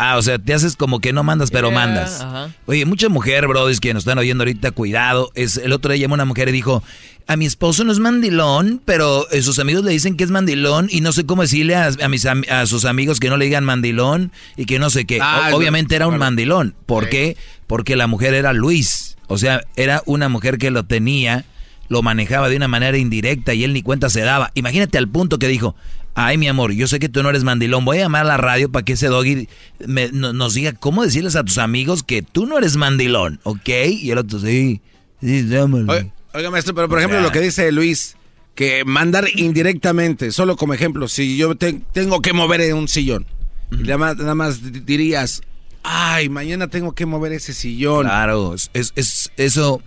Ah, 0.00 0.16
o 0.16 0.22
sea, 0.22 0.38
te 0.38 0.54
haces 0.54 0.76
como 0.76 1.00
que 1.00 1.12
no 1.12 1.24
mandas, 1.24 1.50
pero 1.50 1.70
Yeah, 1.70 1.74
mandas. 1.78 2.20
ajá. 2.20 2.50
Oye, 2.66 2.84
mucha 2.84 3.08
mujer, 3.08 3.48
brodis, 3.48 3.80
que 3.80 3.92
nos 3.92 4.02
están 4.02 4.16
oyendo 4.18 4.42
ahorita, 4.42 4.70
cuidado. 4.70 5.32
Es, 5.34 5.56
el 5.56 5.72
otro 5.72 5.92
día 5.92 6.02
llamó 6.02 6.14
una 6.14 6.24
mujer 6.24 6.48
y 6.48 6.52
dijo, 6.52 6.84
a 7.26 7.36
mi 7.36 7.46
esposo 7.46 7.82
no 7.82 7.90
es 7.90 7.98
mandilón, 7.98 8.80
pero 8.84 9.28
eh, 9.32 9.42
sus 9.42 9.58
amigos 9.58 9.82
le 9.84 9.90
dicen 9.90 10.16
que 10.16 10.22
es 10.22 10.30
mandilón 10.30 10.86
y 10.88 11.00
no 11.00 11.10
sé 11.10 11.26
cómo 11.26 11.42
decirle 11.42 11.74
a, 11.74 11.90
a 12.00 12.08
mis, 12.08 12.24
a 12.26 12.66
sus 12.66 12.84
amigos 12.84 13.18
que 13.18 13.28
no 13.28 13.36
le 13.36 13.46
digan 13.46 13.64
mandilón 13.64 14.30
y 14.56 14.66
que 14.66 14.78
no 14.78 14.88
sé 14.90 15.04
qué. 15.04 15.18
Ah, 15.20 15.48
O- 15.52 15.56
obviamente 15.56 15.96
era 15.96 16.06
un 16.06 16.12
claro. 16.12 16.20
mandilón. 16.26 16.76
¿Por 16.86 17.08
qué? 17.08 17.36
Porque 17.66 17.96
la 17.96 18.06
mujer 18.06 18.34
era 18.34 18.52
Luis. 18.52 19.16
O 19.26 19.36
sea, 19.36 19.62
era 19.74 20.02
una 20.06 20.28
mujer 20.28 20.58
que 20.58 20.70
lo 20.70 20.84
tenía, 20.84 21.44
lo 21.88 22.02
manejaba 22.02 22.48
de 22.48 22.56
una 22.56 22.68
manera 22.68 22.98
indirecta 22.98 23.54
y 23.54 23.64
él 23.64 23.72
ni 23.72 23.82
cuenta 23.82 24.10
se 24.10 24.20
daba. 24.20 24.50
Imagínate 24.54 24.98
al 24.98 25.08
punto 25.08 25.38
que 25.38 25.48
dijo, 25.48 25.74
ay 26.14 26.36
mi 26.38 26.48
amor, 26.48 26.72
yo 26.72 26.86
sé 26.88 26.98
que 26.98 27.08
tú 27.08 27.22
no 27.22 27.30
eres 27.30 27.44
mandilón, 27.44 27.84
voy 27.84 27.98
a 27.98 28.02
llamar 28.02 28.22
a 28.22 28.28
la 28.28 28.36
radio 28.36 28.70
para 28.70 28.84
que 28.84 28.92
ese 28.94 29.06
doggy 29.08 29.48
me- 29.86 30.10
no- 30.12 30.32
nos 30.32 30.54
diga 30.54 30.72
cómo 30.72 31.02
decirles 31.04 31.36
a 31.36 31.44
tus 31.44 31.58
amigos 31.58 32.02
que 32.02 32.22
tú 32.22 32.46
no 32.46 32.58
eres 32.58 32.76
mandilón, 32.76 33.40
¿ok? 33.44 33.68
Y 34.00 34.10
el 34.10 34.18
otro, 34.18 34.38
sí, 34.40 34.80
sí, 35.20 35.46
llámalo. 35.48 35.92
Oiga, 35.92 36.06
oiga, 36.34 36.50
maestro, 36.50 36.74
pero 36.74 36.88
por 36.88 36.98
ejemplo 36.98 37.18
O 37.18 37.20
sea- 37.20 37.28
lo 37.28 37.32
que 37.32 37.40
dice 37.40 37.70
Luis, 37.72 38.16
que 38.54 38.84
mandar 38.84 39.26
indirectamente, 39.36 40.32
solo 40.32 40.56
como 40.56 40.74
ejemplo, 40.74 41.06
si 41.08 41.36
yo 41.36 41.54
te- 41.56 41.80
tengo 41.92 42.20
que 42.22 42.32
mover 42.32 42.74
un 42.74 42.88
sillón, 42.88 43.24
y 43.70 43.82
nada 43.82 43.98
más, 43.98 44.16
nada 44.16 44.34
más 44.34 44.72
di- 44.72 44.80
dirías, 44.80 45.42
ay, 45.84 46.28
mañana 46.28 46.66
tengo 46.68 46.92
que 46.92 47.06
mover 47.06 47.32
ese 47.32 47.54
sillón. 47.54 48.02
Claro, 48.06 48.54
es- 48.54 49.32
eso... 49.36 49.80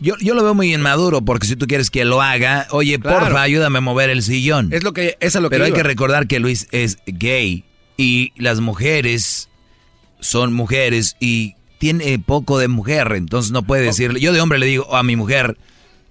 Yo, 0.00 0.14
yo 0.20 0.34
lo 0.34 0.42
veo 0.42 0.54
muy 0.54 0.74
inmaduro 0.74 1.22
porque 1.22 1.46
si 1.46 1.56
tú 1.56 1.66
quieres 1.66 1.90
que 1.90 2.04
lo 2.04 2.20
haga, 2.20 2.66
oye, 2.70 2.98
Claro. 2.98 3.20
porfa, 3.20 3.42
ayúdame 3.42 3.78
a 3.78 3.80
mover 3.80 4.10
el 4.10 4.22
sillón. 4.22 4.72
Es 4.72 4.82
lo 4.82 4.92
que, 4.92 5.16
es 5.20 5.36
a 5.36 5.40
lo 5.40 5.48
que 5.48 5.54
Pero 5.54 5.64
hay 5.64 5.70
iba. 5.70 5.76
que 5.78 5.82
recordar 5.84 6.26
que 6.26 6.40
Luis 6.40 6.66
es 6.72 6.98
gay 7.06 7.64
y 7.96 8.32
las 8.36 8.60
mujeres 8.60 9.48
son 10.20 10.52
mujeres 10.52 11.16
y 11.20 11.54
tiene 11.78 12.18
poco 12.18 12.58
de 12.58 12.68
mujer, 12.68 13.12
entonces 13.14 13.52
no 13.52 13.62
puede 13.62 13.82
decirle. 13.82 14.18
Yo 14.20 14.32
de 14.32 14.40
hombre 14.40 14.58
le 14.58 14.66
digo 14.66 14.94
a 14.96 15.02
mi 15.02 15.16
mujer, 15.16 15.58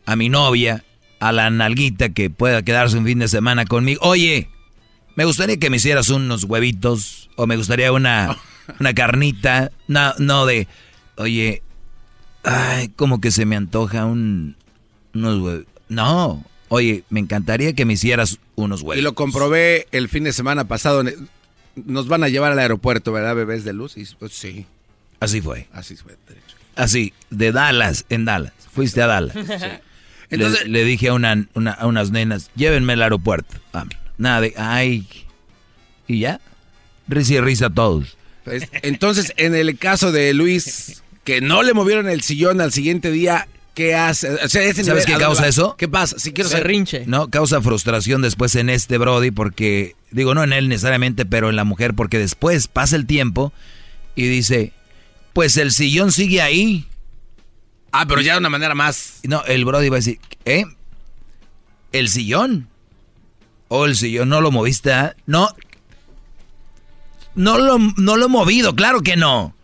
a 0.05 0.15
mi 0.15 0.29
novia, 0.29 0.83
a 1.19 1.31
la 1.31 1.49
nalguita 1.49 2.09
que 2.09 2.29
pueda 2.29 2.61
quedarse 2.63 2.97
un 2.97 3.05
fin 3.05 3.19
de 3.19 3.27
semana 3.27 3.65
conmigo, 3.65 4.01
oye, 4.03 4.49
me 5.15 5.25
gustaría 5.25 5.57
que 5.57 5.69
me 5.69 5.77
hicieras 5.77 6.09
unos 6.09 6.43
huevitos 6.43 7.29
o 7.37 7.47
me 7.47 7.57
gustaría 7.57 7.91
una, 7.91 8.37
una 8.79 8.93
carnita, 8.93 9.71
no, 9.87 10.13
no 10.19 10.45
de, 10.45 10.67
oye, 11.17 11.62
ay, 12.43 12.89
como 12.89 13.21
que 13.21 13.31
se 13.31 13.45
me 13.45 13.55
antoja 13.55 14.05
un, 14.05 14.55
unos 15.13 15.41
huevos. 15.41 15.65
No, 15.89 16.43
oye, 16.69 17.03
me 17.09 17.19
encantaría 17.19 17.73
que 17.73 17.85
me 17.85 17.93
hicieras 17.93 18.39
unos 18.55 18.81
huevos. 18.81 18.97
Y 18.97 19.01
lo 19.01 19.13
comprobé 19.15 19.87
el 19.91 20.09
fin 20.09 20.23
de 20.23 20.33
semana 20.33 20.65
pasado. 20.67 21.03
Nos 21.75 22.07
van 22.07 22.23
a 22.23 22.29
llevar 22.29 22.51
al 22.51 22.59
aeropuerto, 22.59 23.11
¿verdad, 23.11 23.35
bebés 23.35 23.63
de 23.63 23.73
luz? 23.73 23.97
Y, 23.97 24.05
pues, 24.19 24.33
sí, 24.33 24.65
Así 25.19 25.41
fue. 25.41 25.67
así 25.73 25.95
fue. 25.95 26.15
derecho. 26.27 26.55
Así, 26.75 27.13
de 27.29 27.51
Dallas, 27.51 28.05
en 28.09 28.25
Dallas. 28.25 28.53
Fuiste 28.71 29.01
a 29.01 29.07
Dallas. 29.07 29.35
Entonces- 30.29 30.63
le, 30.65 30.69
le 30.69 30.83
dije 30.85 31.09
a, 31.09 31.13
una, 31.13 31.47
una- 31.53 31.71
a 31.73 31.85
unas 31.87 32.11
nenas, 32.11 32.49
llévenme 32.55 32.93
al 32.93 33.01
aeropuerto. 33.03 33.55
Ah, 33.73 33.85
Nada 34.17 34.41
de, 34.41 34.53
ay. 34.57 35.07
Y 36.07 36.19
ya. 36.19 36.39
Risa 37.07 37.33
y 37.35 37.41
risa 37.41 37.65
a 37.67 37.69
todos. 37.69 38.17
Pues, 38.43 38.67
entonces, 38.81 39.33
en 39.37 39.55
el 39.55 39.77
caso 39.77 40.11
de 40.11 40.33
Luis, 40.33 41.03
que 41.23 41.41
no 41.41 41.63
le 41.63 41.73
movieron 41.73 42.09
el 42.09 42.21
sillón 42.21 42.61
al 42.61 42.71
siguiente 42.73 43.11
día, 43.11 43.47
¿qué 43.73 43.95
hace? 43.95 44.29
O 44.29 44.49
sea, 44.49 44.63
ese 44.63 44.83
¿Sabes 44.83 44.87
nivel, 44.87 45.05
qué 45.05 45.11
¿a 45.13 45.15
dónde 45.15 45.25
causa 45.25 45.41
va? 45.43 45.47
eso? 45.47 45.75
¿Qué 45.77 45.87
pasa? 45.87 46.19
Si 46.19 46.33
quiero 46.33 46.49
saber. 46.49 46.63
Berrinche. 46.63 47.03
No, 47.05 47.29
causa 47.29 47.61
frustración 47.61 48.21
después 48.21 48.55
en 48.55 48.69
este 48.69 48.97
Brody 48.97 49.31
porque, 49.31 49.95
digo, 50.11 50.33
no 50.35 50.43
en 50.43 50.53
él 50.53 50.69
necesariamente, 50.69 51.25
pero 51.25 51.49
en 51.49 51.55
la 51.55 51.63
mujer, 51.63 51.93
porque 51.93 52.19
después 52.19 52.67
pasa 52.67 52.95
el 52.95 53.05
tiempo 53.05 53.53
y 54.15 54.27
dice, 54.27 54.73
pues 55.33 55.57
el 55.57 55.71
sillón 55.71 56.11
sigue 56.11 56.41
ahí. 56.41 56.87
Ah, 57.91 58.05
pero 58.07 58.21
ya 58.21 58.33
de 58.33 58.39
una 58.39 58.49
manera 58.49 58.75
más. 58.75 59.19
No, 59.23 59.43
el 59.45 59.65
Brody 59.65 59.89
va 59.89 59.97
a 59.97 59.99
decir, 59.99 60.19
¿eh? 60.45 60.65
¿El 61.91 62.09
sillón? 62.09 62.67
¿O 63.67 63.85
el 63.85 63.95
sillón 63.95 64.29
no 64.29 64.41
lo 64.41 64.51
moviste? 64.51 64.91
ah? 64.91 65.15
No. 65.25 65.49
No 67.35 67.57
lo, 67.57 67.77
no 67.97 68.17
lo 68.17 68.25
he 68.25 68.29
movido, 68.29 68.75
claro 68.75 69.01
que 69.01 69.15
no. 69.15 69.55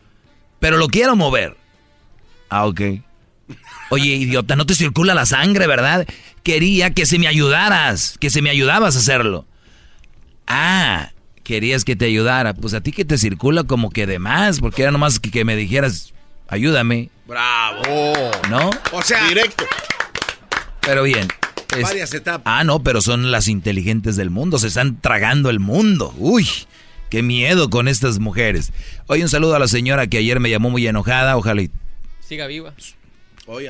Pero 0.59 0.77
lo 0.77 0.87
quiero 0.87 1.15
mover. 1.15 1.55
Ah, 2.49 2.65
ok. 2.65 2.81
Oye, 3.91 4.05
idiota, 4.15 4.55
no 4.55 4.65
te 4.65 4.75
circula 4.75 5.13
la 5.15 5.25
sangre, 5.25 5.65
¿verdad? 5.67 6.05
Quería 6.43 6.93
que 6.93 7.05
se 7.05 7.17
me 7.19 7.27
ayudaras, 7.27 8.17
que 8.19 8.29
se 8.29 8.41
me 8.41 8.49
ayudabas 8.49 8.95
a 8.95 8.99
hacerlo. 8.99 9.45
Ah, 10.47 11.11
querías 11.43 11.83
que 11.85 11.95
te 11.95 12.05
ayudara. 12.05 12.53
Pues 12.53 12.73
a 12.73 12.81
ti 12.81 12.91
que 12.91 13.05
te 13.05 13.17
circula 13.17 13.63
como 13.63 13.89
que 13.89 14.05
de 14.07 14.19
más, 14.19 14.59
porque 14.59 14.83
era 14.83 14.91
nomás 14.91 15.19
que, 15.19 15.31
que 15.31 15.45
me 15.45 15.55
dijeras, 15.55 16.13
ayúdame, 16.47 17.09
Bravo. 17.27 17.81
¿no? 18.49 18.69
O 18.91 19.01
sea, 19.01 19.27
Directo. 19.27 19.65
Pero 20.81 21.03
bien. 21.03 21.27
es- 21.75 21.83
varias 21.83 22.13
etapas. 22.13 22.41
Ah, 22.45 22.63
no, 22.63 22.81
pero 22.83 23.01
son 23.01 23.31
las 23.31 23.47
inteligentes 23.47 24.15
del 24.15 24.29
mundo, 24.31 24.57
se 24.59 24.67
están 24.67 24.99
tragando 25.01 25.49
el 25.49 25.59
mundo. 25.59 26.13
Uy, 26.17 26.47
qué 27.09 27.21
miedo 27.23 27.69
con 27.69 27.87
estas 27.87 28.19
mujeres. 28.19 28.71
Oye, 29.07 29.23
un 29.23 29.29
saludo 29.29 29.55
a 29.55 29.59
la 29.59 29.67
señora 29.67 30.07
que 30.07 30.17
ayer 30.17 30.39
me 30.39 30.49
llamó 30.49 30.69
muy 30.69 30.85
enojada, 30.87 31.37
ojalá 31.37 31.61
y 31.63 31.69
Siga 32.27 32.47
viva. 32.47 32.73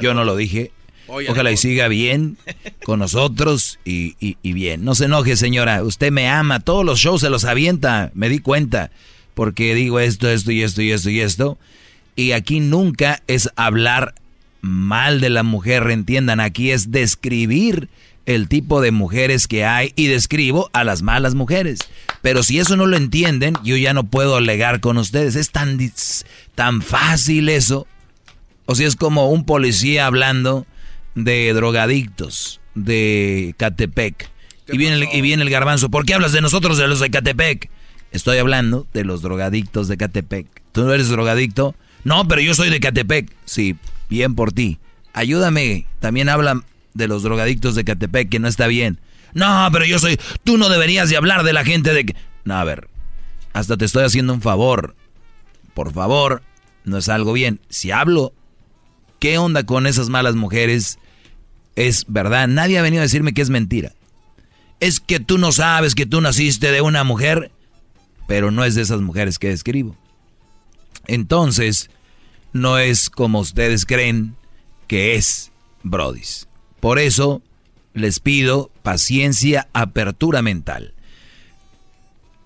yo 0.02 0.14
no 0.14 0.24
lo 0.24 0.36
dije. 0.36 0.72
Oye, 1.08 1.28
Ojalá 1.32 1.52
y 1.52 1.58
siga 1.58 1.88
bien 1.88 2.38
con 2.84 3.00
nosotros 3.00 3.80
y, 3.84 4.16
y- 4.20 4.38
y 4.44 4.54
bien. 4.54 4.84
No 4.86 4.94
se 4.94 5.06
enoje, 5.06 5.36
señora. 5.38 5.82
Usted 5.84 6.12
me 6.12 6.28
ama. 6.30 6.60
Todos 6.60 6.86
los 6.86 7.00
shows 7.00 7.22
se 7.22 7.32
los 7.32 7.46
avienta. 7.46 8.12
Me 8.14 8.30
di 8.30 8.38
cuenta. 8.40 8.92
Porque 9.34 9.74
digo 9.74 10.00
esto, 10.00 10.30
esto 10.30 10.52
y 10.52 10.62
esto 10.62 10.82
y 10.84 10.92
esto 10.92 11.10
y 11.10 11.22
esto. 11.22 11.58
Y 12.16 12.34
aquí 12.34 12.60
nunca 12.60 13.24
es 13.26 13.50
hablar 13.56 14.14
mal 14.62 15.20
de 15.22 15.30
la 15.32 15.42
mujer, 15.42 15.90
entiendan. 15.90 16.40
Aquí 16.42 16.70
es 16.72 16.92
describir 16.92 17.90
el 18.30 18.48
tipo 18.48 18.80
de 18.80 18.92
mujeres 18.92 19.48
que 19.48 19.66
hay 19.66 19.92
y 19.96 20.06
describo 20.06 20.70
a 20.72 20.84
las 20.84 21.02
malas 21.02 21.34
mujeres. 21.34 21.80
Pero 22.22 22.44
si 22.44 22.60
eso 22.60 22.76
no 22.76 22.86
lo 22.86 22.96
entienden, 22.96 23.56
yo 23.64 23.76
ya 23.76 23.96
no 23.96 24.04
puedo 24.04 24.36
alegar 24.36 24.82
con 24.82 25.00
ustedes. 25.00 25.36
Es 25.36 25.50
tan, 25.50 25.80
tan 26.54 26.84
fácil 26.84 27.50
eso. 27.50 27.88
O 28.68 28.76
sea, 28.76 28.88
es 28.88 28.96
como 28.96 29.32
un 29.32 29.46
policía 29.46 30.06
hablando 30.06 30.68
de 31.16 31.52
drogadictos 31.54 32.62
de 32.76 33.56
Catepec. 33.58 34.30
Y 34.72 34.78
viene, 34.78 34.98
el, 34.98 35.08
y 35.12 35.22
viene 35.22 35.42
el 35.42 35.50
garbanzo. 35.50 35.90
¿Por 35.90 36.06
qué 36.06 36.14
hablas 36.14 36.32
de 36.32 36.42
nosotros, 36.42 36.78
de 36.78 36.88
los 36.88 37.00
de 37.00 37.10
Catepec? 37.10 37.72
Estoy 38.12 38.38
hablando 38.38 38.86
de 38.94 39.06
los 39.06 39.24
drogadictos 39.24 39.88
de 39.88 39.98
Catepec. 39.98 40.46
¿Tú 40.72 40.84
no 40.84 40.94
eres 40.94 41.10
drogadicto? 41.10 41.74
No, 42.04 42.28
pero 42.28 42.42
yo 42.42 42.54
soy 42.54 42.70
de 42.70 42.80
Catepec. 42.80 43.34
Sí, 43.46 43.76
bien 44.08 44.36
por 44.36 44.52
ti. 44.52 44.78
Ayúdame. 45.14 45.88
También 46.00 46.30
hablan 46.30 46.64
de 46.94 47.08
los 47.08 47.24
drogadictos 47.24 47.76
de 47.76 47.84
Catepec, 47.84 48.30
que 48.30 48.40
no 48.40 48.48
está 48.48 48.68
bien. 48.68 49.00
No, 49.34 49.68
pero 49.72 49.86
yo 49.86 50.00
soy... 50.00 50.20
Tú 50.44 50.58
no 50.58 50.70
deberías 50.70 51.10
de 51.10 51.18
hablar 51.18 51.44
de 51.44 51.54
la 51.54 51.64
gente 51.64 51.94
de... 51.94 52.06
que-". 52.06 52.16
No, 52.46 52.56
a 52.56 52.64
ver. 52.64 52.90
Hasta 53.54 53.78
te 53.78 53.86
estoy 53.86 54.04
haciendo 54.04 54.34
un 54.34 54.42
favor. 54.42 54.96
Por 55.74 55.94
favor, 55.94 56.42
no 56.84 56.98
es 56.98 57.10
algo 57.10 57.34
bien. 57.34 57.60
Si 57.70 57.92
hablo 57.92 58.34
¿Qué 59.20 59.38
onda 59.38 59.66
con 59.66 59.86
esas 59.86 60.10
malas 60.10 60.36
mujeres? 60.36 60.98
Es 61.76 62.06
verdad, 62.08 62.48
nadie 62.48 62.80
ha 62.80 62.82
venido 62.82 63.02
a 63.02 63.04
decirme 63.04 63.34
que 63.34 63.42
es 63.42 63.50
mentira. 63.50 63.94
Es 64.80 65.02
que 65.02 65.20
tú 65.20 65.38
no 65.38 65.52
sabes 65.52 65.94
que 65.94 66.06
tú 66.06 66.22
naciste 66.22 66.72
de 66.72 66.82
una 66.82 67.04
mujer, 67.04 67.52
pero 68.28 68.50
no 68.50 68.64
es 68.64 68.76
de 68.76 68.82
esas 68.82 69.02
mujeres 69.02 69.38
que 69.38 69.50
describo. 69.50 69.98
Entonces, 71.08 71.90
no 72.54 72.78
es 72.78 73.10
como 73.10 73.40
ustedes 73.40 73.86
creen 73.86 74.36
que 74.88 75.16
es, 75.16 75.52
Brodis. 75.84 76.48
Por 76.80 77.00
eso, 77.00 77.42
les 77.94 78.20
pido 78.20 78.72
paciencia, 78.84 79.68
apertura 79.74 80.42
mental. 80.42 80.94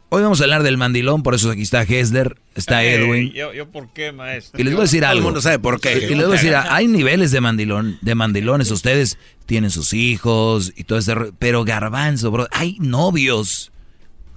Hoy 0.10 0.22
vamos 0.22 0.42
a 0.42 0.44
hablar 0.44 0.62
del 0.62 0.78
mandilón, 0.78 1.24
por 1.24 1.34
eso 1.34 1.50
aquí 1.50 1.64
está 1.64 1.82
Hesler, 1.82 2.38
está 2.54 2.84
Edwin. 2.84 3.32
Yo, 3.34 3.52
yo, 3.52 3.68
¿por 3.72 3.90
qué, 3.94 4.12
maestro? 4.12 4.60
Y 4.62 4.64
les 4.64 4.74
voy 4.74 4.82
a 4.82 4.84
decir 4.84 5.02
Todo 5.02 5.12
el 5.12 5.18
algo. 5.18 5.28
mundo 5.28 5.42
sabe 5.42 5.58
por 5.58 5.82
qué. 5.82 5.98
Y 6.08 6.14
les 6.14 6.28
voy 6.28 6.38
a 6.38 6.40
decir, 6.40 6.56
hay 6.56 6.88
niveles 6.88 7.32
de 7.32 7.42
mandilón, 7.42 7.98
de 8.02 8.14
mandilones. 8.14 8.70
Ustedes 8.70 9.18
tienen 9.48 9.72
sus 9.72 9.94
hijos 9.94 10.72
y 10.76 10.84
todo 10.84 11.00
ese 11.00 11.16
ro- 11.16 11.32
Pero 11.40 11.64
garbanzo, 11.64 12.30
bro, 12.30 12.48
hay 12.52 12.78
novios. 12.80 13.72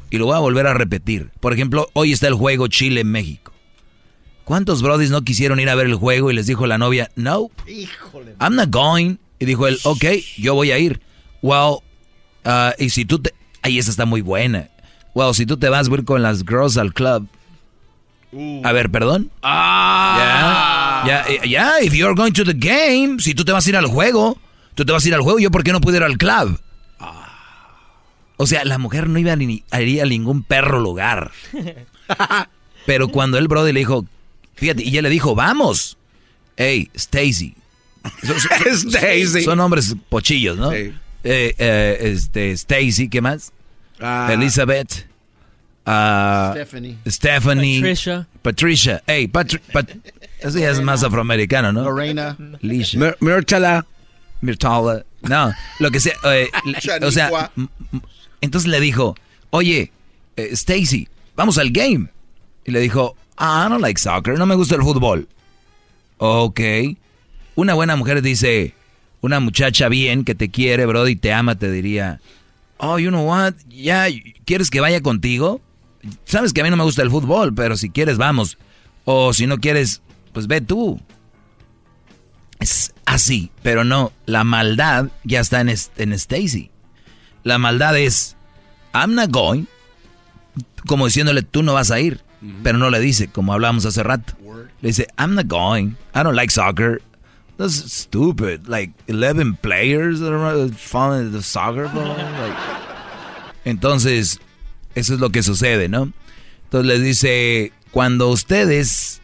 Y 0.09 0.17
lo 0.17 0.25
voy 0.27 0.37
a 0.37 0.39
volver 0.39 0.67
a 0.67 0.73
repetir. 0.73 1.31
Por 1.41 1.53
ejemplo, 1.53 1.91
hoy 1.93 2.13
está 2.13 2.27
el 2.29 2.35
juego 2.35 2.69
Chile-México. 2.69 3.53
¿Cuántos 4.45 4.81
brodis 4.81 5.11
no 5.11 5.23
quisieron 5.23 5.61
ir 5.61 5.69
a 5.69 5.75
ver 5.75 5.87
el 5.87 5.97
juego 5.97 6.31
y 6.31 6.35
les 6.35 6.47
dijo 6.47 6.67
la 6.67 6.79
novia, 6.79 7.11
no, 7.17 7.51
I'm 8.41 8.55
not 8.55 8.71
going? 8.71 9.17
Y 9.39 9.45
dijo 9.45 9.67
él, 9.67 9.79
ok, 9.85 10.05
yo 10.39 10.55
voy 10.55 10.71
a 10.71 10.79
ir. 10.79 11.01
Well, 11.43 11.79
uh, 12.45 12.73
y 12.79 12.91
si 12.91 13.05
tú 13.05 13.19
te... 13.19 13.35
Ay, 13.63 13.79
esa 13.79 13.91
está 13.91 14.07
muy 14.07 14.21
buena. 14.21 14.69
Well, 15.15 15.35
si 15.35 15.47
tú 15.47 15.57
te 15.57 15.69
vas, 15.69 15.89
voy 15.89 15.99
a 15.99 16.01
ir 16.01 16.05
con 16.05 16.23
las 16.23 16.43
girls 16.45 16.77
al 16.77 16.93
club. 16.93 17.29
A 18.65 18.73
ver, 18.73 18.91
perdón. 18.91 19.31
Ah. 19.43 21.05
Ya, 21.07 21.45
ya, 21.45 21.81
if 21.81 21.95
you're 21.95 22.15
going 22.15 22.33
to 22.33 22.45
the 22.45 22.53
game, 22.53 23.19
si 23.21 23.35
tú 23.35 23.45
te 23.45 23.53
vas 23.53 23.67
a 23.67 23.71
ir 23.71 23.77
al 23.77 23.87
juego, 23.87 24.39
tú 24.75 24.85
te 24.85 24.93
vas 24.93 25.05
a 25.05 25.09
ir 25.09 25.15
al 25.15 25.23
juego, 25.23 25.39
¿yo 25.39 25.51
por 25.51 25.65
qué 25.65 25.73
no 25.73 25.81
puedo 25.81 25.97
ir 25.97 26.03
al 26.03 26.19
club? 26.19 26.61
O 28.37 28.47
sea, 28.47 28.65
la 28.65 28.79
mujer 28.79 29.09
no 29.09 29.19
iba 29.19 29.33
a, 29.33 29.37
ni, 29.37 29.65
a 29.71 29.81
ir 29.81 30.03
a 30.03 30.07
ningún 30.07 30.43
perro 30.43 30.81
lugar. 30.81 31.33
Pero 32.87 33.09
cuando 33.09 33.39
el 33.39 33.49
brother 33.49 33.73
le 33.73 33.81
dijo, 33.81 34.05
fíjate, 34.55 34.85
y 34.85 34.89
ella 34.89 35.03
le 35.03 35.11
dijo, 35.11 35.35
vamos. 35.35 35.97
Hey, 36.57 36.91
Stacy. 36.95 37.55
Son- 38.25 38.41
son- 38.41 38.91
Stacy. 38.91 39.43
Son 39.43 39.59
hombres 39.61 39.95
pochillos, 40.09 40.57
¿no? 40.59 40.71
Sí. 40.71 40.93
Eh, 41.25 41.55
eh, 41.59 41.99
este, 42.03 42.53
Stacy, 42.53 43.09
¿qué 43.09 43.21
más? 43.21 43.53
Ah. 44.01 44.29
Elizabeth. 44.33 45.07
ah, 45.85 46.51
Stephanie. 46.55 46.99
Stephanie. 47.07 47.81
Patricia. 47.81 48.27
Patricia. 48.43 49.03
Hey, 49.07 49.27
Patri 49.29 49.59
Pat 49.73 49.91
eso 50.41 50.59
ya 50.59 50.71
es 50.71 50.81
más 50.83 51.03
afroamericano, 51.03 51.73
¿no? 51.73 51.83
Lorena. 51.85 52.37
Lisha. 52.61 52.99
Mir- 52.99 53.17
Mirchala. 53.21 53.87
Mirtala. 54.43 55.05
No, 55.23 55.53
lo 55.81 55.91
que 55.91 55.99
sea. 55.99 56.15
eh, 56.25 56.49
o 57.03 57.11
sea, 57.11 57.51
entonces 58.41 58.71
le 58.71 58.81
dijo, 58.81 59.17
oye, 59.51 59.91
eh, 60.37 60.49
Stacy, 60.53 61.09
vamos 61.35 61.59
al 61.59 61.71
game. 61.71 62.09
Y 62.65 62.71
le 62.71 62.81
dijo, 62.81 63.17
ah, 63.37 63.65
I 63.67 63.71
don't 63.71 63.81
like 63.81 63.99
soccer, 63.99 64.39
no 64.39 64.45
me 64.47 64.55
gusta 64.55 64.75
el 64.77 64.83
fútbol. 64.83 65.27
Ok. 66.19 66.61
Una 67.57 67.75
buena 67.75 67.97
mujer 67.97 68.23
dice, 68.23 68.75
una 69.23 69.41
muchacha 69.41 69.89
bien 69.89 70.25
que 70.25 70.35
te 70.35 70.51
quiere, 70.51 70.87
bro, 70.87 71.09
y 71.09 71.17
te 71.17 71.33
ama, 71.33 71.57
te 71.57 71.71
diría, 71.71 72.21
oh, 72.79 72.99
you 72.99 73.09
know 73.09 73.27
what, 73.27 73.55
ya, 73.69 74.07
¿quieres 74.45 74.71
que 74.71 74.81
vaya 74.81 75.01
contigo? 75.01 75.61
Sabes 76.25 76.53
que 76.53 76.61
a 76.61 76.65
mí 76.65 76.71
no 76.71 76.77
me 76.77 76.85
gusta 76.85 77.03
el 77.03 77.11
fútbol, 77.11 77.55
pero 77.55 77.77
si 77.77 77.91
quieres, 77.91 78.19
vamos. 78.19 78.59
O 79.05 79.33
si 79.33 79.47
no 79.47 79.59
quieres, 79.59 80.03
pues 80.33 80.47
ve 80.47 80.61
tú. 80.61 81.01
Es 82.61 82.93
así, 83.05 83.51
pero 83.63 83.85
no, 83.85 84.13
la 84.27 84.45
maldad 84.45 85.09
ya 85.25 85.41
está 85.41 85.61
en, 85.61 85.69
en 85.69 86.13
Stacy. 86.13 86.71
La 87.43 87.59
maldad 87.59 87.97
es, 87.99 88.37
I'm 88.93 89.15
not 89.15 89.31
going, 89.31 89.65
como 90.87 91.07
diciéndole, 91.07 91.43
tú 91.43 91.63
no 91.63 91.75
vas 91.75 91.91
a 91.91 92.01
ir, 92.01 92.21
pero 92.63 92.79
no 92.79 92.91
le 92.91 93.01
dice, 93.01 93.29
como 93.29 93.53
hablábamos 93.53 93.87
hace 93.87 94.03
rato. 94.03 94.35
Le 94.81 94.89
dice, 94.89 95.09
I'm 95.19 95.35
not 95.35 95.47
going, 95.47 95.97
I 96.15 96.23
don't 96.23 96.35
like 96.35 96.53
soccer. 96.53 97.03
That's 97.57 97.91
stupid, 97.91 98.69
like 98.69 98.93
11 99.09 99.57
players 99.63 100.21
that 100.21 100.31
are 100.31 100.69
following 100.69 101.33
the 101.33 101.43
soccer 101.43 101.89
ball. 101.89 102.17
Like, 102.17 102.57
entonces, 103.65 104.41
eso 104.95 105.15
es 105.15 105.21
lo 105.21 105.31
que 105.31 105.43
sucede, 105.43 105.89
¿no? 105.89 106.13
Entonces 106.65 106.87
les 106.87 107.03
dice, 107.03 107.73
cuando 107.93 108.29
ustedes 108.29 109.23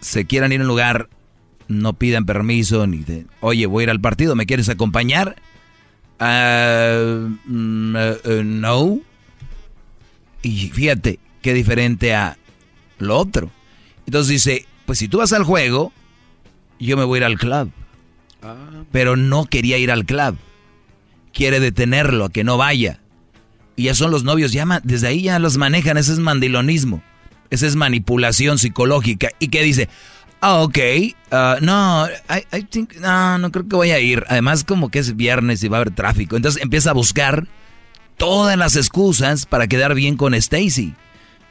se 0.00 0.24
quieran 0.24 0.52
ir 0.52 0.60
a 0.60 0.62
un 0.62 0.68
lugar, 0.68 1.08
no 1.68 1.92
pidan 1.92 2.24
permiso 2.24 2.86
ni 2.86 2.98
de, 2.98 3.26
oye, 3.40 3.66
voy 3.66 3.82
a 3.82 3.84
ir 3.84 3.90
al 3.90 4.00
partido, 4.00 4.34
¿me 4.34 4.46
quieres 4.46 4.68
acompañar? 4.68 5.36
Eh, 6.20 7.28
eh, 7.48 8.42
no. 8.44 8.98
Y 10.42 10.70
fíjate, 10.70 11.18
qué 11.42 11.52
diferente 11.52 12.14
a 12.14 12.38
lo 12.98 13.18
otro. 13.18 13.50
Entonces 14.06 14.28
dice, 14.28 14.66
pues 14.86 14.98
si 14.98 15.08
tú 15.08 15.18
vas 15.18 15.32
al 15.32 15.44
juego, 15.44 15.92
yo 16.84 16.96
me 16.96 17.04
voy 17.04 17.18
a 17.18 17.20
ir 17.20 17.24
al 17.24 17.38
club. 17.38 17.70
Pero 18.92 19.16
no 19.16 19.46
quería 19.46 19.78
ir 19.78 19.90
al 19.90 20.04
club. 20.04 20.36
Quiere 21.32 21.60
detenerlo, 21.60 22.26
a 22.26 22.30
que 22.30 22.44
no 22.44 22.56
vaya. 22.56 23.00
Y 23.76 23.84
ya 23.84 23.94
son 23.94 24.10
los 24.10 24.22
novios, 24.22 24.52
ya 24.52 24.66
desde 24.84 25.08
ahí 25.08 25.22
ya 25.22 25.38
los 25.38 25.56
manejan, 25.56 25.96
ese 25.96 26.12
es 26.12 26.18
mandilonismo. 26.18 27.02
Esa 27.50 27.66
es 27.66 27.76
manipulación 27.76 28.58
psicológica. 28.58 29.30
Y 29.38 29.48
que 29.48 29.62
dice, 29.62 29.88
ah, 30.40 30.62
ok, 30.62 30.78
ah, 31.30 31.56
no, 31.60 32.06
I, 32.52 32.62
think, 32.64 32.96
no, 32.96 33.38
no 33.38 33.50
creo 33.50 33.66
que 33.66 33.76
voy 33.76 33.90
a 33.90 34.00
ir. 34.00 34.24
Además, 34.28 34.64
como 34.64 34.90
que 34.90 34.98
es 35.00 35.16
viernes 35.16 35.62
y 35.64 35.68
va 35.68 35.78
a 35.78 35.80
haber 35.80 35.94
tráfico. 35.94 36.36
Entonces 36.36 36.62
empieza 36.62 36.90
a 36.90 36.94
buscar 36.94 37.46
todas 38.16 38.56
las 38.56 38.76
excusas 38.76 39.46
para 39.46 39.66
quedar 39.66 39.94
bien 39.94 40.16
con 40.16 40.34
Stacy. 40.34 40.94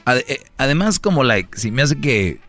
Eh, 0.06 0.42
Además, 0.56 0.98
como, 0.98 1.24
like, 1.24 1.58
si 1.58 1.70
me 1.70 1.82
hace 1.82 1.96
que... 1.96 2.40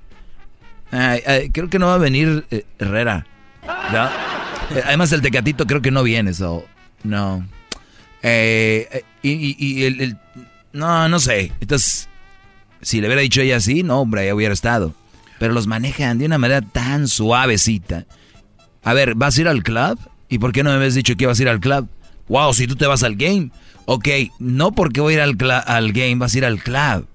creo 1.52 1.70
que 1.70 1.80
no 1.80 1.88
va 1.88 1.96
a 1.96 2.00
venir 2.00 2.46
eh, 2.52 2.66
Herrera. 2.80 3.26
Eh, 3.64 4.82
Además, 4.86 5.12
el 5.12 5.22
tecatito 5.22 5.66
creo 5.66 5.82
que 5.82 5.92
no 5.92 6.04
viene, 6.04 6.34
so, 6.34 6.66
no. 7.04 7.48
Eh, 8.24 8.88
eh, 8.92 9.04
y 9.22 9.84
el, 9.84 10.18
No, 10.74 11.08
no 11.08 11.20
sé. 11.20 11.52
Entonces, 11.60 12.10
si 12.82 13.02
le 13.02 13.08
hubiera 13.08 13.22
dicho 13.22 13.42
ella 13.42 13.58
así, 13.58 13.84
no, 13.84 14.02
hombre, 14.02 14.26
ya 14.26 14.36
hubiera 14.36 14.54
estado. 14.54 14.94
Pero 15.40 15.54
los 15.54 15.68
manejan 15.68 16.18
de 16.18 16.26
una 16.26 16.38
manera 16.38 16.62
tan 16.62 17.08
suavecita. 17.08 18.06
A 18.84 18.94
ver, 18.94 19.16
¿vas 19.16 19.38
a 19.38 19.42
ir 19.42 19.48
al 19.48 19.64
club? 19.64 20.00
¿Y 20.30 20.40
por 20.40 20.52
qué 20.52 20.64
no 20.64 20.70
me 20.70 20.78
habías 20.78 20.96
dicho 20.96 21.16
que 21.16 21.26
ibas 21.26 21.40
a 21.40 21.42
ir 21.42 21.50
al 21.50 21.60
club? 21.60 21.88
Wow, 22.28 22.54
si 22.54 22.68
tú 22.68 22.76
te 22.76 22.88
vas 22.88 23.04
al 23.04 23.16
game. 23.16 23.52
Ok, 23.86 24.08
no 24.40 24.72
porque 24.72 25.02
voy 25.02 25.14
a 25.14 25.18
ir 25.18 25.22
al, 25.22 25.64
al 25.68 25.92
game, 25.92 26.16
vas 26.16 26.34
a 26.34 26.38
ir 26.38 26.46
al 26.46 26.62
club. 26.62 27.08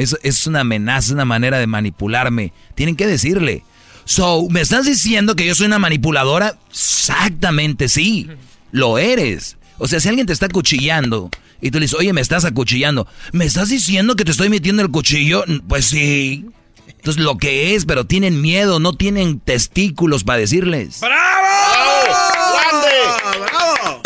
Eso 0.00 0.16
es 0.22 0.46
una 0.46 0.60
amenaza, 0.60 1.12
una 1.12 1.26
manera 1.26 1.58
de 1.58 1.66
manipularme. 1.66 2.54
Tienen 2.74 2.96
que 2.96 3.06
decirle. 3.06 3.64
So, 4.06 4.48
¿me 4.48 4.62
estás 4.62 4.86
diciendo 4.86 5.36
que 5.36 5.44
yo 5.44 5.54
soy 5.54 5.66
una 5.66 5.78
manipuladora? 5.78 6.56
Exactamente, 6.70 7.86
sí. 7.90 8.26
Lo 8.72 8.96
eres. 8.96 9.58
O 9.76 9.86
sea, 9.88 10.00
si 10.00 10.08
alguien 10.08 10.26
te 10.26 10.32
está 10.32 10.46
acuchillando 10.46 11.28
y 11.60 11.70
tú 11.70 11.78
le 11.78 11.84
dices, 11.84 11.98
oye, 11.98 12.14
me 12.14 12.22
estás 12.22 12.46
acuchillando, 12.46 13.06
¿me 13.32 13.44
estás 13.44 13.68
diciendo 13.68 14.16
que 14.16 14.24
te 14.24 14.30
estoy 14.30 14.48
metiendo 14.48 14.80
el 14.80 14.90
cuchillo? 14.90 15.44
Pues 15.68 15.84
sí. 15.84 16.46
Entonces, 16.88 17.22
lo 17.22 17.36
que 17.36 17.74
es, 17.74 17.84
pero 17.84 18.06
tienen 18.06 18.40
miedo, 18.40 18.80
no 18.80 18.94
tienen 18.94 19.38
testículos 19.38 20.24
para 20.24 20.38
decirles. 20.38 21.02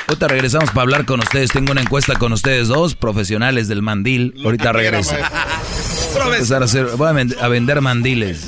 Ahorita 0.08 0.28
regresamos 0.28 0.70
para 0.70 0.82
hablar 0.82 1.06
con 1.06 1.20
ustedes. 1.20 1.50
Tengo 1.50 1.70
una 1.70 1.82
encuesta 1.82 2.16
con 2.16 2.32
ustedes 2.32 2.66
dos, 2.68 2.94
profesionales 2.96 3.68
del 3.68 3.80
mandil. 3.80 4.34
Ahorita 4.44 4.72
regreso. 4.72 5.14
Voy 6.14 6.22
a 6.22 6.34
empezar 6.36 6.62
a, 6.62 6.64
hacer- 6.66 6.96
voy 6.96 7.08
a 7.08 7.12
vend- 7.12 7.36
a 7.40 7.48
vender 7.48 7.80
mandiles. 7.80 8.46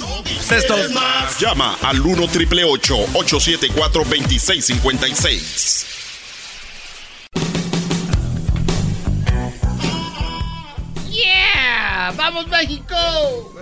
Llama 1.40 1.76
al 1.82 2.00
1 2.00 2.28
triple 2.28 2.64
874 2.64 4.04
2656. 4.04 5.86
¡Yeah! 11.10 12.12
¡Vamos, 12.16 12.46
México! 12.48 13.54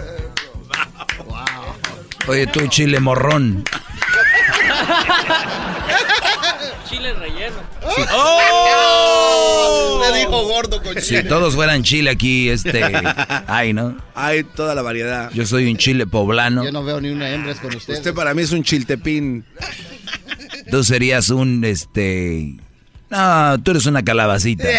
Oye, 2.26 2.46
tú, 2.46 2.66
chile 2.68 3.00
morrón. 3.00 3.64
Chile 6.96 7.12
relleno. 7.14 7.56
¡Oh! 8.12 10.00
Le 10.12 10.18
dijo 10.20 10.42
gordo 10.44 10.82
con 10.82 11.00
Si 11.00 11.22
todos 11.24 11.54
fueran 11.54 11.82
chile 11.82 12.10
aquí, 12.10 12.48
este. 12.50 12.82
Ay, 13.46 13.72
¿no? 13.72 13.96
Hay 14.14 14.44
toda 14.44 14.74
la 14.74 14.82
variedad. 14.82 15.30
Yo 15.32 15.46
soy 15.46 15.70
un 15.70 15.76
chile 15.76 16.06
poblano. 16.06 16.64
Yo 16.64 16.72
no 16.72 16.84
veo 16.84 17.00
ni 17.00 17.08
una 17.10 17.30
hembra 17.30 17.54
con 17.54 17.74
usted. 17.74 17.94
Usted 17.94 18.14
para 18.14 18.34
mí 18.34 18.42
es 18.42 18.52
un 18.52 18.62
chiltepín. 18.62 19.44
Tú 20.70 20.84
serías 20.84 21.30
un, 21.30 21.64
este. 21.64 22.54
No, 23.10 23.56
tú 23.62 23.70
eres 23.72 23.86
una 23.86 24.02
calabacita. 24.02 24.64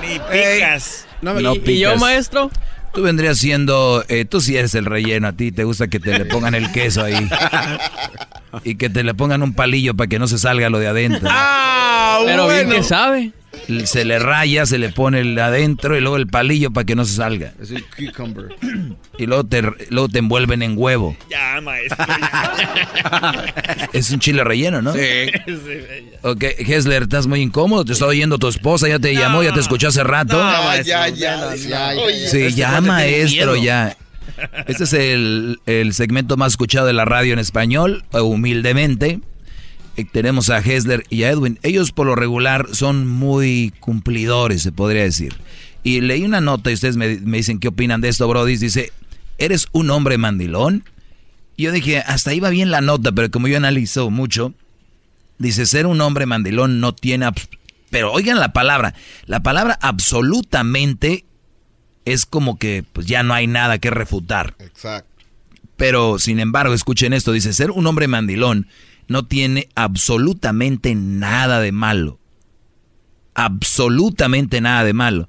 Ni 0.00 0.18
picas. 0.18 1.06
No, 1.22 1.34
me- 1.34 1.40
¿Y- 1.40 1.44
no 1.44 1.54
y 1.54 1.58
yo, 1.58 1.62
picas. 1.90 2.00
maestro? 2.00 2.50
Tú 2.96 3.02
vendrías 3.02 3.36
siendo. 3.36 4.02
eh, 4.08 4.24
tú 4.24 4.40
sí 4.40 4.56
eres 4.56 4.74
el 4.74 4.86
relleno. 4.86 5.28
A 5.28 5.32
ti 5.34 5.52
te 5.52 5.64
gusta 5.64 5.86
que 5.86 6.00
te 6.00 6.18
le 6.18 6.24
pongan 6.24 6.54
el 6.54 6.72
queso 6.72 7.04
ahí. 7.04 7.28
y 8.64 8.76
que 8.76 8.88
te 8.88 9.04
le 9.04 9.12
pongan 9.12 9.42
un 9.42 9.52
palillo 9.52 9.94
para 9.94 10.08
que 10.08 10.18
no 10.18 10.26
se 10.26 10.38
salga 10.38 10.70
lo 10.70 10.78
de 10.78 10.88
adentro. 10.88 11.28
Pero 12.24 12.48
bien 12.48 12.70
que 12.70 12.82
sabe. 12.82 13.32
Se 13.84 14.04
le 14.04 14.18
raya, 14.18 14.66
se 14.66 14.78
le 14.78 14.90
pone 14.90 15.20
el 15.20 15.38
adentro 15.38 15.96
y 15.96 16.00
luego 16.00 16.16
el 16.16 16.26
palillo 16.26 16.70
para 16.70 16.84
que 16.84 16.94
no 16.94 17.04
se 17.04 17.14
salga. 17.14 17.52
Es 17.60 17.70
el 17.70 17.84
cucumber. 17.84 18.54
Y 19.18 19.26
luego 19.26 19.44
te, 19.44 19.62
luego 19.90 20.08
te 20.08 20.18
envuelven 20.18 20.62
en 20.62 20.74
huevo. 20.76 21.16
Ya, 21.30 21.60
maestro. 21.60 22.04
Es 23.92 24.10
un 24.10 24.20
chile 24.20 24.44
relleno, 24.44 24.82
¿no? 24.82 24.92
Sí. 24.92 25.00
Ok, 26.22 26.44
Hessler, 26.58 27.04
estás 27.04 27.26
muy 27.26 27.40
incómodo. 27.40 27.84
Te 27.84 27.92
está 27.92 28.06
oyendo 28.06 28.38
tu 28.38 28.48
esposa, 28.48 28.88
ya 28.88 28.98
te 28.98 29.14
llamó, 29.14 29.42
ya 29.42 29.52
te 29.52 29.60
escuchó 29.60 29.88
hace 29.88 30.04
rato. 30.04 30.36
No, 30.42 30.82
ya, 30.82 31.08
ya, 31.08 31.54
ya. 31.54 31.88
Oye, 31.96 32.28
Sí, 32.28 32.42
este 32.42 32.52
ya, 32.52 32.80
maestro, 32.80 33.56
ya. 33.56 33.96
Este 34.66 34.84
es 34.84 34.92
el, 34.92 35.60
el 35.66 35.94
segmento 35.94 36.36
más 36.36 36.52
escuchado 36.52 36.86
de 36.86 36.92
la 36.92 37.04
radio 37.04 37.32
en 37.32 37.38
español, 37.38 38.04
humildemente. 38.12 39.20
Eh, 39.96 40.04
Tenemos 40.04 40.50
a 40.50 40.58
Hessler 40.58 41.04
y 41.10 41.24
a 41.24 41.30
Edwin. 41.30 41.58
Ellos 41.62 41.92
por 41.92 42.06
lo 42.06 42.14
regular 42.14 42.68
son 42.72 43.06
muy 43.06 43.72
cumplidores, 43.80 44.62
se 44.62 44.72
podría 44.72 45.02
decir. 45.02 45.34
Y 45.82 46.00
leí 46.00 46.24
una 46.24 46.40
nota 46.40 46.70
y 46.70 46.74
ustedes 46.74 46.96
me, 46.96 47.16
me 47.20 47.38
dicen 47.38 47.58
qué 47.58 47.68
opinan 47.68 48.00
de 48.00 48.08
esto, 48.08 48.26
Brody. 48.28 48.56
Dice, 48.56 48.92
¿eres 49.38 49.68
un 49.72 49.90
hombre 49.90 50.18
mandilón? 50.18 50.84
Y 51.56 51.64
yo 51.64 51.72
dije, 51.72 51.98
hasta 51.98 52.32
va 52.40 52.50
bien 52.50 52.70
la 52.70 52.80
nota, 52.80 53.12
pero 53.12 53.30
como 53.30 53.48
yo 53.48 53.56
analizo 53.56 54.10
mucho, 54.10 54.52
dice, 55.38 55.64
ser 55.64 55.86
un 55.86 56.00
hombre 56.00 56.26
mandilón 56.26 56.80
no 56.80 56.94
tiene... 56.94 57.28
Pero 57.88 58.12
oigan 58.12 58.40
la 58.40 58.52
palabra, 58.52 58.94
la 59.26 59.40
palabra 59.40 59.78
absolutamente 59.80 61.24
es 62.04 62.26
como 62.26 62.58
que 62.58 62.84
pues 62.92 63.06
ya 63.06 63.22
no 63.22 63.32
hay 63.32 63.46
nada 63.46 63.78
que 63.78 63.90
refutar. 63.90 64.54
Exacto. 64.58 65.10
Pero, 65.76 66.18
sin 66.18 66.40
embargo, 66.40 66.74
escuchen 66.74 67.12
esto, 67.12 67.32
dice, 67.32 67.52
ser 67.52 67.70
un 67.70 67.86
hombre 67.86 68.08
mandilón 68.08 68.66
no 69.08 69.26
tiene 69.26 69.68
absolutamente 69.74 70.94
nada 70.94 71.60
de 71.60 71.72
malo. 71.72 72.18
Absolutamente 73.34 74.60
nada 74.60 74.84
de 74.84 74.92
malo. 74.92 75.28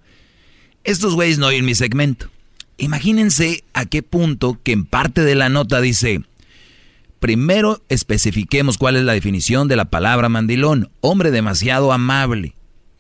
Estos 0.84 1.16
güeyes 1.16 1.40
no 1.40 1.48
oyen 1.48 1.66
mi 1.66 1.76
segmento. 1.76 2.30
Imagínense 2.78 3.64
a 3.74 3.86
qué 3.86 4.04
punto 4.04 4.60
que 4.64 4.72
en 4.72 4.86
parte 4.86 5.24
de 5.24 5.36
la 5.36 5.50
nota 5.50 5.82
dice, 5.82 6.22
primero 7.20 7.82
especifiquemos 7.90 8.78
cuál 8.78 8.96
es 8.96 9.04
la 9.04 9.14
definición 9.14 9.68
de 9.68 9.76
la 9.76 9.86
palabra 9.86 10.30
mandilón. 10.30 10.90
Hombre 11.02 11.32
demasiado 11.32 11.92
amable, 11.92 12.54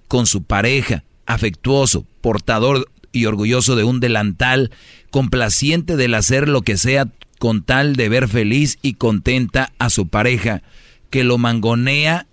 con 0.07 0.25
su 0.25 0.43
pareja, 0.43 1.03
afectuoso, 1.25 2.05
portador 2.21 2.89
y 3.11 3.25
orgulloso 3.25 3.75
de 3.75 3.83
un 3.83 3.99
delantal, 3.99 4.71
complaciente 5.11 5.95
del 5.95 6.15
hacer 6.15 6.49
lo 6.49 6.61
que 6.61 6.77
sea 6.77 7.07
con 7.39 7.63
tal 7.63 7.95
de 7.95 8.09
ver 8.09 8.27
feliz 8.27 8.77
y 8.81 8.93
contenta 8.93 9.73
a 9.79 9.89
su 9.89 10.07
pareja, 10.07 10.61
que 11.09 11.23
lo 11.23 11.37
mangonea 11.37 12.27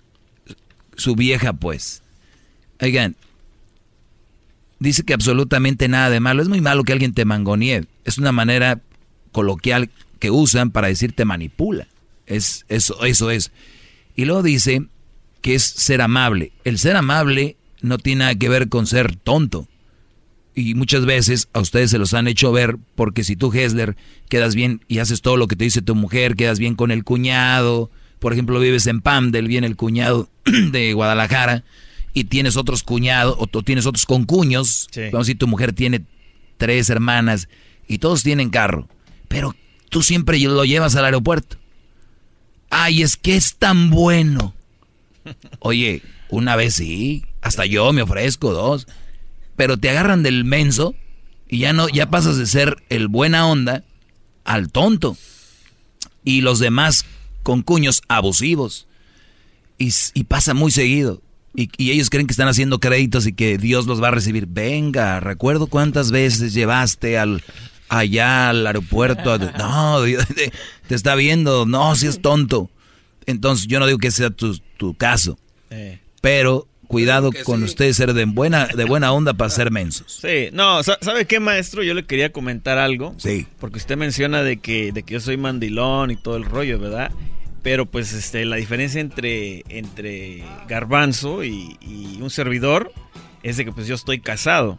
su 0.96 1.14
vieja 1.14 1.52
pues. 1.52 2.02
Oigan, 2.80 3.16
dice 4.78 5.02
que 5.02 5.14
absolutamente 5.14 5.88
nada 5.88 6.10
de 6.10 6.20
malo. 6.20 6.42
Es 6.42 6.48
muy 6.48 6.60
malo 6.60 6.84
que 6.84 6.92
alguien 6.92 7.14
te 7.14 7.24
mangonee. 7.24 7.84
Es 8.04 8.18
una 8.18 8.32
manera 8.32 8.80
coloquial 9.32 9.90
que 10.18 10.30
usan 10.30 10.70
para 10.70 10.88
decir 10.88 11.12
te 11.12 11.24
manipula. 11.24 11.88
Es, 12.26 12.64
eso, 12.68 13.04
eso 13.04 13.30
es. 13.30 13.52
Y 14.16 14.24
luego 14.24 14.42
dice 14.42 14.86
que 15.40 15.54
es 15.54 15.62
ser 15.62 16.00
amable. 16.00 16.52
El 16.64 16.78
ser 16.78 16.96
amable 16.96 17.56
no 17.82 17.98
tiene 17.98 18.20
nada 18.20 18.34
que 18.34 18.48
ver 18.48 18.68
con 18.68 18.86
ser 18.86 19.16
tonto. 19.16 19.68
Y 20.54 20.74
muchas 20.74 21.04
veces 21.04 21.48
a 21.52 21.60
ustedes 21.60 21.90
se 21.90 21.98
los 21.98 22.14
han 22.14 22.28
hecho 22.28 22.52
ver 22.52 22.76
porque 22.94 23.24
si 23.24 23.34
tú, 23.34 23.52
Hessler, 23.52 23.96
quedas 24.28 24.54
bien 24.54 24.80
y 24.86 24.98
haces 24.98 25.20
todo 25.20 25.36
lo 25.36 25.48
que 25.48 25.56
te 25.56 25.64
dice 25.64 25.82
tu 25.82 25.94
mujer, 25.96 26.36
quedas 26.36 26.58
bien 26.60 26.76
con 26.76 26.90
el 26.92 27.02
cuñado, 27.04 27.90
por 28.20 28.32
ejemplo, 28.32 28.60
vives 28.60 28.86
en 28.86 29.00
Pamdel, 29.00 29.48
viene 29.48 29.66
el 29.66 29.76
cuñado 29.76 30.28
de 30.44 30.92
Guadalajara 30.92 31.64
y 32.12 32.24
tienes 32.24 32.56
otros 32.56 32.84
cuñados 32.84 33.36
o 33.38 33.46
tienes 33.62 33.86
otros 33.86 34.06
concuños, 34.06 34.86
Sí. 34.92 35.00
vamos 35.12 35.14
a 35.14 35.18
decir, 35.26 35.38
tu 35.38 35.48
mujer 35.48 35.72
tiene 35.72 36.02
tres 36.56 36.88
hermanas 36.88 37.48
y 37.88 37.98
todos 37.98 38.22
tienen 38.22 38.50
carro, 38.50 38.88
pero 39.26 39.56
tú 39.90 40.02
siempre 40.02 40.38
lo 40.38 40.64
llevas 40.64 40.94
al 40.94 41.04
aeropuerto. 41.04 41.56
Ay, 42.70 43.02
es 43.02 43.16
que 43.16 43.34
es 43.36 43.56
tan 43.56 43.90
bueno. 43.90 44.54
Oye, 45.58 46.02
una 46.28 46.54
vez 46.54 46.74
sí, 46.74 47.24
hasta 47.42 47.66
yo 47.66 47.92
me 47.92 48.02
ofrezco 48.02 48.52
dos, 48.52 48.86
pero 49.56 49.76
te 49.76 49.90
agarran 49.90 50.22
del 50.22 50.44
menso 50.44 50.94
y 51.48 51.58
ya 51.58 51.72
no, 51.72 51.88
ya 51.88 52.10
pasas 52.10 52.36
de 52.36 52.46
ser 52.46 52.82
el 52.88 53.08
buena 53.08 53.46
onda 53.46 53.84
al 54.44 54.70
tonto. 54.70 55.16
Y 56.24 56.40
los 56.40 56.58
demás 56.58 57.04
con 57.42 57.62
cuños 57.62 58.02
abusivos. 58.08 58.86
Y, 59.78 60.24
pasa 60.24 60.54
muy 60.54 60.70
seguido. 60.70 61.22
Y, 61.54 61.68
y 61.76 61.90
ellos 61.90 62.08
creen 62.08 62.26
que 62.26 62.32
están 62.32 62.48
haciendo 62.48 62.80
créditos 62.80 63.26
y 63.26 63.32
que 63.32 63.58
Dios 63.58 63.86
los 63.86 64.02
va 64.02 64.08
a 64.08 64.12
recibir. 64.12 64.46
Venga, 64.46 65.20
recuerdo 65.20 65.66
cuántas 65.66 66.10
veces 66.10 66.54
llevaste 66.54 67.18
al 67.18 67.42
allá 67.88 68.50
al 68.50 68.66
aeropuerto. 68.66 69.38
no, 69.58 70.02
te, 70.34 70.52
te 70.88 70.94
está 70.94 71.14
viendo. 71.14 71.66
No, 71.66 71.94
si 71.96 72.06
es 72.06 72.22
tonto. 72.22 72.70
Entonces 73.26 73.66
yo 73.66 73.78
no 73.80 73.86
digo 73.86 73.98
que 73.98 74.10
sea 74.10 74.30
tu, 74.30 74.58
tu 74.76 74.94
caso. 74.94 75.38
Pero 76.20 76.68
cuidado 76.86 77.30
con 77.44 77.62
ustedes 77.62 77.96
ser 77.96 78.14
de 78.14 78.24
buena, 78.24 78.66
de 78.66 78.84
buena 78.84 79.12
onda 79.12 79.34
para 79.34 79.50
ser 79.50 79.70
mensos. 79.70 80.18
Sí, 80.22 80.48
no, 80.52 80.82
sa- 80.82 80.98
¿sabe 81.00 81.26
qué, 81.26 81.40
maestro? 81.40 81.82
Yo 81.82 81.94
le 81.94 82.04
quería 82.04 82.32
comentar 82.32 82.78
algo. 82.78 83.14
Sí. 83.18 83.46
Porque 83.60 83.78
usted 83.78 83.96
menciona 83.96 84.42
de 84.42 84.58
que, 84.58 84.92
de 84.92 85.02
que 85.02 85.14
yo 85.14 85.20
soy 85.20 85.36
mandilón 85.36 86.10
y 86.10 86.16
todo 86.16 86.36
el 86.36 86.44
rollo, 86.44 86.78
¿verdad? 86.78 87.10
Pero 87.62 87.86
pues 87.86 88.12
este, 88.12 88.44
la 88.44 88.56
diferencia 88.56 89.00
entre, 89.00 89.64
entre 89.68 90.44
Garbanzo 90.68 91.44
y, 91.44 91.76
y 91.80 92.18
un 92.20 92.30
servidor 92.30 92.92
es 93.42 93.56
de 93.56 93.64
que 93.64 93.72
pues 93.72 93.86
yo 93.86 93.94
estoy 93.94 94.20
casado. 94.20 94.78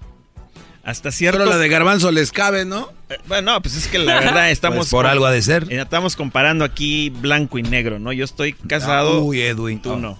Hasta 0.83 1.11
cierto... 1.11 1.39
Pero 1.39 1.49
la 1.49 1.57
de 1.57 1.67
Garbanzo 1.67 2.11
les 2.11 2.31
cabe, 2.31 2.63
¿no? 2.63 2.91
Eh, 3.09 3.15
Bueno, 3.27 3.53
no, 3.53 3.61
pues 3.63 3.75
es 3.75 3.87
que 3.87 3.97
la 3.97 4.19
verdad 4.19 4.51
estamos... 4.51 4.77
Pues 4.77 4.89
por 4.91 5.07
algo 5.07 5.25
ha 5.25 5.31
de 5.31 5.41
ser. 5.41 5.65
Estamos 5.73 6.15
comparando 6.15 6.63
aquí 6.63 7.09
blanco 7.09 7.57
y 7.57 7.63
negro, 7.63 7.97
¿no? 7.97 8.13
Yo 8.13 8.23
estoy 8.23 8.53
casado... 8.53 9.23
Uy, 9.23 9.41
Edwin. 9.41 9.81
Tú 9.81 9.95
no. 9.97 10.15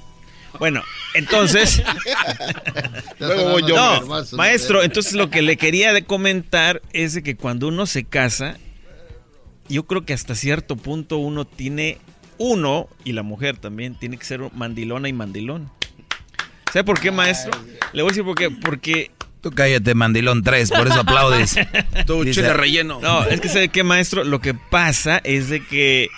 Bueno, 0.59 0.83
entonces... 1.13 1.81
Luego 3.19 3.49
voy 3.51 3.63
yo. 3.67 3.75
No, 3.75 4.23
maestro, 4.33 4.83
entonces 4.83 5.13
lo 5.13 5.29
que 5.29 5.41
le 5.41 5.57
quería 5.57 5.93
de 5.93 6.03
comentar 6.03 6.81
es 6.93 7.13
de 7.13 7.23
que 7.23 7.35
cuando 7.35 7.67
uno 7.67 7.85
se 7.85 8.03
casa, 8.03 8.57
yo 9.67 9.85
creo 9.85 10.05
que 10.05 10.13
hasta 10.13 10.35
cierto 10.35 10.75
punto 10.75 11.17
uno 11.17 11.45
tiene, 11.45 11.97
uno 12.37 12.87
y 13.03 13.13
la 13.13 13.23
mujer 13.23 13.57
también, 13.57 13.95
tiene 13.95 14.17
que 14.17 14.25
ser 14.25 14.41
mandilona 14.53 15.09
y 15.09 15.13
mandilón. 15.13 15.71
¿Sabe 16.71 16.83
por 16.83 16.99
qué, 16.99 17.11
maestro? 17.11 17.51
Le 17.93 18.01
voy 18.01 18.09
a 18.09 18.11
decir 18.11 18.23
por 18.25 18.35
qué. 18.35 18.49
Porque... 18.51 19.11
Tú 19.41 19.51
cállate, 19.51 19.93
mandilón 19.93 20.41
3, 20.43 20.71
por 20.71 20.87
eso 20.87 21.01
aplaudes. 21.01 21.55
Chile 22.31 22.51
relleno. 22.53 22.99
No, 22.99 23.23
es 23.25 23.39
que 23.39 23.47
¿sabe 23.47 23.69
qué, 23.69 23.83
maestro? 23.83 24.23
Lo 24.23 24.41
que 24.41 24.55
pasa 24.55 25.21
es 25.23 25.49
de 25.49 25.63
que... 25.63 26.09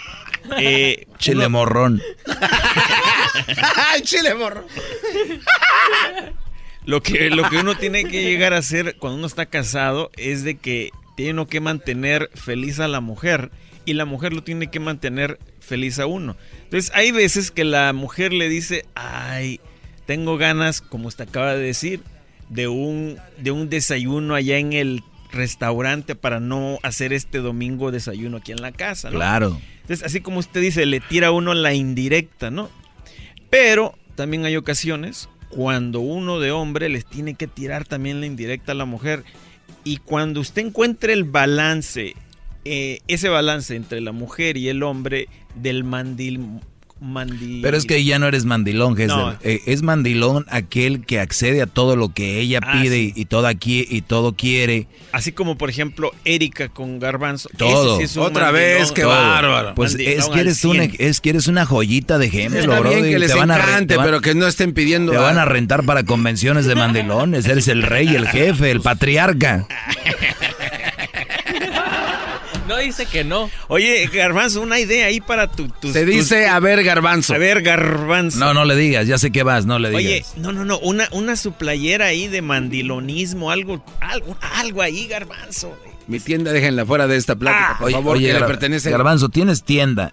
eh, 0.58 1.06
Chile 1.20 1.40
uno- 1.48 1.50
morrón. 1.60 2.02
¡Ay, 3.76 4.02
chile 4.02 4.34
morro! 4.36 4.66
Lo 6.86 7.04
que, 7.04 7.30
lo 7.30 7.50
que 7.50 7.58
uno 7.58 7.76
tiene 7.76 8.06
que 8.06 8.24
llegar 8.24 8.54
a 8.54 8.60
hacer 8.60 8.96
cuando 8.98 9.18
uno 9.18 9.28
está 9.28 9.46
casado 9.46 10.10
es 10.16 10.46
de 10.46 10.56
que 10.56 10.92
tiene 11.18 11.34
uno 11.34 11.46
que 11.46 11.60
mantener 11.60 12.30
feliz 12.34 12.80
a 12.80 12.88
la 12.88 13.02
mujer 13.02 13.52
y 13.84 13.94
la 13.94 14.06
mujer 14.06 14.32
lo 14.32 14.42
tiene 14.42 14.68
que 14.72 14.80
mantener 14.80 15.38
feliz 15.60 16.00
a 16.00 16.06
uno. 16.06 16.38
Entonces 16.64 16.90
hay 16.96 17.12
veces 17.12 17.52
que 17.52 17.66
la 17.66 17.92
mujer 17.92 18.32
le 18.32 18.48
dice, 18.48 18.86
ay, 18.96 19.60
tengo 20.06 20.38
ganas, 20.38 20.80
como 20.80 21.10
usted 21.10 21.28
acaba 21.28 21.56
de 21.56 21.64
decir, 21.64 22.00
de 22.48 22.70
un, 22.70 23.18
de 23.38 23.52
un 23.52 23.70
desayuno 23.70 24.36
allá 24.36 24.58
en 24.58 24.72
el 24.72 25.04
restaurante 25.32 26.16
para 26.16 26.40
no 26.40 26.80
hacer 26.84 27.12
este 27.12 27.40
domingo 27.40 27.92
desayuno 27.92 28.38
aquí 28.38 28.54
en 28.54 28.62
la 28.62 28.72
casa, 28.72 29.10
¿no? 29.10 29.18
Claro. 29.18 29.60
Entonces, 29.82 30.06
así 30.06 30.22
como 30.22 30.40
usted 30.40 30.62
dice, 30.62 30.86
le 30.86 31.00
tira 31.00 31.28
a 31.28 31.32
uno 31.32 31.54
la 31.54 31.74
indirecta, 31.74 32.50
¿no? 32.50 32.70
Pero 33.50 33.96
también 34.16 34.46
hay 34.46 34.56
ocasiones 34.56 35.30
cuando 35.50 36.00
uno 36.00 36.40
de 36.40 36.52
hombre 36.52 36.90
les 36.90 37.06
tiene 37.06 37.36
que 37.36 37.48
tirar 37.48 37.86
también 37.86 38.20
la 38.20 38.26
indirecta 38.26 38.74
a 38.74 38.76
la 38.76 38.86
mujer. 38.86 39.24
Y 39.84 39.98
cuando 39.98 40.42
usted 40.42 40.66
encuentre 40.66 41.14
el 41.14 41.24
balance, 41.24 42.16
eh, 42.66 43.00
ese 43.08 43.30
balance 43.30 43.76
entre 43.76 44.02
la 44.02 44.12
mujer 44.12 44.58
y 44.58 44.70
el 44.70 44.84
hombre 44.84 45.30
del 45.56 45.84
mandil... 45.84 46.62
mandil 47.00 47.62
Pero 47.62 47.78
es 47.78 47.86
que 47.86 48.04
ya 48.04 48.20
no 48.20 48.28
eres 48.28 48.46
mandilón. 48.46 48.96
No. 49.08 49.32
Eh, 49.44 49.62
es 49.66 49.82
mandilón 49.84 50.46
aquel 50.50 51.06
que 51.06 51.20
accede 51.20 51.62
a 51.62 51.68
todo 51.68 51.96
lo 51.96 52.14
que 52.14 52.40
ella 52.40 52.60
Ah, 52.64 52.80
pide 52.82 52.96
sí. 52.96 53.14
y, 53.16 53.22
y 53.22 53.26
todo 53.26 53.48
aquí 53.48 53.86
y 53.90 54.02
todo 54.02 54.34
quiere. 54.36 54.88
Así 55.12 55.32
como, 55.32 55.58
por 55.58 55.70
ejemplo, 55.70 56.12
Erika 56.26 56.70
con 56.70 57.00
Garbanzo. 57.00 57.50
Ese 57.50 57.58
Todo. 57.58 57.98
sí 57.98 58.04
es 58.04 58.16
un 58.18 58.24
Otra 58.24 58.52
mandilón. 58.52 58.80
vez, 58.80 58.92
qué 58.92 59.02
Todo. 59.02 59.12
bárbaro. 59.12 59.76
Pues 59.76 59.94
Mandilón 59.94 60.20
es 60.20 60.30
que, 60.30 60.40
eres 60.40 60.66
una, 60.66 60.84
100. 60.86 60.96
es 61.00 61.22
que 61.22 61.30
eres 61.30 61.48
una 61.48 61.66
joyita 61.66 62.18
de 62.18 62.26
ejemplo, 62.28 62.60
Está 62.60 62.82
bien 62.82 63.04
que 63.04 63.20
les 63.20 63.32
Te 63.32 63.38
van 63.38 63.52
a 63.52 63.58
encante, 63.58 63.96
van- 63.98 64.06
pero 64.06 64.22
que 64.22 64.36
no 64.36 64.48
estén 64.48 64.74
pidiendo. 64.74 65.12
Te 65.12 65.18
van 65.18 65.38
a- 65.38 65.44
a 65.44 65.46
rentar 65.46 65.84
para 65.86 66.04
convenciones 66.04 66.66
de 66.66 66.76
mandilones. 66.76 67.46
Eres 67.46 67.68
el 67.68 67.84
rey, 67.84 68.08
el 68.16 68.28
jefe, 68.28 68.72
el 68.72 68.82
patriarca. 68.82 69.68
No 72.68 72.78
dice 72.78 73.06
que 73.06 73.24
no. 73.24 73.50
Oye, 73.70 74.08
Garbanzo, 74.14 74.62
una 74.62 74.80
idea 74.80 75.06
ahí 75.08 75.22
para 75.22 75.48
tu... 75.48 75.68
tus- 75.70 75.94
Se 75.94 76.06
dice, 76.06 76.44
tus- 76.44 76.52
a 76.52 76.60
ver, 76.60 76.84
garbanzo. 76.84 77.34
A 77.34 77.38
ver, 77.38 77.62
Garbanzo. 77.62 78.40
No, 78.40 78.54
no 78.54 78.66
le 78.66 78.76
digas, 78.76 79.08
ya 79.08 79.18
sé 79.18 79.32
que 79.32 79.44
vas, 79.44 79.66
no 79.66 79.80
le 79.80 79.90
digas. 79.90 80.04
Oye, 80.04 80.26
no, 80.36 80.52
no, 80.52 80.66
no, 80.66 80.78
una, 80.80 81.08
una 81.12 81.36
su 81.36 81.54
playera 81.54 82.08
ahí 82.08 82.28
de 82.28 82.42
mandilonismo, 82.42 83.52
algo, 83.52 83.84
algo, 84.02 84.38
algo 84.56 84.82
ahí, 84.82 85.08
Garbanzo. 85.08 85.78
Mi 86.08 86.20
tienda, 86.20 86.52
déjenla 86.54 86.86
fuera 86.86 87.08
de 87.08 87.18
esta 87.18 87.36
plática, 87.36 87.76
por 87.80 87.88
Oye, 87.88 87.96
favor, 87.96 88.18
oye, 88.18 88.28
que 88.28 88.34
le 88.40 88.46
pertenece. 88.46 88.90
Garbanzo, 88.92 89.30
tienes 89.30 89.64
tienda. 89.64 90.12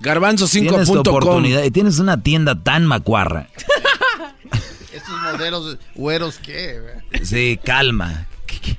Tienes 0.00 0.18
tu 0.36 0.44
Garbanzo5.com. 0.44 0.98
oportunidad 0.98 1.62
y 1.64 1.70
tienes 1.70 1.98
una 1.98 2.22
tienda 2.22 2.54
tan 2.54 2.84
macuarra. 2.84 3.48
Estos 4.92 5.14
modelos 5.32 5.78
güeros, 5.94 6.38
¿qué? 6.38 6.80
Sí, 7.22 7.58
calma. 7.64 8.26
¿Qué- 8.46 8.60
qué? 8.60 8.76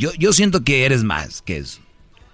Yo, 0.00 0.12
yo 0.14 0.32
siento 0.32 0.64
que 0.64 0.84
eres 0.86 1.04
más 1.04 1.42
que 1.42 1.58
eso. 1.58 1.80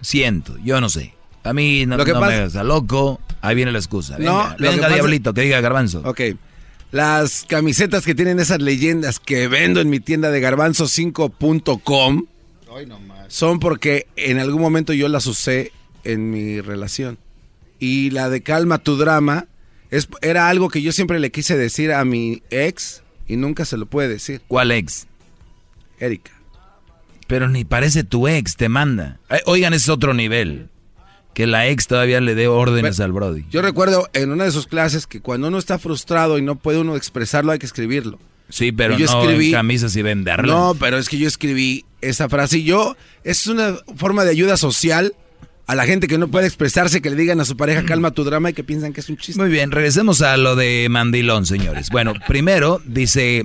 Siento, 0.00 0.56
yo 0.64 0.80
no 0.80 0.88
sé. 0.88 1.14
A 1.42 1.52
mí 1.52 1.84
no, 1.86 1.96
Lo 1.96 2.04
que 2.04 2.12
no 2.12 2.20
pasa- 2.20 2.58
me 2.62 2.64
loco. 2.64 3.20
Ahí 3.40 3.56
viene 3.56 3.72
la 3.72 3.78
excusa. 3.78 4.16
Venga, 4.16 4.30
No, 4.32 4.50
lo 4.50 4.56
que 4.56 4.62
venga 4.62 4.82
pasa- 4.82 4.94
diablito, 4.94 5.34
que 5.34 5.40
diga 5.42 5.60
garbanzo. 5.60 6.02
Ok. 6.04 6.20
Las 6.92 7.44
camisetas 7.48 8.04
que 8.04 8.14
tienen 8.14 8.38
esas 8.38 8.62
leyendas 8.62 9.18
que 9.18 9.48
vendo 9.48 9.80
en 9.80 9.90
mi 9.90 9.98
tienda 9.98 10.30
de 10.30 10.40
garbanzo5.com 10.40 12.26
son 13.28 13.58
porque 13.58 14.06
en 14.16 14.38
algún 14.38 14.60
momento 14.62 14.92
yo 14.92 15.08
las 15.08 15.26
usé 15.26 15.72
en 16.04 16.30
mi 16.30 16.60
relación. 16.60 17.18
Y 17.80 18.10
la 18.10 18.30
de 18.30 18.42
calma 18.42 18.78
tu 18.78 18.96
drama 18.96 19.46
es, 19.90 20.08
era 20.22 20.48
algo 20.48 20.68
que 20.68 20.82
yo 20.82 20.92
siempre 20.92 21.18
le 21.18 21.30
quise 21.32 21.56
decir 21.56 21.92
a 21.92 22.04
mi 22.04 22.42
ex 22.50 23.02
y 23.26 23.36
nunca 23.36 23.64
se 23.64 23.76
lo 23.76 23.86
puede 23.86 24.08
decir. 24.08 24.40
¿Cuál 24.46 24.70
ex? 24.70 25.06
Erika. 25.98 26.30
Pero 27.26 27.48
ni 27.48 27.64
parece 27.64 28.04
tu 28.04 28.28
ex, 28.28 28.56
te 28.56 28.68
manda. 28.68 29.18
Eh, 29.30 29.40
Oigan, 29.46 29.74
ese 29.74 29.84
es 29.84 29.88
otro 29.88 30.14
nivel. 30.14 30.68
Que 31.34 31.46
la 31.46 31.68
ex 31.68 31.86
todavía 31.86 32.20
le 32.20 32.34
dé 32.34 32.48
órdenes 32.48 32.98
al 33.00 33.12
Brody. 33.12 33.44
Yo 33.50 33.60
recuerdo 33.60 34.08
en 34.14 34.30
una 34.32 34.44
de 34.44 34.52
sus 34.52 34.66
clases 34.66 35.06
que 35.06 35.20
cuando 35.20 35.48
uno 35.48 35.58
está 35.58 35.78
frustrado 35.78 36.38
y 36.38 36.42
no 36.42 36.56
puede 36.56 36.78
uno 36.78 36.96
expresarlo, 36.96 37.52
hay 37.52 37.58
que 37.58 37.66
escribirlo. 37.66 38.18
Sí, 38.48 38.72
pero 38.72 38.94
Y 38.94 38.98
yo 39.00 39.06
no 39.06 39.22
escribí- 39.24 39.46
en 39.46 39.52
camisas 39.52 39.94
y 39.96 40.02
venderlas. 40.02 40.46
No, 40.46 40.74
pero 40.78 40.96
es 40.98 41.08
que 41.08 41.18
yo 41.18 41.26
escribí 41.28 41.84
esa 42.00 42.28
frase 42.28 42.58
y 42.58 42.64
yo, 42.64 42.96
es 43.24 43.46
una 43.48 43.74
forma 43.96 44.24
de 44.24 44.30
ayuda 44.30 44.56
social 44.56 45.14
a 45.66 45.74
la 45.74 45.84
gente 45.84 46.06
que 46.06 46.16
no 46.16 46.28
puede 46.28 46.46
expresarse, 46.46 47.02
que 47.02 47.10
le 47.10 47.16
digan 47.16 47.40
a 47.40 47.44
su 47.44 47.56
pareja 47.56 47.84
calma 47.84 48.12
tu 48.12 48.22
drama 48.22 48.50
y 48.50 48.52
que 48.54 48.62
piensan 48.62 48.92
que 48.92 49.00
es 49.00 49.08
un 49.10 49.16
chiste. 49.16 49.40
Muy 49.42 49.50
bien, 49.50 49.72
regresemos 49.72 50.22
a 50.22 50.36
lo 50.36 50.54
de 50.54 50.86
Mandilón, 50.88 51.44
señores. 51.44 51.90
Bueno, 51.90 52.14
primero 52.28 52.80
dice 52.86 53.42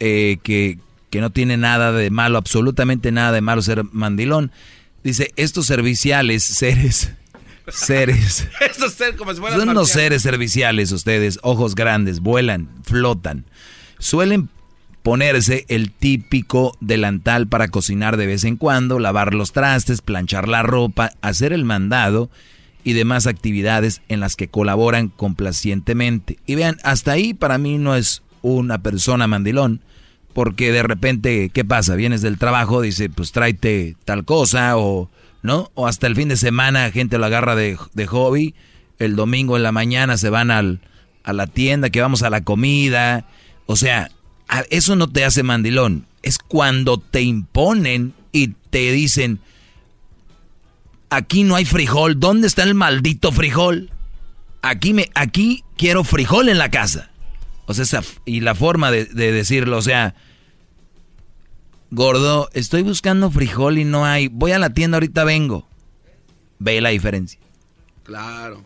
eh, 0.00 0.38
que, 0.42 0.78
que 1.10 1.20
no 1.20 1.30
tiene 1.30 1.56
nada 1.56 1.92
de 1.92 2.10
malo, 2.10 2.38
absolutamente 2.38 3.12
nada 3.12 3.32
de 3.32 3.40
malo 3.40 3.62
ser 3.62 3.84
mandilón. 3.84 4.52
Dice, 5.04 5.32
estos 5.36 5.66
serviciales, 5.66 6.44
seres, 6.44 7.12
seres, 7.68 8.48
ser 8.96 9.16
como 9.16 9.32
si 9.32 9.40
fueran 9.40 9.58
son 9.58 9.68
unos 9.68 9.90
seres 9.90 10.22
serviciales 10.22 10.92
ustedes, 10.92 11.38
ojos 11.42 11.74
grandes, 11.74 12.20
vuelan, 12.20 12.68
flotan. 12.82 13.44
Suelen 13.98 14.48
ponerse 15.02 15.64
el 15.68 15.90
típico 15.90 16.76
delantal 16.80 17.46
para 17.46 17.68
cocinar 17.68 18.16
de 18.16 18.26
vez 18.26 18.44
en 18.44 18.56
cuando, 18.56 18.98
lavar 18.98 19.34
los 19.34 19.52
trastes, 19.52 20.02
planchar 20.02 20.48
la 20.48 20.62
ropa, 20.62 21.12
hacer 21.22 21.52
el 21.52 21.64
mandado 21.64 22.30
y 22.84 22.92
demás 22.92 23.26
actividades 23.26 24.02
en 24.08 24.20
las 24.20 24.36
que 24.36 24.48
colaboran 24.48 25.08
complacientemente. 25.08 26.38
Y 26.46 26.56
vean, 26.56 26.76
hasta 26.82 27.12
ahí 27.12 27.34
para 27.34 27.58
mí 27.58 27.78
no 27.78 27.96
es 27.96 28.22
una 28.42 28.82
persona 28.82 29.26
mandilón, 29.26 29.80
porque 30.32 30.72
de 30.72 30.82
repente, 30.82 31.50
¿qué 31.52 31.64
pasa? 31.64 31.94
Vienes 31.96 32.22
del 32.22 32.38
trabajo, 32.38 32.80
dice, 32.80 33.10
pues 33.10 33.32
tráete 33.32 33.96
tal 34.04 34.24
cosa, 34.24 34.76
o, 34.76 35.10
¿no? 35.42 35.70
O 35.74 35.86
hasta 35.86 36.06
el 36.06 36.16
fin 36.16 36.28
de 36.28 36.36
semana 36.36 36.90
gente 36.90 37.18
lo 37.18 37.26
agarra 37.26 37.56
de, 37.56 37.76
de 37.94 38.06
hobby, 38.06 38.54
el 38.98 39.16
domingo 39.16 39.56
en 39.56 39.62
la 39.62 39.72
mañana 39.72 40.16
se 40.16 40.30
van 40.30 40.50
al, 40.50 40.80
a 41.24 41.32
la 41.32 41.46
tienda, 41.46 41.90
que 41.90 42.00
vamos 42.00 42.22
a 42.22 42.30
la 42.30 42.42
comida, 42.42 43.26
o 43.66 43.76
sea, 43.76 44.10
eso 44.70 44.96
no 44.96 45.08
te 45.08 45.24
hace 45.24 45.42
mandilón, 45.42 46.06
es 46.22 46.38
cuando 46.38 46.98
te 46.98 47.22
imponen 47.22 48.14
y 48.32 48.48
te 48.70 48.92
dicen, 48.92 49.40
aquí 51.10 51.44
no 51.44 51.56
hay 51.56 51.64
frijol, 51.64 52.18
¿dónde 52.18 52.46
está 52.46 52.62
el 52.62 52.74
maldito 52.74 53.32
frijol? 53.32 53.90
Aquí, 54.62 54.92
me, 54.92 55.10
aquí 55.14 55.64
quiero 55.76 56.04
frijol 56.04 56.48
en 56.48 56.58
la 56.58 56.70
casa. 56.70 57.10
O 57.68 57.74
sea, 57.74 57.84
esa, 57.84 58.02
y 58.24 58.40
la 58.40 58.54
forma 58.54 58.90
de, 58.90 59.04
de 59.04 59.30
decirlo, 59.30 59.76
o 59.76 59.82
sea, 59.82 60.14
gordo, 61.90 62.48
estoy 62.54 62.80
buscando 62.80 63.30
frijol 63.30 63.76
y 63.76 63.84
no 63.84 64.06
hay, 64.06 64.28
voy 64.28 64.52
a 64.52 64.58
la 64.58 64.70
tienda, 64.70 64.96
ahorita 64.96 65.22
vengo. 65.24 65.68
Ve 66.58 66.80
la 66.80 66.88
diferencia. 66.88 67.38
Claro. 68.04 68.64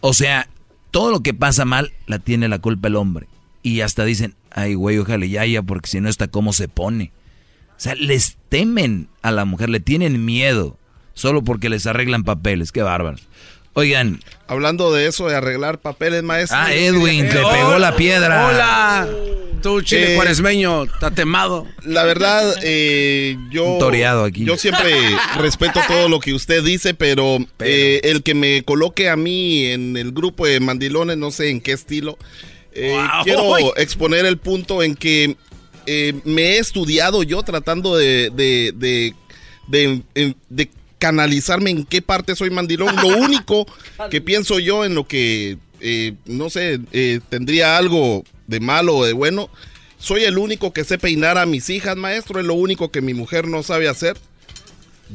O 0.00 0.14
sea, 0.14 0.48
todo 0.92 1.10
lo 1.10 1.24
que 1.24 1.34
pasa 1.34 1.64
mal 1.64 1.92
la 2.06 2.20
tiene 2.20 2.46
la 2.48 2.60
culpa 2.60 2.86
el 2.86 2.94
hombre. 2.94 3.26
Y 3.64 3.80
hasta 3.80 4.04
dicen, 4.04 4.36
ay, 4.52 4.74
güey, 4.74 4.98
ojalá 4.98 5.26
ya, 5.26 5.44
ya, 5.44 5.62
porque 5.64 5.90
si 5.90 6.00
no 6.00 6.08
está, 6.08 6.28
¿cómo 6.28 6.52
se 6.52 6.68
pone? 6.68 7.10
O 7.70 7.80
sea, 7.80 7.96
les 7.96 8.36
temen 8.48 9.08
a 9.22 9.32
la 9.32 9.44
mujer, 9.44 9.70
le 9.70 9.80
tienen 9.80 10.24
miedo, 10.24 10.78
solo 11.14 11.42
porque 11.42 11.68
les 11.68 11.84
arreglan 11.88 12.22
papeles, 12.22 12.70
qué 12.70 12.82
bárbaros. 12.82 13.28
Oigan. 13.78 14.20
Hablando 14.48 14.92
de 14.92 15.06
eso, 15.06 15.28
de 15.28 15.36
arreglar 15.36 15.78
papeles, 15.78 16.22
maestro. 16.24 16.58
Ah, 16.60 16.72
Edwin, 16.74 17.28
te 17.28 17.36
pegó 17.36 17.78
la 17.78 17.94
piedra. 17.94 18.48
Hola. 18.48 19.08
Tú, 19.62 19.82
chile 19.82 20.12
Eh, 20.12 20.16
cuaresmeño, 20.16 20.86
tatemado. 21.00 21.66
La 21.84 22.02
verdad, 22.04 22.56
eh, 22.62 23.36
yo. 23.50 23.76
Toreado 23.78 24.24
aquí. 24.24 24.44
Yo 24.44 24.56
siempre 24.56 24.92
respeto 25.36 25.80
todo 25.86 26.08
lo 26.08 26.18
que 26.18 26.32
usted 26.34 26.62
dice, 26.64 26.94
pero, 26.94 27.38
eh, 27.60 28.00
el 28.04 28.22
que 28.24 28.34
me 28.34 28.62
coloque 28.64 29.08
a 29.08 29.16
mí 29.16 29.66
en 29.66 29.96
el 29.96 30.10
grupo 30.12 30.46
de 30.46 30.58
mandilones, 30.60 31.16
no 31.16 31.30
sé 31.30 31.50
en 31.50 31.60
qué 31.60 31.72
estilo. 31.72 32.18
eh, 32.72 32.92
Wow. 32.96 33.24
Quiero 33.24 33.76
exponer 33.76 34.26
el 34.26 34.38
punto 34.38 34.82
en 34.82 34.94
que 34.96 35.36
eh, 35.86 36.14
me 36.24 36.42
he 36.52 36.58
estudiado 36.58 37.22
yo 37.22 37.42
tratando 37.42 37.96
de, 37.96 38.30
de, 38.30 38.72
de, 38.76 39.14
de- 39.68 40.02
en- 40.14 40.36
de 40.48 40.68
canalizarme 40.98 41.70
en 41.70 41.84
qué 41.84 42.02
parte 42.02 42.34
soy 42.36 42.50
mandilón. 42.50 42.94
Lo 42.96 43.08
único 43.18 43.66
que 44.10 44.20
pienso 44.20 44.58
yo 44.58 44.84
en 44.84 44.94
lo 44.94 45.06
que, 45.06 45.58
eh, 45.80 46.14
no 46.26 46.50
sé, 46.50 46.80
eh, 46.92 47.20
tendría 47.28 47.76
algo 47.76 48.24
de 48.46 48.60
malo 48.60 48.96
o 48.96 49.04
de 49.04 49.12
bueno. 49.12 49.48
Soy 49.98 50.22
el 50.24 50.38
único 50.38 50.72
que 50.72 50.84
sé 50.84 50.96
peinar 50.98 51.38
a 51.38 51.46
mis 51.46 51.70
hijas, 51.70 51.96
maestro. 51.96 52.38
Es 52.40 52.46
lo 52.46 52.54
único 52.54 52.90
que 52.90 53.00
mi 53.00 53.14
mujer 53.14 53.48
no 53.48 53.62
sabe 53.62 53.88
hacer. 53.88 54.16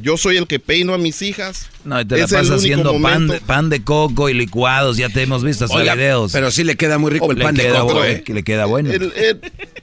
Yo 0.02 0.16
soy 0.16 0.36
el 0.36 0.48
que 0.48 0.58
peino 0.58 0.92
a 0.92 0.98
mis 0.98 1.22
hijas. 1.22 1.68
No, 1.84 2.00
y 2.00 2.04
te 2.04 2.16
la 2.18 2.24
pasas 2.26 2.50
haciendo 2.50 3.00
pan 3.00 3.28
de, 3.28 3.40
pan 3.40 3.70
de 3.70 3.84
coco 3.84 4.28
y 4.28 4.34
licuados, 4.34 4.96
ya 4.96 5.08
te 5.08 5.22
hemos 5.22 5.44
visto 5.44 5.66
hasta 5.66 5.76
Oiga, 5.76 5.94
videos. 5.94 6.32
pero 6.32 6.50
sí 6.50 6.64
le 6.64 6.76
queda 6.76 6.98
muy 6.98 7.12
rico 7.12 7.30
el 7.30 7.38
Le 7.38 7.44
pan 7.44 7.54
de 7.54 7.68
coco, 7.68 7.94
bueno, 7.94 8.04
¿eh? 8.04 8.22
que 8.24 8.34
le 8.34 8.42
queda 8.42 8.64
bueno. 8.64 8.90
El- 8.92 9.12
el- 9.14 9.40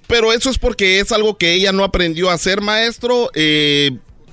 pero 0.07 0.33
eso 0.33 0.49
es 0.49 0.57
porque 0.57 0.99
es 0.99 1.13
algo 1.13 1.37
que 1.37 1.53
ella 1.53 1.71
no 1.71 1.85
aprendió 1.85 2.29
a 2.29 2.33
hacer, 2.33 2.59
maestro. 2.59 3.31
Eh, 3.35 3.91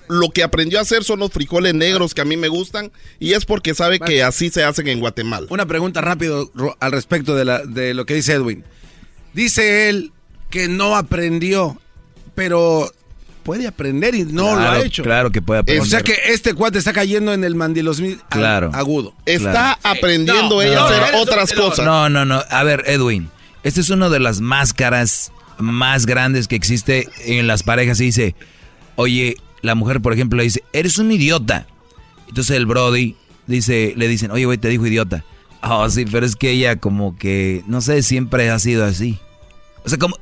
lo 0.08 0.30
que 0.30 0.42
aprendió 0.42 0.78
a 0.78 0.82
hacer 0.82 1.04
son 1.04 1.20
los 1.20 1.30
frijoles 1.32 1.74
negros 1.74 2.14
que 2.14 2.20
a 2.20 2.24
mí 2.24 2.36
me 2.36 2.48
gustan 2.48 2.90
y 3.18 3.32
es 3.34 3.44
porque 3.44 3.74
sabe 3.74 4.00
que 4.00 4.22
así 4.22 4.50
se 4.50 4.64
hacen 4.64 4.88
en 4.88 5.00
Guatemala. 5.00 5.46
Una 5.50 5.66
pregunta 5.66 6.00
rápido 6.00 6.50
al 6.80 6.92
respecto 6.92 7.34
de, 7.34 7.44
la, 7.44 7.58
de 7.64 7.94
lo 7.94 8.06
que 8.06 8.14
dice 8.14 8.32
Edwin. 8.34 8.64
Dice 9.34 9.88
él 9.88 10.12
que 10.50 10.68
no 10.68 10.96
aprendió, 10.96 11.80
pero 12.34 12.90
puede 13.42 13.66
aprender 13.66 14.14
y 14.14 14.24
no 14.24 14.54
lo 14.56 14.60
ha 14.68 14.80
hecho. 14.80 15.02
Claro 15.02 15.30
que 15.30 15.40
puede 15.42 15.60
aprender. 15.60 15.82
O 15.82 15.86
sea 15.86 16.02
que 16.02 16.14
este 16.28 16.54
cuate 16.54 16.78
está 16.78 16.92
cayendo 16.92 17.32
en 17.32 17.44
el 17.44 17.54
mandilosmi 17.54 18.18
a- 18.30 18.36
Claro. 18.36 18.70
agudo. 18.74 19.14
Está 19.26 19.78
aprendiendo 19.82 20.60
ella 20.62 20.82
a 20.82 20.86
hacer 20.88 21.14
otras 21.16 21.52
cosas. 21.52 21.84
No, 21.84 22.08
no, 22.08 22.24
no. 22.24 22.42
A 22.50 22.64
ver, 22.64 22.84
Edwin, 22.86 23.30
esta 23.62 23.80
es 23.80 23.90
una 23.90 24.08
de 24.08 24.20
las 24.20 24.40
máscaras 24.40 25.32
más 25.58 26.06
grandes 26.06 26.46
que 26.48 26.56
existe 26.56 27.08
en 27.24 27.46
las 27.46 27.62
parejas. 27.62 28.00
Y 28.00 28.04
dice, 28.04 28.34
oye, 28.96 29.36
la 29.68 29.76
mujer, 29.76 30.00
por 30.00 30.12
ejemplo, 30.12 30.38
le 30.38 30.44
dice, 30.44 30.64
eres 30.72 30.98
un 30.98 31.12
idiota. 31.12 31.66
Entonces 32.28 32.56
el 32.56 32.66
Brody 32.66 33.16
dice, 33.46 33.94
le 33.96 34.08
dicen, 34.08 34.30
oye, 34.30 34.44
güey, 34.44 34.58
te 34.58 34.68
dijo 34.68 34.86
idiota. 34.86 35.24
Oh, 35.62 35.88
sí, 35.88 36.04
pero 36.10 36.26
es 36.26 36.36
que 36.36 36.50
ella 36.50 36.76
como 36.76 37.16
que, 37.16 37.62
no 37.66 37.80
sé, 37.80 38.02
siempre 38.02 38.50
ha 38.50 38.58
sido 38.58 38.84
así. 38.84 39.18
O 39.84 39.88
sea, 39.88 39.98
como, 39.98 40.16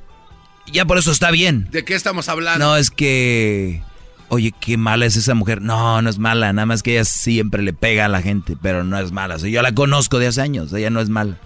ya 0.73 0.85
por 0.85 0.99
eso 0.99 1.11
está 1.11 1.31
bien. 1.31 1.69
¿De 1.71 1.85
qué 1.85 1.95
estamos 1.95 2.29
hablando? 2.29 2.65
No, 2.65 2.77
es 2.77 2.91
que, 2.91 3.83
oye, 4.29 4.53
qué 4.59 4.77
mala 4.77 5.07
es 5.07 5.17
esa 5.17 5.35
mujer. 5.35 5.61
No, 5.63 6.01
no 6.03 6.09
es 6.09 6.19
mala, 6.19 6.53
nada 6.53 6.67
más 6.67 6.83
que 6.83 6.93
ella 6.93 7.05
siempre 7.05 7.63
le 7.63 7.73
pega 7.73 8.07
a 8.07 8.09
la 8.09 8.23
gente, 8.23 8.57
pero 8.61 8.85
no 8.85 8.99
es 8.99 9.13
mala. 9.13 9.37
O 9.37 9.39
sea, 9.39 9.51
yo 9.51 9.63
la 9.63 9.73
conozco 9.73 10.19
de 10.19 10.29
hace 10.29 10.41
años, 10.41 10.73
ella 10.73 10.91
no 10.91 11.01
es 11.01 11.09
mala. 11.09 11.37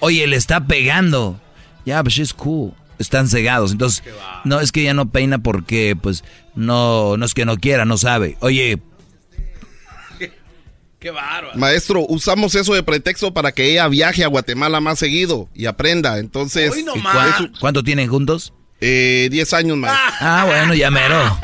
Oye, 0.00 0.26
le 0.26 0.36
está 0.36 0.66
pegando. 0.66 1.40
Ya, 1.84 2.02
pues 2.02 2.14
she's 2.14 2.34
cool. 2.34 2.72
Están 3.00 3.28
cegados. 3.28 3.72
Entonces, 3.72 4.04
no, 4.44 4.60
es 4.60 4.70
que 4.70 4.82
ella 4.82 4.94
no 4.94 5.10
peina 5.10 5.38
porque, 5.38 5.96
pues, 6.00 6.22
no, 6.54 7.16
no 7.16 7.24
es 7.24 7.34
que 7.34 7.44
no 7.44 7.56
quiera, 7.56 7.84
no 7.84 7.96
sabe. 7.96 8.36
Oye, 8.40 8.80
Qué 11.00 11.10
bárbaro. 11.10 11.58
Maestro, 11.58 12.04
usamos 12.06 12.54
eso 12.54 12.74
de 12.74 12.82
pretexto 12.82 13.32
para 13.32 13.52
que 13.52 13.72
ella 13.72 13.88
viaje 13.88 14.22
a 14.22 14.28
Guatemala 14.28 14.80
más 14.80 14.98
seguido 14.98 15.48
y 15.54 15.64
aprenda. 15.64 16.18
Entonces, 16.18 16.76
¿y 16.76 16.84
cuánto, 17.00 17.58
cuánto 17.58 17.82
tienen 17.82 18.06
juntos? 18.06 18.52
Eh, 18.82 19.28
10 19.30 19.52
años, 19.52 19.76
maestro. 19.76 20.02
Ah, 20.20 20.44
bueno, 20.46 20.72
ya 20.74 20.90
mero. 20.90 21.38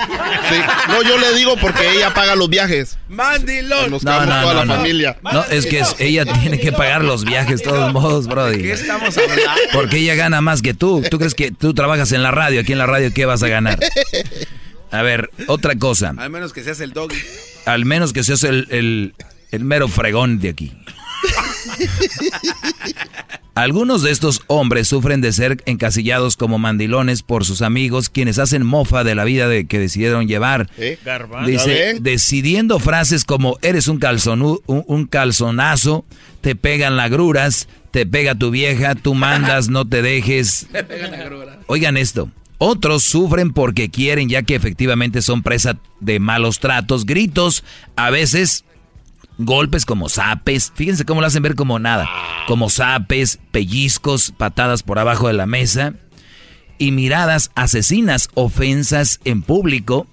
Sí. 0.48 0.56
No, 0.88 1.02
yo 1.02 1.18
le 1.18 1.34
digo 1.34 1.56
porque 1.60 1.90
ella 1.92 2.14
paga 2.14 2.34
los 2.34 2.48
viajes. 2.48 2.96
Mandilón. 3.08 3.90
Nos 3.90 4.04
No, 4.04 4.12
no, 4.24 4.40
toda 4.40 4.42
no, 4.42 4.54
la 4.54 4.64
no. 4.64 4.74
familia. 4.76 5.18
No, 5.22 5.44
es 5.44 5.66
que 5.66 5.80
es- 5.80 5.96
ella 5.98 6.24
tiene 6.24 6.58
que 6.58 6.72
pagar 6.72 7.04
los 7.04 7.24
viajes 7.24 7.58
de 7.60 7.64
todos 7.64 7.92
modos, 7.92 8.26
Brody. 8.26 8.62
¿Qué 8.62 8.72
estamos 8.72 9.16
hablando? 9.18 9.42
Porque 9.72 9.98
ella 9.98 10.14
gana 10.14 10.40
más 10.40 10.62
que 10.62 10.72
tú. 10.72 11.02
¿Tú 11.10 11.18
crees 11.18 11.34
que 11.34 11.50
tú 11.50 11.74
trabajas 11.74 12.10
en 12.12 12.22
la 12.22 12.30
radio? 12.30 12.60
Aquí 12.62 12.72
en 12.72 12.78
la 12.78 12.86
radio, 12.86 13.12
¿qué 13.12 13.26
vas 13.26 13.42
a 13.42 13.48
ganar? 13.48 13.78
A 14.90 15.02
ver, 15.02 15.30
otra 15.48 15.74
cosa. 15.76 16.14
Al 16.16 16.30
menos 16.30 16.52
que 16.54 16.62
seas 16.64 16.80
el 16.80 16.92
doggy. 16.92 17.16
Al 17.66 17.84
menos 17.84 18.12
que 18.14 18.22
seas 18.24 18.44
el, 18.44 18.66
el, 18.70 19.14
el 19.50 19.64
mero 19.64 19.88
fregón 19.88 20.38
de 20.38 20.48
aquí. 20.50 20.72
Algunos 23.54 24.02
de 24.02 24.10
estos 24.10 24.42
hombres 24.48 24.86
sufren 24.88 25.22
de 25.22 25.32
ser 25.32 25.62
encasillados 25.64 26.36
como 26.36 26.58
mandilones 26.58 27.22
por 27.22 27.46
sus 27.46 27.62
amigos, 27.62 28.10
quienes 28.10 28.38
hacen 28.38 28.66
mofa 28.66 29.02
de 29.02 29.14
la 29.14 29.24
vida 29.24 29.48
de 29.48 29.66
que 29.66 29.78
decidieron 29.78 30.28
llevar. 30.28 30.68
¿Eh? 30.76 30.98
¿Ya 31.04 31.18
Dice, 31.46 31.96
decidiendo 32.00 32.78
frases 32.78 33.24
como 33.24 33.56
eres 33.62 33.88
un, 33.88 33.98
calzonu- 33.98 34.60
un, 34.66 34.84
un 34.86 35.06
calzonazo, 35.06 36.04
te 36.42 36.54
pegan 36.54 36.96
lagruras, 36.96 37.66
te 37.92 38.04
pega 38.04 38.34
tu 38.34 38.50
vieja, 38.50 38.94
tú 38.94 39.14
mandas, 39.14 39.70
no 39.70 39.88
te 39.88 40.02
dejes. 40.02 40.66
Oigan 41.66 41.96
esto. 41.96 42.30
Otros 42.58 43.04
sufren 43.04 43.52
porque 43.54 43.90
quieren, 43.90 44.28
ya 44.28 44.42
que 44.42 44.54
efectivamente 44.54 45.22
son 45.22 45.42
presa 45.42 45.78
de 46.00 46.18
malos 46.20 46.58
tratos, 46.58 47.06
gritos, 47.06 47.64
a 47.96 48.10
veces 48.10 48.64
golpes 49.38 49.84
como 49.84 50.08
zapes. 50.08 50.72
Fíjense 50.74 51.04
cómo 51.04 51.20
lo 51.20 51.26
hacen 51.26 51.42
ver 51.42 51.54
como 51.54 51.78
nada. 51.78 52.08
Como 52.46 52.70
zapes, 52.70 53.38
pellizcos, 53.50 54.32
patadas 54.36 54.82
por 54.82 54.98
abajo 54.98 55.28
de 55.28 55.34
la 55.34 55.46
mesa 55.46 55.94
y 56.78 56.92
miradas 56.92 57.50
asesinas, 57.54 58.28
ofensas 58.34 59.20
en 59.24 59.42
público. 59.42 60.06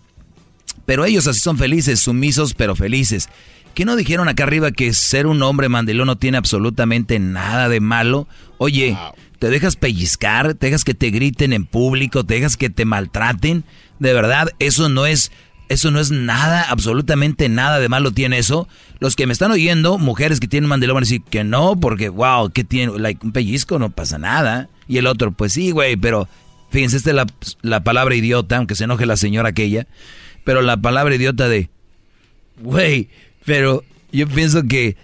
Pero 0.85 1.05
ellos 1.05 1.27
así 1.27 1.39
son 1.39 1.57
felices, 1.57 1.99
sumisos 1.99 2.53
pero 2.53 2.75
felices. 2.75 3.29
¿Qué 3.73 3.85
no 3.85 3.95
dijeron 3.95 4.27
acá 4.27 4.43
arriba 4.43 4.71
que 4.71 4.93
ser 4.93 5.25
un 5.25 5.41
hombre 5.41 5.67
mandilón 5.67 6.07
no 6.07 6.17
tiene 6.17 6.37
absolutamente 6.37 7.17
nada 7.19 7.69
de 7.69 7.79
malo? 7.79 8.27
Oye, 8.59 8.95
te 9.39 9.49
dejas 9.49 9.75
pellizcar, 9.75 10.53
te 10.53 10.67
dejas 10.67 10.83
que 10.83 10.93
te 10.93 11.09
griten 11.09 11.53
en 11.53 11.65
público, 11.65 12.23
te 12.23 12.35
dejas 12.35 12.55
que 12.55 12.69
te 12.69 12.85
maltraten. 12.85 13.63
De 13.99 14.13
verdad, 14.13 14.49
eso 14.59 14.89
no 14.89 15.05
es, 15.07 15.31
eso 15.73 15.91
no 15.91 15.99
es 15.99 16.11
nada, 16.11 16.63
absolutamente 16.69 17.49
nada 17.49 17.79
de 17.79 17.89
malo 17.89 18.11
tiene 18.11 18.37
eso. 18.37 18.67
Los 18.99 19.15
que 19.15 19.27
me 19.27 19.33
están 19.33 19.51
oyendo, 19.51 19.97
mujeres 19.97 20.39
que 20.39 20.47
tienen 20.47 20.69
mandilón 20.69 20.95
van 20.95 21.03
a 21.03 21.05
decir 21.05 21.21
que 21.29 21.43
no, 21.43 21.79
porque 21.79 22.09
wow, 22.09 22.49
¿qué 22.51 22.63
tiene? 22.63 22.97
Like, 22.97 23.25
un 23.25 23.31
pellizco 23.31 23.79
no 23.79 23.89
pasa 23.89 24.17
nada. 24.17 24.69
Y 24.87 24.97
el 24.97 25.07
otro, 25.07 25.31
pues 25.31 25.53
sí, 25.53 25.71
güey, 25.71 25.97
pero 25.97 26.27
fíjense, 26.69 26.97
esta 26.97 27.09
es 27.09 27.15
la, 27.15 27.25
la 27.61 27.83
palabra 27.83 28.15
idiota, 28.15 28.57
aunque 28.57 28.75
se 28.75 28.85
enoje 28.85 29.05
la 29.05 29.17
señora 29.17 29.49
aquella, 29.49 29.87
pero 30.43 30.61
la 30.61 30.77
palabra 30.77 31.15
idiota 31.15 31.47
de, 31.47 31.69
güey, 32.61 33.09
pero 33.45 33.83
yo 34.11 34.27
pienso 34.27 34.63
que 34.63 34.95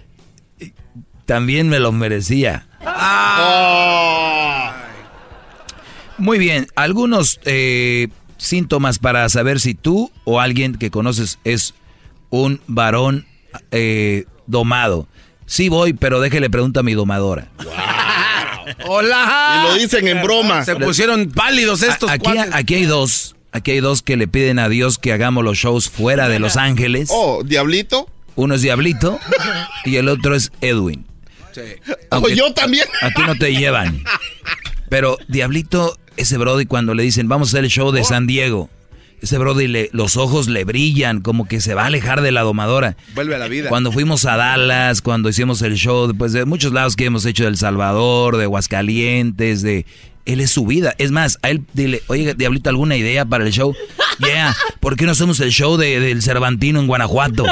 eh, 0.60 0.72
también 1.26 1.70
me 1.70 1.80
lo 1.80 1.91
merecía. 1.91 2.68
Muy 6.18 6.38
bien, 6.38 6.68
algunos 6.76 7.40
eh, 7.46 8.10
síntomas 8.40 8.98
para 8.98 9.30
saber 9.30 9.60
si 9.60 9.76
tú 9.76 10.11
o 10.24 10.40
alguien 10.40 10.74
que 10.76 10.90
conoces 10.90 11.38
es 11.44 11.76
un 12.32 12.60
varón 12.66 13.28
eh, 13.72 14.26
domado. 14.48 15.07
Sí 15.45 15.70
voy, 15.70 15.94
pero 15.94 16.20
déjele 16.20 16.49
pregunta 16.49 16.80
a 16.80 16.84
mi 16.84 16.94
domadora. 16.95 17.49
Hola. 18.88 19.61
Y 19.66 19.68
lo 19.68 19.74
dicen 19.76 20.07
en 20.07 20.22
broma. 20.22 20.64
Se 20.66 20.76
pusieron 20.76 21.30
pálidos 21.32 21.82
estos 21.84 22.10
A- 22.10 22.14
aquí, 22.14 22.24
cuates. 22.24 22.53
aquí 22.53 22.76
hay 22.76 22.86
dos. 22.86 23.36
Aquí 23.52 23.72
hay 23.72 23.80
dos 23.80 24.03
que 24.03 24.16
le 24.16 24.28
piden 24.28 24.60
a 24.60 24.70
Dios 24.70 24.99
que 24.99 25.11
hagamos 25.11 25.44
los 25.44 25.57
shows 25.57 25.90
fuera 25.90 26.30
de 26.30 26.38
Los 26.40 26.56
Ángeles. 26.56 27.10
Oh, 27.11 27.41
Diablito. 27.44 28.07
Uno 28.36 28.53
es 28.56 28.61
Diablito 28.61 29.20
y 29.86 29.95
el 29.95 30.07
otro 30.07 30.36
es 30.36 30.52
Edwin. 30.61 31.06
Aunque 32.11 32.32
Oh, 32.34 32.36
yo 32.36 32.53
también. 32.53 32.86
A 33.02 33.10
ti 33.10 33.22
no 33.26 33.36
te 33.36 33.53
llevan. 33.53 34.03
Pero 34.90 35.18
Diablito, 35.28 35.98
ese 36.18 36.38
Brody, 36.38 36.66
cuando 36.66 36.94
le 36.94 37.03
dicen 37.03 37.28
vamos 37.28 37.49
a 37.49 37.52
hacer 37.52 37.64
el 37.66 37.70
show 37.70 37.91
de 37.91 38.03
San 38.03 38.28
Diego, 38.28 38.70
ese 39.22 39.38
Brody, 39.38 39.68
le- 39.68 39.90
los 39.91 40.16
ojos 40.18 40.48
le 40.48 40.64
brillan, 40.64 41.20
como 41.22 41.48
que 41.48 41.60
se 41.61 41.74
va 41.74 41.84
a 41.84 41.88
alejar 41.88 42.22
de 42.22 42.32
la 42.32 42.41
domadora. 42.41 42.95
Vuelve 43.16 43.36
a 43.36 43.38
la 43.38 43.48
vida. 43.49 43.68
Cuando 43.70 43.91
fuimos 43.91 44.26
a 44.26 44.38
Dallas, 44.38 45.02
cuando 45.02 45.28
hicimos 45.30 45.61
el 45.61 45.76
show, 45.76 46.07
después 46.07 46.32
de 46.34 46.45
muchos 46.45 46.72
lados 46.74 46.95
que 46.95 47.06
hemos 47.06 47.26
hecho 47.26 47.44
de 47.44 47.49
El 47.49 47.57
Salvador, 47.57 48.38
de 48.38 48.45
Aguascalientes, 48.45 49.61
de... 49.61 49.86
Él 50.26 50.41
es 50.41 50.52
su 50.52 50.66
vida. 50.66 50.94
Es 50.99 51.10
más, 51.11 51.40
a 51.41 51.49
él 51.49 51.64
dile, 51.74 52.03
oye, 52.07 52.36
Diablito, 52.36 52.70
¿alguna 52.70 52.95
idea 52.95 53.26
para 53.26 53.44
el 53.45 53.52
show? 53.52 53.74
Yeah, 54.20 54.56
¿por 54.80 54.95
qué 54.95 55.06
no 55.06 55.14
hacemos 55.14 55.40
el 55.40 55.49
show 55.52 55.76
de- 55.76 55.99
del 55.99 56.22
Cervantino 56.22 56.80
en 56.80 56.86
Guanajuato? 56.88 57.45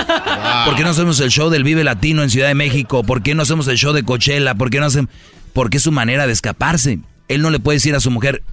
¿Por 0.65 0.76
qué 0.76 0.84
no 0.84 0.89
hacemos 0.91 1.19
el 1.19 1.31
show 1.31 1.49
del 1.49 1.64
Vive 1.64 1.84
Latino 1.84 2.22
en 2.23 2.30
Ciudad 2.30 2.47
de 2.49 2.55
México? 2.55 3.03
¿Por 3.03 3.23
qué 3.23 3.34
no 3.35 3.41
hacemos 3.43 3.68
el 3.68 3.77
show 3.77 3.93
de 3.93 4.03
Coachella? 4.03 4.53
¿Por 4.55 4.69
qué 4.69 4.80
no 4.80 4.85
hacemos...? 4.85 5.09
Porque 5.53 5.77
es 5.77 5.84
su 5.84 5.91
manera 5.91 6.27
de 6.27 6.34
escaparse. 6.34 6.99
Él 7.27 7.41
no 7.41 7.49
le 7.49 7.59
puede 7.59 7.77
decir 7.77 7.95
a 7.95 7.99
su 7.99 8.11
mujer, 8.11 8.43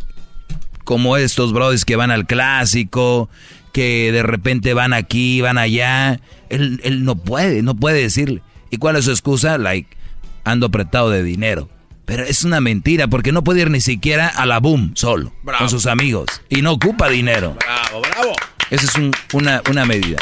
como 0.84 1.16
estos 1.16 1.52
brothers 1.52 1.84
que 1.84 1.96
van 1.96 2.10
al 2.10 2.26
clásico, 2.26 3.28
que 3.72 4.12
de 4.12 4.22
repente 4.22 4.74
van 4.74 4.92
aquí, 4.92 5.40
van 5.40 5.58
allá. 5.58 6.20
Él, 6.50 6.80
él 6.84 7.04
no 7.04 7.16
puede, 7.16 7.62
no 7.62 7.74
puede 7.74 8.00
decirle. 8.02 8.42
¿Y 8.70 8.76
cuál 8.76 8.96
es 8.96 9.04
su 9.06 9.10
excusa? 9.10 9.56
Like, 9.58 9.96
ando 10.44 10.66
apretado 10.66 11.10
de 11.10 11.22
dinero. 11.22 11.68
Pero 12.04 12.22
es 12.24 12.44
una 12.44 12.60
mentira 12.60 13.08
porque 13.08 13.32
no 13.32 13.42
puede 13.42 13.62
ir 13.62 13.70
ni 13.70 13.80
siquiera 13.80 14.28
a 14.28 14.44
la 14.44 14.58
boom 14.60 14.92
solo, 14.94 15.32
Bravo. 15.42 15.60
con 15.60 15.70
sus 15.70 15.86
amigos. 15.86 16.26
Y 16.50 16.60
no 16.60 16.72
ocupa 16.72 17.08
dinero. 17.08 17.56
Bravo, 17.58 18.02
bravo. 18.02 18.32
Esa 18.70 18.84
es 18.86 18.94
un- 18.96 19.12
una, 19.32 19.62
una 19.70 19.86
medida. 19.86 20.18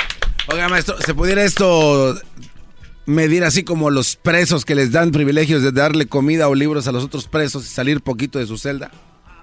Oiga, 0.47 0.69
maestro, 0.69 0.97
¿se 1.05 1.13
pudiera 1.15 1.43
esto 1.43 2.17
medir 3.07 3.45
así 3.45 3.65
como 3.65 3.91
los 3.91 4.17
presos 4.17 4.65
que 4.65 4.75
les 4.75 4.93
dan 4.93 5.11
privilegios 5.11 5.63
de 5.63 5.73
darle 5.73 6.07
comida 6.07 6.49
o 6.49 6.55
libros 6.55 6.87
a 6.87 6.93
los 6.93 7.05
otros 7.05 7.27
presos 7.27 7.65
y 7.65 7.69
salir 7.69 8.01
poquito 8.01 8.39
de 8.39 8.47
su 8.47 8.59
celda? 8.59 8.91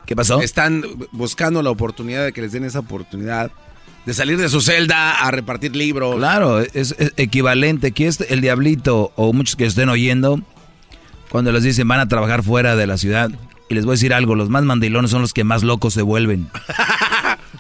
¿Qué 0.06 0.15
pasó? 0.15 0.41
Están 0.41 0.84
buscando 1.11 1.61
la 1.61 1.69
oportunidad 1.69 2.26
de 2.26 2.34
que 2.34 2.41
les 2.41 2.52
den 2.52 2.64
esa 2.64 2.80
oportunidad 2.80 3.52
de 4.06 4.14
salir 4.14 4.38
de 4.38 4.49
su 4.49 4.61
celda 4.61 5.19
a 5.19 5.30
repartir 5.30 5.76
libros. 5.76 6.15
Claro, 6.15 6.60
es, 6.61 6.95
es 6.98 7.14
equivalente. 7.18 7.88
Aquí 7.88 8.06
este, 8.06 8.34
el 8.34 8.41
diablito 8.41 9.11
o 9.15 9.34
muchos 9.34 9.56
que 9.56 9.65
estén 9.65 9.90
oyendo, 9.90 10.41
cuando 11.30 11.52
les 11.52 11.64
dicen 11.64 11.88
van 11.88 11.99
a 11.99 12.07
trabajar 12.07 12.44
fuera 12.44 12.76
de 12.76 12.88
la 12.88 12.98
ciudad, 12.98 13.30
y 13.69 13.76
les 13.76 13.86
voy 13.86 13.94
a 13.94 13.95
decir 13.95 14.14
algo, 14.14 14.34
los 14.34 14.49
más 14.49 14.64
mandilones 14.64 15.11
son 15.11 15.22
los 15.22 15.34
que 15.34 15.44
más 15.44 15.61
locos 15.61 15.94
se 15.94 16.02
vuelven. 16.02 16.49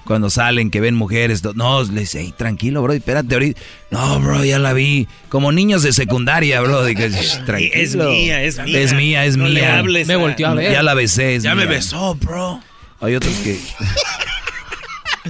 Cuando 0.09 0.31
salen, 0.31 0.71
que 0.71 0.81
ven 0.81 0.95
mujeres, 0.95 1.43
no, 1.53 1.83
les 1.83 1.93
dice, 1.93 2.21
"Ey, 2.21 2.31
tranquilo, 2.31 2.81
bro, 2.81 2.93
espérate 2.93 3.31
ahorita. 3.35 3.61
No, 3.91 4.19
bro, 4.19 4.43
ya 4.43 4.57
la 4.57 4.73
vi. 4.73 5.07
Como 5.29 5.51
niños 5.51 5.83
de 5.83 5.93
secundaria, 5.93 6.59
bro. 6.61 6.83
"Shh, 6.89 7.45
tranquilo. 7.45 7.71
Es 7.75 7.95
mía, 7.95 8.41
es 8.41 8.57
mía. 8.57 8.79
Es 8.81 8.93
mía, 8.95 9.25
es 9.25 9.37
No 9.37 9.45
le 9.47 9.59
mía. 9.61 9.77
hables 9.77 10.07
Me 10.07 10.15
volteó 10.15 10.47
a 10.47 10.55
ver. 10.55 10.71
Ya 10.73 10.81
la 10.81 10.95
besé, 10.95 11.35
es 11.35 11.43
Ya 11.43 11.53
me 11.53 11.67
mía". 11.67 11.75
besó, 11.75 12.15
bro. 12.15 12.59
Hay 13.01 13.13
otros 13.13 13.33
que... 13.43 13.59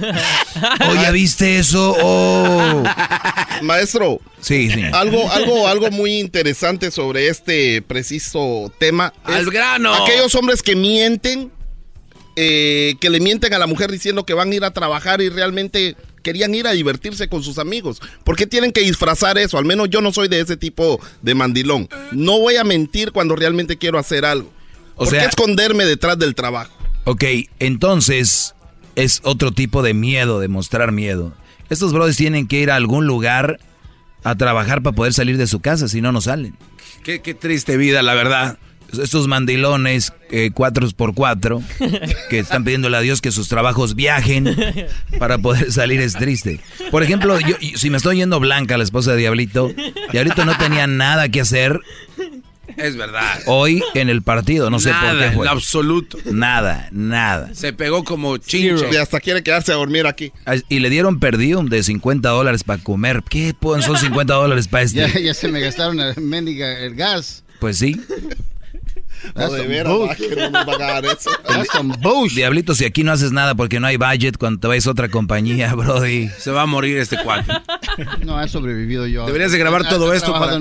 oh, 0.88 0.94
¿ya 0.94 1.10
viste 1.10 1.58
eso? 1.58 1.94
Oh. 2.00 2.82
Maestro, 3.62 4.20
Sí, 4.40 4.70
sí. 4.70 4.82
algo, 4.94 5.30
algo, 5.30 5.68
algo 5.68 5.90
muy 5.90 6.18
interesante 6.18 6.90
sobre 6.90 7.28
este 7.28 7.82
preciso 7.82 8.72
tema. 8.78 9.12
es 9.28 9.34
¡Al 9.34 9.50
grano! 9.50 9.92
Aquellos 9.94 10.34
hombres 10.36 10.62
que 10.62 10.74
mienten, 10.74 11.52
eh, 12.42 12.94
que 13.00 13.10
le 13.10 13.20
mienten 13.20 13.52
a 13.52 13.58
la 13.58 13.66
mujer 13.66 13.90
diciendo 13.92 14.24
que 14.24 14.32
van 14.32 14.50
a 14.50 14.54
ir 14.54 14.64
a 14.64 14.70
trabajar 14.70 15.20
y 15.20 15.28
realmente 15.28 15.94
querían 16.22 16.54
ir 16.54 16.66
a 16.66 16.72
divertirse 16.72 17.28
con 17.28 17.42
sus 17.42 17.58
amigos. 17.58 18.00
¿Por 18.24 18.34
qué 18.36 18.46
tienen 18.46 18.72
que 18.72 18.80
disfrazar 18.80 19.36
eso? 19.36 19.58
Al 19.58 19.66
menos 19.66 19.90
yo 19.90 20.00
no 20.00 20.10
soy 20.10 20.28
de 20.28 20.40
ese 20.40 20.56
tipo 20.56 20.98
de 21.20 21.34
mandilón. 21.34 21.86
No 22.12 22.38
voy 22.38 22.56
a 22.56 22.64
mentir 22.64 23.12
cuando 23.12 23.36
realmente 23.36 23.76
quiero 23.76 23.98
hacer 23.98 24.24
algo. 24.24 24.50
O 24.94 25.04
¿Por 25.04 25.08
sea- 25.10 25.20
qué 25.20 25.26
esconderme 25.26 25.84
detrás 25.84 26.18
del 26.18 26.34
trabajo? 26.34 26.72
Ok, 27.04 27.24
entonces 27.58 28.54
es 28.96 29.20
otro 29.24 29.52
tipo 29.52 29.82
de 29.82 29.94
miedo, 29.94 30.40
de 30.40 30.48
mostrar 30.48 30.92
miedo. 30.92 31.34
Estos 31.68 31.92
brothers 31.92 32.16
tienen 32.16 32.46
que 32.48 32.60
ir 32.60 32.70
a 32.70 32.76
algún 32.76 33.06
lugar 33.06 33.60
a 34.24 34.34
trabajar 34.36 34.82
para 34.82 34.96
poder 34.96 35.12
salir 35.14 35.36
de 35.36 35.46
su 35.46 35.60
casa, 35.60 35.88
si 35.88 36.00
no, 36.00 36.10
no 36.12 36.20
salen. 36.20 36.56
Qué, 37.04 37.20
qué 37.20 37.32
triste 37.34 37.76
vida, 37.76 38.02
la 38.02 38.14
verdad. 38.14 38.58
Estos 38.98 39.28
mandilones, 39.28 40.12
eh, 40.30 40.50
cuatro 40.52 40.88
por 40.96 41.14
cuatro, 41.14 41.62
que 42.28 42.38
están 42.38 42.64
pidiéndole 42.64 42.96
a 42.96 43.00
Dios 43.00 43.20
que 43.20 43.30
sus 43.32 43.48
trabajos 43.48 43.94
viajen 43.94 44.56
para 45.18 45.38
poder 45.38 45.70
salir, 45.72 46.00
es 46.00 46.14
triste. 46.14 46.60
Por 46.90 47.02
ejemplo, 47.02 47.38
yo, 47.40 47.56
si 47.76 47.90
me 47.90 47.96
estoy 47.96 48.16
yendo 48.16 48.40
Blanca, 48.40 48.76
la 48.78 48.84
esposa 48.84 49.12
de 49.12 49.18
Diablito, 49.18 49.72
Diablito 50.12 50.44
no 50.44 50.56
tenía 50.58 50.86
nada 50.86 51.28
que 51.28 51.40
hacer 51.40 51.80
Es 52.76 52.96
verdad. 52.96 53.40
hoy 53.46 53.82
en 53.94 54.08
el 54.08 54.22
partido, 54.22 54.70
no 54.70 54.78
sé 54.80 54.90
Nada, 54.90 55.10
por 55.10 55.18
qué 55.18 55.26
en 55.26 55.32
fue. 55.34 55.44
lo 55.44 55.50
absoluto. 55.52 56.18
Nada, 56.30 56.88
nada. 56.92 57.50
Se 57.54 57.72
pegó 57.72 58.04
como 58.04 58.36
chinche. 58.38 58.86
Y 58.92 58.96
hasta 58.96 59.20
quiere 59.20 59.42
quedarse 59.42 59.72
a 59.72 59.76
dormir 59.76 60.06
aquí. 60.06 60.32
Y 60.68 60.78
le 60.78 60.88
dieron 60.90 61.18
perdido 61.20 61.62
de 61.62 61.82
50 61.82 62.28
dólares 62.28 62.64
para 62.64 62.82
comer. 62.82 63.22
¿Qué 63.28 63.54
son 63.60 63.96
50 63.98 64.32
dólares 64.34 64.68
para 64.68 64.84
este? 64.84 65.00
Ya, 65.14 65.20
ya 65.20 65.34
se 65.34 65.48
me 65.48 65.60
gastaron 65.60 65.98
el 66.00 66.94
gas. 66.94 67.44
Pues 67.58 67.76
sí. 67.78 68.00
No, 69.34 69.50
de 69.52 69.66
veras, 69.66 70.16
que 70.16 70.36
no 70.36 70.50
nos 70.50 70.80
a 70.80 70.98
eso. 71.00 71.30
Diablito, 72.34 72.74
si 72.74 72.84
aquí 72.84 73.04
no 73.04 73.12
haces 73.12 73.32
nada 73.32 73.54
porque 73.54 73.80
no 73.80 73.86
hay 73.86 73.96
budget, 73.96 74.36
cuando 74.38 74.60
te 74.60 74.66
vayas 74.68 74.86
a 74.86 74.90
otra 74.90 75.08
compañía, 75.08 75.74
Brody. 75.76 76.28
Se 76.38 76.50
va 76.50 76.62
a 76.62 76.66
morir 76.66 76.98
este 76.98 77.16
cuate. 77.22 77.52
No, 78.24 78.42
he 78.42 78.48
sobrevivido 78.48 79.06
yo. 79.06 79.26
Deberías 79.26 79.52
de 79.52 79.58
grabar 79.58 79.88
todo 79.88 80.12
esto 80.14 80.32
para- 80.32 80.52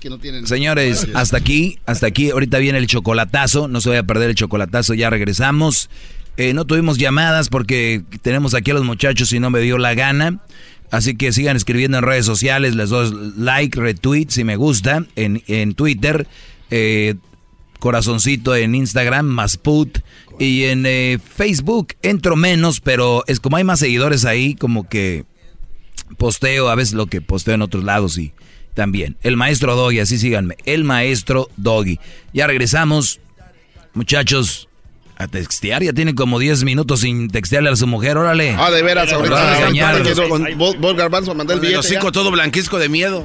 que 0.00 0.10
no 0.10 0.18
tienen- 0.18 0.46
Señores, 0.46 1.08
hasta 1.14 1.36
aquí, 1.36 1.78
hasta 1.86 2.06
aquí. 2.06 2.30
Ahorita 2.30 2.58
viene 2.58 2.78
el 2.78 2.86
chocolatazo. 2.86 3.68
No 3.68 3.80
se 3.80 3.88
vaya 3.88 4.00
a 4.00 4.04
perder 4.04 4.30
el 4.30 4.34
chocolatazo. 4.36 4.94
Ya 4.94 5.10
regresamos. 5.10 5.90
Eh, 6.36 6.54
no 6.54 6.64
tuvimos 6.64 6.96
llamadas 6.98 7.48
porque 7.48 8.02
tenemos 8.22 8.54
aquí 8.54 8.70
a 8.70 8.74
los 8.74 8.84
muchachos 8.84 9.32
y 9.32 9.40
no 9.40 9.50
me 9.50 9.60
dio 9.60 9.78
la 9.78 9.94
gana. 9.94 10.38
Así 10.90 11.16
que 11.16 11.32
sigan 11.32 11.56
escribiendo 11.56 11.98
en 11.98 12.04
redes 12.04 12.26
sociales. 12.26 12.74
Les 12.74 12.88
doy 12.90 13.32
like, 13.36 13.78
retweet 13.80 14.26
si 14.30 14.42
me 14.44 14.56
gusta. 14.56 15.04
En, 15.16 15.42
en 15.46 15.74
Twitter, 15.74 16.26
eh, 16.70 17.14
corazoncito 17.80 18.54
en 18.54 18.74
Instagram, 18.74 19.26
más 19.26 19.56
put. 19.56 19.98
Y 20.38 20.64
en 20.64 20.86
eh, 20.86 21.18
Facebook 21.18 21.94
entro 22.02 22.36
menos, 22.36 22.80
pero 22.80 23.24
es 23.26 23.40
como 23.40 23.56
hay 23.56 23.64
más 23.64 23.80
seguidores 23.80 24.24
ahí, 24.24 24.54
como 24.54 24.88
que 24.88 25.24
posteo 26.16 26.68
a 26.68 26.74
veces 26.74 26.94
lo 26.94 27.06
que 27.06 27.20
posteo 27.20 27.54
en 27.54 27.62
otros 27.62 27.84
lados 27.84 28.16
y 28.18 28.32
también. 28.74 29.16
El 29.22 29.36
maestro 29.36 29.74
Doggy, 29.74 30.00
así 30.00 30.18
síganme. 30.18 30.56
El 30.64 30.84
maestro 30.84 31.48
Doggy. 31.56 31.98
Ya 32.32 32.46
regresamos, 32.46 33.20
muchachos, 33.92 34.68
a 35.20 35.28
textear. 35.28 35.82
Ya 35.82 35.92
tienen 35.92 36.14
como 36.14 36.38
10 36.38 36.64
minutos 36.64 37.00
sin 37.00 37.28
textearle 37.28 37.68
a 37.68 37.76
su 37.76 37.86
mujer, 37.86 38.16
órale. 38.16 38.56
Ah, 38.58 38.70
de 38.70 38.82
veras, 38.82 39.12
ahorita. 39.12 39.70
Vos, 40.56 40.96
Garbanzo, 40.96 41.34
mandé 41.34 41.54
el 41.54 41.60
billete. 41.60 41.78
hocico 41.78 42.06
ya. 42.06 42.12
todo 42.12 42.30
blanquisco 42.30 42.78
de 42.78 42.88
miedo. 42.88 43.24